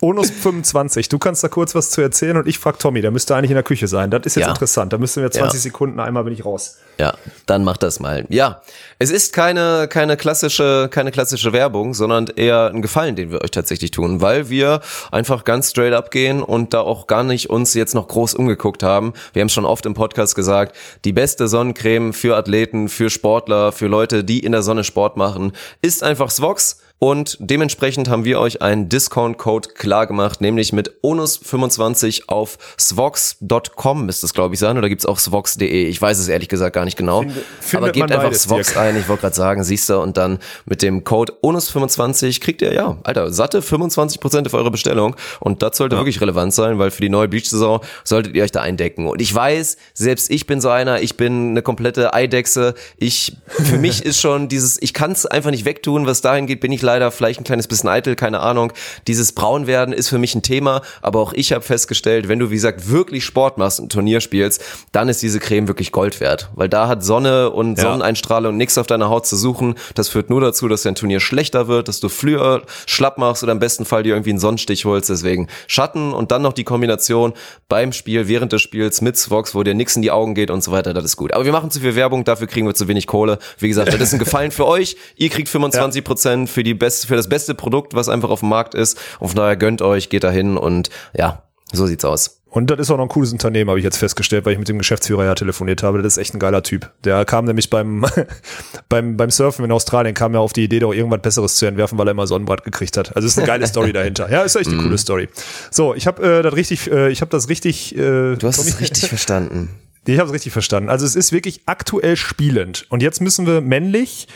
Onus 0.00 0.30
25. 0.30 1.08
Du 1.08 1.18
kannst 1.18 1.42
da 1.44 1.48
kurz 1.48 1.74
was 1.74 1.90
zu 1.90 2.00
erzählen 2.00 2.36
und 2.36 2.46
ich 2.48 2.58
frag 2.58 2.78
Tommy, 2.78 3.00
der 3.00 3.10
müsste 3.10 3.34
eigentlich 3.36 3.50
in 3.50 3.56
der 3.56 3.62
Küche 3.64 3.88
sein. 3.88 4.10
Das 4.10 4.22
ist 4.26 4.36
jetzt 4.36 4.46
Ja. 4.46 4.50
interessant. 4.50 4.92
Da 4.92 4.98
müssen 4.98 5.22
wir 5.22 5.30
20 5.30 5.54
Ja. 5.58 5.60
Sekunden, 5.62 6.00
einmal 6.00 6.24
bin 6.24 6.32
ich 6.32 6.44
raus. 6.44 6.78
Ja, 6.98 7.14
dann 7.46 7.64
mach 7.64 7.76
das 7.76 7.98
mal. 7.98 8.24
Ja, 8.28 8.62
es 8.98 9.10
ist 9.10 9.32
keine 9.32 9.88
keine 9.88 10.16
klassische 10.16 10.88
keine 10.90 11.10
klassische 11.10 11.52
Werbung, 11.52 11.92
sondern 11.92 12.26
eher 12.28 12.70
ein 12.72 12.82
Gefallen, 12.82 13.16
den 13.16 13.32
wir 13.32 13.42
euch 13.42 13.50
tatsächlich 13.50 13.90
tun, 13.90 14.20
weil 14.20 14.48
wir 14.48 14.80
einfach 15.10 15.44
ganz 15.44 15.70
straight 15.70 15.92
up 15.92 16.10
gehen 16.10 16.42
und 16.42 16.72
da 16.72 16.80
auch 16.80 17.06
gar 17.06 17.24
nicht 17.24 17.50
uns 17.50 17.74
jetzt 17.74 17.94
noch 17.94 18.06
groß 18.06 18.34
umgeguckt 18.34 18.82
haben. 18.82 19.12
Wir 19.32 19.40
haben 19.42 19.48
schon 19.48 19.64
oft 19.64 19.86
im 19.86 19.94
Podcast 19.94 20.36
gesagt, 20.36 20.76
die 21.04 21.12
beste 21.12 21.48
Sonnencreme 21.48 22.12
für 22.12 22.36
Athleten, 22.36 22.88
für 22.88 23.10
Sportler, 23.10 23.72
für 23.72 23.88
Leute, 23.88 24.22
die 24.22 24.40
in 24.40 24.52
der 24.52 24.62
Sonne 24.62 24.84
Sport 24.84 25.16
machen, 25.16 25.52
ist 25.82 26.02
einfach 26.02 26.30
Svox. 26.30 26.83
Und 27.04 27.36
dementsprechend 27.38 28.08
haben 28.08 28.24
wir 28.24 28.40
euch 28.40 28.62
einen 28.62 28.88
Discount-Code 28.88 29.68
klar 29.74 30.06
gemacht, 30.06 30.40
nämlich 30.40 30.72
mit 30.72 31.02
Onus25 31.02 32.28
auf 32.28 32.56
svox.com 32.80 34.06
müsste 34.06 34.24
es, 34.24 34.32
glaube 34.32 34.54
ich, 34.54 34.60
sein. 34.60 34.78
Oder 34.78 34.88
gibt's 34.88 35.04
auch 35.04 35.18
svox.de? 35.18 35.84
Ich 35.84 36.00
weiß 36.00 36.18
es 36.18 36.28
ehrlich 36.28 36.48
gesagt 36.48 36.74
gar 36.74 36.86
nicht 36.86 36.96
genau. 36.96 37.20
Finde, 37.60 37.76
Aber 37.76 37.92
gebt 37.92 38.10
einfach 38.10 38.32
Svox 38.32 38.68
Dirk. 38.68 38.78
ein, 38.78 38.96
ich 38.96 39.06
wollte 39.06 39.20
gerade 39.20 39.36
sagen, 39.36 39.64
siehst 39.64 39.90
du, 39.90 40.00
und 40.00 40.16
dann 40.16 40.38
mit 40.64 40.80
dem 40.80 41.04
Code 41.04 41.34
Onus25 41.42 42.40
kriegt 42.40 42.62
ihr, 42.62 42.72
ja, 42.72 42.96
Alter, 43.02 43.30
satte 43.30 43.60
25% 43.60 44.46
auf 44.46 44.54
eure 44.54 44.70
Bestellung. 44.70 45.14
Und 45.40 45.62
das 45.62 45.76
sollte 45.76 45.96
ja. 45.96 46.00
wirklich 46.00 46.22
relevant 46.22 46.54
sein, 46.54 46.78
weil 46.78 46.90
für 46.90 47.02
die 47.02 47.10
neue 47.10 47.28
Beach-Saison 47.28 47.80
solltet 48.02 48.34
ihr 48.34 48.44
euch 48.44 48.52
da 48.52 48.62
eindecken. 48.62 49.08
Und 49.08 49.20
ich 49.20 49.34
weiß, 49.34 49.76
selbst 49.92 50.30
ich 50.30 50.46
bin 50.46 50.62
so 50.62 50.70
einer, 50.70 51.02
ich 51.02 51.18
bin 51.18 51.50
eine 51.50 51.60
komplette 51.60 52.14
Eidechse. 52.14 52.72
Ich, 52.96 53.36
für 53.46 53.76
mich 53.76 54.02
ist 54.06 54.22
schon 54.22 54.48
dieses, 54.48 54.80
ich 54.80 54.94
kann 54.94 55.12
es 55.12 55.26
einfach 55.26 55.50
nicht 55.50 55.66
wegtun, 55.66 56.06
was 56.06 56.22
dahin 56.22 56.46
geht, 56.46 56.60
bin 56.60 56.72
ich 56.72 56.80
leider 56.80 56.93
leider 56.94 57.10
vielleicht 57.10 57.40
ein 57.40 57.44
kleines 57.44 57.66
bisschen 57.66 57.88
eitel, 57.88 58.14
keine 58.14 58.40
Ahnung. 58.40 58.72
Dieses 59.08 59.32
Braunwerden 59.32 59.92
ist 59.92 60.08
für 60.08 60.18
mich 60.18 60.34
ein 60.34 60.42
Thema, 60.42 60.80
aber 61.02 61.18
auch 61.18 61.32
ich 61.32 61.52
habe 61.52 61.62
festgestellt, 61.62 62.28
wenn 62.28 62.38
du, 62.38 62.50
wie 62.50 62.54
gesagt, 62.54 62.88
wirklich 62.88 63.24
Sport 63.24 63.58
machst 63.58 63.80
und 63.80 63.90
Turnier 63.90 64.20
spielst, 64.20 64.62
dann 64.92 65.08
ist 65.08 65.20
diese 65.22 65.40
Creme 65.40 65.66
wirklich 65.66 65.90
Gold 65.90 66.20
wert. 66.20 66.50
Weil 66.54 66.68
da 66.68 66.86
hat 66.86 67.02
Sonne 67.02 67.50
und 67.50 67.78
ja. 67.78 67.84
Sonneneinstrahlung 67.84 68.56
nichts 68.56 68.78
auf 68.78 68.86
deiner 68.86 69.08
Haut 69.08 69.26
zu 69.26 69.36
suchen. 69.36 69.74
Das 69.94 70.08
führt 70.08 70.30
nur 70.30 70.40
dazu, 70.40 70.68
dass 70.68 70.82
dein 70.82 70.94
Turnier 70.94 71.18
schlechter 71.18 71.66
wird, 71.66 71.88
dass 71.88 71.98
du 71.98 72.08
früher 72.08 72.62
schlapp 72.86 73.18
machst 73.18 73.42
oder 73.42 73.52
im 73.52 73.58
besten 73.58 73.84
Fall 73.84 74.04
dir 74.04 74.14
irgendwie 74.14 74.30
einen 74.30 74.38
Sonnenstich 74.38 74.84
holst. 74.84 75.10
Deswegen 75.10 75.48
Schatten 75.66 76.12
und 76.12 76.30
dann 76.30 76.42
noch 76.42 76.52
die 76.52 76.64
Kombination 76.64 77.32
beim 77.68 77.92
Spiel, 77.92 78.28
während 78.28 78.52
des 78.52 78.62
Spiels 78.62 79.00
mit 79.00 79.16
Svox, 79.16 79.54
wo 79.56 79.64
dir 79.64 79.74
nichts 79.74 79.96
in 79.96 80.02
die 80.02 80.12
Augen 80.12 80.34
geht 80.34 80.50
und 80.50 80.62
so 80.62 80.70
weiter, 80.70 80.94
das 80.94 81.04
ist 81.04 81.16
gut. 81.16 81.32
Aber 81.32 81.44
wir 81.44 81.52
machen 81.52 81.72
zu 81.72 81.80
viel 81.80 81.96
Werbung, 81.96 82.22
dafür 82.22 82.46
kriegen 82.46 82.68
wir 82.68 82.74
zu 82.74 82.86
wenig 82.86 83.08
Kohle. 83.08 83.38
Wie 83.58 83.68
gesagt, 83.68 83.92
das 83.92 84.00
ist 84.00 84.12
ein 84.12 84.18
Gefallen 84.20 84.52
für 84.52 84.66
euch. 84.66 84.96
Ihr 85.16 85.28
kriegt 85.28 85.48
25 85.48 86.04
Prozent 86.04 86.50
für 86.50 86.62
die 86.62 86.73
beste, 86.74 87.06
für 87.06 87.16
das 87.16 87.28
beste 87.28 87.54
Produkt, 87.54 87.94
was 87.94 88.08
einfach 88.08 88.30
auf 88.30 88.40
dem 88.40 88.48
Markt 88.48 88.74
ist. 88.74 88.98
Und 89.20 89.28
von 89.28 89.36
daher 89.36 89.56
gönnt 89.56 89.82
euch, 89.82 90.08
geht 90.08 90.24
da 90.24 90.30
hin 90.30 90.56
und 90.56 90.90
ja, 91.16 91.42
so 91.72 91.86
sieht's 91.86 92.04
aus. 92.04 92.40
Und 92.54 92.70
das 92.70 92.78
ist 92.78 92.90
auch 92.92 92.98
noch 92.98 93.06
ein 93.06 93.08
cooles 93.08 93.32
Unternehmen, 93.32 93.68
habe 93.68 93.80
ich 93.80 93.84
jetzt 93.84 93.96
festgestellt, 93.96 94.44
weil 94.44 94.52
ich 94.52 94.60
mit 94.60 94.68
dem 94.68 94.78
Geschäftsführer 94.78 95.24
ja 95.24 95.34
telefoniert 95.34 95.82
habe. 95.82 96.00
Das 96.02 96.12
ist 96.12 96.18
echt 96.18 96.34
ein 96.34 96.38
geiler 96.38 96.62
Typ. 96.62 96.88
Der 97.02 97.24
kam 97.24 97.46
nämlich 97.46 97.68
beim, 97.68 98.06
beim, 98.88 99.16
beim 99.16 99.30
Surfen 99.30 99.64
in 99.64 99.72
Australien, 99.72 100.14
kam 100.14 100.34
ja 100.34 100.38
auf 100.38 100.52
die 100.52 100.62
Idee, 100.62 100.78
doch 100.78 100.92
irgendwas 100.92 101.20
Besseres 101.20 101.56
zu 101.56 101.66
entwerfen, 101.66 101.98
weil 101.98 102.06
er 102.06 102.12
immer 102.12 102.28
Sonnenbrand 102.28 102.62
gekriegt 102.62 102.96
hat. 102.96 103.16
Also 103.16 103.26
ist 103.26 103.38
eine 103.38 103.46
geile 103.48 103.66
Story 103.66 103.92
dahinter. 103.92 104.30
Ja, 104.30 104.42
ist 104.42 104.54
echt 104.54 104.70
eine 104.70 104.80
coole 104.80 104.98
Story. 104.98 105.28
So, 105.72 105.96
ich 105.96 106.06
habe 106.06 106.22
äh, 106.22 106.42
das 106.42 106.54
richtig, 106.54 106.88
äh, 106.92 107.10
ich 107.10 107.22
habe 107.22 107.30
das 107.30 107.48
richtig. 107.48 107.96
Äh, 107.96 108.36
du 108.36 108.46
hast 108.46 108.58
es 108.58 108.78
richtig 108.78 109.08
verstanden. 109.08 109.70
Ich 110.06 110.18
habe 110.18 110.28
es 110.28 110.34
richtig 110.34 110.52
verstanden. 110.52 110.90
Also 110.90 111.06
es 111.06 111.16
ist 111.16 111.32
wirklich 111.32 111.62
aktuell 111.64 112.16
spielend. 112.16 112.84
Und 112.90 113.02
jetzt 113.02 113.22
müssen 113.22 113.46
wir 113.46 113.62
männlich 113.62 114.28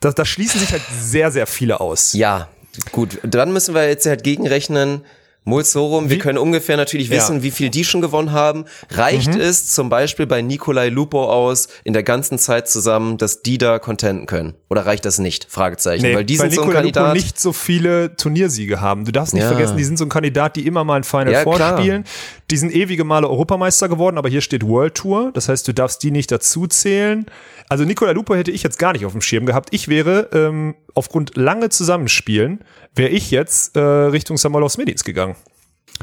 da, 0.00 0.12
da 0.12 0.24
schließen 0.24 0.60
sich 0.60 0.72
halt 0.72 0.82
sehr, 1.00 1.30
sehr 1.30 1.46
viele 1.46 1.80
aus. 1.80 2.12
Ja, 2.12 2.48
gut. 2.92 3.18
Dann 3.22 3.52
müssen 3.52 3.74
wir 3.74 3.88
jetzt 3.88 4.06
halt 4.06 4.24
gegenrechnen, 4.24 5.04
Mulsorum, 5.48 6.10
wir 6.10 6.18
können 6.18 6.38
ungefähr 6.38 6.76
natürlich 6.76 7.10
wissen, 7.10 7.36
ja. 7.36 7.42
wie 7.42 7.50
viel 7.50 7.70
die 7.70 7.84
schon 7.84 8.00
gewonnen 8.00 8.32
haben. 8.32 8.66
Reicht 8.90 9.34
mhm. 9.34 9.40
es 9.40 9.72
zum 9.72 9.88
Beispiel 9.88 10.26
bei 10.26 10.42
Nikolai 10.42 10.88
Lupo 10.88 11.24
aus 11.24 11.68
in 11.84 11.92
der 11.92 12.02
ganzen 12.02 12.38
Zeit 12.38 12.68
zusammen, 12.68 13.18
dass 13.18 13.42
die 13.42 13.58
da 13.58 13.78
contenten 13.78 14.26
können? 14.26 14.54
Oder 14.68 14.86
reicht 14.86 15.04
das 15.04 15.18
nicht? 15.18 15.46
Fragezeichen. 15.48 16.02
Nee, 16.02 16.14
Weil 16.14 16.24
die 16.24 16.36
sind 16.36 16.52
so 16.52 16.62
ein 16.62 16.70
Kandidat. 16.70 17.08
Lupo 17.08 17.14
nicht 17.14 17.40
so 17.40 17.52
viele 17.52 18.14
Turniersiege 18.16 18.80
haben. 18.80 19.04
Du 19.04 19.12
darfst 19.12 19.34
nicht 19.34 19.42
ja. 19.42 19.48
vergessen, 19.48 19.76
die 19.76 19.84
sind 19.84 19.96
so 19.96 20.04
ein 20.04 20.10
Kandidat, 20.10 20.56
die 20.56 20.66
immer 20.66 20.84
mal 20.84 20.96
ein 20.96 21.04
Final 21.04 21.32
ja, 21.32 21.42
vorspielen. 21.42 22.04
Die 22.50 22.56
sind 22.56 22.74
ewige 22.74 23.04
Male 23.04 23.28
Europameister 23.28 23.88
geworden, 23.88 24.18
aber 24.18 24.28
hier 24.28 24.40
steht 24.40 24.66
World 24.66 24.94
Tour. 24.94 25.30
Das 25.32 25.48
heißt, 25.48 25.66
du 25.66 25.72
darfst 25.72 26.02
die 26.02 26.10
nicht 26.10 26.30
dazu 26.30 26.66
zählen. 26.66 27.26
Also 27.68 27.84
Nikolai 27.84 28.12
Lupo 28.12 28.34
hätte 28.34 28.50
ich 28.50 28.62
jetzt 28.62 28.78
gar 28.78 28.92
nicht 28.92 29.04
auf 29.04 29.12
dem 29.12 29.20
Schirm 29.20 29.46
gehabt. 29.46 29.68
Ich 29.72 29.88
wäre 29.88 30.28
ähm, 30.32 30.74
aufgrund 30.94 31.36
lange 31.36 31.68
Zusammenspielen 31.68 32.64
wäre 32.94 33.10
ich 33.10 33.30
jetzt 33.30 33.76
äh, 33.76 33.80
Richtung 33.80 34.36
Samolos 34.36 34.78
Medins 34.78 35.04
gegangen. 35.04 35.36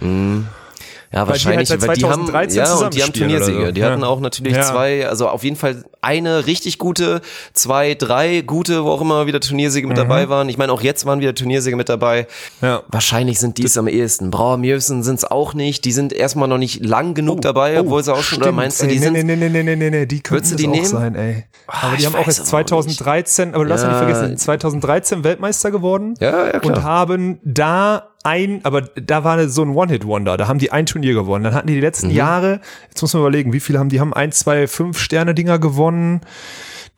Mhm. 0.02 0.48
Ja, 1.14 1.28
wahrscheinlich, 1.28 1.70
weil 1.70 1.78
die, 1.78 1.82
halt 1.82 1.88
weil 1.88 1.98
die 1.98 2.06
haben, 2.06 2.50
ja, 2.56 2.76
und 2.76 2.94
die 2.94 3.04
haben 3.04 3.14
Turniersiege. 3.14 3.66
So. 3.68 3.72
Die 3.72 3.82
ja. 3.82 3.92
hatten 3.92 4.04
auch 4.04 4.20
natürlich 4.20 4.56
ja. 4.56 4.64
zwei, 4.64 5.08
also 5.08 5.28
auf 5.30 5.44
jeden 5.44 5.56
Fall 5.56 5.84
eine 6.02 6.46
richtig 6.46 6.78
gute, 6.78 7.22
zwei, 7.54 7.96
drei 7.96 8.42
gute, 8.42 8.84
wo 8.84 8.90
auch 8.90 9.02
immer 9.02 9.26
wieder 9.28 9.40
Turniersiege 9.40 9.88
mit 9.88 9.98
mhm. 9.98 10.02
dabei 10.02 10.30
waren. 10.30 10.50
Ich 10.50 10.58
meine, 10.58 10.72
auch 10.72 10.82
jetzt 10.82 11.06
waren 11.06 11.20
wieder 11.20 11.34
Turniersiege 11.34 11.76
mit 11.76 11.90
dabei. 11.90 12.28
Ja. 12.62 12.84
Wahrscheinlich 12.88 13.40
sind 13.40 13.58
die 13.58 13.64
es 13.64 13.78
am 13.78 13.88
ehesten. 13.88 14.32
Brauer 14.32 14.58
Mjösen 14.58 15.04
sind 15.04 15.16
es 15.16 15.26
auch 15.26 15.54
nicht. 15.54 15.86
Die 15.86 15.92
sind 15.92 16.14
erstmal 16.14 16.48
noch 16.48 16.58
nicht 16.58 16.84
lang 16.86 17.14
genug 17.14 17.38
oh, 17.38 17.42
dabei, 17.42 17.80
obwohl 17.80 18.04
sie 18.04 18.14
auch 18.14 18.22
schon, 18.24 18.42
oder 18.42 18.52
meinst 18.52 18.82
du, 18.82 18.88
die 18.88 18.94
ey, 18.94 19.00
sind. 19.00 19.14
Nee, 19.14 19.24
nee, 19.24 19.36
nee, 19.36 19.50
nee, 19.50 19.64
nee, 19.64 19.76
nee, 19.76 19.90
nee, 19.90 20.06
die 20.06 20.22
könnten 20.22 20.52
du 20.52 20.56
die 20.56 20.68
nehmen? 20.68 20.86
sein, 20.86 21.16
ey. 21.16 21.46
Aber 21.68 21.94
oh, 21.94 21.98
die 21.98 22.06
haben 22.06 22.16
auch 22.16 22.28
jetzt 22.28 22.46
2013, 22.46 23.54
aber 23.54 23.64
du 23.64 23.70
darfst 23.70 23.86
ja 23.86 23.90
nicht 23.90 23.98
vergessen, 23.98 24.38
2013 24.38 25.24
Weltmeister 25.24 25.72
geworden. 25.72 26.16
Ja, 26.20 26.46
ja, 26.48 26.60
klar. 26.60 26.66
Und 26.66 26.84
haben 26.84 27.40
da 27.44 28.15
ein, 28.26 28.62
aber 28.64 28.82
da 28.82 29.24
war 29.24 29.48
so 29.48 29.62
ein 29.62 29.70
One-Hit-Wonder. 29.70 30.38
Da 30.38 30.48
haben 30.48 30.60
die 30.60 30.72
ein 30.72 30.86
Turnier 30.86 31.14
gewonnen. 31.14 31.44
Dann 31.44 31.54
hatten 31.54 31.68
die 31.68 31.76
die 31.76 31.82
letzten 31.82 32.08
mhm. 32.08 32.16
Jahre, 32.16 32.62
jetzt 32.90 33.02
muss 33.02 33.14
man 33.14 33.22
überlegen, 33.22 33.54
wie 33.54 33.60
viele 33.60 33.80
haben 33.80 33.90
die? 33.90 34.00
Haben 34.00 34.14
ein, 34.14 34.32
zwei, 34.32 34.68
fünf 34.68 35.00
Sterne-Dinger 35.00 35.60
gewonnen. 35.60 36.22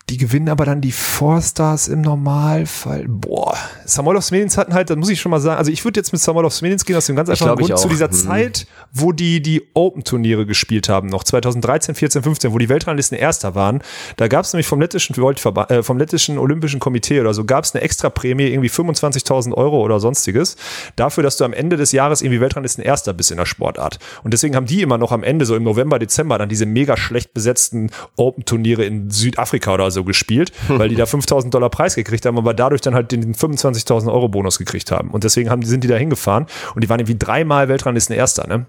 Die 0.10 0.18
gewinnen 0.18 0.47
aber 0.47 0.64
dann 0.64 0.80
die 0.80 0.93
Four 0.93 1.41
Stars 1.41 1.89
im 1.89 1.99
Normalfall. 1.99 3.03
Boah, 3.10 3.58
Samuel 3.84 4.22
Smedins 4.22 4.58
hatten 4.58 4.74
halt, 4.74 4.89
das 4.89 4.95
muss 4.95 5.10
ich 5.10 5.20
schon 5.20 5.32
mal 5.32 5.41
sagen, 5.41 5.58
also 5.58 5.70
ich 5.70 5.84
würde 5.84 5.99
jetzt 5.99 6.14
mit 6.14 6.22
Samuel 6.22 6.49
Smedins 6.49 6.86
gehen 6.86 6.95
aus 6.95 7.08
dem 7.08 7.18
ganz 7.18 7.28
einfachen 7.28 7.58
Grund 7.58 7.78
zu 7.78 7.89
dieser 7.89 8.08
mhm. 8.08 8.14
Zeit, 8.14 8.68
wo 8.93 9.12
die 9.12 9.41
die 9.41 9.64
Open-Turniere 9.74 10.45
gespielt 10.45 10.88
haben, 10.88 11.10
noch 11.10 11.26
2013, 11.26 11.93
14, 11.93 12.24
15, 12.24 12.53
wo 12.53 12.58
die 12.58 12.70
Weltranglisten 12.70 13.18
Erster 13.18 13.53
waren. 13.53 13.82
Da 14.16 14.30
gab 14.30 14.45
es 14.45 14.53
nämlich 14.53 14.66
vom 14.66 14.80
lettischen, 14.80 15.14
äh, 15.18 15.84
vom 15.84 15.97
lettischen 15.97 16.38
Olympischen 16.38 16.80
Komitee 16.80 17.20
oder 17.20 17.34
so, 17.34 17.43
gab 17.43 17.66
es 17.66 17.76
eine 17.76 17.84
extra 17.84 18.10
Prämie, 18.10 18.47
irgendwie 18.47 18.70
25.000 18.70 19.53
Euro 19.55 19.82
oder 19.82 19.99
sonstiges, 19.99 20.55
dafür, 20.95 21.24
dass 21.24 21.36
du 21.36 21.43
am 21.43 21.51
Ende 21.51 21.76
des 21.76 21.91
Jahres 21.91 22.22
irgendwie 22.22 22.39
Weltranglisten 22.39 22.82
Erster 22.82 23.12
bist 23.12 23.32
in 23.32 23.38
der 23.38 23.45
Sportart. 23.45 23.99
Und 24.24 24.34
deswegen 24.34 24.55
haben 24.55 24.68
die 24.68 24.82
immer 24.82 24.97
noch 24.97 25.12
am 25.12 25.24
Ende, 25.24 25.45
so 25.45 25.58
im 25.58 25.64
November, 25.64 25.99
Dezember, 25.99 26.38
dann 26.38 26.47
diese 26.47 26.66
mega 26.66 26.95
schlecht 26.95 27.34
besetzten 27.34 27.91
Open-Turniere 28.16 28.86
in 28.86 29.10
Südafrika 29.10 29.74
oder 29.74 29.91
so 29.91 29.97
so 29.98 30.04
gespielt, 30.04 30.52
weil 30.68 30.89
die 30.89 30.95
da 30.95 31.06
5000 31.18 31.54
Dollar 31.54 31.70
Preis 31.70 31.95
gekriegt 31.95 32.26
haben, 32.26 32.38
aber 32.38 32.54
dadurch 32.54 32.82
dann 32.82 32.93
halt 32.93 33.12
den 33.12 33.34
25.000 33.34 34.12
Euro 34.12 34.30
Bonus 34.30 34.58
gekriegt 34.58 34.91
haben. 34.91 35.10
Und 35.10 35.24
deswegen 35.24 35.50
haben, 35.50 35.64
sind 35.64 35.84
die 35.84 35.88
da 35.88 35.95
hingefahren 35.95 36.45
und 36.76 36.84
die 36.84 36.89
waren 36.89 37.00
irgendwie 37.00 37.18
dreimal 37.18 37.68
Weltranglisten 37.68 38.16
Erster, 38.16 38.48
ne? 38.48 38.68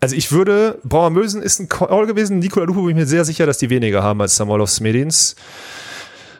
Also 0.00 0.14
ich 0.14 0.30
würde, 0.30 0.78
Brauer 0.84 1.10
Mösen 1.10 1.42
ist 1.42 1.58
ein 1.58 1.68
Call 1.68 2.06
gewesen, 2.06 2.38
Nikola 2.38 2.66
Lupo 2.66 2.82
bin 2.82 2.90
ich 2.90 2.96
mir 2.96 3.06
sehr 3.06 3.24
sicher, 3.24 3.46
dass 3.46 3.58
die 3.58 3.68
weniger 3.68 4.02
haben 4.02 4.20
als 4.20 4.36
Samolovs 4.36 4.76
Smedins. 4.76 5.34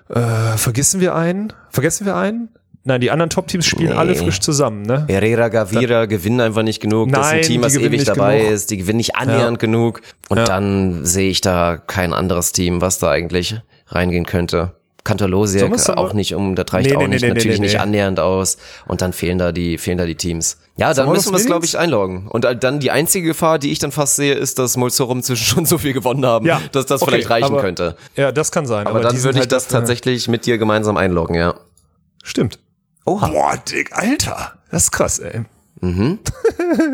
Äh, 0.08 0.56
vergessen 0.56 1.00
wir 1.00 1.16
einen? 1.16 1.52
Vergessen 1.70 2.06
wir 2.06 2.14
einen? 2.14 2.50
Nein, 2.84 3.00
die 3.00 3.10
anderen 3.10 3.28
Top-Teams 3.28 3.66
spielen 3.66 3.90
nee. 3.90 3.96
alle 3.96 4.14
frisch 4.14 4.40
zusammen, 4.40 4.82
ne? 4.82 5.04
Herrera, 5.08 5.48
Gavira 5.48 6.00
da, 6.00 6.06
gewinnen 6.06 6.40
einfach 6.40 6.62
nicht 6.62 6.80
genug. 6.80 7.10
Nein, 7.10 7.20
das 7.20 7.26
ist 7.26 7.32
ein 7.34 7.42
Team, 7.42 7.62
was 7.62 7.76
ewig 7.76 8.04
dabei 8.04 8.38
genug. 8.38 8.52
ist. 8.52 8.70
Die 8.70 8.76
gewinnen 8.78 8.96
nicht 8.96 9.16
annähernd 9.16 9.60
ja. 9.60 9.66
genug. 9.66 10.00
Und 10.30 10.38
ja. 10.38 10.44
dann 10.44 11.04
sehe 11.04 11.28
ich 11.28 11.42
da 11.42 11.76
kein 11.76 12.14
anderes 12.14 12.52
Team, 12.52 12.80
was 12.80 12.98
da 12.98 13.10
eigentlich 13.10 13.56
reingehen 13.88 14.26
könnte. 14.26 14.72
Kantalosiak 15.04 15.78
so 15.78 15.94
auch 15.94 16.12
nicht 16.12 16.34
um, 16.34 16.54
das 16.54 16.70
reicht 16.72 16.90
nee, 16.90 16.96
auch 16.96 17.00
nee, 17.00 17.08
nicht, 17.08 17.22
nee, 17.22 17.28
natürlich 17.28 17.60
nicht 17.60 17.80
annähernd 17.80 18.20
aus. 18.20 18.58
Und 18.86 19.00
dann 19.00 19.14
fehlen 19.14 19.38
da 19.38 19.52
die, 19.52 19.78
fehlen 19.78 19.96
da 19.96 20.04
die 20.04 20.16
Teams. 20.16 20.58
Ja, 20.76 20.92
dann 20.92 21.08
müssen 21.08 21.32
wir 21.32 21.38
es, 21.38 21.46
glaube 21.46 21.64
ich, 21.64 21.78
einloggen. 21.78 22.28
Und 22.28 22.44
dann 22.44 22.78
die 22.78 22.90
einzige 22.90 23.28
Gefahr, 23.28 23.58
die 23.58 23.72
ich 23.72 23.78
dann 23.78 23.90
fast 23.90 24.16
sehe, 24.16 24.34
ist, 24.34 24.58
dass 24.58 24.76
Molzorum 24.76 25.22
zwischen 25.22 25.44
schon 25.44 25.64
so 25.64 25.78
viel 25.78 25.94
gewonnen 25.94 26.26
haben, 26.26 26.46
ja, 26.46 26.60
dass 26.72 26.84
das 26.86 27.00
okay, 27.00 27.12
vielleicht 27.12 27.30
reichen 27.30 27.46
aber, 27.46 27.60
könnte. 27.62 27.96
Ja, 28.16 28.32
das 28.32 28.52
kann 28.52 28.66
sein. 28.66 28.86
Aber, 28.86 28.98
aber 28.98 29.08
dann 29.08 29.22
würde 29.22 29.38
ich 29.38 29.42
halt 29.42 29.52
das 29.52 29.68
tatsächlich 29.68 30.28
mit 30.28 30.44
dir 30.44 30.58
gemeinsam 30.58 30.96
einloggen, 30.98 31.34
ja. 31.36 31.54
Stimmt. 32.22 32.58
Oha. 33.06 33.28
Boah, 33.28 33.56
Dick, 33.56 33.96
Alter. 33.96 34.58
Das 34.70 34.84
ist 34.84 34.90
krass, 34.90 35.18
ey. 35.18 35.44
Mhm. 35.80 36.18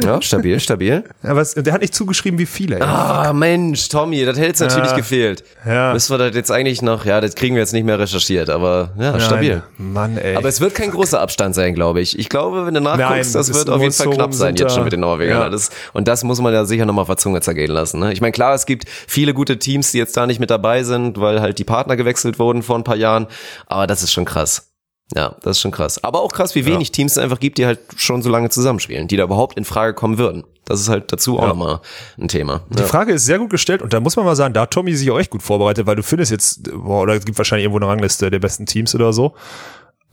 Ja, 0.05 0.23
stabil, 0.23 0.61
stabil. 0.61 1.05
Aber 1.23 1.41
es, 1.41 1.55
der 1.55 1.73
hat 1.73 1.81
nicht 1.81 1.95
zugeschrieben, 1.95 2.39
wie 2.39 2.47
viele. 2.47 2.81
Ah, 2.81 3.33
Mensch, 3.33 3.89
Tommy, 3.89 4.25
das 4.25 4.37
hätte 4.37 4.47
jetzt 4.47 4.61
natürlich 4.61 4.91
ja. 4.91 4.97
gefehlt. 4.97 5.45
Ja. 5.67 5.93
Müssen 5.93 6.13
wir 6.13 6.19
das 6.19 6.35
jetzt 6.35 6.51
eigentlich 6.51 6.83
noch, 6.83 7.05
ja, 7.05 7.21
das 7.21 7.35
kriegen 7.35 7.55
wir 7.57 7.61
jetzt 7.63 7.73
nicht 7.73 7.85
mehr 7.85 7.99
recherchiert, 7.99 8.51
aber 8.51 8.91
ja, 8.99 9.13
Nein. 9.13 9.21
stabil. 9.21 9.63
Mann, 9.79 10.17
ey. 10.17 10.37
Aber 10.37 10.49
es 10.49 10.61
wird 10.61 10.75
kein 10.75 10.91
großer 10.91 11.21
Abstand 11.21 11.55
sein, 11.55 11.75
glaube 11.75 12.01
ich. 12.01 12.19
Ich 12.19 12.29
glaube, 12.29 12.67
wenn 12.67 12.75
du 12.75 12.81
nachguckst, 12.81 13.35
Nein, 13.35 13.41
das 13.41 13.55
wird 13.55 13.71
auf 13.71 13.81
jeden 13.81 13.93
Fall 13.93 14.11
knapp 14.11 14.35
sein 14.35 14.55
jetzt 14.57 14.75
schon 14.75 14.85
mit 14.85 14.93
den 14.93 15.01
Norwegern. 15.01 15.41
Ja. 15.41 15.49
Das, 15.49 15.71
und 15.93 16.07
das 16.07 16.23
muss 16.25 16.41
man 16.41 16.53
ja 16.53 16.65
sicher 16.65 16.87
nochmal 16.87 17.03
auf 17.03 17.09
der 17.09 17.17
Zunge 17.17 17.41
zergehen 17.41 17.71
lassen. 17.71 18.01
Ne? 18.01 18.13
Ich 18.13 18.21
meine, 18.21 18.33
klar, 18.33 18.55
es 18.55 18.67
gibt 18.67 18.85
viele 18.89 19.35
gute 19.35 19.59
Teams, 19.59 19.93
die 19.93 19.99
jetzt 19.99 20.17
da 20.17 20.27
nicht 20.27 20.41
mit 20.41 20.51
dabei 20.51 20.83
sind, 20.85 21.21
weil 21.21 21.41
halt 21.41 21.59
die 21.59 21.65
Partner 21.65 21.97
gewechselt 21.97 22.39
wurden 22.39 22.63
vor 22.63 22.77
ein 22.77 22.85
paar 22.85 22.97
Jahren, 22.97 23.27
aber 23.67 23.87
das 23.87 24.03
ist 24.03 24.13
schon 24.13 24.25
krass. 24.25 24.74
Ja, 25.15 25.37
das 25.43 25.59
ist 25.59 25.61
schon 25.61 25.71
krass. 25.71 26.03
Aber 26.03 26.23
auch 26.23 26.33
krass, 26.33 26.55
wie 26.55 26.65
wenig 26.65 26.89
ja. 26.89 26.93
Teams 26.93 27.13
es 27.13 27.19
einfach 27.19 27.39
gibt, 27.39 27.59
die 27.59 27.67
halt 27.67 27.81
schon 27.97 28.23
so 28.23 28.31
lange 28.31 28.49
zusammenspielen, 28.49 29.07
die 29.07 29.17
da 29.17 29.25
überhaupt 29.25 29.59
in 29.59 29.65
Frage 29.65 29.95
kommen 29.95 30.19
würden. 30.19 30.45
Das 30.65 30.81
ist 30.81 30.89
halt 30.89 31.13
dazu 31.13 31.39
auch 31.39 31.43
ja. 31.43 31.49
nochmal 31.49 31.81
ein 32.19 32.29
Thema. 32.29 32.63
Die 32.71 32.81
ja. 32.81 32.87
Frage 32.87 33.13
ist 33.13 33.27
sehr 33.27 33.39
gut 33.39 33.51
gestellt 33.51 33.83
und 33.83 33.93
da 33.93 34.01
muss 34.01 34.17
man 34.17 34.25
mal 34.25 34.35
sagen, 34.35 34.55
da 34.55 34.63
hat 34.63 34.71
Tommy 34.71 34.95
sich 34.95 35.11
auch 35.11 35.19
echt 35.19 35.31
gut 35.31 35.43
vorbereitet, 35.43 35.87
weil 35.87 35.97
du 35.97 36.03
findest 36.03 36.31
jetzt, 36.31 36.71
boah, 36.73 37.03
oder 37.03 37.15
es 37.15 37.25
gibt 37.25 37.37
wahrscheinlich 37.37 37.65
irgendwo 37.65 37.85
eine 37.85 37.89
Rangliste 37.89 38.31
der 38.31 38.39
besten 38.39 38.65
Teams 38.65 38.95
oder 38.95 39.13
so. 39.13 39.35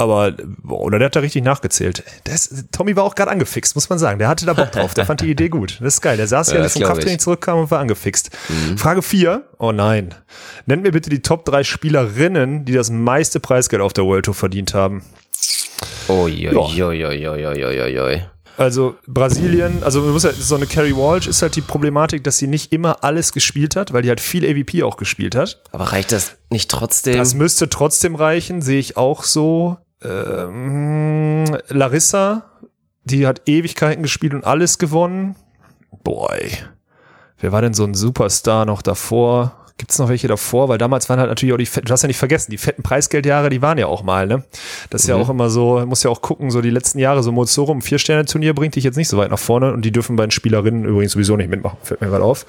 Aber, 0.02 0.34
oder 0.68 1.00
der 1.00 1.08
hat 1.08 1.16
da 1.16 1.22
richtig 1.22 1.44
nachgezählt. 1.44 2.04
Das, 2.24 2.66
Tommy 2.72 2.96
war 2.96 3.04
auch 3.04 3.16
gerade 3.16 3.32
angefixt, 3.32 3.76
muss 3.76 3.90
man 3.90 4.00
sagen. 4.00 4.20
Der 4.20 4.28
hatte 4.28 4.46
da 4.46 4.54
Bock 4.54 4.72
drauf. 4.72 4.94
Der 4.94 5.06
fand 5.06 5.22
die 5.22 5.30
Idee 5.30 5.50
gut. 5.50 5.78
Das 5.80 5.96
ist 5.96 6.02
geil. 6.02 6.18
Der 6.18 6.28
saß 6.28 6.52
ja, 6.52 6.62
Ja, 6.62 6.70
vom 6.70 6.84
Krafttraining 6.84 7.20
zurückkam 7.20 7.60
und 7.60 7.72
war 7.72 7.80
angefixt. 7.80 8.32
Frage 8.78 9.02
vier. 9.02 9.44
Oh 9.58 9.72
nein. 9.72 10.14
Nennt 10.66 10.84
mir 10.84 10.92
bitte 10.92 11.10
die 11.10 11.22
Top 11.22 11.46
drei 11.46 11.64
Spielerinnen, 11.64 12.66
die 12.66 12.74
das 12.74 12.90
meiste 12.90 13.40
Preisgeld 13.40 13.82
auf 13.82 13.94
der 13.94 14.06
World 14.06 14.26
Tour 14.26 14.34
verdient 14.34 14.74
haben. 14.74 15.04
Uiuiuiuiuiui. 16.08 18.22
Also 18.58 18.96
Brasilien, 19.08 19.82
also 19.82 20.02
man 20.02 20.12
muss 20.12 20.24
ja, 20.24 20.34
so 20.34 20.56
eine 20.56 20.68
Carrie 20.68 20.96
Walsh 20.96 21.28
ist 21.28 21.42
halt 21.42 21.56
die 21.56 21.62
Problematik, 21.62 22.24
dass 22.24 22.38
sie 22.38 22.48
nicht 22.48 22.74
immer 22.74 23.04
alles 23.04 23.32
gespielt 23.32 23.76
hat, 23.76 23.94
weil 23.94 24.04
die 24.04 24.10
halt 24.10 24.20
viel 24.20 24.46
AVP 24.46 24.84
auch 24.84 24.98
gespielt 24.98 25.36
hat. 25.36 25.62
Aber 25.72 25.86
reicht 25.86 26.12
das 26.12 26.36
nicht 26.50 26.70
trotzdem? 26.70 27.18
Das 27.18 27.34
müsste 27.34 27.70
trotzdem 27.70 28.16
reichen, 28.16 28.62
sehe 28.62 28.80
ich 28.80 28.98
auch 28.98 29.24
so. 29.24 29.78
Ähm, 30.04 31.46
Larissa, 31.70 32.44
die 33.04 33.28
hat 33.28 33.44
Ewigkeiten 33.46 34.04
gespielt 34.04 34.34
und 34.34 34.44
alles 34.44 34.78
gewonnen. 34.78 35.36
Boy. 36.04 36.52
Wer 37.40 37.52
war 37.52 37.62
denn 37.62 37.74
so 37.74 37.84
ein 37.84 37.94
Superstar 37.94 38.66
noch 38.66 38.82
davor? 38.82 39.58
Gibt's 39.78 39.98
noch 39.98 40.10
welche 40.10 40.28
davor? 40.28 40.70
Weil 40.70 40.78
damals 40.78 41.10
waren 41.10 41.20
halt 41.20 41.30
natürlich 41.30 41.54
auch 41.54 41.58
die 41.58 41.66
fetten, 41.66 41.88
du 41.88 41.94
hast 41.94 42.04
ja 42.04 42.08
nicht 42.08 42.20
vergessen, 42.20 42.52
die 42.52 42.60
fetten 42.60 42.84
Preisgeldjahre, 42.84 43.50
die 43.50 43.64
waren 43.64 43.80
ja 43.80 43.88
auch 43.88 44.04
mal, 44.04 44.28
ne? 44.28 44.44
Das 44.92 45.02
ist 45.02 45.08
ja 45.08 45.16
auch 45.16 45.30
immer 45.30 45.50
so, 45.50 45.84
muss 45.88 46.04
ja 46.04 46.12
auch 46.12 46.22
gucken, 46.22 46.52
so 46.52 46.62
die 46.62 46.70
letzten 46.70 47.00
Jahre, 47.00 47.24
so 47.24 47.32
Mozoro 47.32 47.72
im 47.72 47.82
Vier-Sterne-Turnier 47.82 48.54
bringt 48.54 48.76
dich 48.76 48.84
jetzt 48.84 48.96
nicht 48.96 49.08
so 49.08 49.18
weit 49.18 49.32
nach 49.32 49.40
vorne 49.40 49.74
und 49.74 49.84
die 49.84 49.92
dürfen 49.92 50.16
bei 50.18 50.26
den 50.28 50.32
Spielerinnen 50.32 50.86
übrigens 50.86 51.14
sowieso 51.14 51.36
nicht 51.36 51.50
mitmachen, 51.50 51.80
fällt 51.82 52.02
mir 52.02 52.10
gerade 52.10 52.24
auf. 52.24 52.46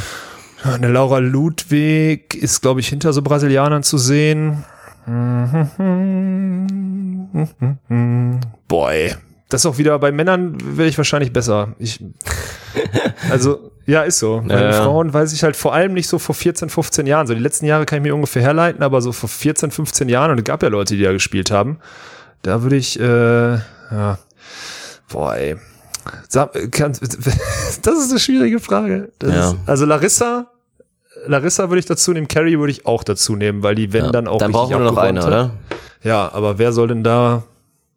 Eine 0.62 0.88
Laura 0.88 1.18
Ludwig 1.18 2.34
ist, 2.34 2.60
glaube 2.60 2.80
ich, 2.80 2.88
hinter 2.88 3.14
so 3.14 3.22
Brasilianern 3.22 3.82
zu 3.82 3.96
sehen. 3.96 4.64
Boy. 8.68 9.14
Das 9.48 9.62
ist 9.62 9.66
auch 9.66 9.78
wieder 9.78 9.98
bei 9.98 10.12
Männern 10.12 10.56
wäre 10.76 10.88
ich 10.88 10.96
wahrscheinlich 10.96 11.32
besser. 11.32 11.74
Ich, 11.78 12.02
also, 13.30 13.72
ja, 13.86 14.02
ist 14.02 14.20
so. 14.20 14.44
Bei 14.46 14.62
Ja. 14.62 14.72
Frauen 14.84 15.12
weiß 15.12 15.32
ich 15.32 15.42
halt 15.42 15.56
vor 15.56 15.74
allem 15.74 15.92
nicht 15.92 16.06
so 16.08 16.20
vor 16.20 16.36
14, 16.36 16.68
15 16.68 17.06
Jahren. 17.06 17.26
So 17.26 17.34
die 17.34 17.40
letzten 17.40 17.66
Jahre 17.66 17.84
kann 17.84 17.96
ich 17.98 18.02
mir 18.04 18.14
ungefähr 18.14 18.42
herleiten, 18.42 18.82
aber 18.84 19.02
so 19.02 19.10
vor 19.10 19.28
14, 19.28 19.72
15 19.72 20.08
Jahren, 20.08 20.30
und 20.30 20.38
es 20.38 20.44
gab 20.44 20.62
ja 20.62 20.68
Leute, 20.68 20.96
die 20.96 21.02
da 21.02 21.10
gespielt 21.12 21.50
haben, 21.50 21.80
da 22.42 22.62
würde 22.62 22.76
ich, 22.76 22.98
äh, 23.00 23.54
ja, 23.54 24.18
boah, 25.10 25.34
ey. 25.34 25.56
Das 27.82 27.98
ist 27.98 28.10
eine 28.10 28.20
schwierige 28.20 28.60
Frage. 28.60 29.10
Ja. 29.22 29.50
ist, 29.50 29.56
also 29.66 29.84
Larissa, 29.84 30.50
Larissa 31.26 31.68
würde 31.70 31.80
ich 31.80 31.86
dazu 31.86 32.12
nehmen, 32.12 32.28
Carrie 32.28 32.58
würde 32.58 32.70
ich 32.72 32.86
auch 32.86 33.04
dazu 33.04 33.36
nehmen, 33.36 33.62
weil 33.62 33.74
die, 33.74 33.92
wenn 33.92 34.06
Ja. 34.06 34.10
dann 34.12 34.28
auch 34.28 34.38
Dann 34.38 34.52
brauchen 34.52 34.70
wir 34.70 34.78
nur 34.78 34.92
noch 34.92 34.96
eine, 34.98 35.20
hat. 35.20 35.26
oder? 35.26 35.50
Ja, 36.02 36.30
aber 36.32 36.58
wer 36.58 36.72
soll 36.72 36.88
denn 36.88 37.04
da, 37.04 37.42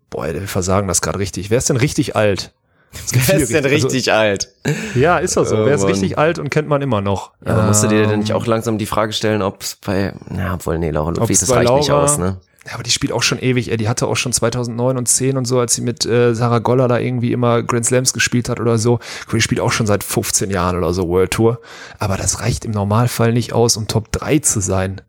boah, 0.09 0.25
wir 0.33 0.41
versagen 0.47 0.87
das 0.87 1.01
gerade 1.01 1.19
richtig. 1.19 1.49
Wer 1.49 1.57
ist 1.59 1.69
denn 1.69 1.77
richtig 1.77 2.15
alt? 2.15 2.51
Wer 3.11 3.37
ist 3.39 3.51
denn 3.51 3.63
also- 3.63 3.69
richtig 3.87 4.13
alt? 4.13 4.49
ja, 4.93 5.17
ist 5.17 5.35
doch 5.35 5.45
so. 5.47 5.57
Oh, 5.57 5.65
Wer 5.65 5.73
ist 5.75 5.81
Mann. 5.81 5.91
richtig 5.91 6.17
alt 6.19 6.37
und 6.37 6.51
kennt 6.51 6.67
man 6.67 6.81
immer 6.83 7.01
noch? 7.01 7.31
Ja, 7.43 7.53
aber 7.53 7.63
musst 7.63 7.83
du 7.83 7.87
dir 7.87 8.01
denn 8.03 8.11
Ähm, 8.11 8.19
nicht 8.19 8.33
auch 8.33 8.45
langsam 8.45 8.77
die 8.77 8.85
Frage 8.85 9.13
stellen, 9.13 9.41
ob 9.41 9.61
es 9.63 9.77
bei, 9.83 10.13
na, 10.29 10.53
obwohl, 10.53 10.77
nee, 10.77 10.91
Laura 10.91 11.09
Ludwig, 11.09 11.39
das 11.39 11.49
reicht 11.49 11.71
nicht 11.73 11.87
Laura- 11.87 12.03
aus, 12.03 12.17
ne? 12.19 12.37
Ja, 12.65 12.75
aber 12.75 12.83
die 12.83 12.91
spielt 12.91 13.11
auch 13.11 13.23
schon 13.23 13.39
ewig. 13.39 13.69
Ey. 13.71 13.77
Die 13.77 13.89
hatte 13.89 14.07
auch 14.07 14.15
schon 14.15 14.31
2009 14.31 14.97
und 14.97 15.07
10 15.07 15.37
und 15.37 15.45
so, 15.45 15.59
als 15.59 15.73
sie 15.75 15.81
mit 15.81 16.05
äh, 16.05 16.33
Sarah 16.33 16.59
Goller 16.59 16.87
da 16.87 16.97
irgendwie 16.97 17.33
immer 17.33 17.61
Grand 17.61 17.85
Slams 17.85 18.13
gespielt 18.13 18.47
hat 18.47 18.59
oder 18.61 18.77
so. 18.77 18.99
Die 19.33 19.41
spielt 19.41 19.59
auch 19.59 19.71
schon 19.73 19.85
seit 19.85 20.03
15 20.03 20.49
Jahren 20.49 20.77
oder 20.77 20.93
so 20.93 21.07
World 21.09 21.31
Tour. 21.31 21.59
Aber 21.99 22.15
das 22.15 22.39
reicht 22.39 22.63
im 22.63 22.71
Normalfall 22.71 23.33
nicht 23.33 23.51
aus, 23.51 23.75
um 23.75 23.87
Top 23.89 24.11
3 24.13 24.39
zu 24.39 24.61
sein. 24.61 25.01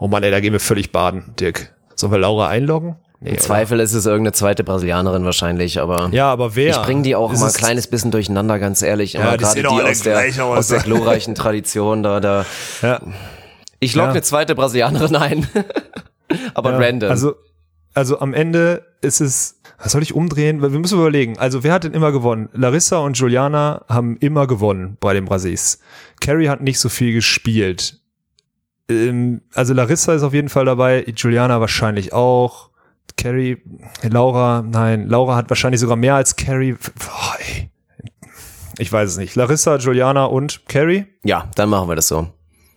Oh 0.00 0.08
Mann, 0.08 0.22
ey, 0.24 0.30
da 0.32 0.40
gehen 0.40 0.52
wir 0.52 0.60
völlig 0.60 0.90
baden, 0.90 1.34
Dirk. 1.38 1.72
Sollen 1.94 2.12
wir 2.12 2.18
Laura 2.18 2.48
einloggen? 2.48 2.96
Nee, 3.20 3.30
Im 3.30 3.34
oder? 3.34 3.42
Zweifel 3.42 3.80
ist 3.80 3.94
es 3.94 4.06
irgendeine 4.06 4.32
zweite 4.32 4.62
Brasilianerin 4.62 5.24
wahrscheinlich, 5.24 5.80
aber 5.80 6.08
Ja, 6.12 6.30
aber 6.30 6.54
wer? 6.54 6.70
ich 6.70 6.82
bringe 6.82 7.02
die 7.02 7.16
auch 7.16 7.32
Ist 7.32 7.38
immer 7.38 7.46
ein 7.46 7.50
es- 7.50 7.56
kleines 7.56 7.86
bisschen 7.88 8.12
durcheinander, 8.12 8.60
ganz 8.60 8.80
ehrlich. 8.82 9.14
Ja, 9.14 9.36
die 9.36 9.42
gerade 9.44 9.60
die, 9.60 9.66
aus, 9.66 10.00
der, 10.00 10.12
gleich 10.14 10.40
aus. 10.40 10.58
aus 10.58 10.68
der 10.68 10.80
glorreichen 10.80 11.34
Tradition 11.34 12.02
da, 12.04 12.20
da. 12.20 12.44
Ja. 12.82 13.00
Ich 13.80 13.94
log 13.96 14.06
Ja. 14.06 14.10
eine 14.10 14.22
zweite 14.22 14.54
Brasilianerin 14.56 15.16
ein. 15.16 15.48
aber 16.54 16.72
Ja, 16.72 16.78
random. 16.78 17.10
Also, 17.10 17.34
also 17.94 18.20
am 18.20 18.34
Ende 18.34 18.86
ist 19.00 19.20
es, 19.20 19.60
was 19.82 19.92
soll 19.92 20.02
ich 20.02 20.14
umdrehen? 20.14 20.60
Wir 20.60 20.68
müssen 20.70 20.98
überlegen. 20.98 21.38
Also 21.38 21.62
wer 21.64 21.72
hat 21.72 21.84
denn 21.84 21.92
immer 21.92 22.12
gewonnen? 22.12 22.48
Larissa 22.52 22.98
und 22.98 23.16
Juliana 23.16 23.84
haben 23.88 24.16
immer 24.18 24.46
gewonnen 24.46 24.96
bei 25.00 25.14
den 25.14 25.24
Brasis. 25.24 25.80
Carrie 26.20 26.48
hat 26.48 26.60
nicht 26.60 26.80
so 26.80 26.88
viel 26.88 27.12
gespielt. 27.12 28.00
Ähm, 28.88 29.42
also 29.54 29.74
Larissa 29.74 30.14
ist 30.14 30.22
auf 30.22 30.34
jeden 30.34 30.48
Fall 30.48 30.64
dabei, 30.64 31.04
Juliana 31.16 31.60
wahrscheinlich 31.60 32.12
auch. 32.12 32.70
Carrie, 33.16 33.58
Laura, 34.02 34.62
nein, 34.62 35.08
Laura 35.08 35.34
hat 35.34 35.50
wahrscheinlich 35.50 35.80
sogar 35.80 35.96
mehr 35.96 36.14
als 36.14 36.36
Carrie. 36.36 36.72
Boah. 36.72 37.36
Ich 38.78 38.92
weiß 38.92 39.10
es 39.10 39.16
nicht. 39.16 39.34
Larissa, 39.34 39.76
Juliana 39.76 40.26
und 40.26 40.66
Carrie? 40.68 41.06
ja, 41.24 41.50
dann 41.56 41.68
machen 41.68 41.88
wir 41.88 41.96
das 41.96 42.06
so. 42.08 42.28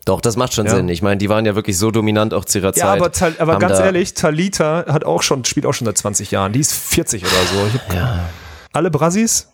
Doch, 0.05 0.19
das 0.21 0.35
macht 0.35 0.53
schon 0.53 0.65
Ja. 0.65 0.75
Sinn. 0.75 0.89
Ich 0.89 1.01
meine, 1.01 1.17
die 1.17 1.29
waren 1.29 1.45
ja 1.45 1.53
wirklich 1.55 1.77
so 1.77 1.91
dominant 1.91 2.33
auch 2.33 2.45
zu 2.45 2.57
ihrer 2.59 2.69
Ja, 2.69 2.73
Zeit. 2.73 2.99
aber, 3.01 3.11
Tal- 3.11 3.35
aber 3.37 3.53
Haben 3.53 3.59
ganz 3.59 3.79
ehrlich, 3.79 4.13
Talita 4.15 4.85
hat 4.87 5.03
auch 5.03 5.21
schon, 5.21 5.45
spielt 5.45 5.65
auch 5.65 5.73
schon 5.73 5.85
seit 5.85 5.97
20 5.97 6.31
Jahren. 6.31 6.53
Die 6.53 6.59
ist 6.59 6.73
40 6.73 7.23
oder 7.23 7.31
so. 7.31 7.95
Ja. 7.95 8.29
Alle 8.73 8.89
Brasis? 8.89 9.47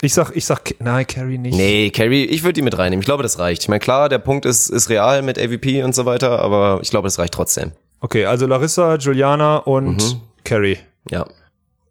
Ich 0.00 0.14
sag, 0.14 0.34
ich 0.34 0.44
sag, 0.44 0.74
nein, 0.80 1.06
Carrie 1.06 1.38
nicht. 1.38 1.54
Nee, 1.56 1.90
Carrie, 1.90 2.24
ich 2.24 2.42
würde 2.42 2.54
die 2.54 2.62
mit 2.62 2.76
reinnehmen. 2.76 3.02
Ich 3.02 3.06
glaube, 3.06 3.22
das 3.22 3.38
reicht. 3.38 3.62
Ich 3.62 3.68
meine, 3.68 3.78
klar, 3.78 4.08
der 4.08 4.18
Punkt 4.18 4.44
ist, 4.44 4.68
ist 4.68 4.88
real 4.88 5.22
mit 5.22 5.38
AVP 5.38 5.84
und 5.84 5.94
so 5.94 6.04
weiter, 6.06 6.40
aber 6.40 6.80
ich 6.82 6.90
glaube, 6.90 7.06
das 7.06 7.20
reicht 7.20 7.34
trotzdem. 7.34 7.70
Okay, 8.00 8.24
also 8.24 8.46
Larissa, 8.46 8.96
Juliana 8.96 9.58
und 9.58 9.98
Mhm. 10.02 10.20
Carrie. 10.42 10.78
Ja. 11.10 11.24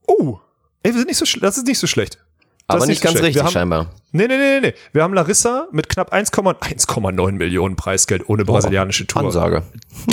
Oh, 0.07 0.39
ey, 0.84 0.91
wir 0.91 0.97
sind 0.99 1.07
nicht 1.07 1.18
so, 1.18 1.39
das 1.39 1.57
ist 1.57 1.66
nicht 1.66 1.80
so 1.80 1.88
schlecht. 1.88 2.18
Das 2.72 2.76
Aber 2.76 2.84
ist 2.84 2.90
nicht 2.90 3.02
ganz 3.04 3.22
richtig, 3.22 3.44
haben, 3.44 3.52
scheinbar. 3.52 3.88
Nee, 4.14 4.28
nee, 4.28 4.38
nee, 4.38 4.60
nee, 4.60 4.68
nee. 4.68 4.74
Wir 4.92 5.04
haben 5.04 5.14
Larissa 5.14 5.68
mit 5.72 5.88
knapp 5.90 6.14
1,9 6.14 6.56
1,9 6.60 7.32
Millionen 7.34 7.76
Preisgeld 7.76 8.28
ohne 8.28 8.44
brasilianische 8.46 9.08
Tour. 9.08 9.24
Ansage. 9.24 9.64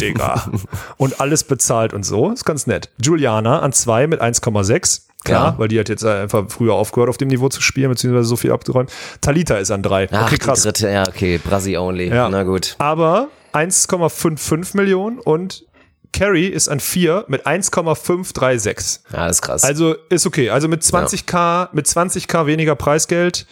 Digga. 0.00 0.50
und 0.96 1.20
alles 1.20 1.44
bezahlt 1.44 1.92
und 1.92 2.04
so. 2.04 2.30
Ist 2.30 2.44
ganz 2.44 2.66
nett. 2.66 2.90
Juliana 3.02 3.60
an 3.60 3.72
zwei 3.72 4.06
mit 4.06 4.22
1,6. 4.22 5.02
Klar, 5.24 5.52
Ja. 5.52 5.58
weil 5.58 5.66
die 5.68 5.80
hat 5.80 5.88
jetzt 5.88 6.04
einfach 6.04 6.44
früher 6.48 6.74
aufgehört, 6.74 7.10
auf 7.10 7.16
dem 7.16 7.26
Niveau 7.28 7.48
zu 7.48 7.60
spielen, 7.60 7.90
beziehungsweise 7.90 8.28
so 8.28 8.36
viel 8.36 8.52
abgeräumt. 8.52 8.90
Talita 9.20 9.56
ist 9.56 9.72
an 9.72 9.82
drei. 9.82 10.08
Ach, 10.12 10.22
okay, 10.26 10.34
die 10.36 10.38
krass. 10.38 10.62
dritte, 10.62 10.88
ja, 10.88 11.02
okay, 11.08 11.38
Brasi 11.38 11.76
only. 11.76 12.08
Ja. 12.08 12.28
Na 12.28 12.44
gut. 12.44 12.76
Aber 12.78 13.28
1,55 13.52 14.76
Millionen 14.76 15.18
und 15.18 15.64
Carrie 16.12 16.46
ist 16.46 16.68
an 16.68 16.80
vier 16.80 17.24
mit 17.28 17.46
1,536. 17.46 19.00
Ja, 19.12 19.26
das 19.26 19.36
ist 19.36 19.42
krass. 19.42 19.64
Also 19.64 19.94
ist 20.08 20.26
okay. 20.26 20.50
Also 20.50 20.68
mit 20.68 20.82
20k, 20.82 21.68
mit 21.72 21.86
20k 21.86 22.46
weniger 22.46 22.74
Preisgeld. 22.76 23.46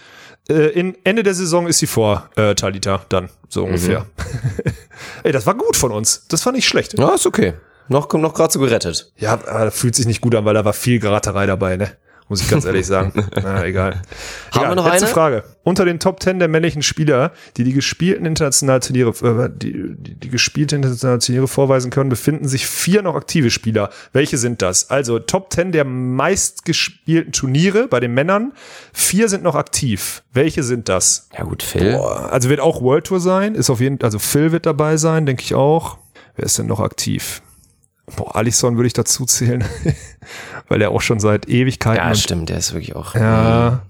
Äh, 0.49 0.69
in 0.79 0.97
Ende 1.05 1.23
der 1.23 1.35
Saison 1.35 1.67
ist 1.67 1.79
sie 1.79 1.87
vor 1.87 2.29
äh, 2.37 2.55
Talita 2.55 3.03
dann, 3.09 3.29
so 3.49 3.63
Mhm. 3.63 3.67
ungefähr. 3.69 4.07
Ey, 5.25 5.33
das 5.33 5.45
war 5.47 5.55
gut 5.55 5.77
von 5.77 5.91
uns. 5.93 6.27
Das 6.29 6.43
fand 6.43 6.57
ich 6.57 6.67
schlecht. 6.69 6.99
ja, 6.99 7.15
ist 7.15 7.27
okay. 7.27 7.55
Noch, 7.89 8.13
noch 8.15 8.35
gerade 8.35 8.53
so 8.53 8.59
gerettet. 8.61 9.13
Ja, 9.17 9.35
aber 9.47 9.71
fühlt 9.71 9.95
sich 9.95 10.07
nicht 10.07 10.21
gut 10.21 10.35
an, 10.35 10.45
weil 10.45 10.55
da 10.55 10.65
war 10.65 10.73
viel 10.73 10.99
Geraterei 10.99 11.47
dabei, 11.47 11.77
ne? 11.77 11.91
Muss 12.29 12.43
ich 12.43 12.49
ganz 12.49 12.65
ehrlich 12.65 12.87
sagen. 12.87 13.13
Na, 13.41 13.65
egal. 13.65 13.93
Haben 13.93 14.03
egal. 14.53 14.69
wir 14.71 14.75
noch 14.75 14.87
Letzte 14.87 15.07
eine? 15.07 15.15
Frage. 15.15 15.45
Unter 15.63 15.85
den 15.85 16.01
Top 16.01 16.23
10 16.23 16.39
der 16.39 16.49
männlichen 16.49 16.83
Spieler, 16.83 17.33
die 17.57 17.65
die 17.65 17.73
gespielten 17.73 18.27
internationalen 18.27 18.81
Turniere, 18.81 19.11
äh, 19.11 19.51
die, 19.53 19.95
die, 19.97 20.15
die 20.15 20.29
gespielten 20.29 20.77
internationalen 20.77 21.21
Turniere 21.21 21.49
vorweisen 21.49 21.91
können, 21.91 22.09
befinden 22.09 22.49
sich 22.49 22.67
vier 22.67 23.03
noch 23.03 23.15
aktive 23.15 23.51
Spieler. 23.51 23.91
Welche 24.13 24.39
sind 24.39 24.61
das? 24.63 24.91
Also 24.91 25.19
Top 25.19 25.53
10 25.53 25.73
der 25.73 25.85
meistgespielten 25.85 27.33
Turniere 27.33 27.87
bei 27.89 28.01
den 28.01 28.13
Männern. 28.15 28.53
Vier 28.93 29.29
sind 29.29 29.43
noch 29.45 29.55
aktiv. 29.55 30.23
Welche 30.33 30.63
sind 30.63 30.89
das? 30.89 31.29
Ja 31.37 31.45
gut, 31.45 31.63
Phil. 31.63 31.93
Boah, 31.93 32.33
also 32.33 32.49
wird 32.49 32.61
auch 32.61 32.83
World 32.83 33.07
Tour 33.07 33.21
sein, 33.21 33.55
ist 33.55 33.71
auf 33.71 33.81
jeden 33.81 34.01
also 34.03 34.19
Phil 34.19 34.53
wird 34.53 34.67
dabei 34.67 34.97
sein, 34.97 35.27
denke 35.27 35.43
ich 35.43 35.55
auch. 35.55 35.99
Wer 36.35 36.45
ist 36.45 36.59
denn 36.59 36.67
noch 36.67 36.81
aktiv? 36.81 37.43
Boah, 38.15 38.37
Alisson 38.37 38.77
würde 38.77 38.87
ich 38.87 38.93
dazu 38.93 39.25
zählen, 39.25 39.65
weil 40.69 40.83
er 40.83 40.91
auch 40.91 41.01
schon 41.01 41.21
seit 41.21 41.49
Ewigkeiten 41.49 42.05
Ja, 42.07 42.15
stimmt, 42.15 42.49
der 42.49 42.59
ist 42.59 42.73
wirklich 42.73 42.95
auch. 42.97 43.15
ja, 43.15 43.83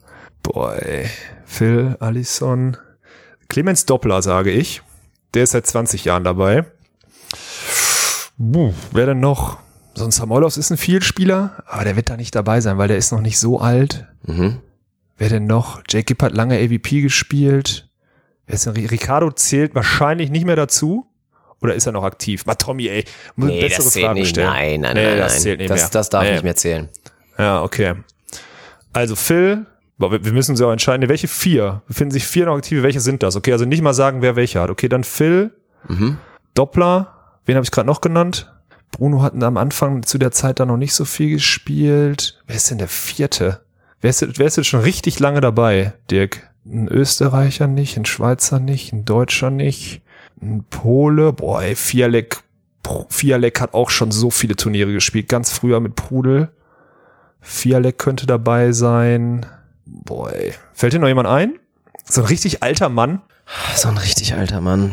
boah, 0.42 0.74
ey. 0.82 1.06
Phil, 1.44 1.96
Alisson, 2.00 2.76
Clemens 3.48 3.86
Doppler, 3.86 4.22
sage 4.22 4.50
ich. 4.50 4.82
Der 5.34 5.44
ist 5.44 5.50
seit 5.52 5.66
20 5.66 6.04
Jahren 6.04 6.24
dabei. 6.24 6.64
Buh, 8.38 8.72
wer 8.92 9.06
denn 9.06 9.20
noch? 9.20 9.58
So 9.94 10.04
ein 10.04 10.10
Samolos 10.10 10.56
ist 10.58 10.70
ein 10.70 10.76
Vielspieler, 10.76 11.62
aber 11.66 11.84
der 11.84 11.96
wird 11.96 12.10
da 12.10 12.16
nicht 12.16 12.34
dabei 12.34 12.60
sein, 12.60 12.76
weil 12.78 12.88
der 12.88 12.98
ist 12.98 13.12
noch 13.12 13.20
nicht 13.22 13.38
so 13.38 13.60
alt. 13.60 14.06
Mhm. 14.24 14.58
Wer 15.16 15.30
denn 15.30 15.46
noch? 15.46 15.80
Jake 15.88 16.04
Gibb 16.04 16.22
hat 16.22 16.34
lange 16.34 16.56
AVP 16.58 17.00
gespielt. 17.00 17.88
Ricardo 18.48 19.30
zählt 19.32 19.74
wahrscheinlich 19.74 20.30
nicht 20.30 20.44
mehr 20.44 20.56
dazu. 20.56 21.06
Oder 21.62 21.74
ist 21.74 21.86
er 21.86 21.92
noch 21.92 22.04
aktiv? 22.04 22.44
Mal 22.46 22.54
Tommy, 22.54 22.86
ey. 22.88 23.04
Muss 23.34 23.48
Nee, 23.48 23.60
bessere 23.62 23.84
das 23.84 23.92
zählt 23.92 24.04
Fragen 24.06 24.18
nicht. 24.20 24.28
stellen. 24.30 24.46
Nein, 24.48 24.80
nein, 24.82 24.94
Nee, 24.96 25.04
nein, 25.04 25.18
das 25.18 25.32
nein. 25.34 25.42
zählt 25.42 25.58
nicht 25.60 25.70
das, 25.70 25.80
mehr. 25.80 25.88
das 25.90 26.10
darf 26.10 26.22
Nee. 26.24 26.32
nicht 26.32 26.44
mehr 26.44 26.56
zählen. 26.56 26.88
Ja, 27.38 27.62
okay. 27.62 27.94
Also 28.92 29.16
Phil, 29.16 29.66
wir 29.98 30.32
müssen 30.32 30.52
uns 30.52 30.60
ja 30.60 30.66
auch 30.66 30.72
entscheiden, 30.72 31.08
welche 31.08 31.28
vier 31.28 31.82
befinden 31.88 32.12
sich 32.12 32.26
vier 32.26 32.46
noch 32.46 32.56
aktive, 32.56 32.82
welche 32.82 33.00
sind 33.00 33.22
das? 33.22 33.36
Okay, 33.36 33.52
also 33.52 33.64
nicht 33.64 33.82
mal 33.82 33.94
sagen, 33.94 34.22
wer 34.22 34.36
welche 34.36 34.60
hat. 34.60 34.70
Okay, 34.70 34.88
dann 34.88 35.04
Phil, 35.04 35.52
Mhm. 35.88 36.18
Doppler, 36.54 37.14
wen 37.44 37.54
habe 37.56 37.64
ich 37.64 37.70
gerade 37.70 37.86
noch 37.86 38.00
genannt? 38.00 38.50
Bruno 38.90 39.22
hatten 39.22 39.42
am 39.42 39.56
Anfang 39.56 40.02
zu 40.04 40.18
der 40.18 40.32
Zeit 40.32 40.58
da 40.60 40.66
noch 40.66 40.76
nicht 40.78 40.94
so 40.94 41.04
viel 41.04 41.30
gespielt. 41.30 42.40
Wer 42.46 42.56
ist 42.56 42.70
denn 42.70 42.78
der 42.78 42.88
vierte? 42.88 43.60
Wer 44.00 44.10
ist, 44.10 44.38
wer 44.38 44.46
ist 44.46 44.56
jetzt 44.56 44.66
schon 44.66 44.80
richtig 44.80 45.18
lange 45.20 45.40
dabei, 45.40 45.92
Dirk? 46.10 46.50
Ein 46.64 46.88
Österreicher 46.88 47.66
nicht, 47.66 47.96
ein 47.96 48.04
Schweizer 48.06 48.58
nicht, 48.58 48.92
ein 48.92 49.04
Deutscher 49.04 49.50
nicht, 49.50 50.00
ein 50.40 50.64
Pole. 50.70 51.32
Boah, 51.32 51.62
ey, 51.62 51.74
Fialek, 51.74 52.42
Fialek 53.08 53.60
hat 53.60 53.74
auch 53.74 53.90
schon 53.90 54.10
so 54.10 54.30
viele 54.30 54.56
Turniere 54.56 54.92
gespielt. 54.92 55.28
Ganz 55.28 55.50
früher 55.50 55.80
mit 55.80 55.96
Prudel. 55.96 56.50
Fialek 57.40 57.98
könnte 57.98 58.26
dabei 58.26 58.72
sein. 58.72 59.46
Boah, 59.84 60.32
ey. 60.32 60.52
Fällt 60.74 60.92
dir 60.92 60.98
noch 60.98 61.08
jemand 61.08 61.28
ein? 61.28 61.58
So 62.04 62.22
ein 62.22 62.26
richtig 62.26 62.62
alter 62.62 62.88
Mann. 62.88 63.22
So 63.74 63.88
ein 63.88 63.98
richtig 63.98 64.34
alter 64.34 64.60
Mann. 64.60 64.92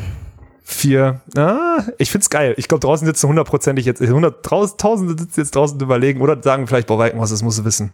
Vier. 0.63 1.21
Ah, 1.35 1.83
ich 1.97 2.09
find's 2.09 2.29
geil. 2.29 2.53
Ich 2.57 2.67
glaube, 2.67 2.81
draußen 2.81 3.05
sitzen 3.05 3.27
hundertprozentig 3.27 3.85
jetzt, 3.85 4.01
hunderttausende 4.01 5.21
sitzen 5.21 5.41
jetzt 5.41 5.55
draußen 5.55 5.79
überlegen 5.79 6.21
oder 6.21 6.41
sagen 6.41 6.67
vielleicht, 6.67 6.87
boah, 6.87 6.97
Weikenhaus, 6.97 7.31
das 7.31 7.43
musst 7.43 7.59
du 7.59 7.65
wissen. 7.65 7.91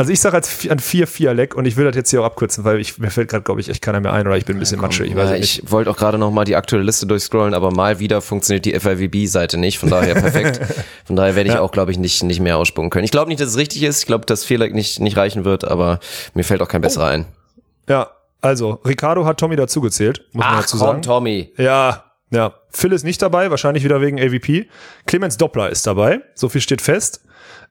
Also 0.00 0.12
ich 0.12 0.20
sage 0.20 0.36
als 0.36 0.68
an 0.68 0.78
vier 0.78 1.08
vier 1.08 1.34
Leck 1.34 1.56
und 1.56 1.66
ich 1.66 1.76
will 1.76 1.84
das 1.84 1.96
jetzt 1.96 2.10
hier 2.10 2.20
auch 2.20 2.26
abkürzen, 2.26 2.62
weil 2.62 2.78
ich, 2.78 2.98
mir 2.98 3.10
fällt 3.10 3.28
gerade, 3.28 3.42
glaube 3.42 3.60
ich, 3.60 3.68
echt 3.68 3.82
keiner 3.82 3.98
mehr 3.98 4.12
ein 4.12 4.28
oder 4.28 4.36
ich 4.36 4.44
bin 4.44 4.56
ein 4.56 4.60
bisschen 4.60 4.76
ja, 4.76 4.82
komm, 4.82 4.90
matschig. 4.90 5.10
Ich, 5.10 5.16
ja, 5.16 5.34
ich 5.34 5.62
wollte 5.72 5.90
auch 5.90 5.96
gerade 5.96 6.18
noch 6.18 6.30
mal 6.30 6.44
die 6.44 6.54
aktuelle 6.54 6.84
Liste 6.84 7.04
durchscrollen, 7.04 7.52
aber 7.52 7.72
mal 7.72 7.98
wieder 7.98 8.20
funktioniert 8.20 8.64
die 8.64 8.78
FIVB-Seite 8.78 9.58
nicht. 9.58 9.80
Von 9.80 9.90
daher 9.90 10.14
perfekt. 10.14 10.60
Von 11.04 11.16
daher 11.16 11.34
werde 11.34 11.48
ich 11.48 11.56
ja. 11.56 11.62
auch, 11.62 11.72
glaube 11.72 11.90
ich, 11.90 11.98
nicht, 11.98 12.22
nicht 12.22 12.38
mehr 12.38 12.58
ausspucken 12.58 12.90
können. 12.90 13.04
Ich 13.04 13.10
glaube 13.10 13.28
nicht, 13.28 13.40
dass 13.40 13.48
es 13.48 13.56
richtig 13.56 13.82
ist. 13.82 13.98
Ich 13.98 14.06
glaube, 14.06 14.24
dass 14.24 14.44
Vierleck 14.44 14.72
nicht, 14.72 15.00
nicht 15.00 15.16
reichen 15.16 15.44
wird, 15.44 15.64
aber 15.64 15.98
mir 16.32 16.44
fällt 16.44 16.62
auch 16.62 16.68
kein 16.68 16.80
besserer 16.80 17.06
oh. 17.06 17.08
ein. 17.08 17.26
Ja, 17.88 18.12
also 18.40 18.78
Ricardo 18.86 19.24
hat 19.24 19.40
Tommy 19.40 19.56
dazugezählt, 19.56 20.24
muss 20.32 20.44
Ach, 20.46 20.50
man 20.52 20.60
dazu 20.60 20.76
sagen. 20.76 20.92
Komm, 20.92 21.02
Tommy. 21.02 21.52
Ja, 21.56 22.04
ja. 22.30 22.54
Phil 22.70 22.92
ist 22.92 23.02
nicht 23.02 23.20
dabei, 23.20 23.50
wahrscheinlich 23.50 23.82
wieder 23.82 24.00
wegen 24.00 24.20
AVP. 24.20 24.68
Clemens 25.06 25.38
Doppler 25.38 25.70
ist 25.70 25.88
dabei, 25.88 26.20
so 26.36 26.48
viel 26.48 26.60
steht 26.60 26.82
fest. 26.82 27.24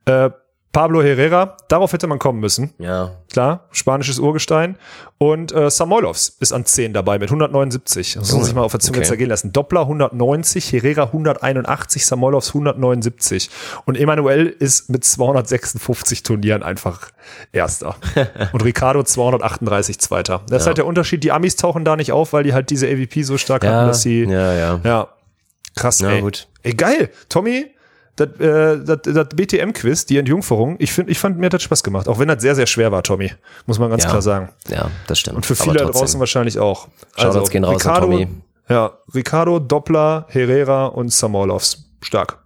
Äh, 0.04 0.32
Pablo 0.72 1.02
Herrera, 1.02 1.58
darauf 1.70 1.94
hätte 1.94 2.08
man 2.08 2.20
kommen 2.20 2.40
müssen. 2.40 2.74
Ja. 2.78 3.14
Klar, 3.32 3.66
spanisches 3.72 4.20
Urgestein. 4.20 4.78
Und 5.18 5.52
äh, 5.52 5.72
Samoilovs 5.72 6.38
ist 6.40 6.54
an 6.54 6.66
10 6.66 6.94
dabei 6.94 7.18
mit 7.18 7.30
179. 7.30 8.14
Das 8.14 8.32
muss 8.32 8.46
sich 8.46 8.54
mal 8.54 8.62
auf 8.62 8.72
der 8.72 8.80
Zunge 8.80 9.00
okay. 9.00 9.08
zergehen 9.08 9.30
lassen. 9.30 9.52
Doppler 9.52 9.82
190, 9.82 10.74
Herrera 10.74 11.06
181, 11.06 12.06
Samoilovs 12.06 12.50
179. 12.50 13.50
Und 13.86 13.98
Emanuel 13.98 14.48
ist 14.48 14.90
mit 14.90 15.04
256 15.04 16.22
Turnieren 16.22 16.62
einfach 16.62 17.12
Erster. 17.52 17.96
Und 18.54 18.64
Ricardo 18.64 19.04
238 19.04 20.00
Zweiter. 20.00 20.42
Das 20.44 20.52
ja. 20.52 20.58
ist 20.58 20.68
halt 20.68 20.78
der 20.78 20.86
Unterschied. 20.86 21.24
Die 21.24 21.32
Amis 21.32 21.56
tauchen 21.56 21.86
da 21.86 21.96
nicht 21.96 22.12
auf, 22.12 22.34
weil 22.34 22.44
die 22.44 22.54
halt 22.54 22.70
diese 22.70 22.88
AVP 22.88 23.24
so 23.24 23.38
stark 23.38 23.64
ja. 23.64 23.72
hatten, 23.72 23.88
dass 23.88 24.02
sie. 24.02 24.24
Ja, 24.24 24.54
ja. 24.54 24.80
Ja. 24.84 25.08
Krass, 25.76 26.00
ja, 26.00 26.12
ey. 26.12 26.22
Gut. 26.22 26.48
Ey, 26.64 26.74
geil. 26.74 27.10
Tommy, 27.30 27.68
das, 28.18 28.30
äh, 28.40 28.84
das, 28.84 29.00
das 29.04 29.28
BTM-Quiz, 29.30 30.06
die 30.06 30.18
Entjungferung, 30.18 30.76
ich 30.80 30.92
finde, 30.92 31.12
ich 31.12 31.20
fand, 31.20 31.38
mir 31.38 31.50
hat 31.50 31.62
Spaß 31.62 31.84
gemacht. 31.84 32.10
Auch 32.10 32.20
wenn 32.20 32.28
das 32.28 32.42
sehr, 32.42 32.56
sehr 32.56 32.68
schwer 32.68 32.92
war, 32.92 33.04
Tommy. 33.04 33.32
Muss 33.66 33.80
man 33.80 33.90
ganz 33.90 34.04
ja, 34.04 34.10
klar 34.10 34.22
sagen. 34.22 34.50
Ja, 34.70 34.90
das 35.08 35.20
stimmt. 35.20 35.38
Und 35.38 35.46
für 35.46 35.56
viele 35.56 35.80
da 35.80 35.86
draußen 35.86 36.20
wahrscheinlich 36.20 36.60
auch. 36.60 36.88
Also, 37.16 37.44
gehen 37.44 37.64
raus 37.64 37.76
Ricardo, 37.76 38.08
Tommy. 38.08 38.28
Ja, 38.70 38.92
Ricardo, 39.14 39.60
Doppler, 39.60 40.26
Herrera 40.30 40.88
und 40.88 41.14
Samolovs. 41.14 41.86
Stark. 42.02 42.40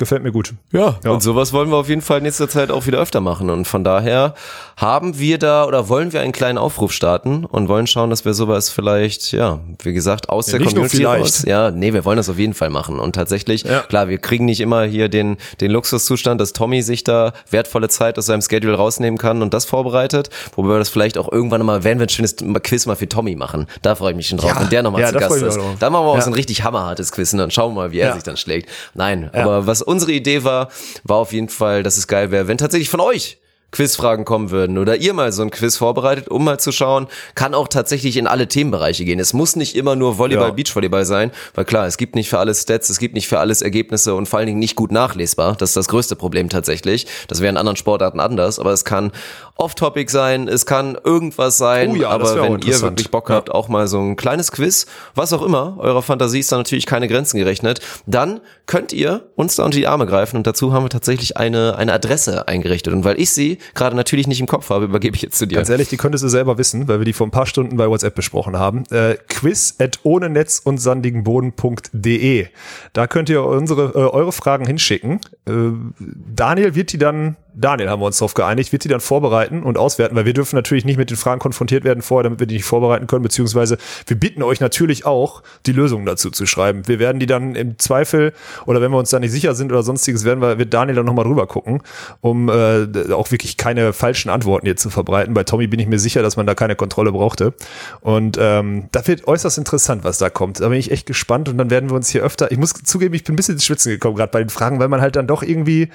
Gefällt 0.00 0.22
mir 0.22 0.32
gut. 0.32 0.54
Ja, 0.72 0.98
ja, 1.04 1.10
und 1.10 1.22
sowas 1.22 1.52
wollen 1.52 1.68
wir 1.68 1.76
auf 1.76 1.90
jeden 1.90 2.00
Fall 2.00 2.16
in 2.16 2.22
nächster 2.22 2.48
Zeit 2.48 2.70
auch 2.70 2.86
wieder 2.86 2.98
öfter 2.98 3.20
machen. 3.20 3.50
Und 3.50 3.66
von 3.66 3.84
daher 3.84 4.32
haben 4.78 5.18
wir 5.18 5.36
da 5.36 5.66
oder 5.66 5.90
wollen 5.90 6.14
wir 6.14 6.22
einen 6.22 6.32
kleinen 6.32 6.56
Aufruf 6.56 6.90
starten 6.92 7.44
und 7.44 7.68
wollen 7.68 7.86
schauen, 7.86 8.08
dass 8.08 8.24
wir 8.24 8.32
sowas 8.32 8.70
vielleicht, 8.70 9.32
ja, 9.32 9.58
wie 9.82 9.92
gesagt, 9.92 10.30
aus 10.30 10.50
ja, 10.50 10.56
der 10.56 10.66
Community 10.66 11.04
raus. 11.04 11.44
Ja, 11.46 11.70
nee, 11.70 11.92
wir 11.92 12.06
wollen 12.06 12.16
das 12.16 12.30
auf 12.30 12.38
jeden 12.38 12.54
Fall 12.54 12.70
machen. 12.70 12.98
Und 12.98 13.14
tatsächlich, 13.14 13.64
ja. 13.64 13.80
klar, 13.80 14.08
wir 14.08 14.16
kriegen 14.16 14.46
nicht 14.46 14.62
immer 14.62 14.84
hier 14.84 15.10
den, 15.10 15.36
den 15.60 15.70
Luxuszustand, 15.70 16.40
dass 16.40 16.54
Tommy 16.54 16.80
sich 16.80 17.04
da 17.04 17.34
wertvolle 17.50 17.90
Zeit 17.90 18.16
aus 18.16 18.24
seinem 18.24 18.40
Schedule 18.40 18.76
rausnehmen 18.76 19.18
kann 19.18 19.42
und 19.42 19.52
das 19.52 19.66
vorbereitet. 19.66 20.30
Wobei 20.56 20.70
wir 20.70 20.78
das 20.78 20.88
vielleicht 20.88 21.18
auch 21.18 21.30
irgendwann 21.30 21.62
mal, 21.66 21.84
werden 21.84 21.98
wir 21.98 22.06
ein 22.06 22.08
schönes 22.08 22.36
Quiz 22.36 22.86
mal 22.86 22.96
für 22.96 23.06
Tommy 23.06 23.36
machen. 23.36 23.66
Da 23.82 23.96
freue 23.96 24.12
ich 24.12 24.16
mich 24.16 24.28
schon 24.28 24.38
drauf. 24.38 24.52
Ja. 24.54 24.60
Wenn 24.62 24.70
der 24.70 24.82
nochmal 24.82 25.06
zu 25.06 25.18
Gast 25.18 25.42
ist. 25.42 25.58
Dann 25.78 25.92
machen 25.92 26.06
wir 26.06 26.12
auch 26.12 26.22
so 26.22 26.30
ein 26.30 26.34
richtig 26.34 26.64
hammerhartes 26.64 27.12
Quiz 27.12 27.34
und 27.34 27.38
dann 27.40 27.50
schauen 27.50 27.72
wir 27.74 27.82
mal, 27.82 27.92
wie 27.92 27.98
er 27.98 28.14
sich 28.14 28.22
dann 28.22 28.38
schlägt. 28.38 28.70
Nein, 28.94 29.28
aber 29.34 29.66
was 29.66 29.82
unsere 29.90 30.12
Idee 30.12 30.44
war, 30.44 30.70
war 31.04 31.16
auf 31.16 31.32
jeden 31.32 31.48
Fall, 31.48 31.82
dass 31.82 31.96
es 31.96 32.06
geil 32.06 32.30
wäre, 32.30 32.48
wenn 32.48 32.58
tatsächlich 32.58 32.88
von 32.88 33.00
euch 33.00 33.38
Quizfragen 33.72 34.24
kommen 34.24 34.50
würden 34.50 34.78
oder 34.78 34.96
ihr 34.96 35.14
mal 35.14 35.32
so 35.32 35.42
ein 35.42 35.50
Quiz 35.50 35.76
vorbereitet, 35.76 36.28
um 36.28 36.44
mal 36.44 36.58
zu 36.58 36.72
schauen, 36.72 37.06
kann 37.34 37.54
auch 37.54 37.68
tatsächlich 37.68 38.16
in 38.16 38.26
alle 38.26 38.48
Themenbereiche 38.48 39.04
gehen. 39.04 39.20
Es 39.20 39.32
muss 39.32 39.56
nicht 39.56 39.76
immer 39.76 39.96
nur 39.96 40.18
Volleyball, 40.18 40.48
ja. 40.48 40.54
Beachvolleyball 40.54 41.04
sein, 41.04 41.30
weil 41.54 41.64
klar, 41.64 41.86
es 41.86 41.96
gibt 41.96 42.14
nicht 42.14 42.28
für 42.28 42.38
alles 42.38 42.62
Stats, 42.62 42.90
es 42.90 42.98
gibt 42.98 43.14
nicht 43.14 43.28
für 43.28 43.38
alles 43.38 43.62
Ergebnisse 43.62 44.14
und 44.14 44.28
vor 44.28 44.38
allen 44.38 44.46
Dingen 44.46 44.58
nicht 44.58 44.74
gut 44.74 44.90
nachlesbar. 44.90 45.54
Das 45.56 45.70
ist 45.70 45.76
das 45.76 45.88
größte 45.88 46.16
Problem 46.16 46.48
tatsächlich. 46.48 47.06
Das 47.28 47.40
wäre 47.40 47.50
in 47.50 47.56
anderen 47.56 47.76
Sportarten 47.76 48.20
anders, 48.20 48.58
aber 48.58 48.72
es 48.72 48.84
kann 48.84 49.12
off-topic 49.56 50.10
sein, 50.10 50.48
es 50.48 50.66
kann 50.66 50.98
irgendwas 51.04 51.58
sein, 51.58 51.90
oh 51.90 51.94
ja, 51.94 52.08
aber 52.08 52.42
wenn 52.42 52.58
ihr 52.60 52.80
wirklich 52.80 53.10
Bock 53.10 53.30
habt, 53.30 53.48
ja. 53.48 53.54
auch 53.54 53.68
mal 53.68 53.86
so 53.86 54.00
ein 54.00 54.16
kleines 54.16 54.52
Quiz, 54.52 54.86
was 55.14 55.32
auch 55.32 55.42
immer, 55.42 55.76
eurer 55.78 56.02
Fantasie 56.02 56.40
ist 56.40 56.50
da 56.50 56.56
natürlich 56.56 56.86
keine 56.86 57.08
Grenzen 57.08 57.38
gerechnet, 57.38 57.80
dann 58.06 58.40
könnt 58.66 58.92
ihr 58.92 59.28
uns 59.36 59.56
da 59.56 59.64
unter 59.64 59.76
die 59.76 59.86
Arme 59.86 60.06
greifen 60.06 60.36
und 60.36 60.46
dazu 60.46 60.72
haben 60.72 60.84
wir 60.84 60.90
tatsächlich 60.90 61.36
eine, 61.36 61.76
eine 61.76 61.92
Adresse 61.92 62.48
eingerichtet 62.48 62.92
und 62.94 63.04
weil 63.04 63.20
ich 63.20 63.30
sie 63.30 63.59
gerade 63.74 63.96
natürlich 63.96 64.26
nicht 64.26 64.40
im 64.40 64.46
Kopf 64.46 64.70
habe, 64.70 64.86
übergebe 64.86 65.16
ich 65.16 65.22
jetzt 65.22 65.38
zu 65.38 65.46
dir. 65.46 65.56
Ganz 65.56 65.68
ehrlich, 65.68 65.88
die 65.88 65.96
könntest 65.96 66.24
du 66.24 66.28
selber 66.28 66.58
wissen, 66.58 66.88
weil 66.88 66.98
wir 66.98 67.04
die 67.04 67.12
vor 67.12 67.26
ein 67.26 67.30
paar 67.30 67.46
Stunden 67.46 67.76
bei 67.76 67.88
WhatsApp 67.88 68.14
besprochen 68.14 68.58
haben. 68.58 68.84
Äh, 68.90 69.16
quiz 69.28 69.76
at 69.78 70.00
ohne 70.02 70.30
Netz 70.30 70.60
und 70.62 70.78
sandigenboden.de. 70.78 72.46
Da 72.92 73.06
könnt 73.06 73.28
ihr 73.28 73.44
unsere, 73.44 73.92
äh, 73.94 73.98
eure 73.98 74.32
Fragen 74.32 74.66
hinschicken. 74.66 75.20
Äh, 75.46 75.52
Daniel 75.98 76.74
wird 76.74 76.92
die 76.92 76.98
dann 76.98 77.36
Daniel 77.54 77.88
haben 77.88 78.00
wir 78.00 78.06
uns 78.06 78.18
darauf 78.18 78.34
geeinigt, 78.34 78.72
wird 78.72 78.84
die 78.84 78.88
dann 78.88 79.00
vorbereiten 79.00 79.62
und 79.62 79.78
auswerten, 79.78 80.16
weil 80.16 80.24
wir 80.24 80.32
dürfen 80.32 80.56
natürlich 80.56 80.84
nicht 80.84 80.96
mit 80.96 81.10
den 81.10 81.16
Fragen 81.16 81.40
konfrontiert 81.40 81.84
werden 81.84 82.02
vorher, 82.02 82.24
damit 82.24 82.40
wir 82.40 82.46
die 82.46 82.54
nicht 82.54 82.64
vorbereiten 82.64 83.06
können, 83.06 83.22
beziehungsweise 83.22 83.78
wir 84.06 84.18
bitten 84.18 84.42
euch 84.42 84.60
natürlich 84.60 85.06
auch, 85.06 85.42
die 85.66 85.72
Lösungen 85.72 86.06
dazu 86.06 86.30
zu 86.30 86.46
schreiben. 86.46 86.86
Wir 86.86 86.98
werden 86.98 87.18
die 87.18 87.26
dann 87.26 87.54
im 87.54 87.78
Zweifel 87.78 88.32
oder 88.66 88.80
wenn 88.80 88.90
wir 88.90 88.98
uns 88.98 89.10
da 89.10 89.18
nicht 89.18 89.32
sicher 89.32 89.54
sind 89.54 89.72
oder 89.72 89.82
sonstiges, 89.82 90.24
werden 90.24 90.40
wir, 90.40 90.58
wird 90.58 90.72
Daniel 90.72 90.96
dann 90.96 91.06
nochmal 91.06 91.24
drüber 91.24 91.46
gucken, 91.46 91.82
um 92.20 92.48
äh, 92.48 92.86
auch 93.12 93.30
wirklich 93.30 93.56
keine 93.56 93.92
falschen 93.92 94.30
Antworten 94.30 94.66
hier 94.66 94.76
zu 94.76 94.90
verbreiten. 94.90 95.34
Bei 95.34 95.44
Tommy 95.44 95.66
bin 95.66 95.80
ich 95.80 95.86
mir 95.86 95.98
sicher, 95.98 96.22
dass 96.22 96.36
man 96.36 96.46
da 96.46 96.54
keine 96.54 96.76
Kontrolle 96.76 97.12
brauchte. 97.12 97.54
Und 98.00 98.38
ähm, 98.40 98.88
das 98.92 99.08
wird 99.08 99.26
äußerst 99.26 99.58
interessant, 99.58 100.04
was 100.04 100.18
da 100.18 100.30
kommt. 100.30 100.60
Da 100.60 100.68
bin 100.68 100.78
ich 100.78 100.90
echt 100.90 101.06
gespannt 101.06 101.48
und 101.48 101.58
dann 101.58 101.70
werden 101.70 101.90
wir 101.90 101.96
uns 101.96 102.08
hier 102.08 102.22
öfter, 102.22 102.50
ich 102.52 102.58
muss 102.58 102.72
zugeben, 102.72 103.14
ich 103.14 103.24
bin 103.24 103.34
ein 103.34 103.36
bisschen 103.36 103.54
ins 103.54 103.64
Schwitzen 103.64 103.90
gekommen, 103.90 104.16
gerade 104.16 104.32
bei 104.32 104.40
den 104.40 104.50
Fragen, 104.50 104.78
weil 104.78 104.88
man 104.88 105.00
halt 105.00 105.16
dann 105.16 105.26
doch 105.26 105.42
irgendwie 105.42 105.88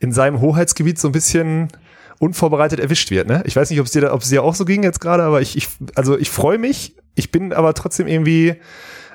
in 0.00 0.12
seinem 0.12 0.40
Hoheitsgebiet 0.40 0.97
so 1.00 1.08
ein 1.08 1.12
bisschen 1.12 1.68
unvorbereitet 2.18 2.80
erwischt 2.80 3.10
wird. 3.10 3.28
Ne? 3.28 3.42
Ich 3.46 3.56
weiß 3.56 3.70
nicht, 3.70 3.80
ob 3.80 3.86
es 3.86 3.92
dir, 3.92 4.18
dir 4.30 4.42
auch 4.42 4.54
so 4.54 4.64
ging 4.64 4.82
jetzt 4.82 5.00
gerade, 5.00 5.22
aber 5.22 5.40
ich, 5.40 5.56
ich 5.56 5.68
also 5.94 6.18
ich 6.18 6.30
freue 6.30 6.58
mich. 6.58 6.94
Ich 7.14 7.30
bin 7.30 7.52
aber 7.52 7.74
trotzdem 7.74 8.06
irgendwie 8.06 8.56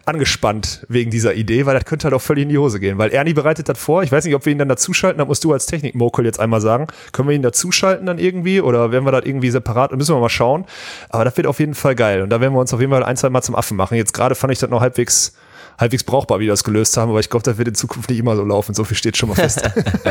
angespannt 0.05 0.85
wegen 0.89 1.11
dieser 1.11 1.33
Idee, 1.33 1.65
weil 1.65 1.75
das 1.75 1.85
könnte 1.85 2.05
halt 2.05 2.13
auch 2.13 2.21
völlig 2.21 2.43
in 2.43 2.49
die 2.49 2.57
Hose 2.57 2.79
gehen. 2.79 2.97
Weil 2.97 3.13
Ernie 3.13 3.33
bereitet 3.33 3.69
das 3.69 3.79
vor. 3.79 4.03
Ich 4.03 4.11
weiß 4.11 4.25
nicht, 4.25 4.35
ob 4.35 4.45
wir 4.45 4.51
ihn 4.51 4.57
dann 4.57 4.67
dazuschalten. 4.67 5.19
Da 5.19 5.25
musst 5.25 5.43
du 5.43 5.53
als 5.53 5.65
Technik-Mokel 5.65 6.25
jetzt 6.25 6.39
einmal 6.39 6.59
sagen. 6.59 6.87
Können 7.13 7.29
wir 7.29 7.35
ihn 7.35 7.41
dazuschalten 7.41 8.05
dann 8.05 8.17
irgendwie? 8.17 8.59
Oder 8.59 8.91
werden 8.91 9.05
wir 9.05 9.11
das 9.11 9.25
irgendwie 9.25 9.49
separat? 9.49 9.93
Müssen 9.93 10.13
wir 10.13 10.19
mal 10.19 10.29
schauen. 10.29 10.65
Aber 11.09 11.23
das 11.23 11.37
wird 11.37 11.47
auf 11.47 11.59
jeden 11.59 11.73
Fall 11.73 11.95
geil. 11.95 12.21
Und 12.21 12.29
da 12.29 12.41
werden 12.41 12.53
wir 12.53 12.59
uns 12.59 12.73
auf 12.73 12.81
jeden 12.81 12.91
Fall 12.91 13.03
ein, 13.03 13.15
zwei 13.15 13.29
Mal 13.29 13.41
zum 13.41 13.55
Affen 13.55 13.77
machen. 13.77 13.95
Jetzt 13.95 14.13
gerade 14.13 14.35
fand 14.35 14.51
ich 14.51 14.59
das 14.59 14.69
noch 14.69 14.81
halbwegs 14.81 15.35
halbwegs 15.77 16.03
brauchbar, 16.03 16.39
wie 16.39 16.45
wir 16.45 16.51
das 16.51 16.63
gelöst 16.63 16.97
haben, 16.97 17.09
aber 17.09 17.19
ich 17.19 17.29
glaube, 17.29 17.43
das 17.43 17.57
wird 17.57 17.67
in 17.67 17.75
Zukunft 17.75 18.09
nicht 18.09 18.19
immer 18.19 18.35
so 18.35 18.43
laufen. 18.43 18.73
So 18.73 18.83
viel 18.83 18.97
steht 18.97 19.17
schon 19.17 19.29
mal 19.29 19.35
fest. 19.35 19.61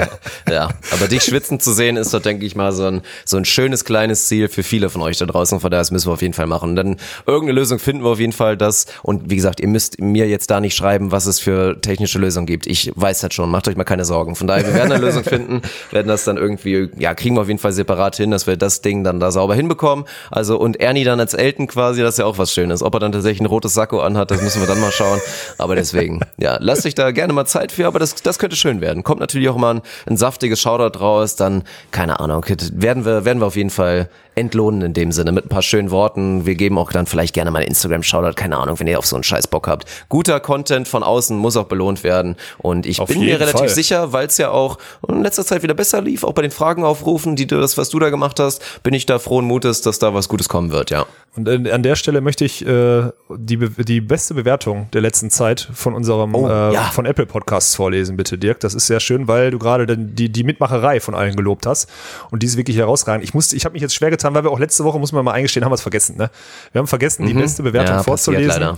ja, 0.50 0.70
aber 0.90 1.08
dich 1.08 1.22
schwitzen 1.22 1.60
zu 1.60 1.72
sehen, 1.72 1.96
ist 1.96 2.12
doch, 2.14 2.22
denke 2.22 2.44
ich 2.46 2.56
mal, 2.56 2.72
so 2.72 2.84
ein, 2.84 3.02
so 3.24 3.36
ein 3.36 3.44
schönes 3.44 3.84
kleines 3.84 4.26
Ziel 4.26 4.48
für 4.48 4.62
viele 4.62 4.90
von 4.90 5.02
euch 5.02 5.18
da 5.18 5.26
draußen. 5.26 5.60
Von 5.60 5.70
daher, 5.70 5.80
das 5.80 5.90
müssen 5.90 6.08
wir 6.08 6.14
auf 6.14 6.22
jeden 6.22 6.34
Fall 6.34 6.46
machen. 6.46 6.76
Dann 6.76 6.96
irgendeine 7.26 7.58
Lösung 7.58 7.78
finden 7.78 8.04
wir 8.04 8.10
auf 8.10 8.20
jeden 8.20 8.32
Fall 8.32 8.56
das. 8.56 8.86
Und 9.02 9.30
wie 9.30 9.36
gesagt, 9.36 9.60
ihr 9.60 9.68
müsst 9.68 10.00
mir 10.00 10.28
jetzt 10.28 10.50
da 10.50 10.60
nicht 10.60 10.76
schreiben, 10.76 11.12
was 11.12 11.26
es 11.26 11.38
für 11.38 11.80
technische 11.80 12.18
Lösungen 12.18 12.46
gibt. 12.46 12.66
Ich 12.66 12.92
weiß 12.94 13.20
das 13.20 13.34
schon. 13.34 13.50
Macht 13.50 13.68
euch 13.68 13.76
mal 13.76 13.84
keine 13.84 14.04
Sorgen. 14.04 14.34
Von 14.36 14.46
daher, 14.46 14.66
wir 14.66 14.74
werden 14.74 14.92
eine 14.92 15.04
Lösung 15.04 15.24
finden, 15.24 15.62
werden 15.90 16.08
das 16.08 16.24
dann 16.24 16.36
irgendwie, 16.36 16.90
ja, 16.98 17.14
kriegen 17.14 17.36
wir 17.36 17.42
auf 17.42 17.48
jeden 17.48 17.60
Fall 17.60 17.72
separat 17.72 18.16
hin, 18.16 18.30
dass 18.30 18.46
wir 18.46 18.56
das 18.56 18.82
Ding 18.82 19.04
dann 19.04 19.20
da 19.20 19.30
sauber 19.30 19.54
hinbekommen. 19.54 20.04
Also, 20.30 20.58
und 20.58 20.80
Ernie 20.80 21.04
dann 21.04 21.20
als 21.20 21.34
Elton 21.34 21.66
quasi, 21.66 22.02
das 22.02 22.14
ist 22.14 22.18
ja 22.18 22.26
auch 22.26 22.38
was 22.38 22.52
Schönes. 22.52 22.82
Ob 22.82 22.94
er 22.94 23.00
dann 23.00 23.12
tatsächlich 23.12 23.40
ein 23.40 23.46
rotes 23.46 23.74
Sakko 23.74 24.00
anhat, 24.00 24.30
das 24.30 24.42
müssen 24.42 24.60
wir 24.60 24.68
dann 24.68 24.80
mal 24.80 24.92
schauen. 24.92 25.20
Aber 25.58 25.74
deswegen, 25.74 26.20
ja, 26.38 26.56
lasst 26.60 26.86
euch 26.86 26.94
da 26.94 27.10
gerne 27.10 27.32
mal 27.32 27.46
Zeit 27.46 27.72
für, 27.72 27.86
aber 27.86 27.98
das, 27.98 28.14
das 28.16 28.38
könnte 28.38 28.56
schön 28.56 28.80
werden. 28.80 29.02
Kommt 29.02 29.20
natürlich 29.20 29.48
auch 29.48 29.56
mal 29.56 29.76
ein, 29.76 29.82
ein 30.06 30.16
saftiges 30.16 30.60
Shoutout 30.60 30.98
raus, 30.98 31.36
dann, 31.36 31.64
keine 31.90 32.20
Ahnung, 32.20 32.44
werden 32.72 33.04
wir, 33.04 33.24
werden 33.24 33.40
wir 33.40 33.46
auf 33.46 33.56
jeden 33.56 33.70
Fall 33.70 34.08
entlohnen 34.34 34.82
in 34.82 34.92
dem 34.94 35.12
Sinne 35.12 35.32
mit 35.32 35.46
ein 35.46 35.48
paar 35.48 35.62
schönen 35.62 35.90
Worten. 35.90 36.46
Wir 36.46 36.54
geben 36.54 36.78
auch 36.78 36.92
dann 36.92 37.06
vielleicht 37.06 37.34
gerne 37.34 37.50
mal 37.50 37.62
Instagram-Shoutout, 37.62 38.34
keine 38.34 38.56
Ahnung, 38.58 38.80
wenn 38.80 38.86
ihr 38.86 38.98
auf 38.98 39.06
so 39.06 39.16
einen 39.16 39.24
Scheiß 39.24 39.46
Bock 39.48 39.68
habt. 39.68 39.86
Guter 40.08 40.40
Content 40.40 40.88
von 40.88 41.02
außen 41.02 41.36
muss 41.36 41.56
auch 41.56 41.66
belohnt 41.66 42.04
werden 42.04 42.36
und 42.58 42.86
ich 42.86 43.00
auf 43.00 43.08
bin 43.08 43.20
mir 43.20 43.38
relativ 43.38 43.60
Fall. 43.60 43.68
sicher, 43.68 44.12
weil 44.12 44.26
es 44.26 44.38
ja 44.38 44.50
auch 44.50 44.78
in 45.08 45.22
letzter 45.22 45.44
Zeit 45.44 45.62
wieder 45.62 45.74
besser 45.74 46.00
lief, 46.00 46.24
auch 46.24 46.32
bei 46.32 46.42
den 46.42 46.50
Fragen 46.50 46.84
aufrufen, 46.84 47.36
die 47.36 47.46
du, 47.46 47.60
das, 47.60 47.76
was 47.76 47.90
du 47.90 47.98
da 47.98 48.10
gemacht 48.10 48.40
hast, 48.40 48.82
bin 48.82 48.94
ich 48.94 49.06
da 49.06 49.18
frohen 49.18 49.44
Mutes, 49.44 49.82
dass 49.82 49.98
da 49.98 50.14
was 50.14 50.28
Gutes 50.28 50.48
kommen 50.48 50.72
wird, 50.72 50.90
ja. 50.90 51.06
Und 51.34 51.48
an 51.48 51.82
der 51.82 51.96
Stelle 51.96 52.20
möchte 52.20 52.44
ich 52.44 52.66
äh, 52.66 53.10
die, 53.30 53.56
die 53.56 54.02
beste 54.02 54.34
Bewertung 54.34 54.88
der 54.92 55.00
letzten 55.00 55.30
Zeit 55.30 55.66
von 55.72 55.94
unserem 55.94 56.34
Oh, 56.34 56.46
äh, 56.46 56.74
ja. 56.74 56.82
von 56.92 57.06
Apple 57.06 57.24
Podcasts 57.24 57.74
vorlesen, 57.74 58.18
bitte, 58.18 58.36
Dirk. 58.36 58.60
Das 58.60 58.74
ist 58.74 58.86
sehr 58.86 59.00
schön, 59.00 59.28
weil 59.28 59.50
du 59.50 59.58
gerade 59.58 59.96
die, 59.96 60.28
die 60.30 60.44
Mitmacherei 60.44 61.00
von 61.00 61.14
allen 61.14 61.34
gelobt 61.34 61.64
hast. 61.64 61.88
Und 62.30 62.42
die 62.42 62.46
ist 62.46 62.58
wirklich 62.58 62.76
herausragend. 62.76 63.24
Ich 63.24 63.32
musste, 63.32 63.56
ich 63.56 63.64
habe 63.64 63.72
mich 63.72 63.80
jetzt 63.80 63.94
schwer 63.94 64.10
getan, 64.10 64.21
weil 64.22 64.44
wir 64.44 64.50
auch 64.50 64.58
letzte 64.58 64.84
Woche, 64.84 64.98
muss 64.98 65.12
man 65.12 65.24
mal 65.24 65.32
eingestehen, 65.32 65.64
haben 65.64 65.72
wir 65.72 65.76
es 65.76 65.82
vergessen. 65.82 66.16
Ne? 66.16 66.30
Wir 66.72 66.78
haben 66.78 66.86
vergessen, 66.86 67.26
die 67.26 67.34
beste 67.34 67.62
Bewertung 67.62 67.94
Mhm. 67.94 67.98
Ja, 67.98 68.02
vorzulesen. 68.04 68.76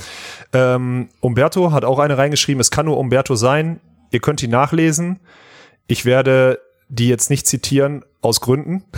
Ähm, 0.52 1.08
Umberto 1.20 1.72
hat 1.72 1.84
auch 1.84 1.98
eine 1.98 2.18
reingeschrieben, 2.18 2.60
es 2.60 2.70
kann 2.70 2.86
nur 2.86 2.98
Umberto 2.98 3.36
sein. 3.36 3.80
Ihr 4.10 4.20
könnt 4.20 4.42
ihn 4.42 4.50
nachlesen. 4.50 5.20
Ich 5.86 6.04
werde 6.04 6.60
die 6.88 7.08
jetzt 7.08 7.30
nicht 7.30 7.46
zitieren, 7.46 8.04
aus 8.20 8.40
Gründen. 8.40 8.84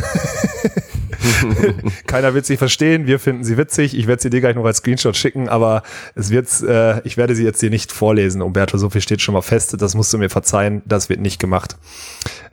Keiner 2.07 2.35
wird 2.35 2.47
sie 2.47 2.57
verstehen, 2.57 3.07
wir 3.07 3.19
finden 3.19 3.45
sie 3.45 3.57
witzig. 3.57 3.97
Ich 3.97 4.07
werde 4.07 4.23
sie 4.23 4.31
dir 4.31 4.41
gleich 4.41 4.55
noch 4.55 4.65
als 4.65 4.79
Screenshot 4.79 5.17
schicken, 5.17 5.49
aber 5.49 5.83
es 6.15 6.31
wird, 6.31 6.49
äh, 6.63 7.01
ich 7.07 7.17
werde 7.17 7.35
sie 7.35 7.45
jetzt 7.45 7.61
hier 7.61 7.71
nicht 7.71 7.93
vorlesen. 7.93 8.43
Umberto, 8.43 8.79
so 8.79 8.91
viel 8.91 9.01
steht 9.01 9.23
schon 9.23 9.35
mal 9.35 9.43
fest. 9.43 9.77
Das 9.81 9.95
musst 9.95 10.13
du 10.13 10.19
mir 10.19 10.31
verzeihen, 10.31 10.83
das 10.85 11.09
wird 11.09 11.21
nicht 11.21 11.41
gemacht. 11.41 11.77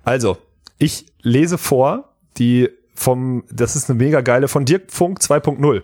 Also, 0.03 0.37
ich 0.77 1.05
lese 1.21 1.57
vor, 1.57 2.09
die 2.37 2.69
vom, 2.95 3.43
das 3.51 3.75
ist 3.75 3.89
eine 3.89 3.97
mega 3.97 4.21
geile, 4.21 4.47
von 4.47 4.65
Dirk 4.65 4.91
Funk 4.91 5.19
2.0, 5.19 5.83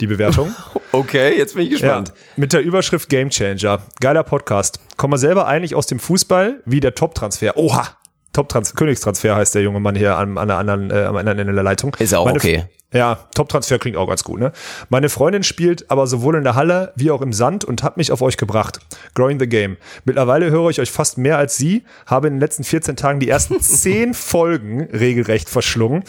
die 0.00 0.06
Bewertung. 0.06 0.54
Okay, 0.92 1.38
jetzt 1.38 1.54
bin 1.54 1.62
ich 1.66 1.70
gespannt. 1.70 2.08
Ja, 2.08 2.14
mit 2.34 2.52
der 2.52 2.62
Überschrift 2.62 3.08
Game 3.08 3.30
Changer. 3.30 3.80
Geiler 4.00 4.24
Podcast. 4.24 4.80
Komme 4.96 5.18
selber 5.18 5.46
eigentlich 5.46 5.76
aus 5.76 5.86
dem 5.86 6.00
Fußball 6.00 6.62
wie 6.64 6.80
der 6.80 6.96
Top-Transfer. 6.96 7.56
Oha! 7.56 7.99
Top-Transfer, 8.32 8.76
Königstransfer 8.76 9.36
heißt 9.36 9.54
der 9.54 9.62
junge 9.62 9.80
Mann 9.80 9.96
hier 9.96 10.16
an, 10.16 10.38
an 10.38 10.48
der 10.48 10.58
anderen, 10.58 10.90
äh, 10.90 11.04
am 11.04 11.16
anderen 11.16 11.38
Ende 11.38 11.52
der 11.52 11.62
Leitung. 11.62 11.96
Ist 11.98 12.14
auch 12.14 12.26
Meine, 12.26 12.38
okay. 12.38 12.64
Ja, 12.92 13.28
Top-Transfer 13.34 13.78
klingt 13.78 13.96
auch 13.96 14.08
ganz 14.08 14.24
gut, 14.24 14.40
ne? 14.40 14.52
Meine 14.88 15.08
Freundin 15.08 15.44
spielt 15.44 15.90
aber 15.90 16.08
sowohl 16.08 16.34
in 16.34 16.42
der 16.42 16.56
Halle 16.56 16.92
wie 16.96 17.12
auch 17.12 17.22
im 17.22 17.32
Sand 17.32 17.64
und 17.64 17.84
hat 17.84 17.96
mich 17.96 18.10
auf 18.10 18.20
euch 18.20 18.36
gebracht. 18.36 18.80
Growing 19.14 19.38
the 19.38 19.48
Game. 19.48 19.76
Mittlerweile 20.04 20.50
höre 20.50 20.70
ich 20.70 20.80
euch 20.80 20.90
fast 20.90 21.16
mehr 21.16 21.38
als 21.38 21.56
sie, 21.56 21.84
habe 22.06 22.26
in 22.26 22.34
den 22.34 22.40
letzten 22.40 22.64
14 22.64 22.96
Tagen 22.96 23.20
die 23.20 23.28
ersten 23.28 23.60
10 23.60 24.14
Folgen 24.14 24.88
regelrecht 24.92 25.48
verschlungen. 25.48 26.02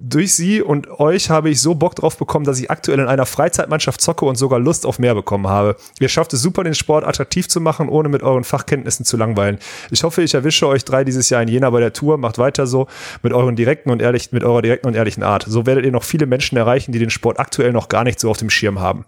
Durch 0.00 0.32
sie 0.32 0.62
und 0.62 1.00
euch 1.00 1.28
habe 1.28 1.50
ich 1.50 1.60
so 1.60 1.74
Bock 1.74 1.96
drauf 1.96 2.16
bekommen, 2.16 2.44
dass 2.44 2.60
ich 2.60 2.70
aktuell 2.70 3.00
in 3.00 3.08
einer 3.08 3.26
Freizeitmannschaft 3.26 4.00
zocke 4.00 4.26
und 4.26 4.36
sogar 4.36 4.60
Lust 4.60 4.86
auf 4.86 5.00
mehr 5.00 5.12
bekommen 5.12 5.48
habe. 5.48 5.74
Ihr 5.98 6.08
schafft 6.08 6.32
es 6.34 6.40
super, 6.40 6.62
den 6.62 6.76
Sport 6.76 7.04
attraktiv 7.04 7.48
zu 7.48 7.60
machen, 7.60 7.88
ohne 7.88 8.08
mit 8.08 8.22
euren 8.22 8.44
Fachkenntnissen 8.44 9.04
zu 9.04 9.16
langweilen. 9.16 9.58
Ich 9.90 10.04
hoffe, 10.04 10.22
ich 10.22 10.34
erwische 10.34 10.68
euch 10.68 10.84
drei 10.84 11.02
dieses 11.02 11.30
Jahr 11.30 11.42
in 11.42 11.48
Jena 11.48 11.70
bei 11.70 11.80
der 11.80 11.92
Tour. 11.92 12.16
Macht 12.16 12.38
weiter 12.38 12.68
so 12.68 12.86
mit 13.24 13.32
euren 13.32 13.56
direkten 13.56 13.90
und 13.90 14.00
ehrlichen, 14.00 14.36
mit 14.36 14.44
eurer 14.44 14.62
direkten 14.62 14.86
und 14.86 14.94
ehrlichen 14.94 15.24
Art. 15.24 15.44
So 15.48 15.66
werdet 15.66 15.84
ihr 15.84 15.90
noch 15.90 16.04
viele 16.04 16.26
Menschen 16.26 16.56
erreichen, 16.56 16.92
die 16.92 17.00
den 17.00 17.10
Sport 17.10 17.40
aktuell 17.40 17.72
noch 17.72 17.88
gar 17.88 18.04
nicht 18.04 18.20
so 18.20 18.30
auf 18.30 18.38
dem 18.38 18.50
Schirm 18.50 18.78
haben. 18.78 19.04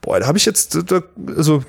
Boah, 0.00 0.18
da 0.18 0.26
habe 0.26 0.38
ich 0.38 0.44
jetzt, 0.44 0.76
also 1.36 1.62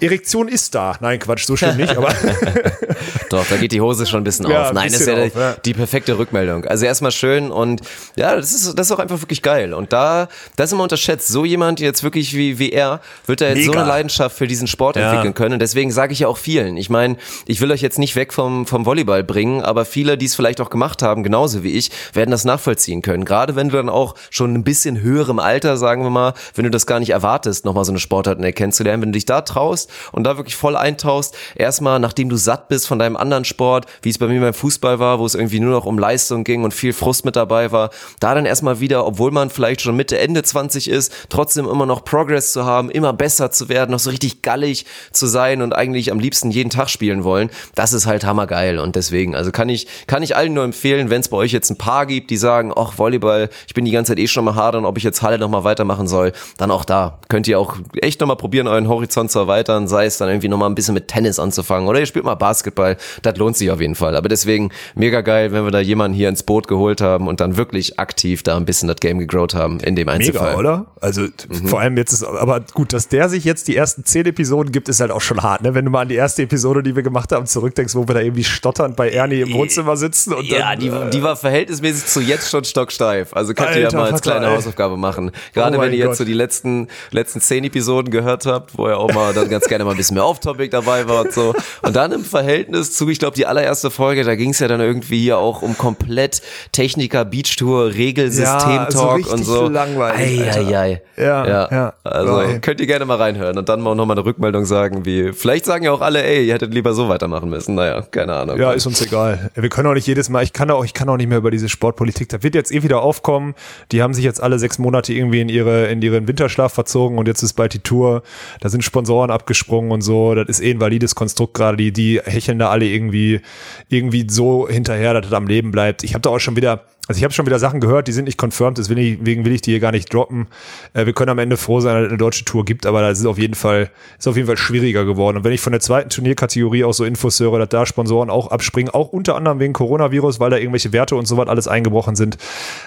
Erektion 0.00 0.48
ist 0.48 0.74
da. 0.74 0.96
Nein, 1.00 1.18
Quatsch, 1.18 1.44
so 1.46 1.56
schlimm 1.56 1.76
nicht, 1.76 1.96
aber 1.96 2.08
Doch, 3.30 3.46
da 3.48 3.56
geht 3.56 3.72
die 3.72 3.80
Hose 3.80 4.06
schon 4.06 4.20
ein 4.20 4.24
bisschen 4.24 4.48
Ja, 4.48 4.62
auf. 4.62 4.68
ein 4.68 4.74
Nein, 4.74 4.90
das 4.92 5.00
ist 5.00 5.06
bisschen 5.06 5.18
ja, 5.20 5.26
auf, 5.26 5.34
ja. 5.36 5.56
die 5.64 5.74
perfekte 5.74 6.18
Rückmeldung. 6.18 6.64
Also 6.64 6.86
erstmal 6.86 7.12
schön 7.12 7.50
und 7.50 7.80
ja, 8.16 8.34
das 8.36 8.52
ist, 8.52 8.78
das 8.78 8.86
ist 8.88 8.92
auch 8.92 8.98
einfach 8.98 9.20
wirklich 9.20 9.42
geil. 9.42 9.72
Und 9.74 9.92
da, 9.92 10.28
das 10.56 10.70
ist 10.70 10.72
immer 10.72 10.82
unterschätzt. 10.84 11.28
So 11.28 11.44
jemand 11.44 11.80
jetzt 11.80 12.02
wirklich 12.02 12.34
wie, 12.34 12.58
wie 12.58 12.70
er, 12.72 13.00
wird 13.26 13.40
da 13.40 13.48
jetzt 13.48 13.64
so 13.64 13.70
Mega. 13.70 13.80
eine 13.82 13.88
Leidenschaft 13.88 14.36
für 14.36 14.46
diesen 14.46 14.66
Sport 14.66 14.96
Ja. 14.96 15.10
entwickeln 15.10 15.34
können. 15.34 15.54
Und 15.54 15.60
deswegen 15.60 15.90
sage 15.92 16.12
ich 16.12 16.20
ja 16.20 16.28
auch 16.28 16.38
vielen. 16.38 16.76
Ich 16.76 16.90
meine, 16.90 17.16
ich 17.46 17.60
will 17.60 17.70
euch 17.70 17.80
jetzt 17.82 17.98
nicht 17.98 18.16
weg 18.16 18.32
vom, 18.32 18.66
vom 18.66 18.86
Volleyball 18.86 19.22
bringen, 19.22 19.62
aber 19.62 19.84
viele, 19.84 20.18
die 20.18 20.26
es 20.26 20.34
vielleicht 20.34 20.60
auch 20.60 20.70
gemacht 20.70 21.02
haben, 21.02 21.22
genauso 21.22 21.62
wie 21.62 21.72
ich, 21.72 21.90
werden 22.12 22.30
das 22.30 22.44
nachvollziehen 22.44 23.02
können. 23.02 23.24
Gerade 23.24 23.56
wenn 23.56 23.68
du 23.68 23.76
dann 23.76 23.88
auch 23.88 24.14
schon 24.30 24.54
ein 24.54 24.64
bisschen 24.64 25.00
höherem 25.00 25.38
Alter, 25.38 25.76
sagen 25.76 26.02
wir 26.02 26.10
mal, 26.10 26.34
wenn 26.54 26.64
du 26.64 26.70
das 26.70 26.86
gar 26.86 26.98
nicht 27.00 27.10
erwartest, 27.10 27.64
nochmal 27.64 27.84
so 27.84 27.92
eine 27.92 27.98
Sportart 28.00 28.40
kennenzulernen, 28.54 29.02
wenn 29.02 29.12
du 29.12 29.16
dich 29.16 29.26
da 29.26 29.42
traust 29.42 29.89
und 30.12 30.24
da 30.24 30.36
wirklich 30.36 30.56
voll 30.56 30.76
eintauchst, 30.76 31.36
erstmal, 31.54 31.98
nachdem 31.98 32.28
du 32.28 32.36
satt 32.36 32.68
bist 32.68 32.86
von 32.86 32.98
deinem 32.98 33.16
anderen 33.16 33.44
Sport, 33.44 33.86
wie 34.02 34.10
es 34.10 34.18
bei 34.18 34.26
mir 34.26 34.40
beim 34.40 34.54
Fußball 34.54 34.98
war, 34.98 35.18
wo 35.18 35.26
es 35.26 35.34
irgendwie 35.34 35.60
nur 35.60 35.72
noch 35.72 35.86
um 35.86 35.98
Leistung 35.98 36.44
ging 36.44 36.64
und 36.64 36.74
viel 36.74 36.92
Frust 36.92 37.24
mit 37.24 37.36
dabei 37.36 37.72
war, 37.72 37.90
da 38.20 38.34
dann 38.34 38.46
erstmal 38.46 38.80
wieder, 38.80 39.06
obwohl 39.06 39.30
man 39.30 39.50
vielleicht 39.50 39.80
schon 39.80 39.96
Mitte, 39.96 40.18
Ende 40.18 40.42
20 40.42 40.88
ist, 40.88 41.12
trotzdem 41.28 41.68
immer 41.68 41.86
noch 41.86 42.04
Progress 42.04 42.52
zu 42.52 42.64
haben, 42.64 42.90
immer 42.90 43.12
besser 43.12 43.50
zu 43.50 43.68
werden, 43.68 43.90
noch 43.90 43.98
so 43.98 44.10
richtig 44.10 44.42
gallig 44.42 44.86
zu 45.12 45.26
sein 45.26 45.62
und 45.62 45.74
eigentlich 45.74 46.10
am 46.10 46.18
liebsten 46.18 46.50
jeden 46.50 46.70
Tag 46.70 46.90
spielen 46.90 47.24
wollen, 47.24 47.50
das 47.74 47.92
ist 47.92 48.06
halt 48.06 48.24
hammergeil. 48.24 48.78
Und 48.78 48.96
deswegen, 48.96 49.34
also 49.34 49.52
kann 49.52 49.68
ich, 49.68 49.86
kann 50.06 50.22
ich 50.22 50.36
allen 50.36 50.54
nur 50.54 50.64
empfehlen, 50.64 51.10
wenn 51.10 51.20
es 51.20 51.28
bei 51.28 51.36
euch 51.36 51.52
jetzt 51.52 51.70
ein 51.70 51.78
paar 51.78 52.06
gibt, 52.06 52.30
die 52.30 52.36
sagen, 52.36 52.72
ach, 52.74 52.98
Volleyball, 52.98 53.50
ich 53.66 53.74
bin 53.74 53.84
die 53.84 53.90
ganze 53.90 54.12
Zeit 54.12 54.18
eh 54.18 54.26
schon 54.26 54.44
mal 54.44 54.54
hadern, 54.54 54.84
ob 54.84 54.96
ich 54.98 55.04
jetzt 55.04 55.22
Halle 55.22 55.38
nochmal 55.38 55.64
weitermachen 55.64 56.08
soll, 56.08 56.32
dann 56.56 56.70
auch 56.70 56.84
da. 56.84 57.18
Könnt 57.28 57.48
ihr 57.48 57.58
auch 57.58 57.76
echt 58.00 58.20
nochmal 58.20 58.36
probieren, 58.36 58.66
euren 58.66 58.88
Horizont 58.88 59.30
zu 59.30 59.38
erweitern, 59.38 59.79
sei 59.88 60.06
es 60.06 60.18
dann 60.18 60.28
irgendwie 60.28 60.48
nochmal 60.48 60.68
ein 60.70 60.74
bisschen 60.74 60.94
mit 60.94 61.08
Tennis 61.08 61.38
anzufangen 61.38 61.88
oder 61.88 61.98
ihr 62.00 62.06
spielt 62.06 62.24
mal 62.24 62.34
Basketball, 62.34 62.96
das 63.22 63.36
lohnt 63.36 63.56
sich 63.56 63.70
auf 63.70 63.80
jeden 63.80 63.94
Fall. 63.94 64.16
Aber 64.16 64.28
deswegen 64.28 64.70
mega 64.94 65.20
geil, 65.20 65.52
wenn 65.52 65.64
wir 65.64 65.70
da 65.70 65.80
jemanden 65.80 66.16
hier 66.16 66.28
ins 66.28 66.42
Boot 66.42 66.68
geholt 66.68 67.00
haben 67.00 67.28
und 67.28 67.40
dann 67.40 67.56
wirklich 67.56 67.98
aktiv 67.98 68.42
da 68.42 68.56
ein 68.56 68.64
bisschen 68.64 68.88
das 68.88 68.96
Game 68.98 69.18
gegrowt 69.18 69.54
haben 69.54 69.80
in 69.80 69.96
dem 69.96 70.08
Einzelfall. 70.08 70.48
Mega, 70.56 70.58
oder? 70.58 70.86
Also 71.00 71.22
Mhm. 71.22 71.68
vor 71.68 71.80
allem 71.80 71.96
jetzt 71.96 72.12
ist, 72.12 72.24
aber 72.24 72.60
gut, 72.74 72.92
dass 72.92 73.08
der 73.08 73.28
sich 73.28 73.44
jetzt 73.44 73.68
die 73.68 73.76
ersten 73.76 74.04
zehn 74.04 74.26
Episoden 74.26 74.72
gibt, 74.72 74.88
ist 74.88 75.00
halt 75.00 75.10
auch 75.10 75.20
schon 75.20 75.42
hart, 75.42 75.62
ne? 75.62 75.74
Wenn 75.74 75.84
du 75.84 75.90
mal 75.90 76.02
an 76.02 76.08
die 76.08 76.14
erste 76.16 76.42
Episode, 76.42 76.82
die 76.82 76.96
wir 76.96 77.02
gemacht 77.02 77.32
haben, 77.32 77.46
zurückdenkst, 77.46 77.94
wo 77.94 78.06
wir 78.08 78.14
da 78.14 78.20
irgendwie 78.20 78.44
stotternd 78.44 78.96
bei 78.96 79.10
Ernie 79.10 79.40
im 79.42 79.52
Wohnzimmer 79.52 79.96
sitzen 79.96 80.32
und 80.34 80.46
Ja, 80.46 80.70
dann, 80.70 80.78
die, 80.80 80.88
äh, 80.88 81.10
die 81.10 81.22
war 81.22 81.36
verhältnismäßig 81.36 82.06
zu 82.06 82.20
jetzt 82.20 82.50
schon 82.50 82.64
stocksteif. 82.64 83.32
Also 83.34 83.54
könnt 83.54 83.70
ihr 83.74 83.80
ja 83.80 83.86
Alter 83.86 83.98
mal 83.98 84.12
als 84.12 84.22
kleine 84.22 84.46
ey. 84.46 84.56
Hausaufgabe 84.56 84.96
machen. 84.96 85.30
Gerade 85.54 85.78
Oh 85.78 85.80
wenn 85.80 85.92
ihr 85.92 85.98
jetzt 85.98 86.06
Gott. 86.08 86.16
so 86.18 86.24
die 86.24 86.32
letzten, 86.34 86.88
letzten 87.10 87.40
zehn 87.40 87.64
Episoden 87.64 88.10
gehört 88.10 88.46
habt, 88.46 88.76
wo 88.76 88.86
ihr 88.88 88.96
auch 88.98 89.12
mal 89.12 89.32
dann 89.34 89.48
ganz 89.48 89.64
gerne 89.70 89.84
mal 89.86 89.92
ein 89.92 89.96
bisschen 89.96 90.14
mehr 90.16 90.26
Off-Topic 90.26 90.68
dabei 90.68 91.08
war 91.08 91.22
und 91.22 91.32
so. 91.32 91.54
Und 91.80 91.96
dann 91.96 92.12
im 92.12 92.24
Verhältnis 92.24 92.92
zu, 92.94 93.08
ich 93.08 93.18
glaube, 93.18 93.34
die 93.36 93.46
allererste 93.46 93.90
Folge, 93.90 94.24
da 94.24 94.34
ging 94.34 94.50
es 94.50 94.58
ja 94.58 94.68
dann 94.68 94.80
irgendwie 94.80 95.18
hier 95.22 95.38
auch 95.38 95.62
um 95.62 95.78
komplett 95.78 96.42
Techniker, 96.72 97.24
Beachtour, 97.24 97.94
Regelsystem-Talk 97.94 99.20
Ja, 99.20 99.26
so 99.26 99.32
und 99.34 99.44
so. 99.44 99.68
langweilig, 99.68 100.40
Alter. 100.42 100.60
Eieiei. 100.60 101.02
Ja, 101.16 101.70
ja. 101.70 101.92
Also 102.04 102.34
Oh, 102.34 102.40
ey. 102.40 102.60
könnt 102.60 102.80
ihr 102.80 102.86
gerne 102.86 103.04
mal 103.04 103.16
reinhören 103.16 103.56
und 103.58 103.68
dann 103.68 103.80
mal 103.80 103.94
nochmal 103.94 104.16
eine 104.18 104.24
Rückmeldung 104.26 104.64
sagen, 104.64 105.04
wie, 105.04 105.32
vielleicht 105.32 105.64
sagen 105.64 105.84
ja 105.84 105.92
auch 105.92 106.00
alle, 106.00 106.22
ey, 106.22 106.46
ihr 106.46 106.54
hättet 106.54 106.72
lieber 106.74 106.92
so 106.92 107.08
weitermachen 107.08 107.48
müssen. 107.50 107.74
Naja, 107.74 108.02
keine 108.02 108.34
Ahnung. 108.34 108.58
Ja, 108.58 108.72
ist 108.72 108.86
uns 108.86 109.00
egal. 109.00 109.50
Wir 109.54 109.68
können 109.68 109.88
auch 109.88 109.94
nicht 109.94 110.06
jedes 110.06 110.28
Mal, 110.28 110.42
ich 110.42 110.52
kann 110.52 110.70
auch, 110.70 110.84
ich 110.84 110.94
kann 110.94 111.08
auch 111.08 111.16
nicht 111.16 111.28
mehr 111.28 111.38
über 111.38 111.50
diese 111.50 111.68
Sportpolitik. 111.68 112.28
Da 112.28 112.42
wird 112.42 112.54
jetzt 112.54 112.72
eh 112.72 112.82
wieder 112.82 113.02
aufkommen. 113.02 113.54
Die 113.92 114.02
haben 114.02 114.14
sich 114.14 114.24
jetzt 114.24 114.42
alle 114.42 114.58
sechs 114.58 114.78
Monate 114.78 115.12
irgendwie 115.12 115.40
in 115.40 115.48
ihre, 115.48 115.86
in 115.86 116.02
ihren 116.02 116.26
Winterschlaf 116.28 116.72
verzogen 116.72 117.18
und 117.18 117.28
jetzt 117.28 117.42
ist 117.42 117.54
bald 117.54 117.74
die 117.74 117.80
Tour. 117.80 118.22
Da 118.60 118.68
sind 118.68 118.82
Sponsoren 118.84 119.30
abgesprungen 119.50 119.90
und 119.90 120.02
so. 120.02 120.34
Das 120.34 120.48
ist 120.48 120.60
eh 120.60 120.70
ein 120.70 120.80
valides 120.80 121.14
Konstrukt 121.14 121.54
gerade. 121.54 121.76
Die, 121.76 121.92
die 121.92 122.20
hecheln 122.24 122.58
da 122.58 122.70
alle 122.70 122.86
irgendwie, 122.86 123.40
irgendwie 123.88 124.26
so 124.28 124.68
hinterher, 124.68 125.14
dass 125.14 125.24
das 125.24 125.32
am 125.32 125.48
Leben 125.48 125.72
bleibt. 125.72 126.04
Ich 126.04 126.14
habe 126.14 126.22
da 126.22 126.30
auch 126.30 126.38
schon 126.38 126.54
wieder, 126.54 126.84
also 127.08 127.18
ich 127.18 127.24
habe 127.24 127.34
schon 127.34 127.46
wieder 127.46 127.58
Sachen 127.58 127.80
gehört, 127.80 128.06
die 128.06 128.12
sind 128.12 128.26
nicht 128.26 128.38
confirmed, 128.38 128.78
deswegen 128.78 129.44
will 129.44 129.52
ich 129.52 129.60
die 129.62 129.72
hier 129.72 129.80
gar 129.80 129.90
nicht 129.90 130.12
droppen. 130.14 130.46
Äh, 130.94 131.06
wir 131.06 131.14
können 131.14 131.30
am 131.30 131.38
Ende 131.40 131.56
froh 131.56 131.80
sein, 131.80 131.94
dass 131.94 132.04
es 132.04 132.08
eine 132.10 132.18
deutsche 132.18 132.44
Tour 132.44 132.64
gibt, 132.64 132.86
aber 132.86 133.00
das 133.00 133.18
ist 133.18 133.26
auf 133.26 133.38
jeden 133.38 133.54
Fall, 133.54 133.90
ist 134.18 134.28
auf 134.28 134.36
jeden 134.36 134.46
Fall 134.46 134.56
schwieriger 134.56 135.04
geworden. 135.04 135.38
Und 135.38 135.44
wenn 135.44 135.52
ich 135.52 135.60
von 135.60 135.72
der 135.72 135.80
zweiten 135.80 136.10
Turnierkategorie 136.10 136.84
auch 136.84 136.94
so 136.94 137.04
Infos 137.04 137.40
höre, 137.40 137.58
dass 137.58 137.70
da 137.70 137.86
Sponsoren 137.86 138.30
auch 138.30 138.52
abspringen, 138.52 138.94
auch 138.94 139.08
unter 139.08 139.34
anderem 139.34 139.58
wegen 139.58 139.72
Coronavirus, 139.72 140.38
weil 140.38 140.50
da 140.50 140.58
irgendwelche 140.58 140.92
Werte 140.92 141.16
und 141.16 141.26
so 141.26 141.36
was 141.36 141.48
alles 141.48 141.66
eingebrochen 141.66 142.14
sind, 142.14 142.38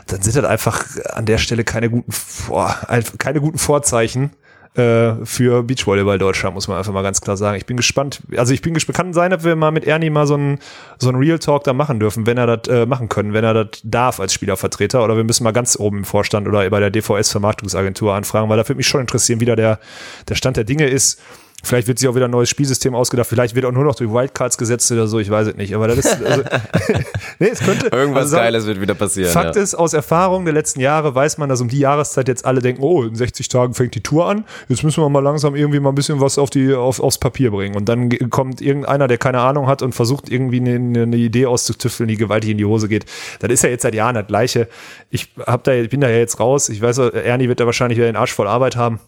dann 0.07 0.22
sind 0.22 0.38
das 0.38 0.45
einfach 0.45 0.86
an 1.11 1.26
der 1.26 1.39
Stelle 1.39 1.66
keine 1.66 1.89
guten, 1.89 2.14
boah, 2.47 2.78
keine 3.18 3.41
guten 3.41 3.57
Vorzeichen 3.57 4.32
äh, 4.76 5.26
für 5.26 5.63
Beachvolleyball 5.63 6.17
Deutschland, 6.17 6.55
muss 6.55 6.67
man 6.67 6.78
einfach 6.78 6.93
mal 6.93 7.03
ganz 7.03 7.21
klar 7.21 7.38
sagen. 7.38 7.57
Ich 7.57 7.65
bin 7.65 7.78
gespannt. 7.78 8.21
Also 8.36 8.53
ich 8.53 8.61
bin 8.61 8.74
gespannt. 8.74 8.97
Kann 8.97 9.13
sein, 9.13 9.32
dass 9.32 9.43
wir 9.43 9.55
mal 9.55 9.71
mit 9.71 9.86
Ernie 9.86 10.09
mal 10.09 10.26
so 10.26 10.36
ein 10.36 10.59
so 10.97 11.09
ein 11.09 11.15
Real 11.15 11.39
Talk 11.39 11.63
da 11.63 11.74
machen 11.74 11.99
dürfen, 11.99 12.26
wenn 12.26 12.38
er 12.38 12.57
das 12.57 12.74
äh, 12.74 12.86
machen 12.86 13.09
können, 13.09 13.34
wenn 13.34 13.43
er 13.43 13.53
das 13.53 13.82
darf 13.84 14.19
als 14.19 14.34
Spielervertreter. 14.34 15.03
Oder 15.03 15.15
wir 15.15 15.24
müssen 15.24 15.43
mal 15.43 15.51
ganz 15.51 15.80
oben 15.80 15.99
im 15.99 16.03
Vorstand 16.05 16.47
oder 16.47 16.67
bei 16.69 16.80
der 16.80 16.89
DVS 16.89 17.32
Vermarktungsagentur 17.32 18.13
anfragen, 18.13 18.49
weil 18.49 18.57
da 18.57 18.67
würde 18.67 18.78
mich 18.78 18.88
schon 18.88 19.01
interessieren, 19.01 19.39
wie 19.39 19.45
da 19.45 19.55
der, 19.55 19.80
der 20.28 20.36
Stand 20.36 20.57
der 20.57 20.63
Dinge 20.63 20.88
ist. 20.88 21.21
Vielleicht 21.66 21.88
wird 21.88 21.97
sich 21.97 22.09
auch 22.09 22.16
wieder 22.16 22.26
ein 22.26 22.32
neues 22.32 22.49
Spielsystem 22.49 22.93
ausgedacht. 22.93 23.28
Vielleicht 23.28 23.55
wird 23.55 23.66
auch 23.66 23.72
nur 23.72 23.86
noch 23.86 23.95
durch 23.95 24.11
Wildcards 24.11 24.57
gesetzt 24.57 24.91
oder 24.91 25.07
so. 25.07 25.20
Ich 25.20 25.30
weiß 25.30 25.47
es 25.47 25.55
nicht. 25.55 25.74
Aber 25.74 25.88
das 25.88 25.99
ist, 25.99 26.22
also, 26.22 26.43
nee, 27.39 27.47
es 27.47 27.59
könnte. 27.59 27.88
Irgendwas 27.88 28.24
also 28.24 28.36
Geiles 28.36 28.66
wird 28.66 28.82
wieder 28.82 28.95
passieren. 28.95 29.32
Fakt 29.32 29.55
ja. 29.55 29.61
ist, 29.61 29.74
aus 29.74 29.93
Erfahrung 29.93 30.43
der 30.43 30.53
letzten 30.53 30.82
Jahre 30.82 31.16
weiß 31.16 31.38
man, 31.38 31.47
dass 31.47 31.61
um 31.61 31.70
die 31.70 31.80
Jahreszeit 31.80 32.28
jetzt 32.28 32.45
alle 32.45 32.61
denken, 32.61 32.82
oh, 32.84 33.03
in 33.03 33.16
60 33.16 33.47
Tagen 33.47 33.74
fängt 33.74 33.95
die 33.95 34.03
Tour 34.03 34.28
an, 34.28 34.43
jetzt 34.68 34.84
müssen 34.84 35.01
wir 35.01 35.07
mal 35.07 35.22
langsam 35.22 35.55
irgendwie 35.55 35.80
mal 35.80 35.89
ein 35.89 35.95
bisschen 35.95 36.20
was 36.20 36.38
auf 36.38 36.49
die, 36.49 36.74
auf, 36.74 36.99
aufs 36.99 37.18
Papier 37.18 37.51
bringen. 37.51 37.78
Und 37.78 37.88
dann 37.88 38.09
kommt 38.30 38.59
irgendeiner, 38.59 39.07
der 39.07 39.18
keine 39.18 39.39
Ahnung 39.39 39.68
hat 39.68 39.82
und 39.82 39.95
versucht 39.95 40.30
irgendwie 40.30 40.57
eine, 40.59 41.03
eine 41.03 41.16
Idee 41.16 41.45
auszutüfteln, 41.45 42.09
die 42.09 42.18
gewaltig 42.18 42.51
in 42.51 42.57
die 42.57 42.66
Hose 42.66 42.89
geht. 42.89 43.05
Das 43.39 43.49
ist 43.49 43.64
ja 43.64 43.70
jetzt 43.70 43.84
seit 43.84 43.95
Jahren 43.95 44.16
das 44.16 44.28
Gleiche. 44.28 44.68
Ich 45.09 45.30
hab 45.39 45.64
da, 45.64 45.72
ich 45.72 45.89
bin 45.89 46.01
da 46.01 46.09
ja 46.09 46.18
jetzt 46.18 46.41
raus. 46.41 46.68
Ich 46.68 46.82
weiß, 46.82 46.97
Ernie 46.97 47.47
wird 47.47 47.61
da 47.61 47.66
wahrscheinlich 47.66 47.97
wieder 47.97 48.07
den 48.07 48.18
Arsch 48.18 48.34
voll 48.34 48.47
Arbeit 48.47 48.76
haben. 48.76 48.99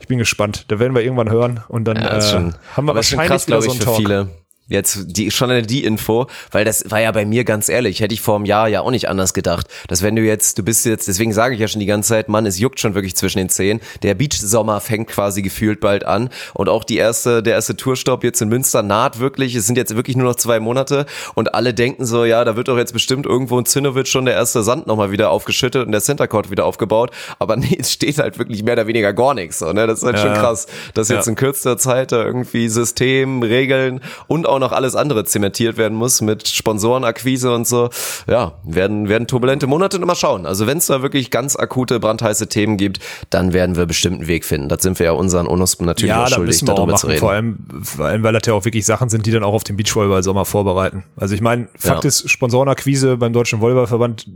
Ich 0.00 0.06
bin 0.06 0.18
gespannt. 0.18 0.66
Da 0.68 0.78
werden 0.78 0.94
wir 0.94 1.02
irgendwann 1.02 1.30
hören 1.30 1.64
und 1.68 1.84
dann 1.84 1.95
Ja, 2.02 2.16
ist 2.16 2.26
äh, 2.26 2.30
schon, 2.32 2.54
haben 2.76 2.86
wir 2.86 2.96
ist 2.96 3.08
schon 3.08 3.18
wahrscheinlich 3.18 3.28
krass, 3.28 3.46
wieder 3.46 3.62
so 3.62 3.66
ich, 3.66 3.72
einen 3.72 3.80
für 3.80 3.84
Talk. 3.86 3.96
viele. 3.96 4.28
Jetzt 4.68 5.16
die, 5.16 5.30
schon 5.30 5.62
die 5.62 5.84
Info, 5.84 6.26
weil 6.50 6.64
das 6.64 6.90
war 6.90 7.00
ja 7.00 7.12
bei 7.12 7.24
mir 7.24 7.44
ganz 7.44 7.68
ehrlich, 7.68 8.00
hätte 8.00 8.14
ich 8.14 8.20
vor 8.20 8.34
einem 8.34 8.46
Jahr 8.46 8.66
ja 8.66 8.80
auch 8.80 8.90
nicht 8.90 9.08
anders 9.08 9.32
gedacht, 9.32 9.68
dass 9.86 10.02
wenn 10.02 10.16
du 10.16 10.22
jetzt, 10.22 10.58
du 10.58 10.64
bist 10.64 10.84
jetzt, 10.86 11.06
deswegen 11.06 11.32
sage 11.32 11.54
ich 11.54 11.60
ja 11.60 11.68
schon 11.68 11.78
die 11.78 11.86
ganze 11.86 12.08
Zeit, 12.08 12.28
Mann, 12.28 12.46
es 12.46 12.58
juckt 12.58 12.80
schon 12.80 12.94
wirklich 12.96 13.14
zwischen 13.14 13.38
den 13.38 13.48
Zehen. 13.48 13.80
Der 14.02 14.14
Beach-Sommer 14.14 14.80
fängt 14.80 15.06
quasi 15.06 15.42
gefühlt 15.42 15.78
bald 15.78 16.04
an 16.04 16.30
und 16.52 16.68
auch 16.68 16.82
die 16.82 16.96
erste, 16.96 17.44
der 17.44 17.54
erste 17.54 17.76
Tourstopp 17.76 18.24
jetzt 18.24 18.42
in 18.42 18.48
Münster 18.48 18.82
naht 18.82 19.20
wirklich. 19.20 19.54
Es 19.54 19.66
sind 19.66 19.78
jetzt 19.78 19.94
wirklich 19.94 20.16
nur 20.16 20.26
noch 20.26 20.34
zwei 20.34 20.58
Monate 20.58 21.06
und 21.36 21.54
alle 21.54 21.72
denken 21.72 22.04
so, 22.04 22.24
ja, 22.24 22.44
da 22.44 22.56
wird 22.56 22.66
doch 22.66 22.76
jetzt 22.76 22.92
bestimmt 22.92 23.24
irgendwo 23.24 23.60
in 23.60 23.66
Zinnowitz 23.66 24.08
schon 24.08 24.24
der 24.24 24.34
erste 24.34 24.64
Sand 24.64 24.88
nochmal 24.88 25.12
wieder 25.12 25.30
aufgeschüttet 25.30 25.86
und 25.86 25.92
der 25.92 26.00
Center 26.00 26.26
Court 26.26 26.50
wieder 26.50 26.64
aufgebaut. 26.64 27.12
Aber 27.38 27.54
nee, 27.56 27.76
es 27.78 27.92
steht 27.92 28.18
halt 28.18 28.36
wirklich 28.40 28.64
mehr 28.64 28.74
oder 28.74 28.88
weniger 28.88 29.12
gar 29.12 29.34
nichts. 29.34 29.60
So, 29.60 29.72
ne? 29.72 29.86
Das 29.86 30.00
ist 30.00 30.04
halt 30.04 30.16
ja, 30.16 30.22
schon 30.22 30.34
krass, 30.34 30.66
dass 30.94 31.08
jetzt 31.08 31.26
ja. 31.26 31.30
in 31.30 31.36
kürzester 31.36 31.78
Zeit 31.78 32.10
da 32.10 32.24
irgendwie 32.24 32.68
System, 32.68 33.44
Regeln 33.44 34.00
und 34.26 34.46
auch 34.46 34.55
auch 34.56 34.60
noch 34.60 34.72
alles 34.72 34.96
andere 34.96 35.24
zementiert 35.24 35.76
werden 35.76 35.96
muss 35.96 36.20
mit 36.20 36.48
Sponsorenakquise 36.48 37.54
und 37.54 37.66
so. 37.66 37.90
Ja, 38.26 38.54
werden, 38.64 39.08
werden 39.08 39.26
turbulente 39.26 39.66
Monate 39.66 39.98
mal 39.98 40.14
schauen. 40.14 40.46
Also 40.46 40.66
wenn 40.66 40.78
es 40.78 40.86
da 40.86 41.02
wirklich 41.02 41.30
ganz 41.30 41.56
akute, 41.56 42.00
brandheiße 42.00 42.48
Themen 42.48 42.76
gibt, 42.76 43.00
dann 43.30 43.52
werden 43.52 43.76
wir 43.76 43.86
bestimmt 43.86 44.16
einen 44.16 44.28
Weg 44.28 44.44
finden. 44.44 44.68
Das 44.68 44.82
sind 44.82 44.98
wir 44.98 45.06
ja 45.06 45.12
unseren 45.12 45.46
Unuspen 45.46 45.86
natürlich 45.86 46.10
ja, 46.10 46.24
auch 46.24 46.28
schuldig, 46.28 46.60
darüber 46.64 46.82
auch 46.82 46.86
machen, 46.86 46.98
zu 46.98 47.06
reden. 47.08 47.20
Vor 47.20 47.32
allem, 47.32 47.58
vor 47.82 48.06
allem, 48.06 48.22
weil 48.22 48.32
das 48.32 48.42
ja 48.46 48.54
auch 48.54 48.64
wirklich 48.64 48.86
Sachen 48.86 49.08
sind, 49.08 49.26
die 49.26 49.30
dann 49.30 49.44
auch 49.44 49.54
auf 49.54 49.64
den 49.64 49.76
Beachvolleyball-Sommer 49.76 50.44
vorbereiten. 50.44 51.04
Also 51.16 51.34
ich 51.34 51.40
meine, 51.40 51.68
Fakt 51.76 52.04
ja. 52.04 52.08
ist, 52.08 52.30
Sponsorenakquise 52.30 53.16
beim 53.16 53.32
Deutschen 53.32 53.60
Volleyballverband 53.60 54.26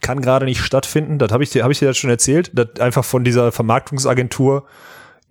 kann 0.00 0.20
gerade 0.20 0.44
nicht 0.46 0.60
stattfinden. 0.60 1.18
Das 1.18 1.32
habe 1.32 1.42
ich 1.42 1.50
dir, 1.50 1.62
habe 1.62 1.72
ich 1.72 1.78
dir 1.78 1.86
das 1.86 1.96
schon 1.96 2.10
erzählt, 2.10 2.50
dass 2.54 2.80
einfach 2.80 3.04
von 3.04 3.24
dieser 3.24 3.52
Vermarktungsagentur 3.52 4.64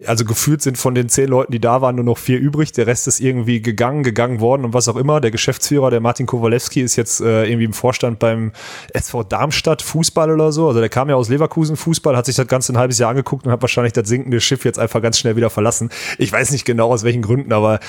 also 0.05 0.25
gefühlt 0.25 0.61
sind 0.61 0.77
von 0.77 0.93
den 0.93 1.07
zehn 1.07 1.29
Leuten, 1.29 1.53
die 1.53 1.61
da 1.61 1.81
waren, 1.81 1.95
nur 1.95 2.03
noch 2.03 2.17
vier 2.17 2.37
übrig. 2.37 2.73
Der 2.73 2.85
Rest 2.85 3.07
ist 3.07 3.21
irgendwie 3.21 3.61
gegangen, 3.61 4.03
gegangen 4.03 4.41
worden 4.41 4.65
und 4.65 4.73
was 4.73 4.89
auch 4.89 4.97
immer. 4.97 5.21
Der 5.21 5.31
Geschäftsführer, 5.31 5.89
der 5.89 6.01
Martin 6.01 6.25
Kowalewski, 6.25 6.81
ist 6.81 6.97
jetzt 6.97 7.21
äh, 7.21 7.45
irgendwie 7.45 7.63
im 7.63 7.71
Vorstand 7.71 8.19
beim 8.19 8.51
SV 8.93 9.23
Darmstadt 9.23 9.81
Fußball 9.81 10.31
oder 10.31 10.51
so. 10.51 10.67
Also 10.67 10.81
der 10.81 10.89
kam 10.89 11.09
ja 11.09 11.15
aus 11.15 11.29
Leverkusen 11.29 11.77
Fußball, 11.77 12.17
hat 12.17 12.25
sich 12.25 12.35
das 12.35 12.47
Ganze 12.47 12.73
ein 12.73 12.77
halbes 12.77 12.99
Jahr 12.99 13.11
angeguckt 13.11 13.45
und 13.45 13.53
hat 13.53 13.61
wahrscheinlich 13.61 13.93
das 13.93 14.09
sinkende 14.09 14.41
Schiff 14.41 14.65
jetzt 14.65 14.79
einfach 14.79 15.01
ganz 15.01 15.17
schnell 15.17 15.37
wieder 15.37 15.49
verlassen. 15.49 15.89
Ich 16.17 16.29
weiß 16.29 16.51
nicht 16.51 16.65
genau 16.65 16.91
aus 16.91 17.03
welchen 17.05 17.21
Gründen, 17.21 17.53
aber 17.53 17.79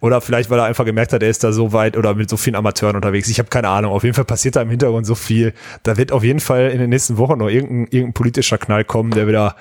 oder 0.00 0.22
vielleicht, 0.22 0.48
weil 0.48 0.60
er 0.60 0.64
einfach 0.64 0.86
gemerkt 0.86 1.12
hat, 1.12 1.22
er 1.22 1.28
ist 1.28 1.44
da 1.44 1.52
so 1.52 1.74
weit 1.74 1.98
oder 1.98 2.14
mit 2.14 2.30
so 2.30 2.38
vielen 2.38 2.56
Amateuren 2.56 2.96
unterwegs. 2.96 3.28
Ich 3.28 3.38
habe 3.38 3.50
keine 3.50 3.68
Ahnung. 3.68 3.92
Auf 3.92 4.02
jeden 4.04 4.14
Fall 4.14 4.24
passiert 4.24 4.56
da 4.56 4.62
im 4.62 4.70
Hintergrund 4.70 5.04
so 5.04 5.14
viel. 5.14 5.52
Da 5.82 5.98
wird 5.98 6.10
auf 6.10 6.24
jeden 6.24 6.40
Fall 6.40 6.70
in 6.70 6.78
den 6.78 6.88
nächsten 6.88 7.18
Wochen 7.18 7.38
noch 7.38 7.48
irgendein, 7.48 7.86
irgendein 7.90 8.14
politischer 8.14 8.56
Knall 8.56 8.84
kommen, 8.84 9.10
der 9.10 9.28
wieder 9.28 9.56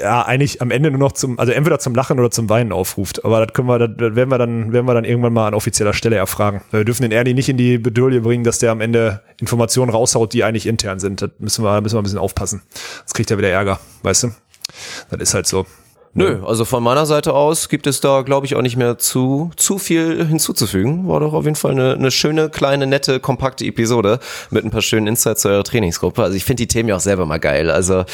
ja, 0.00 0.22
eigentlich 0.22 0.60
am 0.60 0.70
Ende 0.70 0.90
nur 0.90 0.98
noch 0.98 1.12
zum, 1.12 1.38
also 1.38 1.52
entweder 1.52 1.78
zum 1.78 1.94
Lachen 1.94 2.18
oder 2.18 2.30
zum 2.30 2.48
Weinen 2.48 2.72
aufruft. 2.72 3.24
Aber 3.24 3.44
das 3.44 3.54
können 3.54 3.68
wir, 3.68 3.78
das 3.78 4.16
werden 4.16 4.30
wir 4.30 4.38
dann, 4.38 4.72
werden 4.72 4.86
wir 4.86 4.94
dann 4.94 5.04
irgendwann 5.04 5.32
mal 5.32 5.46
an 5.46 5.54
offizieller 5.54 5.92
Stelle 5.92 6.16
erfragen. 6.16 6.62
Wir 6.70 6.84
dürfen 6.84 7.02
den 7.02 7.12
Ernie 7.12 7.34
nicht 7.34 7.48
in 7.48 7.56
die 7.56 7.78
Bedouille 7.78 8.20
bringen, 8.20 8.44
dass 8.44 8.58
der 8.58 8.72
am 8.72 8.80
Ende 8.80 9.22
Informationen 9.40 9.90
raushaut, 9.90 10.32
die 10.32 10.44
eigentlich 10.44 10.66
intern 10.66 10.98
sind. 10.98 11.22
Das 11.22 11.30
müssen 11.38 11.64
wir, 11.64 11.80
müssen 11.80 11.94
wir 11.94 12.00
ein 12.00 12.04
bisschen 12.04 12.18
aufpassen. 12.18 12.62
Sonst 13.00 13.14
kriegt 13.14 13.30
er 13.30 13.38
wieder 13.38 13.50
Ärger, 13.50 13.78
weißt 14.02 14.24
du? 14.24 14.28
Das 15.10 15.20
ist 15.20 15.34
halt 15.34 15.46
so. 15.46 15.66
Nö, 16.12 16.44
also 16.44 16.64
von 16.64 16.82
meiner 16.82 17.06
Seite 17.06 17.34
aus 17.34 17.68
gibt 17.68 17.86
es 17.86 18.00
da, 18.00 18.22
glaube 18.22 18.44
ich, 18.44 18.56
auch 18.56 18.62
nicht 18.62 18.76
mehr 18.76 18.98
zu, 18.98 19.52
zu 19.54 19.78
viel 19.78 20.26
hinzuzufügen. 20.26 21.06
War 21.06 21.20
doch 21.20 21.32
auf 21.34 21.44
jeden 21.44 21.54
Fall 21.54 21.70
eine, 21.70 21.94
eine 21.94 22.10
schöne, 22.10 22.48
kleine, 22.48 22.88
nette, 22.88 23.20
kompakte 23.20 23.64
Episode 23.64 24.18
mit 24.50 24.64
ein 24.64 24.72
paar 24.72 24.82
schönen 24.82 25.06
Insights 25.06 25.42
zu 25.42 25.48
eurer 25.48 25.62
Trainingsgruppe. 25.62 26.20
Also 26.20 26.36
ich 26.36 26.44
finde 26.44 26.62
die 26.62 26.66
Themen 26.66 26.88
ja 26.88 26.96
auch 26.96 27.00
selber 27.00 27.26
mal 27.26 27.38
geil. 27.38 27.70
Also 27.70 28.04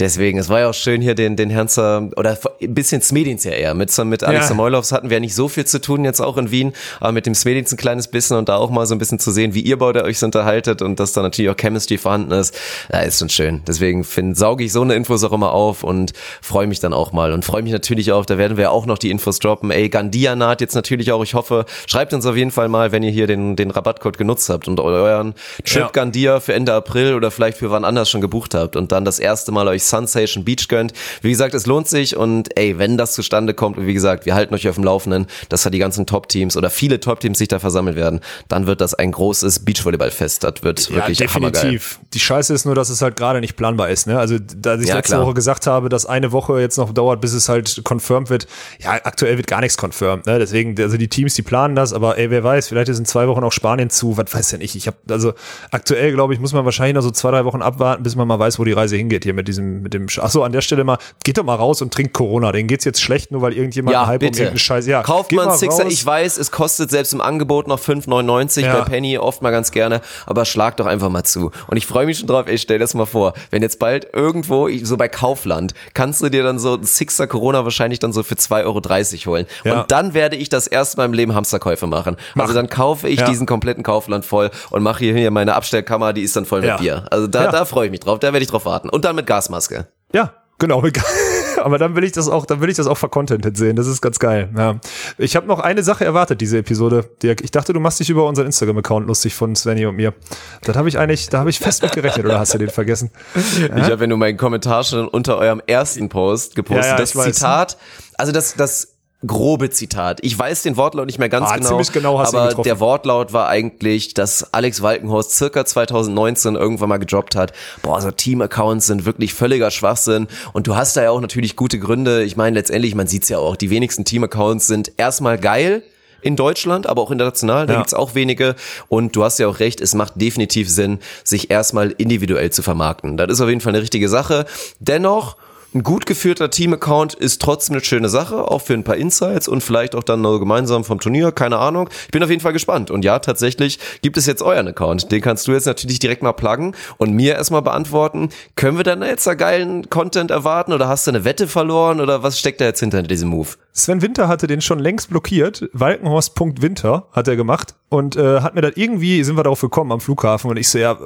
deswegen, 0.00 0.38
es 0.38 0.48
war 0.48 0.58
ja 0.58 0.70
auch 0.70 0.74
schön 0.74 1.00
hier 1.00 1.14
den, 1.14 1.36
den 1.36 1.50
Herrn 1.50 1.68
oder 2.16 2.36
ein 2.60 2.74
bisschen 2.74 3.00
Smedins 3.00 3.44
ja 3.44 3.52
eher. 3.52 3.74
Mit, 3.74 3.96
mit 3.96 4.24
Alex 4.24 4.44
ja. 4.46 4.48
Samoilovs 4.48 4.90
hatten 4.90 5.08
wir 5.08 5.18
ja 5.18 5.20
nicht 5.20 5.36
so 5.36 5.46
viel 5.46 5.66
zu 5.66 5.80
tun 5.80 6.04
jetzt 6.04 6.20
auch 6.20 6.38
in 6.38 6.50
Wien, 6.50 6.72
aber 6.98 7.12
mit 7.12 7.26
dem 7.26 7.36
Smedins 7.36 7.72
ein 7.72 7.76
kleines 7.76 8.08
bisschen 8.08 8.38
und 8.38 8.48
da 8.48 8.56
auch 8.56 8.70
mal 8.70 8.86
so 8.86 8.94
ein 8.96 8.98
bisschen 8.98 9.20
zu 9.20 9.30
sehen, 9.30 9.54
wie 9.54 9.60
ihr 9.60 9.78
beide 9.78 10.02
euch 10.02 10.18
so 10.18 10.26
unterhaltet 10.26 10.82
und 10.82 10.98
dass 10.98 11.12
da 11.12 11.22
natürlich 11.22 11.50
auch 11.50 11.56
Chemistry 11.56 11.96
vorhanden 11.96 12.32
ist. 12.32 12.58
Ja, 12.92 13.00
ist 13.00 13.20
schon 13.20 13.28
schön. 13.28 13.62
Deswegen 13.68 14.02
find, 14.02 14.36
sauge 14.36 14.64
ich 14.64 14.72
so 14.72 14.82
eine 14.82 14.94
Infos 14.94 15.22
auch 15.22 15.32
immer 15.32 15.52
auf 15.52 15.84
und 15.84 16.12
freue 16.42 16.66
mich 16.66 16.80
dann 16.80 16.92
auch 16.92 17.12
mal 17.12 17.35
und 17.36 17.44
freue 17.44 17.62
mich 17.62 17.72
natürlich 17.72 18.12
auch, 18.12 18.24
da 18.24 18.38
werden 18.38 18.56
wir 18.56 18.72
auch 18.72 18.86
noch 18.86 18.96
die 18.96 19.10
Infos 19.10 19.38
droppen. 19.38 19.70
Ey, 19.70 19.90
Gandia 19.90 20.34
naht 20.34 20.62
jetzt 20.62 20.74
natürlich 20.74 21.12
auch. 21.12 21.22
Ich 21.22 21.34
hoffe, 21.34 21.66
schreibt 21.86 22.14
uns 22.14 22.24
auf 22.24 22.34
jeden 22.34 22.50
Fall 22.50 22.68
mal, 22.68 22.92
wenn 22.92 23.02
ihr 23.02 23.10
hier 23.10 23.26
den, 23.26 23.56
den 23.56 23.70
Rabattcode 23.70 24.16
genutzt 24.16 24.48
habt 24.48 24.68
und 24.68 24.80
euren 24.80 25.34
Trip 25.62 25.82
ja. 25.82 25.88
Gandia 25.92 26.40
für 26.40 26.54
Ende 26.54 26.72
April 26.72 27.14
oder 27.14 27.30
vielleicht 27.30 27.58
für 27.58 27.70
wann 27.70 27.84
anders 27.84 28.08
schon 28.08 28.22
gebucht 28.22 28.54
habt 28.54 28.74
und 28.74 28.90
dann 28.90 29.04
das 29.04 29.18
erste 29.18 29.52
Mal 29.52 29.68
euch 29.68 29.84
Sunsation 29.84 30.44
Beach 30.44 30.66
gönnt. 30.68 30.94
Wie 31.20 31.30
gesagt, 31.30 31.52
es 31.52 31.66
lohnt 31.66 31.88
sich 31.88 32.16
und 32.16 32.56
ey, 32.56 32.78
wenn 32.78 32.96
das 32.96 33.12
zustande 33.12 33.52
kommt 33.52 33.76
und 33.76 33.86
wie 33.86 33.94
gesagt, 33.94 34.24
wir 34.24 34.34
halten 34.34 34.54
euch 34.54 34.66
auf 34.66 34.76
dem 34.76 34.84
Laufenden, 34.84 35.26
dass 35.50 35.62
da 35.62 35.68
die 35.68 35.78
ganzen 35.78 36.06
Top-Teams 36.06 36.56
oder 36.56 36.70
viele 36.70 37.00
Top-Teams 37.00 37.36
sich 37.36 37.48
da 37.48 37.58
versammelt 37.58 37.96
werden, 37.96 38.20
dann 38.48 38.66
wird 38.66 38.80
das 38.80 38.94
ein 38.94 39.12
großes 39.12 39.66
Beachvolleyballfest. 39.66 40.42
Das 40.42 40.62
wird 40.62 40.88
ja, 40.88 40.96
wirklich 40.96 41.18
definitiv. 41.18 41.60
Hammergeil. 41.62 41.80
Die 42.14 42.20
Scheiße 42.20 42.54
ist 42.54 42.64
nur, 42.64 42.74
dass 42.74 42.88
es 42.88 43.02
halt 43.02 43.16
gerade 43.16 43.42
nicht 43.42 43.56
planbar 43.56 43.90
ist. 43.90 44.06
Ne? 44.06 44.18
Also 44.18 44.38
da 44.38 44.78
ich 44.78 44.88
ja, 44.88 44.96
letzte 44.96 45.14
klar. 45.14 45.26
Woche 45.26 45.34
gesagt 45.34 45.66
habe, 45.66 45.90
dass 45.90 46.06
eine 46.06 46.32
Woche 46.32 46.58
jetzt 46.60 46.78
noch 46.78 46.94
dauert, 46.94 47.20
bis 47.26 47.32
es 47.32 47.48
halt 47.48 47.82
confirmed 47.82 48.30
wird. 48.30 48.46
Ja, 48.78 48.92
aktuell 49.02 49.36
wird 49.36 49.48
gar 49.48 49.60
nichts 49.60 49.76
confirmed. 49.76 50.26
Ne? 50.26 50.38
Deswegen, 50.38 50.80
also 50.80 50.96
die 50.96 51.08
Teams, 51.08 51.34
die 51.34 51.42
planen 51.42 51.74
das, 51.74 51.92
aber 51.92 52.18
ey, 52.18 52.30
wer 52.30 52.44
weiß, 52.44 52.68
vielleicht 52.68 52.88
ist 52.88 53.00
in 53.00 53.04
zwei 53.04 53.26
Wochen 53.26 53.42
auch 53.42 53.50
Spanien 53.50 53.90
zu, 53.90 54.16
was 54.16 54.32
weiß 54.32 54.50
denn 54.50 54.60
ich. 54.60 54.76
Ich 54.76 54.86
habe 54.86 54.96
also 55.10 55.32
aktuell, 55.72 56.12
glaube 56.12 56.34
ich, 56.34 56.38
muss 56.38 56.52
man 56.52 56.64
wahrscheinlich 56.64 56.94
noch 56.94 57.02
so 57.02 57.10
zwei, 57.10 57.32
drei 57.32 57.44
Wochen 57.44 57.62
abwarten, 57.62 58.04
bis 58.04 58.14
man 58.14 58.28
mal 58.28 58.38
weiß, 58.38 58.60
wo 58.60 58.64
die 58.64 58.72
Reise 58.72 58.94
hingeht 58.94 59.24
hier 59.24 59.34
mit 59.34 59.48
diesem, 59.48 59.82
mit 59.82 59.92
dem. 59.92 60.06
Achso, 60.18 60.44
an 60.44 60.52
der 60.52 60.60
Stelle 60.60 60.84
mal, 60.84 60.98
geht 61.24 61.36
doch 61.38 61.42
mal 61.42 61.56
raus 61.56 61.82
und 61.82 61.92
trinkt 61.92 62.12
Corona. 62.12 62.52
Denen 62.52 62.68
geht's 62.68 62.84
jetzt 62.84 63.02
schlecht, 63.02 63.32
nur 63.32 63.42
weil 63.42 63.54
irgendjemand 63.54 63.92
ja, 63.92 64.06
Hype 64.06 64.20
bitte. 64.20 64.30
um 64.30 64.38
irgendeinen 64.38 64.58
Scheiß. 64.60 64.86
Ja, 64.86 65.02
kauft 65.02 65.32
man 65.32 65.50
Sixer. 65.56 65.86
Ich 65.86 66.06
weiß, 66.06 66.38
es 66.38 66.52
kostet 66.52 66.92
selbst 66.92 67.12
im 67.12 67.20
Angebot 67.20 67.66
noch 67.66 67.80
5,99 67.80 68.60
ja. 68.60 68.78
bei 68.78 68.82
Penny, 68.82 69.18
oft 69.18 69.42
mal 69.42 69.50
ganz 69.50 69.72
gerne, 69.72 70.00
aber 70.26 70.44
schlag 70.44 70.76
doch 70.76 70.86
einfach 70.86 71.08
mal 71.08 71.24
zu. 71.24 71.50
Und 71.66 71.76
ich 71.76 71.86
freue 71.86 72.06
mich 72.06 72.18
schon 72.18 72.28
drauf. 72.28 72.46
Ey, 72.46 72.58
stell 72.58 72.78
das 72.78 72.94
mal 72.94 73.06
vor, 73.06 73.34
wenn 73.50 73.62
jetzt 73.62 73.80
bald 73.80 74.06
irgendwo, 74.12 74.68
so 74.84 74.96
bei 74.96 75.08
Kaufland, 75.08 75.74
kannst 75.92 76.22
du 76.22 76.28
dir 76.28 76.44
dann 76.44 76.60
so 76.60 76.74
ein 76.74 76.84
Sixer 76.84 77.15
Corona 77.24 77.64
wahrscheinlich 77.64 77.98
dann 77.98 78.12
so 78.12 78.22
für 78.22 78.34
2,30 78.34 78.64
Euro 78.64 79.32
holen. 79.32 79.46
Ja. 79.64 79.80
Und 79.80 79.90
dann 79.90 80.14
werde 80.14 80.36
ich 80.36 80.48
das 80.48 80.66
erste 80.66 80.98
Mal 80.98 81.06
im 81.06 81.12
Leben 81.12 81.34
Hamsterkäufe 81.34 81.86
machen. 81.86 82.16
Mach. 82.34 82.44
Also 82.44 82.54
dann 82.54 82.68
kaufe 82.68 83.08
ich 83.08 83.20
ja. 83.20 83.26
diesen 83.26 83.46
kompletten 83.46 83.82
Kaufland 83.82 84.24
voll 84.24 84.50
und 84.70 84.82
mache 84.82 85.04
hier 85.04 85.30
meine 85.30 85.54
Abstellkammer, 85.54 86.12
die 86.12 86.22
ist 86.22 86.36
dann 86.36 86.44
voll 86.44 86.60
mit 86.60 86.68
ja. 86.68 86.76
Bier. 86.76 87.06
Also 87.10 87.26
da, 87.26 87.50
da 87.50 87.64
freue 87.64 87.86
ich 87.86 87.90
mich 87.90 88.00
drauf, 88.00 88.18
da 88.18 88.32
werde 88.32 88.42
ich 88.44 88.50
drauf 88.50 88.66
warten. 88.66 88.90
Und 88.90 89.04
dann 89.04 89.16
mit 89.16 89.26
Gasmaske. 89.26 89.86
Ja, 90.12 90.32
Genau, 90.58 90.82
aber 91.66 91.78
dann 91.78 91.96
will 91.96 92.04
ich 92.04 92.12
das 92.12 92.28
auch, 92.28 92.46
dann 92.46 92.60
will 92.60 92.70
ich 92.70 92.76
das 92.76 92.86
auch 92.86 92.96
vercontentet 92.96 93.56
sehen. 93.56 93.74
Das 93.74 93.88
ist 93.88 94.00
ganz 94.00 94.20
geil. 94.20 94.48
Ja. 94.56 94.78
Ich 95.18 95.34
habe 95.34 95.48
noch 95.48 95.58
eine 95.58 95.82
Sache 95.82 96.04
erwartet, 96.04 96.40
diese 96.40 96.58
Episode. 96.58 97.10
Dirk. 97.24 97.40
Ich 97.40 97.50
dachte, 97.50 97.72
du 97.72 97.80
machst 97.80 97.98
dich 97.98 98.08
über 98.08 98.24
unseren 98.28 98.46
Instagram-Account 98.46 99.08
lustig 99.08 99.34
von 99.34 99.56
Svenny 99.56 99.84
und 99.84 99.96
mir. 99.96 100.14
Das 100.62 100.76
habe 100.76 100.88
ich 100.88 100.96
eigentlich, 100.96 101.28
da 101.28 101.40
habe 101.40 101.50
ich 101.50 101.58
fest 101.58 101.82
mit 101.82 101.90
gerechnet, 101.90 102.24
oder 102.24 102.38
hast 102.38 102.54
du 102.54 102.58
den 102.58 102.70
vergessen? 102.70 103.10
Ja? 103.58 103.78
Ich 103.78 103.90
habe 103.90 104.02
ja 104.02 104.06
nur 104.06 104.16
meinen 104.16 104.36
Kommentar 104.36 104.84
schon 104.84 105.08
unter 105.08 105.38
eurem 105.38 105.60
ersten 105.66 106.08
Post 106.08 106.54
gepostet. 106.54 106.84
Ja, 106.84 106.90
ja, 106.92 106.96
das 106.98 107.10
Zitat, 107.10 107.78
also 108.16 108.30
das, 108.30 108.54
das 108.54 108.95
grobe 109.24 109.70
Zitat. 109.70 110.18
Ich 110.22 110.38
weiß 110.38 110.62
den 110.62 110.76
Wortlaut 110.76 111.06
nicht 111.06 111.18
mehr 111.18 111.28
ganz 111.28 111.48
ah, 111.48 111.56
genau, 111.56 111.80
genau 111.92 112.18
aber 112.20 112.62
der 112.62 112.80
Wortlaut 112.80 113.32
war 113.32 113.48
eigentlich, 113.48 114.14
dass 114.14 114.52
Alex 114.52 114.82
Walkenhorst 114.82 115.32
circa 115.32 115.64
2019 115.64 116.54
irgendwann 116.54 116.88
mal 116.88 116.98
gedroppt 116.98 117.34
hat, 117.34 117.52
boah, 117.82 118.00
so 118.00 118.10
Team-Accounts 118.10 118.86
sind 118.86 119.06
wirklich 119.06 119.32
völliger 119.32 119.70
Schwachsinn 119.70 120.28
und 120.52 120.66
du 120.66 120.76
hast 120.76 120.96
da 120.96 121.02
ja 121.02 121.10
auch 121.10 121.20
natürlich 121.20 121.56
gute 121.56 121.78
Gründe. 121.78 122.24
Ich 122.24 122.36
meine, 122.36 122.56
letztendlich, 122.56 122.94
man 122.94 123.06
sieht's 123.06 123.28
ja 123.28 123.38
auch, 123.38 123.56
die 123.56 123.70
wenigsten 123.70 124.04
Team-Accounts 124.04 124.66
sind 124.66 124.92
erstmal 124.96 125.38
geil, 125.38 125.82
in 126.22 126.34
Deutschland, 126.34 126.88
aber 126.88 127.02
auch 127.02 127.12
international, 127.12 127.66
da 127.66 127.74
ja. 127.74 127.78
gibt's 127.78 127.94
auch 127.94 128.16
wenige. 128.16 128.56
Und 128.88 129.14
du 129.14 129.22
hast 129.22 129.38
ja 129.38 129.46
auch 129.46 129.60
recht, 129.60 129.80
es 129.80 129.94
macht 129.94 130.14
definitiv 130.20 130.68
Sinn, 130.68 130.98
sich 131.22 131.50
erstmal 131.50 131.92
individuell 131.92 132.50
zu 132.50 132.62
vermarkten. 132.62 133.16
Das 133.16 133.30
ist 133.30 133.40
auf 133.40 133.48
jeden 133.48 133.60
Fall 133.60 133.74
eine 133.74 133.82
richtige 133.82 134.08
Sache. 134.08 134.44
Dennoch 134.80 135.36
ein 135.76 135.82
gut 135.82 136.06
geführter 136.06 136.48
Team-Account 136.48 137.12
ist 137.12 137.42
trotzdem 137.42 137.74
eine 137.74 137.84
schöne 137.84 138.08
Sache, 138.08 138.50
auch 138.50 138.62
für 138.62 138.72
ein 138.72 138.82
paar 138.82 138.96
Insights 138.96 139.46
und 139.46 139.62
vielleicht 139.62 139.94
auch 139.94 140.02
dann 140.02 140.22
noch 140.22 140.38
gemeinsam 140.38 140.84
vom 140.84 141.00
Turnier, 141.00 141.32
keine 141.32 141.58
Ahnung. 141.58 141.90
Ich 142.06 142.12
bin 142.12 142.22
auf 142.22 142.30
jeden 142.30 142.40
Fall 142.40 142.54
gespannt. 142.54 142.90
Und 142.90 143.04
ja, 143.04 143.18
tatsächlich 143.18 143.78
gibt 144.00 144.16
es 144.16 144.24
jetzt 144.24 144.42
euren 144.42 144.68
Account. 144.68 145.12
Den 145.12 145.20
kannst 145.20 145.46
du 145.46 145.52
jetzt 145.52 145.66
natürlich 145.66 145.98
direkt 145.98 146.22
mal 146.22 146.32
pluggen 146.32 146.74
und 146.96 147.12
mir 147.12 147.34
erstmal 147.34 147.60
beantworten. 147.60 148.30
Können 148.54 148.78
wir 148.78 148.84
dann 148.84 149.02
jetzt 149.02 149.26
da 149.26 149.34
geilen 149.34 149.90
Content 149.90 150.30
erwarten 150.30 150.72
oder 150.72 150.88
hast 150.88 151.06
du 151.06 151.10
eine 151.10 151.24
Wette 151.26 151.46
verloren 151.46 152.00
oder 152.00 152.22
was 152.22 152.38
steckt 152.38 152.62
da 152.62 152.64
jetzt 152.64 152.80
hinter 152.80 153.02
diesem 153.02 153.28
Move? 153.28 153.48
Sven 153.74 154.00
Winter 154.00 154.28
hatte 154.28 154.46
den 154.46 154.62
schon 154.62 154.78
längst 154.78 155.10
blockiert. 155.10 155.68
Walkenhorst.winter 155.74 157.08
hat 157.12 157.28
er 157.28 157.36
gemacht 157.36 157.74
und 157.90 158.16
äh, 158.16 158.40
hat 158.40 158.54
mir 158.54 158.62
dann 158.62 158.72
irgendwie, 158.74 159.22
sind 159.22 159.36
wir 159.36 159.42
darauf 159.42 159.60
gekommen 159.60 159.92
am 159.92 160.00
Flughafen 160.00 160.50
und 160.50 160.56
ich 160.56 160.70
so, 160.70 160.78
ja, 160.78 160.96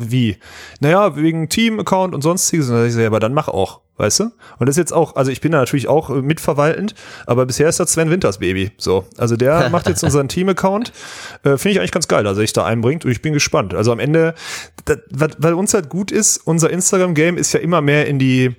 wie? 0.00 0.36
Naja, 0.80 1.14
wegen 1.14 1.48
Team-Account 1.48 2.12
und 2.12 2.22
sonstiges. 2.22 2.68
Und 2.68 2.84
ich 2.84 2.94
so, 2.94 3.00
ja, 3.00 3.06
aber 3.06 3.20
dann 3.20 3.32
mach 3.32 3.46
auch, 3.46 3.82
weißt 3.96 4.20
du? 4.20 4.24
Und 4.58 4.66
das 4.66 4.70
ist 4.70 4.78
jetzt 4.78 4.92
auch, 4.92 5.16
also 5.16 5.30
ich 5.30 5.40
bin 5.40 5.52
da 5.52 5.58
natürlich 5.58 5.88
auch 5.88 6.10
mitverwaltend, 6.10 6.94
aber 7.26 7.46
bisher 7.46 7.68
ist 7.68 7.80
das 7.80 7.92
Sven 7.92 8.10
Winters 8.10 8.38
Baby. 8.38 8.72
So, 8.76 9.04
also 9.16 9.36
der 9.36 9.68
macht 9.70 9.88
jetzt 9.88 10.02
unseren 10.04 10.28
Team-Account. 10.28 10.92
Äh, 11.42 11.56
Finde 11.56 11.70
ich 11.70 11.78
eigentlich 11.78 11.92
ganz 11.92 12.08
geil, 12.08 12.24
dass 12.24 12.36
er 12.36 12.40
sich 12.40 12.52
da 12.52 12.64
einbringt 12.64 13.04
und 13.04 13.10
ich 13.10 13.22
bin 13.22 13.32
gespannt. 13.32 13.74
Also 13.74 13.92
am 13.92 13.98
Ende, 13.98 14.34
das, 14.84 14.98
weil 15.10 15.54
uns 15.54 15.74
halt 15.74 15.88
gut 15.88 16.10
ist, 16.10 16.38
unser 16.38 16.70
Instagram-Game 16.70 17.36
ist 17.36 17.52
ja 17.52 17.60
immer 17.60 17.80
mehr 17.80 18.06
in 18.06 18.18
die 18.18 18.54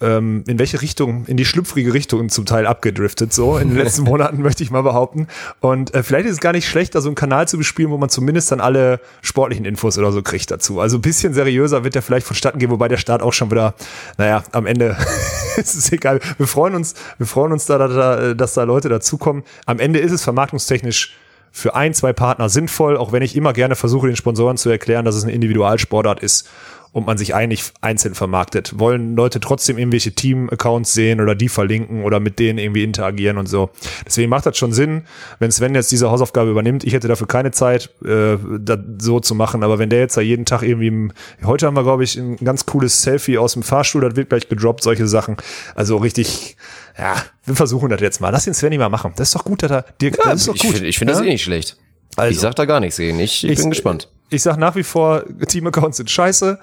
ähm, 0.00 0.44
in 0.46 0.58
welche 0.58 0.80
Richtung, 0.80 1.26
in 1.26 1.36
die 1.36 1.44
schlüpfrige 1.44 1.92
Richtung 1.92 2.28
zum 2.28 2.46
Teil 2.46 2.66
abgedriftet, 2.66 3.32
so 3.32 3.58
in 3.58 3.70
den 3.70 3.78
letzten 3.78 4.02
Monaten, 4.04 4.40
möchte 4.42 4.62
ich 4.62 4.70
mal 4.70 4.82
behaupten. 4.82 5.26
Und 5.60 5.92
äh, 5.94 6.02
vielleicht 6.02 6.26
ist 6.26 6.34
es 6.34 6.40
gar 6.40 6.52
nicht 6.52 6.68
schlecht, 6.68 6.94
da 6.94 7.00
so 7.00 7.08
einen 7.08 7.16
Kanal 7.16 7.48
zu 7.48 7.58
bespielen, 7.58 7.90
wo 7.90 7.98
man 7.98 8.08
zumindest 8.08 8.52
dann 8.52 8.60
alle 8.60 9.00
sportlichen 9.22 9.64
Infos 9.64 9.98
oder 9.98 10.12
so 10.12 10.22
kriegt 10.22 10.50
dazu. 10.50 10.80
Also 10.80 10.98
ein 10.98 11.02
bisschen 11.02 11.34
seriöser 11.34 11.82
wird 11.82 11.96
der 11.96 12.02
vielleicht 12.02 12.26
vonstatten 12.26 12.58
gehen, 12.58 12.70
wobei 12.70 12.86
der 12.86 12.96
Start 12.96 13.22
auch 13.22 13.32
schon 13.32 13.50
wieder, 13.50 13.74
naja, 14.18 14.44
am 14.52 14.66
Ende 14.66 14.96
ist 15.56 15.74
es 15.74 15.90
egal. 15.90 16.20
Wir 16.36 16.46
freuen 16.46 16.76
uns, 16.76 16.94
wir 17.18 17.26
freuen 17.26 17.52
uns 17.52 17.66
da, 17.66 17.78
da, 17.78 18.34
dass 18.34 18.54
da 18.54 18.62
Leute 18.62 18.88
dazukommen. 18.88 19.42
Am 19.66 19.80
Ende 19.80 19.98
ist 19.98 20.12
es 20.12 20.22
vermarktungstechnisch 20.22 21.16
für 21.50 21.74
ein, 21.74 21.94
zwei 21.94 22.12
Partner 22.12 22.48
sinnvoll, 22.48 22.96
auch 22.96 23.10
wenn 23.10 23.22
ich 23.22 23.34
immer 23.34 23.52
gerne 23.52 23.74
versuche, 23.74 24.06
den 24.06 24.16
Sponsoren 24.16 24.56
zu 24.56 24.70
erklären, 24.70 25.04
dass 25.04 25.16
es 25.16 25.24
eine 25.24 25.32
Individualsportart 25.32 26.20
ist 26.20 26.48
und 26.92 27.06
man 27.06 27.18
sich 27.18 27.34
eigentlich 27.34 27.64
einzeln 27.80 28.14
vermarktet. 28.14 28.78
Wollen 28.78 29.14
Leute 29.14 29.40
trotzdem 29.40 29.78
irgendwelche 29.78 30.12
Team-Accounts 30.12 30.92
sehen 30.94 31.20
oder 31.20 31.34
die 31.34 31.48
verlinken 31.48 32.02
oder 32.04 32.18
mit 32.20 32.38
denen 32.38 32.58
irgendwie 32.58 32.82
interagieren 32.84 33.38
und 33.38 33.46
so. 33.46 33.70
Deswegen 34.06 34.30
macht 34.30 34.46
das 34.46 34.56
schon 34.56 34.72
Sinn, 34.72 35.02
wenn 35.38 35.50
Sven 35.50 35.74
jetzt 35.74 35.92
diese 35.92 36.10
Hausaufgabe 36.10 36.50
übernimmt. 36.50 36.84
Ich 36.84 36.92
hätte 36.92 37.08
dafür 37.08 37.26
keine 37.26 37.50
Zeit, 37.50 37.90
äh, 38.04 38.36
das 38.60 38.78
so 38.98 39.20
zu 39.20 39.34
machen, 39.34 39.62
aber 39.62 39.78
wenn 39.78 39.90
der 39.90 40.00
jetzt 40.00 40.16
da 40.16 40.20
jeden 40.20 40.44
Tag 40.44 40.62
irgendwie, 40.62 41.12
heute 41.44 41.66
haben 41.66 41.74
wir, 41.76 41.82
glaube 41.82 42.04
ich, 42.04 42.16
ein 42.16 42.36
ganz 42.38 42.66
cooles 42.66 43.02
Selfie 43.02 43.38
aus 43.38 43.52
dem 43.52 43.62
Fahrstuhl, 43.62 44.00
das 44.00 44.16
wird 44.16 44.30
gleich 44.30 44.48
gedroppt, 44.48 44.82
solche 44.82 45.06
Sachen. 45.06 45.36
Also 45.74 45.98
richtig, 45.98 46.56
ja, 46.98 47.14
wir 47.44 47.54
versuchen 47.54 47.90
das 47.90 48.00
jetzt 48.00 48.20
mal. 48.20 48.30
Lass 48.30 48.44
den 48.44 48.54
Sven 48.54 48.76
mal 48.78 48.88
machen. 48.88 49.12
Das 49.16 49.28
ist 49.28 49.34
doch 49.34 49.44
gut, 49.44 49.62
dass 49.62 49.70
er, 49.70 49.84
Dirk, 50.00 50.18
Ja, 50.18 50.30
das 50.32 50.40
ist 50.40 50.48
doch 50.48 50.54
ich 50.54 50.62
gut. 50.62 50.72
finde 50.72 50.88
ich 50.88 50.98
find 50.98 51.10
das 51.10 51.18
Ja? 51.18 51.24
eh 51.24 51.28
nicht 51.30 51.42
schlecht. 51.44 51.76
Also. 52.16 52.30
ich 52.32 52.40
sag 52.40 52.56
da 52.56 52.64
gar 52.64 52.80
nichts 52.80 52.96
gegen. 52.96 53.20
Ich, 53.20 53.44
ich, 53.44 53.50
Ich- 53.50 53.58
bin 53.58 53.70
gespannt. 53.70 54.08
Ich 54.30 54.42
sag 54.42 54.56
nach 54.56 54.74
wie 54.74 54.82
vor, 54.82 55.24
Team-Accounts 55.46 55.96
sind 55.96 56.10
scheiße, 56.10 56.58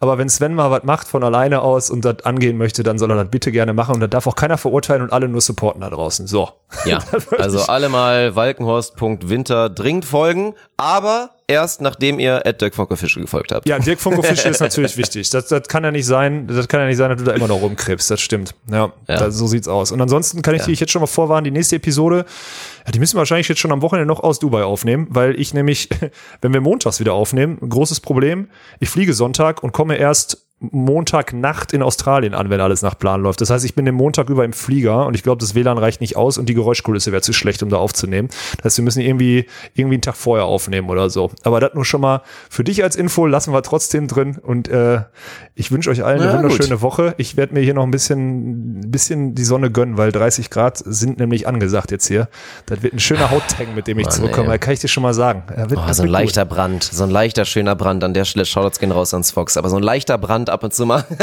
aber 0.00 0.18
wenn 0.18 0.28
Sven 0.28 0.54
mal 0.54 0.70
was 0.70 0.84
macht 0.84 1.08
von 1.08 1.24
alleine 1.24 1.62
aus 1.62 1.90
und 1.90 2.04
das 2.04 2.24
angehen 2.24 2.56
möchte, 2.56 2.82
dann 2.82 2.98
soll 2.98 3.10
er 3.10 3.16
das 3.16 3.30
bitte 3.30 3.52
gerne 3.52 3.72
machen 3.72 3.94
und 3.94 4.00
da 4.00 4.06
darf 4.06 4.26
auch 4.26 4.36
keiner 4.36 4.58
verurteilen 4.58 5.02
und 5.02 5.12
alle 5.12 5.28
nur 5.28 5.40
supporten 5.40 5.80
da 5.80 5.90
draußen. 5.90 6.26
So. 6.26 6.50
Ja, 6.84 7.00
also 7.38 7.62
alle 7.62 7.88
mal 7.88 8.36
walkenhorst.winter 8.36 9.70
dringend 9.70 10.04
folgen, 10.04 10.54
aber 10.76 11.30
erst 11.48 11.80
nachdem 11.80 12.18
ihr 12.20 12.46
at 12.46 12.60
Dirk 12.60 12.74
Fonke 12.74 12.96
Fische 12.96 13.20
gefolgt 13.20 13.50
habt. 13.50 13.66
Ja, 13.66 13.78
Dirk 13.78 13.98
Funko 13.98 14.22
Fische 14.22 14.48
ist 14.48 14.60
natürlich 14.60 14.96
wichtig. 14.98 15.30
Das, 15.30 15.48
das 15.48 15.66
kann 15.66 15.82
ja 15.82 15.90
nicht 15.90 16.06
sein, 16.06 16.46
das 16.46 16.68
kann 16.68 16.80
ja 16.80 16.86
nicht 16.86 16.98
sein, 16.98 17.10
dass 17.10 17.18
du 17.18 17.24
da 17.24 17.32
immer 17.32 17.48
noch 17.48 17.60
rumkrebst. 17.60 18.10
Das 18.10 18.20
stimmt. 18.20 18.54
Ja, 18.70 18.92
Ja. 19.08 19.16
Das, 19.16 19.34
so 19.34 19.46
sieht's 19.46 19.66
aus. 19.66 19.90
Und 19.90 20.00
ansonsten 20.00 20.42
kann 20.42 20.54
ich 20.54 20.62
dich 20.62 20.78
jetzt 20.78 20.92
schon 20.92 21.00
mal 21.00 21.06
vorwarnen, 21.06 21.44
die 21.44 21.50
nächste 21.50 21.76
Episode, 21.76 22.26
ja, 22.86 22.92
die 22.92 22.98
müssen 22.98 23.16
wir 23.16 23.20
wahrscheinlich 23.20 23.48
jetzt 23.48 23.58
schon 23.58 23.72
am 23.72 23.82
Wochenende 23.82 24.06
noch 24.06 24.20
aus 24.20 24.38
Dubai 24.38 24.62
aufnehmen, 24.62 25.06
weil 25.10 25.40
ich 25.40 25.54
nämlich, 25.54 25.88
wenn 26.42 26.52
wir 26.52 26.60
montags 26.60 27.00
wieder 27.00 27.14
aufnehmen, 27.14 27.58
ein 27.62 27.70
großes 27.70 28.00
Problem. 28.00 28.48
Ich 28.78 28.90
fliege 28.90 29.14
Sonntag 29.14 29.62
und 29.62 29.72
komme 29.72 29.96
erst 29.96 30.47
Montagnacht 30.60 31.72
in 31.72 31.82
Australien 31.82 32.34
an, 32.34 32.50
wenn 32.50 32.60
alles 32.60 32.82
nach 32.82 32.98
Plan 32.98 33.22
läuft. 33.22 33.40
Das 33.40 33.50
heißt, 33.50 33.64
ich 33.64 33.74
bin 33.74 33.84
den 33.84 33.94
Montag 33.94 34.28
über 34.28 34.44
im 34.44 34.52
Flieger 34.52 35.06
und 35.06 35.14
ich 35.14 35.22
glaube, 35.22 35.38
das 35.40 35.54
WLAN 35.54 35.78
reicht 35.78 36.00
nicht 36.00 36.16
aus 36.16 36.38
und 36.38 36.48
die 36.48 36.54
Geräuschkulisse 36.54 37.12
wäre 37.12 37.22
zu 37.22 37.32
schlecht, 37.32 37.62
um 37.62 37.68
da 37.68 37.76
aufzunehmen. 37.76 38.28
Das 38.56 38.64
heißt, 38.66 38.78
wir 38.78 38.84
müssen 38.84 39.00
irgendwie, 39.00 39.46
irgendwie 39.74 39.96
einen 39.96 40.02
Tag 40.02 40.16
vorher 40.16 40.46
aufnehmen 40.46 40.88
oder 40.90 41.10
so. 41.10 41.30
Aber 41.44 41.60
das 41.60 41.74
nur 41.74 41.84
schon 41.84 42.00
mal 42.00 42.22
für 42.50 42.64
dich 42.64 42.82
als 42.82 42.96
Info 42.96 43.26
lassen 43.26 43.52
wir 43.52 43.62
trotzdem 43.62 44.08
drin 44.08 44.36
und 44.42 44.68
äh, 44.68 45.02
ich 45.54 45.70
wünsche 45.70 45.90
euch 45.90 46.04
allen 46.04 46.20
eine 46.20 46.32
Ja, 46.32 46.36
wunderschöne 46.42 46.80
Woche. 46.82 47.14
Ich 47.18 47.36
werde 47.36 47.54
mir 47.54 47.60
hier 47.60 47.74
noch 47.74 47.84
ein 47.84 47.90
bisschen, 47.90 48.80
ein 48.80 48.90
bisschen 48.90 49.34
die 49.34 49.44
Sonne 49.44 49.70
gönnen, 49.70 49.96
weil 49.96 50.10
30 50.10 50.50
Grad 50.50 50.78
sind 50.84 51.18
nämlich 51.18 51.46
angesagt 51.46 51.90
jetzt 51.92 52.06
hier. 52.08 52.28
Das 52.66 52.82
wird 52.82 52.94
ein 52.94 53.00
schöner 53.00 53.30
Hauttang, 53.30 53.74
mit 53.74 53.86
dem 53.86 53.98
ich 53.98 54.06
Mann, 54.06 54.14
zurückkomme. 54.14 54.48
Da 54.48 54.58
kann 54.58 54.72
ich 54.74 54.80
dir 54.80 54.88
schon 54.88 55.02
mal 55.02 55.14
sagen. 55.14 55.44
Er 55.54 55.70
wird, 55.70 55.78
Oh, 55.78 55.92
so 55.92 56.02
ein 56.02 56.08
wird 56.08 56.08
gut. 56.08 56.10
leichter 56.12 56.44
Brand, 56.44 56.82
so 56.82 57.04
ein 57.04 57.10
leichter, 57.10 57.44
schöner 57.44 57.76
Brand. 57.76 58.02
An 58.02 58.14
der 58.14 58.24
Stelle 58.24 58.44
Shoutouts 58.44 58.80
gehen 58.80 58.90
raus 58.90 59.14
ans 59.14 59.30
Fox, 59.30 59.56
aber 59.56 59.68
so 59.68 59.76
ein 59.76 59.82
leichter 59.82 60.18
Brand 60.18 60.47
ab 60.48 60.62
und 60.64 60.72
zu 60.74 60.86
mal. 60.86 61.04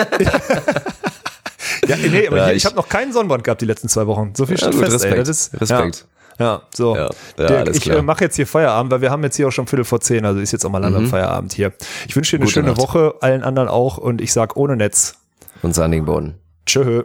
Ja, 1.88 1.98
nee, 1.98 2.28
aber 2.28 2.38
Ja, 2.38 2.50
ich- 2.52 2.58
ich 2.58 2.66
habe 2.66 2.76
noch 2.76 2.90
keinen 2.90 3.14
Sonnenbrand 3.14 3.44
gehabt 3.44 3.62
die 3.62 3.66
letzten 3.66 3.90
zwei 3.90 4.08
Wochen. 4.08 4.34
So 4.36 4.46
viel 4.48 4.58
Ja, 4.58 4.72
steht 4.72 4.76
fest, 4.76 5.06
ey. 5.06 5.12
Respekt, 5.14 5.20
Das 5.20 5.30
ist, 5.30 5.62
Respekt. 5.62 6.06
Ja, 6.40 6.46
ja 6.46 6.62
so. 6.74 6.96
Ja, 6.96 7.10
Dirk, 7.38 7.76
ich 7.76 7.90
äh, 7.90 8.02
mache 8.02 8.24
jetzt 8.24 8.36
hier 8.36 8.48
Feierabend, 8.48 8.92
weil 8.92 9.02
wir 9.02 9.12
haben 9.12 9.24
jetzt 9.24 9.36
hier 9.36 9.48
auch 9.48 9.52
schon 9.52 9.68
Viertel 9.68 9.86
vor 9.86 10.00
zehn, 10.02 10.26
also 10.26 10.40
ist 10.40 10.52
jetzt 10.52 10.66
auch 10.66 10.70
mal 10.72 10.80
langsam 10.80 11.06
Feierabend 11.08 11.54
hier. 11.54 11.74
Ich 12.08 12.16
wünsche 12.16 12.32
dir 12.32 12.38
eine 12.38 12.46
Gute 12.46 12.54
schöne 12.54 12.68
Nacht. 12.70 12.78
Woche, 12.80 13.16
allen 13.22 13.44
anderen 13.44 13.68
auch 13.70 13.98
und 14.00 14.20
ich 14.22 14.34
sag 14.34 14.56
ohne 14.58 14.76
Netz. 14.76 15.16
Und 15.62 15.76
sandigen 15.76 16.06
Boden. 16.06 16.36
Tschö. 16.66 17.04